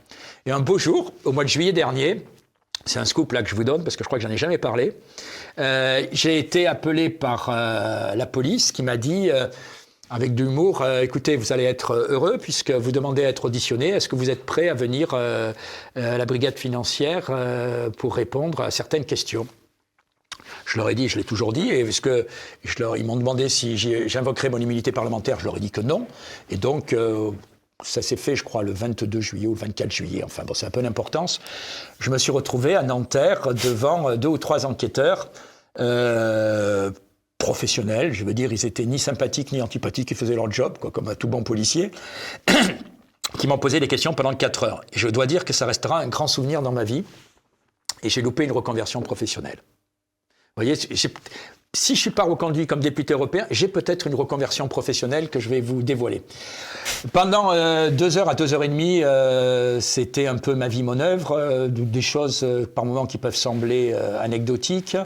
Et 0.46 0.52
un 0.52 0.60
beau 0.60 0.78
jour, 0.78 1.12
au 1.24 1.32
mois 1.32 1.44
de 1.44 1.50
juillet 1.50 1.72
dernier, 1.72 2.24
c'est 2.88 2.98
un 2.98 3.04
scoop 3.04 3.32
là 3.32 3.42
que 3.42 3.48
je 3.48 3.54
vous 3.54 3.64
donne 3.64 3.84
parce 3.84 3.96
que 3.96 4.04
je 4.04 4.08
crois 4.08 4.18
que 4.18 4.24
j'en 4.24 4.30
ai 4.32 4.36
jamais 4.36 4.58
parlé. 4.58 4.94
Euh, 5.58 6.06
j'ai 6.12 6.38
été 6.38 6.66
appelé 6.66 7.10
par 7.10 7.48
euh, 7.50 8.14
la 8.14 8.26
police 8.26 8.72
qui 8.72 8.82
m'a 8.82 8.96
dit, 8.96 9.30
euh, 9.30 9.46
avec 10.10 10.34
de 10.34 10.44
l'humour, 10.44 10.86
écoutez, 11.02 11.36
vous 11.36 11.52
allez 11.52 11.64
être 11.64 12.06
heureux 12.08 12.38
puisque 12.38 12.70
vous 12.70 12.92
demandez 12.92 13.24
à 13.26 13.28
être 13.28 13.44
auditionné. 13.44 13.88
Est-ce 13.88 14.08
que 14.08 14.16
vous 14.16 14.30
êtes 14.30 14.46
prêt 14.46 14.70
à 14.70 14.74
venir 14.74 15.12
à 15.12 15.52
la 15.94 16.24
brigade 16.24 16.58
financière 16.58 17.30
pour 17.98 18.16
répondre 18.16 18.62
à 18.62 18.70
certaines 18.70 19.04
questions? 19.04 19.46
Je 20.64 20.78
leur 20.78 20.88
ai 20.88 20.94
dit, 20.94 21.10
je 21.10 21.18
l'ai 21.18 21.24
toujours 21.24 21.52
dit, 21.52 21.68
et 21.68 21.84
parce 21.84 22.00
que 22.00 22.26
ils 22.96 23.04
m'ont 23.04 23.16
demandé 23.16 23.50
si 23.50 23.76
j'invoquerais 23.76 24.48
mon 24.48 24.56
immunité 24.56 24.92
parlementaire, 24.92 25.40
je 25.40 25.44
leur 25.44 25.58
ai 25.58 25.60
dit 25.60 25.70
que 25.70 25.82
non. 25.82 26.06
Et 26.48 26.56
donc, 26.56 26.96
ça 27.84 28.02
s'est 28.02 28.16
fait, 28.16 28.34
je 28.36 28.44
crois, 28.44 28.62
le 28.62 28.72
22 28.72 29.20
juillet 29.20 29.46
ou 29.46 29.54
le 29.54 29.60
24 29.60 29.90
juillet. 29.92 30.22
Enfin, 30.24 30.44
bon, 30.44 30.54
c'est 30.54 30.66
un 30.66 30.70
peu 30.70 30.82
d'importance. 30.82 31.40
Je 32.00 32.10
me 32.10 32.18
suis 32.18 32.32
retrouvé 32.32 32.74
à 32.74 32.82
Nanterre 32.82 33.54
devant 33.54 34.16
deux 34.16 34.28
ou 34.28 34.38
trois 34.38 34.66
enquêteurs 34.66 35.30
Euh, 35.80 36.90
professionnels, 37.38 38.12
je 38.12 38.24
veux 38.24 38.34
dire, 38.34 38.52
ils 38.52 38.66
étaient 38.66 38.84
ni 38.84 38.98
sympathiques 38.98 39.52
ni 39.52 39.62
antipathiques, 39.62 40.10
ils 40.10 40.16
faisaient 40.16 40.34
leur 40.34 40.50
job, 40.50 40.76
quoi, 40.78 40.90
comme 40.90 41.08
un 41.08 41.14
tout 41.14 41.28
bon 41.28 41.44
policier, 41.44 41.92
qui 43.38 43.46
m'ont 43.46 43.58
posé 43.58 43.78
des 43.78 43.86
questions 43.86 44.12
pendant 44.12 44.34
4 44.34 44.64
heures. 44.64 44.80
Et 44.92 44.98
je 44.98 45.08
dois 45.08 45.26
dire 45.26 45.44
que 45.44 45.52
ça 45.52 45.64
restera 45.64 46.00
un 46.00 46.08
grand 46.08 46.26
souvenir 46.26 46.62
dans 46.62 46.72
ma 46.72 46.82
vie. 46.82 47.04
Et 48.02 48.08
j'ai 48.08 48.22
loupé 48.22 48.42
une 48.42 48.52
reconversion 48.52 49.00
professionnelle. 49.02 49.62
Voyez, 50.58 50.74
si 50.74 51.94
je 51.94 52.00
suis 52.00 52.10
pas 52.10 52.24
reconduit 52.24 52.66
comme 52.66 52.80
député 52.80 53.14
européen, 53.14 53.46
j'ai 53.52 53.68
peut-être 53.68 54.08
une 54.08 54.14
reconversion 54.16 54.66
professionnelle 54.66 55.28
que 55.28 55.38
je 55.38 55.48
vais 55.48 55.60
vous 55.60 55.84
dévoiler. 55.84 56.22
Pendant 57.12 57.52
euh, 57.52 57.90
deux 57.90 58.18
heures 58.18 58.28
à 58.28 58.34
deux 58.34 58.54
heures 58.54 58.64
et 58.64 58.68
demie, 58.68 59.04
euh, 59.04 59.78
c'était 59.80 60.26
un 60.26 60.36
peu 60.36 60.56
ma 60.56 60.66
vie, 60.66 60.82
mon 60.82 60.98
œuvre, 60.98 61.38
euh, 61.38 61.68
des 61.68 62.00
choses 62.00 62.44
par 62.74 62.84
moments 62.84 63.06
qui 63.06 63.18
peuvent 63.18 63.36
sembler 63.36 63.94
anecdotiques. 64.18 64.96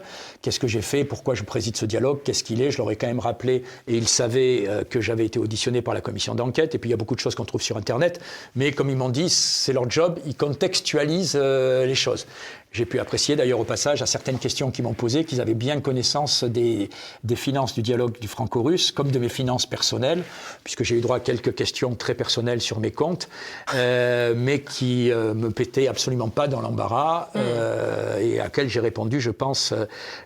Qu'est-ce 0.41 0.59
que 0.59 0.69
j'ai 0.69 0.81
fait? 0.81 1.05
Pourquoi 1.05 1.35
je 1.35 1.43
préside 1.43 1.77
ce 1.77 1.85
dialogue? 1.85 2.21
Qu'est-ce 2.25 2.45
qu'il 2.45 2.63
est? 2.63 2.71
Je 2.71 2.79
leur 2.79 2.91
ai 2.91 2.97
quand 2.97 3.09
même 3.09 3.21
rappelé, 3.21 3.65
et 3.89 3.95
ils 3.95 4.09
savaient 4.09 4.67
que 4.89 5.03
j'avais 5.03 5.27
été 5.27 5.39
auditionné 5.39 5.83
par 5.83 5.93
la 5.93 6.01
commission 6.01 6.35
d'enquête. 6.35 6.75
Et 6.75 6.79
puis 6.79 6.89
il 6.89 6.93
y 6.93 6.95
a 6.95 6.97
beaucoup 6.97 7.15
de 7.15 7.21
choses 7.21 7.35
qu'on 7.35 7.45
trouve 7.45 7.61
sur 7.63 7.77
Internet, 7.77 8.21
mais 8.57 8.73
comme 8.73 8.89
ils 8.89 8.97
m'ont 8.97 9.11
dit, 9.11 9.29
c'est 9.29 9.75
leur 9.75 9.91
job, 9.91 10.19
ils 10.25 10.35
contextualisent 10.35 11.37
les 11.37 11.95
choses. 11.95 12.27
J'ai 12.73 12.87
pu 12.87 12.99
apprécier 12.99 13.37
d'ailleurs 13.37 13.61
au 13.61 13.65
passage 13.65 14.01
à 14.01 14.07
certaines 14.07 14.39
questions 14.39 14.71
qu'ils 14.71 14.85
m'ont 14.85 14.95
posées 14.95 15.25
qu'ils 15.25 15.43
avaient 15.43 15.55
bien 15.55 15.81
connaissance 15.81 16.43
des, 16.43 16.89
des 17.23 17.37
finances 17.37 17.75
du 17.75 17.83
dialogue 17.83 18.19
du 18.19 18.29
franco-russe 18.29 18.93
comme 18.93 19.11
de 19.11 19.19
mes 19.19 19.29
finances 19.29 19.67
personnelles, 19.67 20.23
puisque 20.65 20.83
j'ai 20.83 20.97
eu 20.97 21.01
droit 21.01 21.17
à 21.17 21.21
quelques 21.21 21.55
questions 21.55 21.95
très 21.95 22.15
personnelles 22.15 22.63
sur 22.63 22.81
mes 22.81 22.91
comptes, 22.91 23.29
euh, 23.75 24.33
mais 24.35 24.61
qui 24.61 25.11
euh, 25.11 25.35
me 25.35 25.51
pétaient 25.51 25.87
absolument 25.87 26.31
pas 26.31 26.49
dans 26.49 26.63
l'embarras 26.63 27.29
mm. 27.35 27.39
euh, 27.39 28.19
et 28.21 28.41
à 28.41 28.45
laquelle 28.45 28.71
j'ai 28.71 28.81
répondu, 28.81 29.21
je 29.21 29.31
pense, 29.31 29.75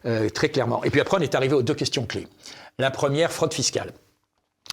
euh, 0.06 0.28
très 0.30 0.48
clairement. 0.48 0.84
Et 0.84 0.90
puis 0.90 1.00
après, 1.00 1.18
on 1.18 1.20
est 1.20 1.34
arrivé 1.34 1.54
aux 1.54 1.62
deux 1.62 1.74
questions 1.74 2.06
clés. 2.06 2.28
La 2.78 2.92
première, 2.92 3.32
fraude 3.32 3.54
fiscale. 3.54 3.92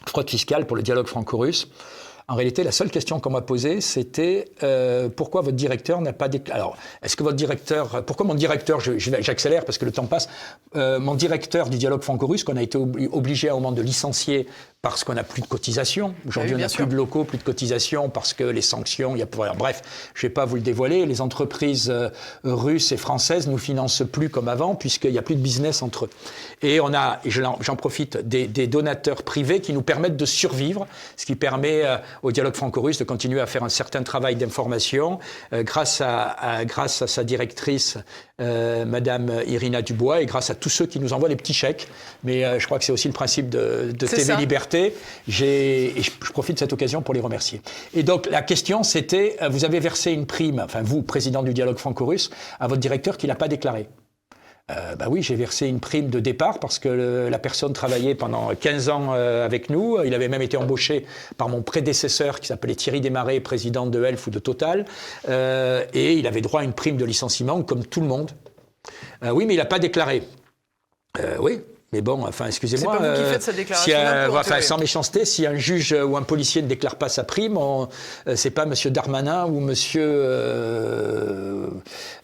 Fraude 0.08 0.30
fiscale 0.30 0.68
pour 0.68 0.76
le 0.76 0.84
dialogue 0.84 1.08
franco-russe. 1.08 1.70
En 2.28 2.36
réalité, 2.36 2.64
la 2.64 2.72
seule 2.72 2.90
question 2.90 3.20
qu'on 3.20 3.32
m'a 3.32 3.42
posée, 3.42 3.82
c'était 3.82 4.46
euh, 4.64 5.10
pourquoi 5.10 5.42
votre 5.42 5.58
directeur 5.58 6.00
n'a 6.00 6.14
pas 6.14 6.30
déclaré. 6.30 6.60
Alors, 6.60 6.78
est-ce 7.02 7.16
que 7.16 7.24
votre 7.24 7.36
directeur. 7.36 8.04
Pourquoi 8.06 8.26
mon 8.26 8.36
directeur. 8.36 8.80
J'accélère 8.80 9.66
parce 9.66 9.78
que 9.78 9.86
le 9.86 9.92
temps 9.92 10.06
passe. 10.06 10.30
Euh, 10.76 11.00
mon 11.00 11.16
directeur 11.16 11.70
du 11.70 11.78
dialogue 11.78 12.02
franco-russe, 12.02 12.44
qu'on 12.44 12.56
a 12.56 12.62
été 12.64 12.78
obligé 12.78 13.50
à 13.50 13.52
un 13.52 13.56
moment 13.56 13.72
de 13.72 13.82
licencier 13.82 14.48
parce 14.84 15.06
qu'on 15.06 15.14
n'a 15.14 15.24
plus 15.24 15.42
de 15.42 15.48
cotisation. 15.48 16.14
Aujourd'hui, 16.28 16.56
on 16.56 16.58
n'a 16.58 16.68
plus 16.68 16.86
de 16.86 16.94
locaux, 16.94 17.24
plus 17.24 17.38
de 17.38 17.44
cotisation 17.44 18.10
parce 18.10 18.34
que 18.34 18.44
les 18.44 18.62
sanctions, 18.62 19.16
il 19.16 19.20
y 19.20 19.22
a 19.22 19.54
Bref, 19.58 19.82
je 20.14 20.26
ne 20.26 20.30
vais 20.30 20.34
pas 20.34 20.44
vous 20.44 20.56
le 20.56 20.62
dévoiler. 20.62 21.06
Les 21.06 21.22
entreprises 21.22 21.90
euh, 21.90 22.10
russes 22.44 22.92
et 22.92 22.98
françaises 22.98 23.48
nous 23.48 23.58
financent 23.58 24.04
plus 24.12 24.30
comme 24.30 24.50
avant 24.50 24.76
puisqu'il 24.76 25.12
n'y 25.12 25.18
a 25.18 25.22
plus 25.22 25.36
de 25.36 25.42
business 25.42 25.84
entre 25.84 26.06
eux. 26.06 26.10
Et 26.62 26.82
on 26.82 26.94
a, 26.94 27.22
j'en 27.26 27.78
profite, 27.78 28.18
des, 28.18 28.46
des, 28.46 28.68
donateurs 28.68 29.24
privés 29.24 29.62
qui 29.62 29.72
nous 29.72 29.82
permettent 29.82 30.18
de 30.18 30.26
survivre, 30.26 30.86
ce 31.16 31.26
qui 31.26 31.36
permet 31.36 31.86
euh, 31.86 31.96
au 32.22 32.34
dialogue 32.34 32.56
franco-russe 32.56 32.98
de 32.98 33.06
continuer 33.06 33.40
à 33.40 33.46
faire 33.46 33.64
un 33.64 33.70
certain 33.70 34.04
travail 34.04 34.36
d'information 34.36 35.20
euh, 35.54 35.64
grâce, 35.64 36.02
à, 36.02 36.26
à, 36.26 36.66
grâce 36.66 37.02
à 37.02 37.08
sa 37.08 37.24
directrice 37.24 37.98
Madame 38.40 39.32
Irina 39.48 39.82
Dubois, 39.82 40.22
et 40.22 40.26
grâce 40.26 40.50
à 40.50 40.56
tous 40.56 40.68
ceux 40.68 40.86
qui 40.86 41.00
nous 41.00 41.14
envoient 41.14 41.30
des 41.30 41.38
petits 41.38 41.54
chèques. 41.54 41.88
Mais 42.26 42.60
je 42.60 42.66
crois 42.66 42.78
que 42.78 42.84
c'est 42.84 42.92
aussi 42.92 43.08
le 43.08 43.14
principe 43.14 43.48
de, 43.48 43.94
de 43.98 44.06
TV 44.06 44.36
Liberté. 44.36 44.73
Et 44.74 44.94
je, 45.28 46.10
profite 46.32 46.56
de 46.56 46.60
cette 46.60 46.74
occasion 46.74 47.02
pour 47.02 47.14
les 47.14 47.20
remercier. 47.20 47.62
Et 47.94 48.04
donc 48.04 48.28
la 48.30 48.42
question, 48.42 48.84
c'était, 48.84 49.38
euh, 49.42 49.50
vous 49.50 49.66
avez 49.66 49.80
versé 49.80 50.12
une 50.12 50.26
prime, 50.26 50.62
enfin 50.64 50.82
vous, 50.82 51.02
président 51.02 51.44
du 51.44 51.54
dialogue 51.54 51.78
franco-russe, 51.78 52.30
à 52.60 52.68
votre 52.68 52.82
directeur 52.82 53.18
qui 53.18 53.28
l'a 53.28 53.36
pas 53.36 53.48
déclaré. 53.48 53.88
Euh, 54.72 54.96
bah 54.96 55.08
oui, 55.10 55.22
j'ai 55.22 55.36
versé 55.36 55.68
une 55.68 55.82
prime 55.82 56.10
de 56.10 56.22
départ 56.22 56.60
parce 56.60 56.80
que 56.80 57.28
la 57.30 57.40
personne 57.40 57.74
travaillait 57.74 58.16
pendant 58.16 58.56
15 58.56 58.90
ans 58.90 59.12
avec 59.12 59.70
nous. 59.70 60.02
Il 60.06 60.14
avait 60.14 60.30
même 60.30 60.42
été 60.42 60.56
embauché 60.56 61.06
par 61.38 61.50
mon 61.50 61.62
prédécesseur 61.62 62.40
qui 62.40 62.48
s'appelait 62.48 62.76
Thierry 62.76 63.02
Desmarais, 63.02 63.42
président 63.42 63.86
de 63.86 64.02
Elf 64.04 64.28
ou 64.28 64.30
de 64.30 64.40
Total. 64.40 64.86
Euh, 65.28 65.84
et 65.94 66.14
il 66.14 66.28
avait 66.28 66.42
droit 66.42 66.62
à 66.62 66.64
une 66.64 66.74
prime 66.74 66.96
de 66.96 67.04
licenciement 67.04 67.62
comme 67.62 67.86
tout 67.86 68.00
le 68.00 68.08
monde. 68.08 68.32
Euh, 69.24 69.32
oui, 69.32 69.46
mais 69.46 69.54
il 69.54 69.58
n'a 69.58 69.66
pas 69.66 69.80
déclaré. 69.80 70.24
oui, 71.40 71.60
mais 71.94 72.02
bon, 72.02 72.26
enfin, 72.28 72.48
excusez-moi. 72.48 72.98
C'est 72.98 73.04
pas 73.04 73.14
vous 73.16 73.24
qui 73.24 73.30
faites 73.30 73.44
cette 73.44 73.56
déclaration. 73.56 73.96
enfin, 74.36 74.62
sans 74.62 74.78
méchanceté, 74.78 75.26
si 75.26 75.46
un 75.46 75.56
juge 75.56 75.94
ou 75.94 76.18
un 76.18 76.24
policier 76.24 76.62
ne 76.62 76.68
déclare 76.68 76.96
pas 76.96 77.08
sa 77.08 77.24
prime, 77.24 77.58
c'est 78.36 78.50
pas 78.50 78.64
M. 78.64 78.74
Darmanin 78.92 79.46
ou 79.46 79.60
M. 79.60 79.74
Euh, 79.96 81.68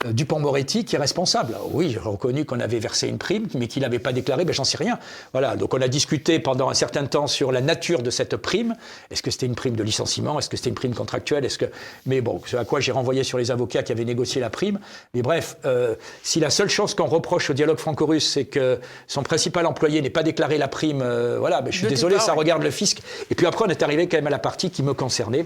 Dupont-Moretti 0.05 0.85
qui 0.85 0.95
est 0.95 0.99
responsable. 0.99 1.55
Oui, 1.71 1.91
j'ai 1.91 1.99
reconnu 1.99 2.45
qu'on 2.45 2.59
avait 2.59 2.79
versé 2.79 3.07
une 3.07 3.17
prime, 3.17 3.47
mais 3.53 3.67
qu'il 3.67 3.83
n'avait 3.83 3.99
pas 3.99 4.11
déclaré, 4.11 4.43
ben 4.43 4.53
j'en 4.53 4.63
sais 4.63 4.77
rien. 4.77 4.97
Voilà, 5.33 5.55
donc 5.55 5.73
on 5.73 5.81
a 5.81 5.87
discuté 5.87 6.39
pendant 6.39 6.69
un 6.69 6.73
certain 6.73 7.05
temps 7.05 7.27
sur 7.27 7.51
la 7.51 7.61
nature 7.61 8.01
de 8.01 8.09
cette 8.09 8.37
prime. 8.37 8.75
Est-ce 9.11 9.21
que 9.21 9.29
c'était 9.31 9.45
une 9.45 9.55
prime 9.55 9.75
de 9.75 9.83
licenciement? 9.83 10.39
Est-ce 10.39 10.49
que 10.49 10.57
c'était 10.57 10.69
une 10.69 10.75
prime 10.75 10.95
contractuelle? 10.95 11.45
Est-ce 11.45 11.57
que... 11.57 11.65
Mais 12.05 12.21
bon, 12.21 12.41
ce 12.45 12.57
à 12.57 12.65
quoi 12.65 12.79
j'ai 12.79 12.91
renvoyé 12.91 13.23
sur 13.23 13.37
les 13.37 13.51
avocats 13.51 13.83
qui 13.83 13.91
avaient 13.91 14.05
négocié 14.05 14.41
la 14.41 14.49
prime. 14.49 14.79
Mais 15.13 15.21
bref, 15.21 15.57
euh, 15.65 15.95
si 16.23 16.39
la 16.39 16.49
seule 16.49 16.69
chose 16.69 16.95
qu'on 16.95 17.05
reproche 17.05 17.49
au 17.49 17.53
dialogue 17.53 17.77
franco-russe, 17.77 18.29
c'est 18.29 18.45
que 18.45 18.79
son 19.07 19.23
principal 19.23 19.58
employé 19.65 20.01
n'ait 20.01 20.09
pas 20.09 20.23
déclaré 20.23 20.57
la 20.57 20.67
prime, 20.67 21.01
euh, 21.01 21.37
voilà, 21.39 21.61
ben 21.61 21.71
je 21.71 21.77
suis 21.77 21.87
désolé, 21.87 22.19
ça 22.19 22.33
regarde 22.33 22.63
le 22.63 22.71
fisc. 22.71 23.01
Et 23.29 23.35
puis 23.35 23.45
après, 23.45 23.65
on 23.65 23.69
est 23.69 23.83
arrivé 23.83 24.07
quand 24.07 24.17
même 24.17 24.27
à 24.27 24.31
la 24.31 24.39
partie 24.39 24.69
qui 24.71 24.83
me 24.83 24.93
concernait. 24.93 25.45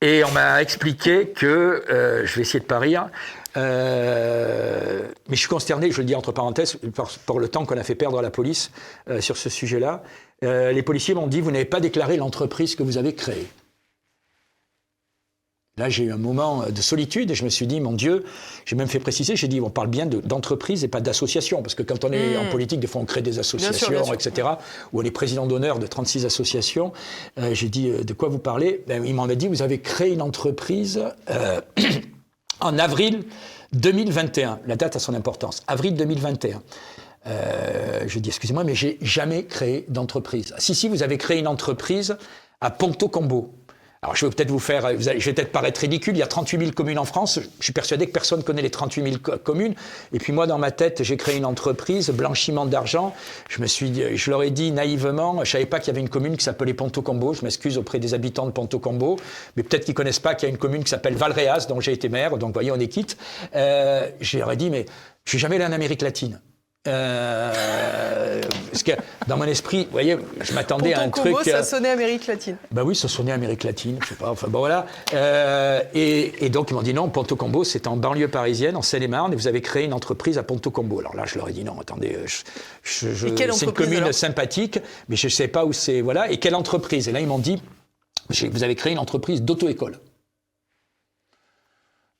Et 0.00 0.22
on 0.22 0.30
m'a 0.30 0.62
expliqué 0.62 1.28
que, 1.28 1.84
euh, 1.90 2.24
je 2.24 2.36
vais 2.36 2.42
essayer 2.42 2.60
de 2.60 2.64
pas 2.64 2.78
rire, 2.78 3.08
euh, 3.56 5.02
mais 5.28 5.34
je 5.34 5.40
suis 5.40 5.48
consterné, 5.48 5.90
je 5.90 5.98
le 5.98 6.04
dis 6.04 6.14
entre 6.14 6.30
parenthèses, 6.30 6.78
par, 6.94 7.38
le 7.38 7.48
temps 7.48 7.66
qu'on 7.66 7.76
a 7.76 7.82
fait 7.82 7.96
perdre 7.96 8.18
à 8.18 8.22
la 8.22 8.30
police 8.30 8.70
euh, 9.10 9.20
sur 9.20 9.36
ce 9.36 9.48
sujet-là. 9.48 10.04
les 10.42 10.82
policiers 10.82 11.14
m'ont 11.14 11.26
dit, 11.26 11.40
vous 11.40 11.50
n'avez 11.50 11.64
pas 11.64 11.80
déclaré 11.80 12.16
l'entreprise 12.16 12.76
que 12.76 12.84
vous 12.84 12.96
avez 12.96 13.12
créée. 13.12 13.48
Là, 15.78 15.88
j'ai 15.88 16.04
eu 16.04 16.12
un 16.12 16.18
moment 16.18 16.64
de 16.68 16.82
solitude 16.82 17.30
et 17.30 17.34
je 17.34 17.44
me 17.44 17.48
suis 17.48 17.66
dit, 17.66 17.80
mon 17.80 17.92
Dieu, 17.92 18.24
j'ai 18.64 18.76
même 18.76 18.88
fait 18.88 18.98
préciser, 18.98 19.36
j'ai 19.36 19.48
dit, 19.48 19.60
on 19.60 19.70
parle 19.70 19.88
bien 19.88 20.06
d'entreprise 20.06 20.84
et 20.84 20.88
pas 20.88 21.00
d'association, 21.00 21.62
parce 21.62 21.74
que 21.74 21.82
quand 21.82 22.04
on 22.04 22.12
est 22.12 22.36
en 22.36 22.44
hmm. 22.44 22.50
politique, 22.50 22.80
des 22.80 22.86
fois 22.86 23.00
on 23.00 23.04
crée 23.04 23.22
des 23.22 23.38
associations, 23.38 24.12
etc., 24.12 24.48
ou 24.92 25.00
on 25.00 25.04
est 25.04 25.10
président 25.10 25.46
d'honneur 25.46 25.78
de 25.78 25.86
36 25.86 26.26
associations. 26.26 26.92
Euh, 27.38 27.54
j'ai 27.54 27.68
dit, 27.68 27.90
euh, 27.90 28.02
de 28.02 28.12
quoi 28.12 28.28
vous 28.28 28.38
parlez? 28.38 28.84
Ben, 28.86 29.04
Il 29.04 29.14
m'en 29.14 29.24
a 29.24 29.34
dit, 29.34 29.48
vous 29.48 29.62
avez 29.62 29.80
créé 29.80 30.12
une 30.12 30.22
entreprise 30.22 31.02
euh, 31.30 31.60
en 32.60 32.78
avril 32.78 33.24
2021. 33.72 34.60
La 34.66 34.76
date 34.76 34.96
a 34.96 34.98
son 34.98 35.14
importance. 35.14 35.62
Avril 35.66 35.94
2021. 35.94 36.62
je 38.06 38.18
dis, 38.18 38.28
excusez-moi, 38.28 38.64
mais 38.64 38.74
j'ai 38.74 38.98
jamais 39.02 39.44
créé 39.44 39.84
d'entreprise. 39.88 40.54
Si, 40.58 40.74
si, 40.74 40.88
vous 40.88 41.02
avez 41.02 41.18
créé 41.18 41.38
une 41.38 41.48
entreprise 41.48 42.16
à 42.60 42.70
Ponto 42.70 43.08
Combo. 43.08 43.57
Alors 44.02 44.14
je 44.14 44.26
vais 44.26 44.30
peut-être 44.30 44.50
vous 44.50 44.60
faire, 44.60 44.88
je 45.00 45.08
vais 45.08 45.32
peut-être 45.32 45.50
paraître 45.50 45.80
ridicule, 45.80 46.14
il 46.14 46.20
y 46.20 46.22
a 46.22 46.28
38 46.28 46.58
000 46.58 46.70
communes 46.70 47.00
en 47.00 47.04
France, 47.04 47.40
je 47.58 47.64
suis 47.64 47.72
persuadé 47.72 48.06
que 48.06 48.12
personne 48.12 48.38
ne 48.38 48.44
connaît 48.44 48.62
les 48.62 48.70
38 48.70 49.02
000 49.02 49.38
communes, 49.42 49.74
et 50.12 50.18
puis 50.20 50.32
moi 50.32 50.46
dans 50.46 50.58
ma 50.58 50.70
tête 50.70 51.02
j'ai 51.02 51.16
créé 51.16 51.36
une 51.36 51.44
entreprise, 51.44 52.08
blanchiment 52.10 52.64
d'argent, 52.64 53.12
je 53.48 53.60
me 53.60 53.66
suis, 53.66 54.16
je 54.16 54.30
leur 54.30 54.44
ai 54.44 54.50
dit 54.50 54.70
naïvement, 54.70 55.44
je 55.44 55.50
savais 55.50 55.66
pas 55.66 55.80
qu'il 55.80 55.88
y 55.88 55.90
avait 55.90 56.00
une 56.00 56.08
commune 56.08 56.36
qui 56.36 56.44
s'appelait 56.44 56.74
Ponto 56.74 57.02
Combo, 57.02 57.34
je 57.34 57.42
m'excuse 57.42 57.76
auprès 57.76 57.98
des 57.98 58.14
habitants 58.14 58.46
de 58.46 58.52
Ponto 58.52 58.78
Combo, 58.78 59.16
mais 59.56 59.64
peut-être 59.64 59.84
qu'ils 59.84 59.94
connaissent 59.94 60.20
pas 60.20 60.36
qu'il 60.36 60.48
y 60.48 60.50
a 60.50 60.54
une 60.54 60.58
commune 60.58 60.84
qui 60.84 60.90
s'appelle 60.90 61.16
Valréas, 61.16 61.66
dont 61.68 61.80
j'ai 61.80 61.92
été 61.92 62.08
maire, 62.08 62.38
donc 62.38 62.52
voyez 62.54 62.70
on 62.70 62.78
est 62.78 62.86
quitte, 62.86 63.16
euh, 63.56 64.08
je 64.20 64.38
leur 64.38 64.52
ai 64.52 64.56
dit 64.56 64.70
mais 64.70 64.86
je 65.24 65.30
suis 65.30 65.38
jamais 65.40 65.56
allé 65.56 65.64
en 65.64 65.72
Amérique 65.72 66.02
latine. 66.02 66.40
Euh, 66.86 68.40
parce 68.70 68.82
que 68.82 68.92
dans 69.26 69.36
mon 69.36 69.44
esprit, 69.44 69.84
vous 69.84 69.90
voyez, 69.90 70.16
je 70.40 70.52
m'attendais 70.54 70.94
à 70.94 71.00
un 71.00 71.10
truc. 71.10 71.36
ça 71.44 71.56
euh, 71.56 71.62
sonnait 71.62 71.90
Amérique 71.90 72.26
latine. 72.26 72.56
Ben 72.70 72.82
oui, 72.82 72.94
ça 72.94 73.08
sonnait 73.08 73.32
Amérique 73.32 73.64
latine, 73.64 73.98
je 74.02 74.08
sais 74.08 74.14
pas. 74.14 74.30
Enfin 74.30 74.46
bon 74.48 74.60
voilà. 74.60 74.86
Euh, 75.12 75.82
et, 75.92 76.48
donc 76.50 76.70
ils 76.70 76.74
m'ont 76.74 76.82
dit 76.82 76.94
non, 76.94 77.08
Ponto 77.08 77.36
Combo, 77.36 77.64
c'est 77.64 77.86
en 77.86 77.96
banlieue 77.96 78.28
parisienne, 78.28 78.76
en 78.76 78.82
Seine-et-Marne, 78.82 79.32
et 79.32 79.36
vous 79.36 79.48
avez 79.48 79.60
créé 79.60 79.84
une 79.84 79.92
entreprise 79.92 80.38
à 80.38 80.42
Ponto 80.44 80.70
Combo. 80.70 81.00
Alors 81.00 81.16
là, 81.16 81.24
je 81.26 81.36
leur 81.36 81.48
ai 81.48 81.52
dit 81.52 81.64
non, 81.64 81.78
attendez, 81.80 82.16
c'est 82.84 83.62
une 83.62 83.72
commune 83.72 84.12
sympathique, 84.12 84.78
mais 85.08 85.16
je 85.16 85.26
ne 85.26 85.32
sais 85.32 85.48
pas 85.48 85.64
où 85.64 85.72
c'est. 85.72 86.00
Voilà. 86.00 86.30
Et 86.30 86.38
quelle 86.38 86.54
entreprise? 86.54 87.08
Et 87.08 87.12
là, 87.12 87.20
ils 87.20 87.26
m'ont 87.26 87.38
dit, 87.38 87.60
vous 88.30 88.62
avez 88.62 88.76
créé 88.76 88.92
une 88.92 88.98
entreprise 88.98 89.42
d'auto-école. 89.42 89.98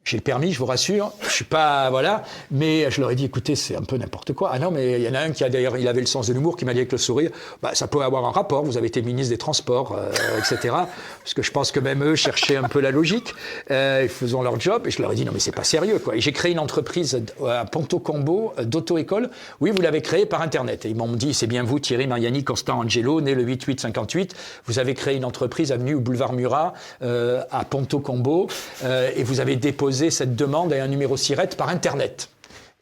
J'ai 0.09 0.17
le 0.17 0.23
permis, 0.23 0.55
je 0.55 0.59
vous 0.59 0.65
rassure. 0.65 1.13
Je 1.21 1.29
suis 1.29 1.45
pas, 1.45 1.91
voilà. 1.91 2.23
Mais 2.51 2.91
je 2.91 3.03
leur 3.03 3.11
ai 3.11 3.15
dit, 3.15 3.27
écoutez, 3.27 3.55
c'est 3.57 3.77
un 3.77 3.83
peu 3.83 3.99
n'importe 3.99 4.33
quoi. 4.33 4.49
Ah 4.55 4.59
non, 4.59 4.71
mais 4.71 4.99
il 4.99 5.03
y 5.03 5.09
en 5.11 5.13
a 5.13 5.19
un 5.19 5.33
qui 5.33 5.45
a 5.45 5.51
d'ailleurs, 5.51 5.77
il 5.77 5.87
avait 5.87 6.01
le 6.01 6.07
sens 6.07 6.29
de 6.29 6.33
l'humour, 6.33 6.57
qui 6.57 6.65
m'a 6.65 6.73
dit 6.73 6.79
avec 6.79 6.93
le 6.93 6.97
sourire, 6.97 7.31
bah, 7.61 7.73
ça 7.75 7.89
peut 7.89 8.01
avoir 8.01 8.25
un 8.25 8.31
rapport. 8.31 8.65
Vous 8.65 8.79
avez 8.79 8.87
été 8.87 9.03
ministre 9.03 9.35
des 9.35 9.37
Transports, 9.37 9.95
euh, 9.99 10.11
etc. 10.39 10.75
Parce 11.23 11.35
que 11.35 11.43
je 11.43 11.51
pense 11.51 11.73
que 11.73 11.81
même 11.81 12.03
eux 12.03 12.15
cherchaient 12.15 12.57
un 12.57 12.69
peu 12.69 12.81
la 12.81 12.91
logique. 12.91 13.35
Euh, 13.71 14.01
ils 14.05 14.09
faisaient 14.09 14.43
leur 14.43 14.59
job. 14.59 14.87
Et 14.87 14.91
je 14.91 15.03
leur 15.03 15.13
ai 15.13 15.15
dit, 15.15 15.27
non, 15.27 15.33
mais 15.35 15.41
c'est 15.41 15.55
pas 15.55 15.63
sérieux, 15.63 15.99
quoi. 15.99 16.17
Et 16.17 16.23
j'ai 16.23 16.33
créé 16.33 16.53
une 16.53 16.59
entreprise 16.59 17.23
à 17.47 17.67
Ponto 17.67 17.99
Combo 17.99 18.55
euh, 18.59 18.65
d'auto-école. 18.65 19.29
Oui, 19.61 19.73
vous 19.77 19.83
l'avez 19.83 20.01
créée 20.01 20.25
par 20.25 20.41
Internet. 20.41 20.87
Et 20.87 20.89
ils 20.89 20.97
m'ont 20.97 21.13
dit, 21.13 21.35
c'est 21.35 21.47
bien 21.47 21.65
vous, 21.65 21.81
Thierry 21.81 22.07
Mariani, 22.07 22.45
Constant 22.45 22.79
Angelo, 22.79 23.21
né 23.21 23.35
le 23.35 23.45
8-8-58. 23.45 24.31
Vous 24.65 24.79
avez 24.79 24.95
créé 24.95 25.17
une 25.17 25.27
entreprise 25.27 25.71
avenue 25.71 25.97
au 25.97 26.01
boulevard 26.01 26.33
Murat, 26.33 26.73
euh, 27.03 27.43
à 27.51 27.67
Ponto 27.67 28.01
Combo. 28.01 28.49
et 28.83 29.23
vous 29.23 29.41
avez 29.41 29.57
déposé 29.57 29.98
cette 30.11 30.37
demande 30.37 30.73
à 30.73 30.83
un 30.83 30.89
numéro 30.89 31.17
SIRET 31.17 31.51
par 31.57 31.69
Internet. 31.69 32.31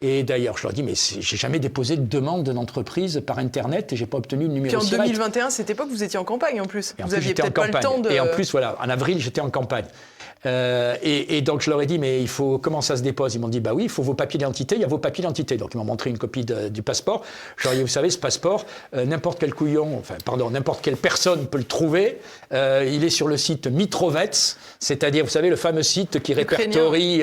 Et 0.03 0.23
d'ailleurs, 0.25 0.59
je 0.59 0.65
leur 0.65 0.75
dis, 0.75 0.83
mais 0.83 0.93
j'ai 0.95 1.37
jamais 1.39 1.59
déposé 1.59 1.97
de 1.97 2.05
demande 2.05 2.45
d'entreprise 2.51 3.23
par 3.27 3.39
Internet 3.39 3.95
et 3.95 3.97
j'ai 3.97 4.05
pas 4.05 4.19
obtenu 4.19 4.47
le 4.47 4.53
numéro 4.53 4.79
Puis 4.79 4.87
en 4.87 4.91
2021, 4.91 5.49
cette 5.49 5.71
époque, 5.71 5.89
vous 5.89 6.03
étiez 6.03 6.19
en 6.19 6.25
campagne 6.25 6.61
en 6.61 6.67
plus. 6.67 6.95
Et 6.99 7.03
en 7.03 7.07
vous 7.07 7.13
plus, 7.13 7.17
aviez 7.17 7.33
en 7.33 7.35
peut-être 7.35 7.55
pas 7.55 7.67
le 7.67 7.83
temps 7.83 7.99
de. 7.99 8.11
Et 8.11 8.21
en 8.21 8.27
plus, 8.27 8.53
voilà, 8.53 8.77
en 8.83 8.91
avril, 8.91 9.19
j'étais 9.21 9.41
en 9.41 9.49
campagne. 9.49 9.87
Euh, 10.47 10.97
et, 11.03 11.37
et 11.37 11.43
donc 11.43 11.61
je 11.61 11.71
leur 11.71 11.83
ai 11.83 11.87
dit, 11.87 11.99
mais 11.99 12.21
il 12.21 12.29
faut 12.29 12.59
comment 12.59 12.81
ça 12.81 12.97
se 12.97 13.03
dépose? 13.03 13.35
Ils 13.35 13.41
m'ont 13.41 13.49
dit, 13.49 13.61
bah 13.61 13.75
oui, 13.75 13.85
il 13.85 13.89
faut 13.91 14.03
vos 14.03 14.15
papiers 14.15 14.39
d'identité. 14.39 14.77
Il 14.77 14.81
y 14.81 14.85
a 14.85 14.89
vos 14.89 14.99
papiers 14.99 15.23
d'identité. 15.23 15.57
Donc 15.57 15.75
ils 15.75 15.79
m'ont 15.79 15.85
montré 15.85 16.09
une 16.11 16.19
copie 16.19 16.45
de- 16.45 16.69
du 16.69 16.83
passeport. 16.83 17.25
Je 17.57 17.65
leur 17.65 17.73
ai 17.75 17.77
dit, 17.77 17.83
vous 17.83 17.89
savez, 17.89 18.11
ce 18.11 18.19
passeport, 18.19 18.65
euh, 18.95 19.05
n'importe 19.05 19.39
quel 19.41 19.53
couillon, 19.55 19.99
enfin 19.99 20.15
pardon, 20.25 20.51
n'importe 20.51 20.83
quelle 20.83 20.97
personne 20.97 21.47
peut 21.47 21.59
le 21.59 21.65
trouver. 21.65 22.19
Euh, 22.53 22.89
il 22.91 23.03
est 23.05 23.11
sur 23.11 23.27
le 23.29 23.37
site 23.37 23.67
Mitrovets, 23.67 24.31
c'est-à-dire, 24.79 25.25
vous 25.25 25.31
savez, 25.31 25.51
le 25.51 25.57
fameux 25.57 25.83
site 25.83 26.23
qui 26.23 26.33
répertorie 26.35 27.23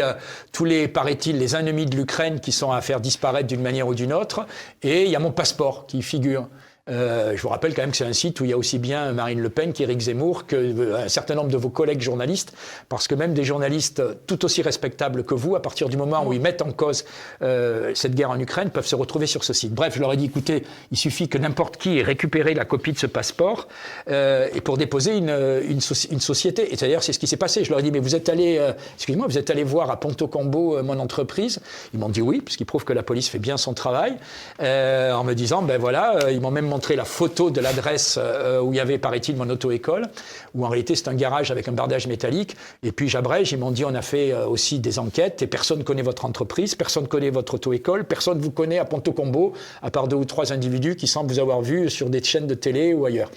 tous 0.51 0.65
les, 0.65 0.87
paraît-il, 0.87 1.37
les 1.37 1.55
ennemis 1.55 1.85
de 1.85 1.95
l'Ukraine 1.95 2.39
qui 2.39 2.51
sont 2.51 2.71
à 2.71 2.81
faire 2.81 2.99
disparaître 2.99 3.47
d'une 3.47 3.61
manière 3.61 3.87
ou 3.87 3.95
d'une 3.95 4.11
autre. 4.13 4.45
Et 4.81 5.03
il 5.05 5.09
y 5.11 5.15
a 5.15 5.19
mon 5.19 5.31
passeport 5.31 5.85
qui 5.87 5.99
y 5.99 6.01
figure. 6.01 6.47
Euh, 6.89 7.37
je 7.37 7.41
vous 7.41 7.47
rappelle 7.47 7.73
quand 7.73 7.81
même 7.81 7.91
que 7.91 7.97
c'est 7.97 8.03
un 8.03 8.11
site 8.11 8.41
où 8.41 8.43
il 8.43 8.49
y 8.49 8.53
a 8.53 8.57
aussi 8.57 8.77
bien 8.77 9.13
Marine 9.13 9.39
Le 9.39 9.47
Pen 9.47 9.71
qu'Éric 9.71 10.01
Zemmour, 10.01 10.45
que 10.45 10.57
euh, 10.57 11.07
certain 11.07 11.33
nombre 11.33 11.47
de 11.49 11.55
vos 11.55 11.69
collègues 11.69 12.01
journalistes, 12.01 12.53
parce 12.89 13.07
que 13.07 13.15
même 13.15 13.33
des 13.33 13.45
journalistes 13.45 14.03
tout 14.27 14.43
aussi 14.43 14.61
respectables 14.61 15.23
que 15.23 15.33
vous, 15.33 15.55
à 15.55 15.61
partir 15.61 15.87
du 15.87 15.95
moment 15.95 16.27
où 16.27 16.33
ils 16.33 16.41
mettent 16.41 16.61
en 16.61 16.73
cause 16.73 17.05
euh, 17.41 17.93
cette 17.95 18.15
guerre 18.15 18.31
en 18.31 18.39
Ukraine, 18.39 18.69
peuvent 18.69 18.85
se 18.85 18.95
retrouver 18.95 19.27
sur 19.27 19.45
ce 19.45 19.53
site. 19.53 19.73
Bref, 19.73 19.95
je 19.95 20.01
leur 20.01 20.11
ai 20.11 20.17
dit, 20.17 20.25
écoutez, 20.25 20.65
il 20.91 20.97
suffit 20.97 21.29
que 21.29 21.37
n'importe 21.37 21.77
qui 21.77 21.99
ait 21.99 22.03
récupéré 22.03 22.53
la 22.53 22.65
copie 22.65 22.91
de 22.91 22.99
ce 22.99 23.07
passeport 23.07 23.69
et 24.07 24.61
pour 24.61 24.77
déposer 24.77 25.15
une, 25.15 25.29
une, 25.29 25.79
soci- 25.79 26.11
une 26.11 26.19
société. 26.19 26.73
Et 26.73 26.75
d'ailleurs, 26.75 27.03
c'est 27.03 27.13
ce 27.13 27.19
qui 27.19 27.27
s'est 27.27 27.37
passé. 27.37 27.63
Je 27.63 27.69
leur 27.69 27.79
ai 27.79 27.83
dit, 27.83 27.91
mais 27.91 27.99
vous 27.99 28.15
êtes 28.15 28.27
allé, 28.27 28.61
excusez-moi, 28.95 29.27
vous 29.27 29.37
êtes 29.37 29.49
allé 29.49 29.63
voir 29.63 29.89
à 29.89 29.99
Ponto 29.99 30.27
Combo 30.27 30.83
mon 30.83 30.99
entreprise. 30.99 31.61
Ils 31.93 31.99
m'ont 31.99 32.09
dit 32.09 32.21
oui, 32.21 32.41
puisqu'ils 32.41 32.65
prouvent 32.65 32.83
que 32.83 32.93
la 32.93 33.03
police 33.03 33.29
fait 33.29 33.39
bien 33.39 33.55
son 33.55 33.73
travail, 33.73 34.15
en 34.59 35.23
me 35.23 35.33
disant, 35.33 35.61
ben 35.61 35.79
voilà, 35.79 36.29
ils 36.29 36.41
m'ont 36.41 36.51
même 36.51 36.72
montré 36.73 36.95
la 36.95 37.05
photo 37.05 37.51
de 37.51 37.61
l'adresse 37.61 38.17
euh, 38.19 38.59
où 38.59 38.73
il 38.73 38.77
y 38.77 38.79
avait, 38.79 38.97
paraît-il, 38.97 39.35
mon 39.35 39.47
auto-école, 39.47 40.07
où 40.55 40.65
en 40.65 40.69
réalité 40.69 40.95
c'est 40.95 41.07
un 41.07 41.13
garage 41.13 41.51
avec 41.51 41.67
un 41.67 41.71
bardage 41.71 42.07
métallique. 42.07 42.57
Et 42.81 42.91
puis 42.91 43.09
j'abrège, 43.09 43.51
ils 43.51 43.59
m'ont 43.59 43.69
dit, 43.69 43.85
on 43.85 43.93
a 43.93 44.01
fait 44.01 44.31
euh, 44.31 44.47
aussi 44.47 44.79
des 44.79 44.97
enquêtes 44.97 45.43
et 45.43 45.47
personne 45.47 45.79
ne 45.79 45.83
connaît 45.83 46.01
votre 46.01 46.25
entreprise, 46.25 46.73
personne 46.73 47.03
ne 47.03 47.07
connaît 47.07 47.29
votre 47.29 47.53
auto-école, 47.55 48.05
personne 48.05 48.39
ne 48.39 48.43
vous 48.43 48.49
connaît 48.49 48.79
à 48.79 48.85
Ponto 48.85 49.11
Combo, 49.11 49.53
à 49.83 49.91
part 49.91 50.07
deux 50.07 50.15
ou 50.15 50.25
trois 50.25 50.51
individus 50.51 50.95
qui 50.95 51.05
semblent 51.05 51.31
vous 51.31 51.39
avoir 51.39 51.61
vu 51.61 51.91
sur 51.91 52.09
des 52.09 52.23
chaînes 52.23 52.47
de 52.47 52.55
télé 52.55 52.95
ou 52.95 53.05
ailleurs. 53.05 53.29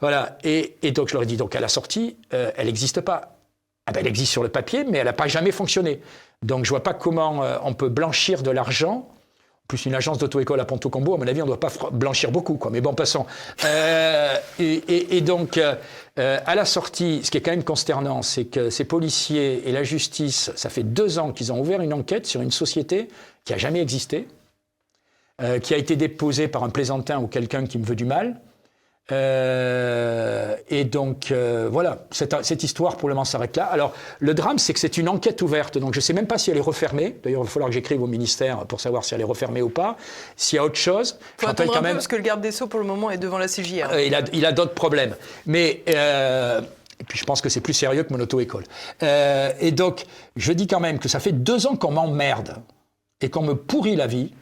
Voilà. 0.00 0.38
Et, 0.44 0.76
donc 0.92 1.08
je 1.08 1.14
leur 1.14 1.24
ai 1.24 1.26
dit, 1.26 1.36
donc 1.36 1.56
à 1.56 1.60
la 1.60 1.68
sortie, 1.68 2.16
euh, 2.34 2.52
elle 2.56 2.66
n'existe 2.66 3.00
pas. 3.00 3.32
Ah 3.88 3.92
ben, 3.92 4.00
elle 4.00 4.06
existe 4.06 4.30
sur 4.30 4.44
le 4.44 4.48
papier, 4.48 4.84
mais 4.84 4.98
elle 4.98 5.06
n'a 5.06 5.12
pas 5.12 5.26
jamais 5.26 5.50
fonctionné. 5.50 6.00
Donc 6.42 6.64
je 6.64 6.70
vois 6.70 6.84
pas 6.84 6.94
comment 6.94 7.42
on 7.62 7.74
peut 7.74 7.88
blanchir 7.88 8.42
de 8.42 8.50
l'argent. 8.52 9.08
Plus 9.68 9.86
une 9.86 9.94
agence 9.94 10.18
d'auto-école 10.18 10.60
à 10.60 10.64
Ponto 10.64 10.88
Combo, 10.90 11.14
à 11.14 11.18
mon 11.18 11.26
avis, 11.26 11.42
on 11.42 11.44
ne 11.44 11.50
doit 11.50 11.60
pas 11.60 11.72
blanchir 11.90 12.30
beaucoup, 12.30 12.54
quoi. 12.54 12.70
Mais 12.70 12.80
bon, 12.80 12.94
passons. 12.94 13.26
Euh, 13.64 14.36
et, 14.60 15.20
donc, 15.22 15.58
euh, 15.58 15.74
euh, 16.20 16.38
à 16.46 16.54
la 16.54 16.64
sortie, 16.64 17.20
ce 17.24 17.32
qui 17.32 17.38
est 17.38 17.40
quand 17.40 17.50
même 17.50 17.64
consternant, 17.64 18.22
c'est 18.22 18.44
que 18.44 18.70
ces 18.70 18.84
policiers 18.84 19.68
et 19.68 19.72
la 19.72 19.82
justice, 19.82 20.52
ça 20.54 20.70
fait 20.70 20.84
deux 20.84 21.18
ans 21.18 21.32
qu'ils 21.32 21.52
ont 21.52 21.60
ouvert 21.60 21.80
une 21.80 21.92
enquête 21.92 22.26
sur 22.26 22.42
une 22.42 22.52
société 22.52 23.08
qui 23.44 23.54
a 23.54 23.58
jamais 23.58 23.80
existé, 23.80 24.28
qui 25.62 25.74
a 25.74 25.76
été 25.76 25.96
déposée 25.96 26.48
par 26.48 26.64
un 26.64 26.70
plaisantin 26.70 27.20
ou 27.20 27.26
quelqu'un 27.26 27.66
qui 27.66 27.78
me 27.78 27.84
veut 27.84 27.94
du 27.94 28.06
mal. 28.06 28.40
Euh, 29.12 30.56
et 30.68 30.84
donc, 30.84 31.30
euh, 31.30 31.68
voilà, 31.70 32.06
cette, 32.10 32.34
cette 32.44 32.64
histoire 32.64 32.96
pour 32.96 33.08
le 33.08 33.14
moment 33.14 33.24
s'arrête 33.24 33.56
là. 33.56 33.66
Alors, 33.66 33.92
le 34.18 34.34
drame, 34.34 34.58
c'est 34.58 34.72
que 34.72 34.80
c'est 34.80 34.98
une 34.98 35.08
enquête 35.08 35.42
ouverte, 35.42 35.78
donc 35.78 35.94
je 35.94 35.98
ne 35.98 36.02
sais 36.02 36.12
même 36.12 36.26
pas 36.26 36.38
si 36.38 36.50
elle 36.50 36.56
est 36.56 36.60
refermée. 36.62 37.16
D'ailleurs, 37.22 37.42
il 37.42 37.44
va 37.44 37.50
falloir 37.50 37.68
que 37.70 37.74
j'écrive 37.74 38.02
au 38.02 38.08
ministère 38.08 38.66
pour 38.66 38.80
savoir 38.80 39.04
si 39.04 39.14
elle 39.14 39.20
est 39.20 39.24
refermée 39.24 39.62
ou 39.62 39.68
pas. 39.68 39.96
S'il 40.36 40.56
y 40.56 40.58
a 40.58 40.64
autre 40.64 40.76
chose, 40.76 41.18
faut 41.38 41.46
attendre 41.46 41.70
un 41.70 41.74
quand 41.74 41.80
peu 41.80 41.86
même, 41.86 41.96
parce 41.96 42.08
que 42.08 42.16
le 42.16 42.22
garde 42.22 42.40
des 42.40 42.50
Sceaux, 42.50 42.66
pour 42.66 42.80
le 42.80 42.86
moment, 42.86 43.10
est 43.10 43.18
devant 43.18 43.38
la 43.38 43.46
CJR. 43.46 43.92
euh, 43.92 44.02
il 44.02 44.14
a, 44.14 44.22
il 44.32 44.44
a 44.44 44.52
d'autres 44.52 44.74
problèmes. 44.74 45.14
Mais, 45.46 45.82
et 46.98 47.04
puis 47.06 47.18
je 47.18 47.24
pense 47.24 47.40
que 47.40 47.48
c'est 47.48 47.60
plus 47.60 47.74
sérieux 47.74 48.02
que 48.02 48.12
mon 48.12 48.20
auto-école. 48.20 48.64
Et 49.60 49.70
donc, 49.70 50.04
je 50.34 50.52
dis 50.52 50.66
quand 50.66 50.80
même 50.80 50.98
que 50.98 51.08
ça 51.08 51.20
fait 51.20 51.32
deux 51.32 51.66
ans 51.68 51.76
qu'on 51.76 51.92
m'emmerde 51.92 52.56
et 53.20 53.30
qu'on 53.30 53.42
me 53.42 53.54
pourrit 53.54 53.94
la 53.94 54.08
vie 54.08 54.32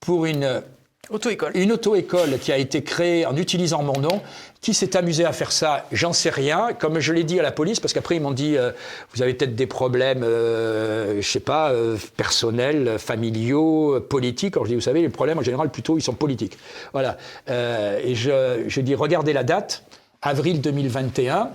pour 0.00 0.26
une 0.26 0.62
Auto-école. 1.10 1.50
une 1.56 1.72
auto-école 1.72 2.38
qui 2.38 2.52
a 2.52 2.58
été 2.58 2.84
créée 2.84 3.26
en 3.26 3.36
utilisant 3.36 3.82
mon 3.82 3.98
nom. 4.00 4.22
Qui 4.60 4.72
s'est 4.72 4.96
amusé 4.96 5.24
à 5.24 5.32
faire 5.32 5.50
ça 5.50 5.84
J'en 5.90 6.12
sais 6.12 6.30
rien. 6.30 6.68
Comme 6.78 7.00
je 7.00 7.12
l'ai 7.12 7.24
dit 7.24 7.40
à 7.40 7.42
la 7.42 7.50
police, 7.50 7.80
parce 7.80 7.92
qu'après 7.92 8.14
ils 8.14 8.22
m'ont 8.22 8.30
dit 8.30 8.56
euh, 8.56 8.70
vous 9.12 9.20
avez 9.20 9.34
peut-être 9.34 9.56
des 9.56 9.66
problèmes, 9.66 10.22
euh, 10.22 11.20
je 11.20 11.28
sais 11.28 11.40
pas, 11.40 11.72
euh, 11.72 11.96
personnels, 12.16 13.00
familiaux, 13.00 14.00
politiques. 14.00 14.56
Alors 14.56 14.66
je 14.66 14.70
dis 14.70 14.74
vous 14.76 14.80
savez 14.80 15.02
les 15.02 15.08
problèmes 15.08 15.38
en 15.38 15.42
général 15.42 15.70
plutôt 15.72 15.98
ils 15.98 16.02
sont 16.02 16.14
politiques. 16.14 16.56
Voilà. 16.92 17.16
Euh, 17.50 17.98
et 18.04 18.14
je 18.14 18.80
dis 18.80 18.94
regardez 18.94 19.32
la 19.32 19.42
date, 19.42 19.82
avril 20.22 20.60
2021. 20.60 21.50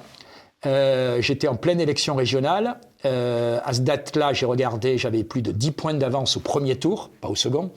Euh, 0.65 1.21
J'étais 1.21 1.47
en 1.47 1.55
pleine 1.55 1.79
élection 1.79 2.15
régionale. 2.15 2.79
Euh, 3.05 3.59
à 3.63 3.73
ce 3.73 3.81
date-là, 3.81 4.33
j'ai 4.33 4.45
regardé, 4.45 4.97
j'avais 4.97 5.23
plus 5.23 5.41
de 5.41 5.51
10 5.51 5.71
points 5.71 5.93
d'avance 5.93 6.37
au 6.37 6.39
premier 6.39 6.77
tour, 6.77 7.11
pas 7.21 7.27
au 7.27 7.35
second. 7.35 7.71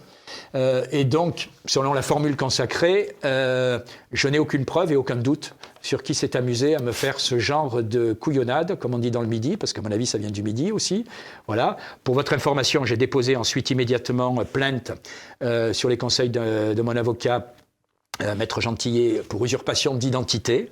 Euh, 0.55 0.87
et 0.93 1.05
donc, 1.05 1.51
selon 1.67 1.93
la 1.93 2.03
formule 2.03 2.37
consacrée, 2.37 3.15
je 3.23 4.29
n'ai 4.29 4.39
aucune 4.39 4.65
preuve 4.65 4.93
et 4.93 4.97
aucun 4.97 5.17
doute 5.17 5.55
sur 5.83 6.03
qui 6.03 6.15
s'est 6.15 6.37
amusé 6.37 6.75
à 6.75 6.79
me 6.81 6.93
faire 6.93 7.21
ce 7.21 7.39
genre 7.39 7.83
de 7.83 8.13
couillonnade, 8.13 8.79
comme 8.79 8.95
on 8.95 8.99
dit 8.99 9.11
dans 9.11 9.23
le 9.23 9.27
Midi, 9.27 9.57
parce 9.57 9.73
qu'à 9.73 9.83
mon 9.83 9.91
avis, 9.91 10.07
ça 10.07 10.19
vient 10.19 10.31
du 10.31 10.43
Midi 10.43 10.73
aussi. 10.73 11.05
Voilà. 11.47 11.77
Pour 12.05 12.15
votre 12.15 12.33
information, 12.33 12.85
j'ai 12.85 12.97
déposé 12.97 13.37
ensuite 13.37 13.71
immédiatement 13.71 14.37
plainte 14.45 14.93
sur 15.73 15.89
les 15.89 15.97
conseils 15.97 16.31
de, 16.31 16.75
de 16.75 16.83
mon 16.83 16.97
avocat, 16.97 17.53
Maître 18.37 18.61
Gentillet, 18.61 19.23
pour 19.29 19.45
usurpation 19.45 19.95
d'identité. 19.95 20.71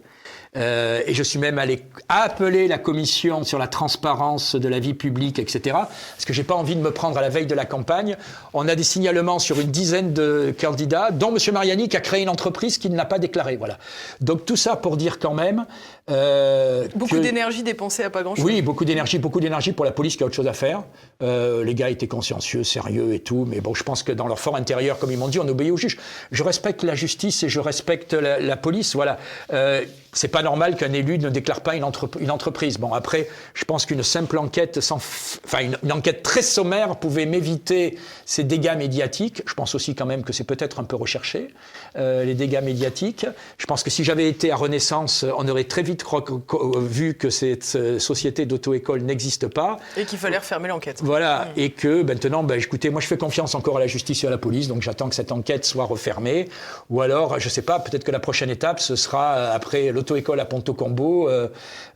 Euh, 0.59 1.03
et 1.07 1.15
je 1.15 1.23
suis 1.23 1.39
même 1.39 1.59
allé 1.59 1.85
appeler 2.09 2.69
la 2.69 2.79
commission 2.79 3.45
sur 3.45 3.59
la 3.59 3.69
transparence 3.69 4.57
de 4.57 4.69
la 4.69 4.81
vie 4.81 4.95
publique, 4.95 5.39
etc. 5.39 5.77
Parce 5.77 6.25
que 6.25 6.33
j'ai 6.33 6.43
pas 6.43 6.55
envie 6.55 6.75
de 6.75 6.81
me 6.81 6.91
prendre 6.91 7.17
à 7.19 7.21
la 7.21 7.29
veille 7.29 7.47
de 7.47 7.55
la 7.55 7.65
campagne. 7.65 8.17
On 8.55 8.67
a 8.69 8.75
des 8.75 8.83
signalements 8.83 9.39
sur 9.39 9.61
une 9.61 9.71
dizaine 9.71 10.13
de 10.13 10.55
candidats, 10.59 11.11
dont 11.11 11.35
M. 11.35 11.55
Mariani 11.55 11.89
qui 11.89 11.97
a 11.97 12.01
créé 12.01 12.23
une 12.23 12.29
entreprise 12.29 12.79
qu'il 12.79 12.93
n'a 12.93 13.05
pas 13.05 13.19
déclarée. 13.19 13.57
Voilà. 13.57 13.79
Donc 14.21 14.45
tout 14.45 14.57
ça 14.57 14.77
pour 14.77 14.97
dire 14.97 15.19
quand 15.19 15.35
même. 15.35 15.67
Euh, 16.11 16.87
Beaucoup 16.95 17.17
que- 17.17 17.21
d'énergie 17.21 17.63
dépensée 17.63 18.03
à 18.03 18.11
pas 18.11 18.23
grand-chose. 18.23 18.45
oui, 18.45 18.63
beaucoup 18.63 18.85
d'énergie, 18.85 19.19
beaucoup 19.19 19.41
d'énergie 19.41 19.73
pour 19.73 19.85
la 19.85 19.91
police 19.93 20.17
qui 20.17 20.23
a 20.23 20.27
autre 20.27 20.35
chose 20.35 20.47
à 20.49 20.53
faire. 20.53 20.83
Euh, 21.23 21.65
les 21.65 21.75
gars 21.75 21.91
étaient 21.91 22.07
consciencieux, 22.09 22.65
sérieux 22.65 23.13
et 23.15 23.21
tout, 23.21 23.45
mais 23.49 23.61
bon, 23.61 23.75
je 23.75 23.83
pense 23.83 24.03
que 24.03 24.13
dans 24.13 24.27
leur 24.27 24.39
fort 24.39 24.57
intérieur, 24.57 24.99
comme 24.99 25.11
ils 25.13 25.19
m'ont 25.19 25.29
dit, 25.29 25.39
on 25.39 25.49
obéit 25.49 25.71
au 25.71 25.77
juge. 25.77 25.99
Je 26.33 26.43
respecte 26.43 26.83
la 26.83 26.95
justice 26.95 27.43
et 27.43 27.49
je 27.49 27.61
respecte 27.61 28.13
la, 28.15 28.39
la 28.41 28.57
police. 28.57 28.95
Voilà. 28.95 29.19
Euh, 29.53 29.85
c'est 30.15 30.29
pas 30.29 30.43
normal 30.43 30.77
qu'un 30.77 30.93
élu 30.95 31.19
ne 31.19 31.29
déclare 31.29 31.61
pas 31.61 31.75
une, 31.77 31.85
entre- 31.85 32.09
une 32.19 32.31
entreprise. 32.31 32.79
Bon, 32.79 32.93
après, 32.95 33.29
je 33.55 33.65
pense 33.65 33.85
qu'une 33.85 34.03
simple 34.03 34.39
enquête, 34.39 34.81
sans, 34.81 34.97
f- 34.97 35.39
enfin 35.45 35.59
une, 35.61 35.77
une 35.85 35.93
enquête 35.93 36.23
très 36.23 36.41
sommaire 36.43 36.97
pouvait 36.97 37.27
m'éviter 37.27 37.99
ces 38.25 38.43
dégâts 38.43 38.75
médiatiques. 38.77 39.43
Je 39.47 39.53
pense 39.55 39.75
aussi 39.75 39.95
quand 39.95 40.07
même 40.07 40.23
que 40.25 40.33
c'est 40.33 40.45
peut-être 40.45 40.81
un 40.81 40.85
peu 40.85 40.97
recherché 40.97 41.49
euh, 41.97 42.25
les 42.25 42.35
dégâts 42.35 42.63
médiatiques. 42.63 43.27
Je 43.59 43.67
pense 43.67 43.83
que 43.83 43.91
si 43.91 44.03
j'avais 44.03 44.29
été 44.29 44.51
à 44.51 44.57
Renaissance, 44.57 45.25
on 45.37 45.47
aurait 45.47 45.65
très 45.65 45.83
vite 45.83 45.98
co- 46.03 46.79
vu 46.81 47.15
que 47.15 47.31
cette 47.31 47.75
euh, 47.77 47.99
société 47.99 48.47
d'auto-école 48.47 49.03
n'existe 49.03 49.47
pas. 49.49 49.77
Et 49.97 50.05
qu'il 50.05 50.19
fallait 50.19 50.39
refermer 50.39 50.69
l'enquête. 50.69 51.01
Voilà, 51.03 51.49
et 51.57 51.71
que 51.71 52.03
maintenant, 52.03 52.43
ben, 52.43 52.59
écoutez, 52.59 52.91
moi 52.91 53.01
je 53.01 53.07
fais 53.07 53.17
confiance 53.19 53.55
encore 53.55 53.77
à 53.77 53.81
la 53.81 53.87
justice 53.87 54.25
et 54.25 54.27
à 54.27 54.31
la 54.31 54.39
police, 54.39 54.69
donc 54.69 54.83
j'attends 54.83 55.09
que 55.09 55.15
cette 55.15 55.33
enquête 55.33 55.65
soit 55.65 55.85
refermée. 55.85 56.49
Ou 56.91 57.01
alors, 57.01 57.39
je 57.39 57.49
sais 57.49 57.63
pas, 57.63 57.79
peut-être 57.79 58.05
que 58.05 58.11
la 58.11 58.21
prochaine 58.21 58.51
étape, 58.51 58.81
ce 58.81 58.97
sera 58.97 59.37
euh, 59.37 59.53
après 59.55 59.93
l'auto-école 59.93 60.41
à 60.41 60.45
Ponto 60.45 60.75
Combo, 60.75 61.29
euh, 61.29 61.49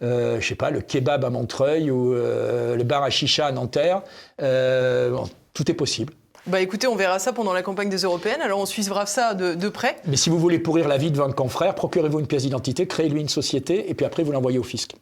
euh, 0.02 0.40
je 0.40 0.46
sais 0.46 0.54
pas, 0.54 0.70
le 0.70 0.80
kebab 0.80 1.24
à 1.24 1.30
Montreuil 1.30 1.90
ou 1.90 2.14
euh, 2.14 2.76
le 2.76 2.84
bar 2.84 3.02
à 3.02 3.10
chicha 3.10 3.46
à 3.46 3.52
Nanterre. 3.52 4.02
Euh, 4.40 5.10
bon, 5.10 5.28
tout 5.54 5.70
est 5.70 5.74
possible. 5.74 6.12
Bah 6.46 6.60
écoutez, 6.60 6.88
on 6.88 6.96
verra 6.96 7.20
ça 7.20 7.32
pendant 7.32 7.52
la 7.52 7.62
campagne 7.62 7.88
des 7.88 8.02
européennes. 8.02 8.42
Alors 8.42 8.58
on 8.58 8.66
suivra 8.66 9.06
ça 9.06 9.34
de, 9.34 9.54
de 9.54 9.68
près. 9.68 9.96
Mais 10.06 10.16
si 10.16 10.28
vous 10.28 10.38
voulez 10.38 10.58
pourrir 10.58 10.88
la 10.88 10.96
vie 10.96 11.10
de 11.12 11.16
votre 11.16 11.36
confrère, 11.36 11.74
procurez-vous 11.74 12.18
une 12.18 12.26
pièce 12.26 12.42
d'identité, 12.42 12.86
créez-lui 12.86 13.20
une 13.20 13.28
société, 13.28 13.88
et 13.90 13.94
puis 13.94 14.04
après 14.04 14.24
vous 14.24 14.32
l'envoyez 14.32 14.58
au 14.58 14.64
fisc. 14.64 14.94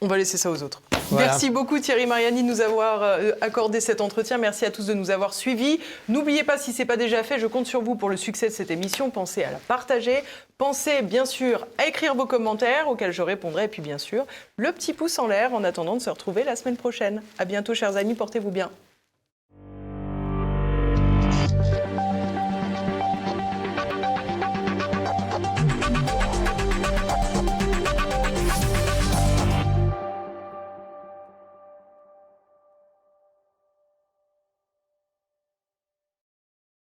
On 0.00 0.06
va 0.06 0.16
laisser 0.16 0.38
ça 0.38 0.50
aux 0.50 0.62
autres. 0.62 0.80
Voilà. 1.10 1.26
Merci 1.26 1.50
beaucoup 1.50 1.78
Thierry 1.80 2.06
Mariani 2.06 2.42
de 2.42 2.48
nous 2.48 2.60
avoir 2.60 3.02
euh, 3.02 3.32
accordé 3.40 3.80
cet 3.80 4.00
entretien. 4.00 4.38
Merci 4.38 4.64
à 4.64 4.70
tous 4.70 4.86
de 4.86 4.94
nous 4.94 5.10
avoir 5.10 5.34
suivis. 5.34 5.80
N'oubliez 6.08 6.44
pas, 6.44 6.56
si 6.56 6.72
ce 6.72 6.78
n'est 6.78 6.86
pas 6.86 6.96
déjà 6.96 7.24
fait, 7.24 7.40
je 7.40 7.48
compte 7.48 7.66
sur 7.66 7.82
vous 7.82 7.96
pour 7.96 8.08
le 8.08 8.16
succès 8.16 8.48
de 8.48 8.52
cette 8.52 8.70
émission. 8.70 9.10
Pensez 9.10 9.42
à 9.42 9.50
la 9.50 9.58
partager. 9.58 10.22
Pensez 10.56 11.02
bien 11.02 11.26
sûr 11.26 11.66
à 11.78 11.86
écrire 11.86 12.14
vos 12.14 12.26
commentaires 12.26 12.88
auxquels 12.88 13.12
je 13.12 13.22
répondrai. 13.22 13.64
Et 13.64 13.68
puis 13.68 13.82
bien 13.82 13.98
sûr, 13.98 14.24
le 14.56 14.70
petit 14.70 14.92
pouce 14.92 15.18
en 15.18 15.26
l'air 15.26 15.52
en 15.52 15.64
attendant 15.64 15.96
de 15.96 16.00
se 16.00 16.08
retrouver 16.10 16.44
la 16.44 16.54
semaine 16.54 16.76
prochaine. 16.76 17.22
À 17.38 17.44
bientôt 17.44 17.74
chers 17.74 17.96
amis, 17.96 18.14
portez-vous 18.14 18.52
bien. 18.52 18.70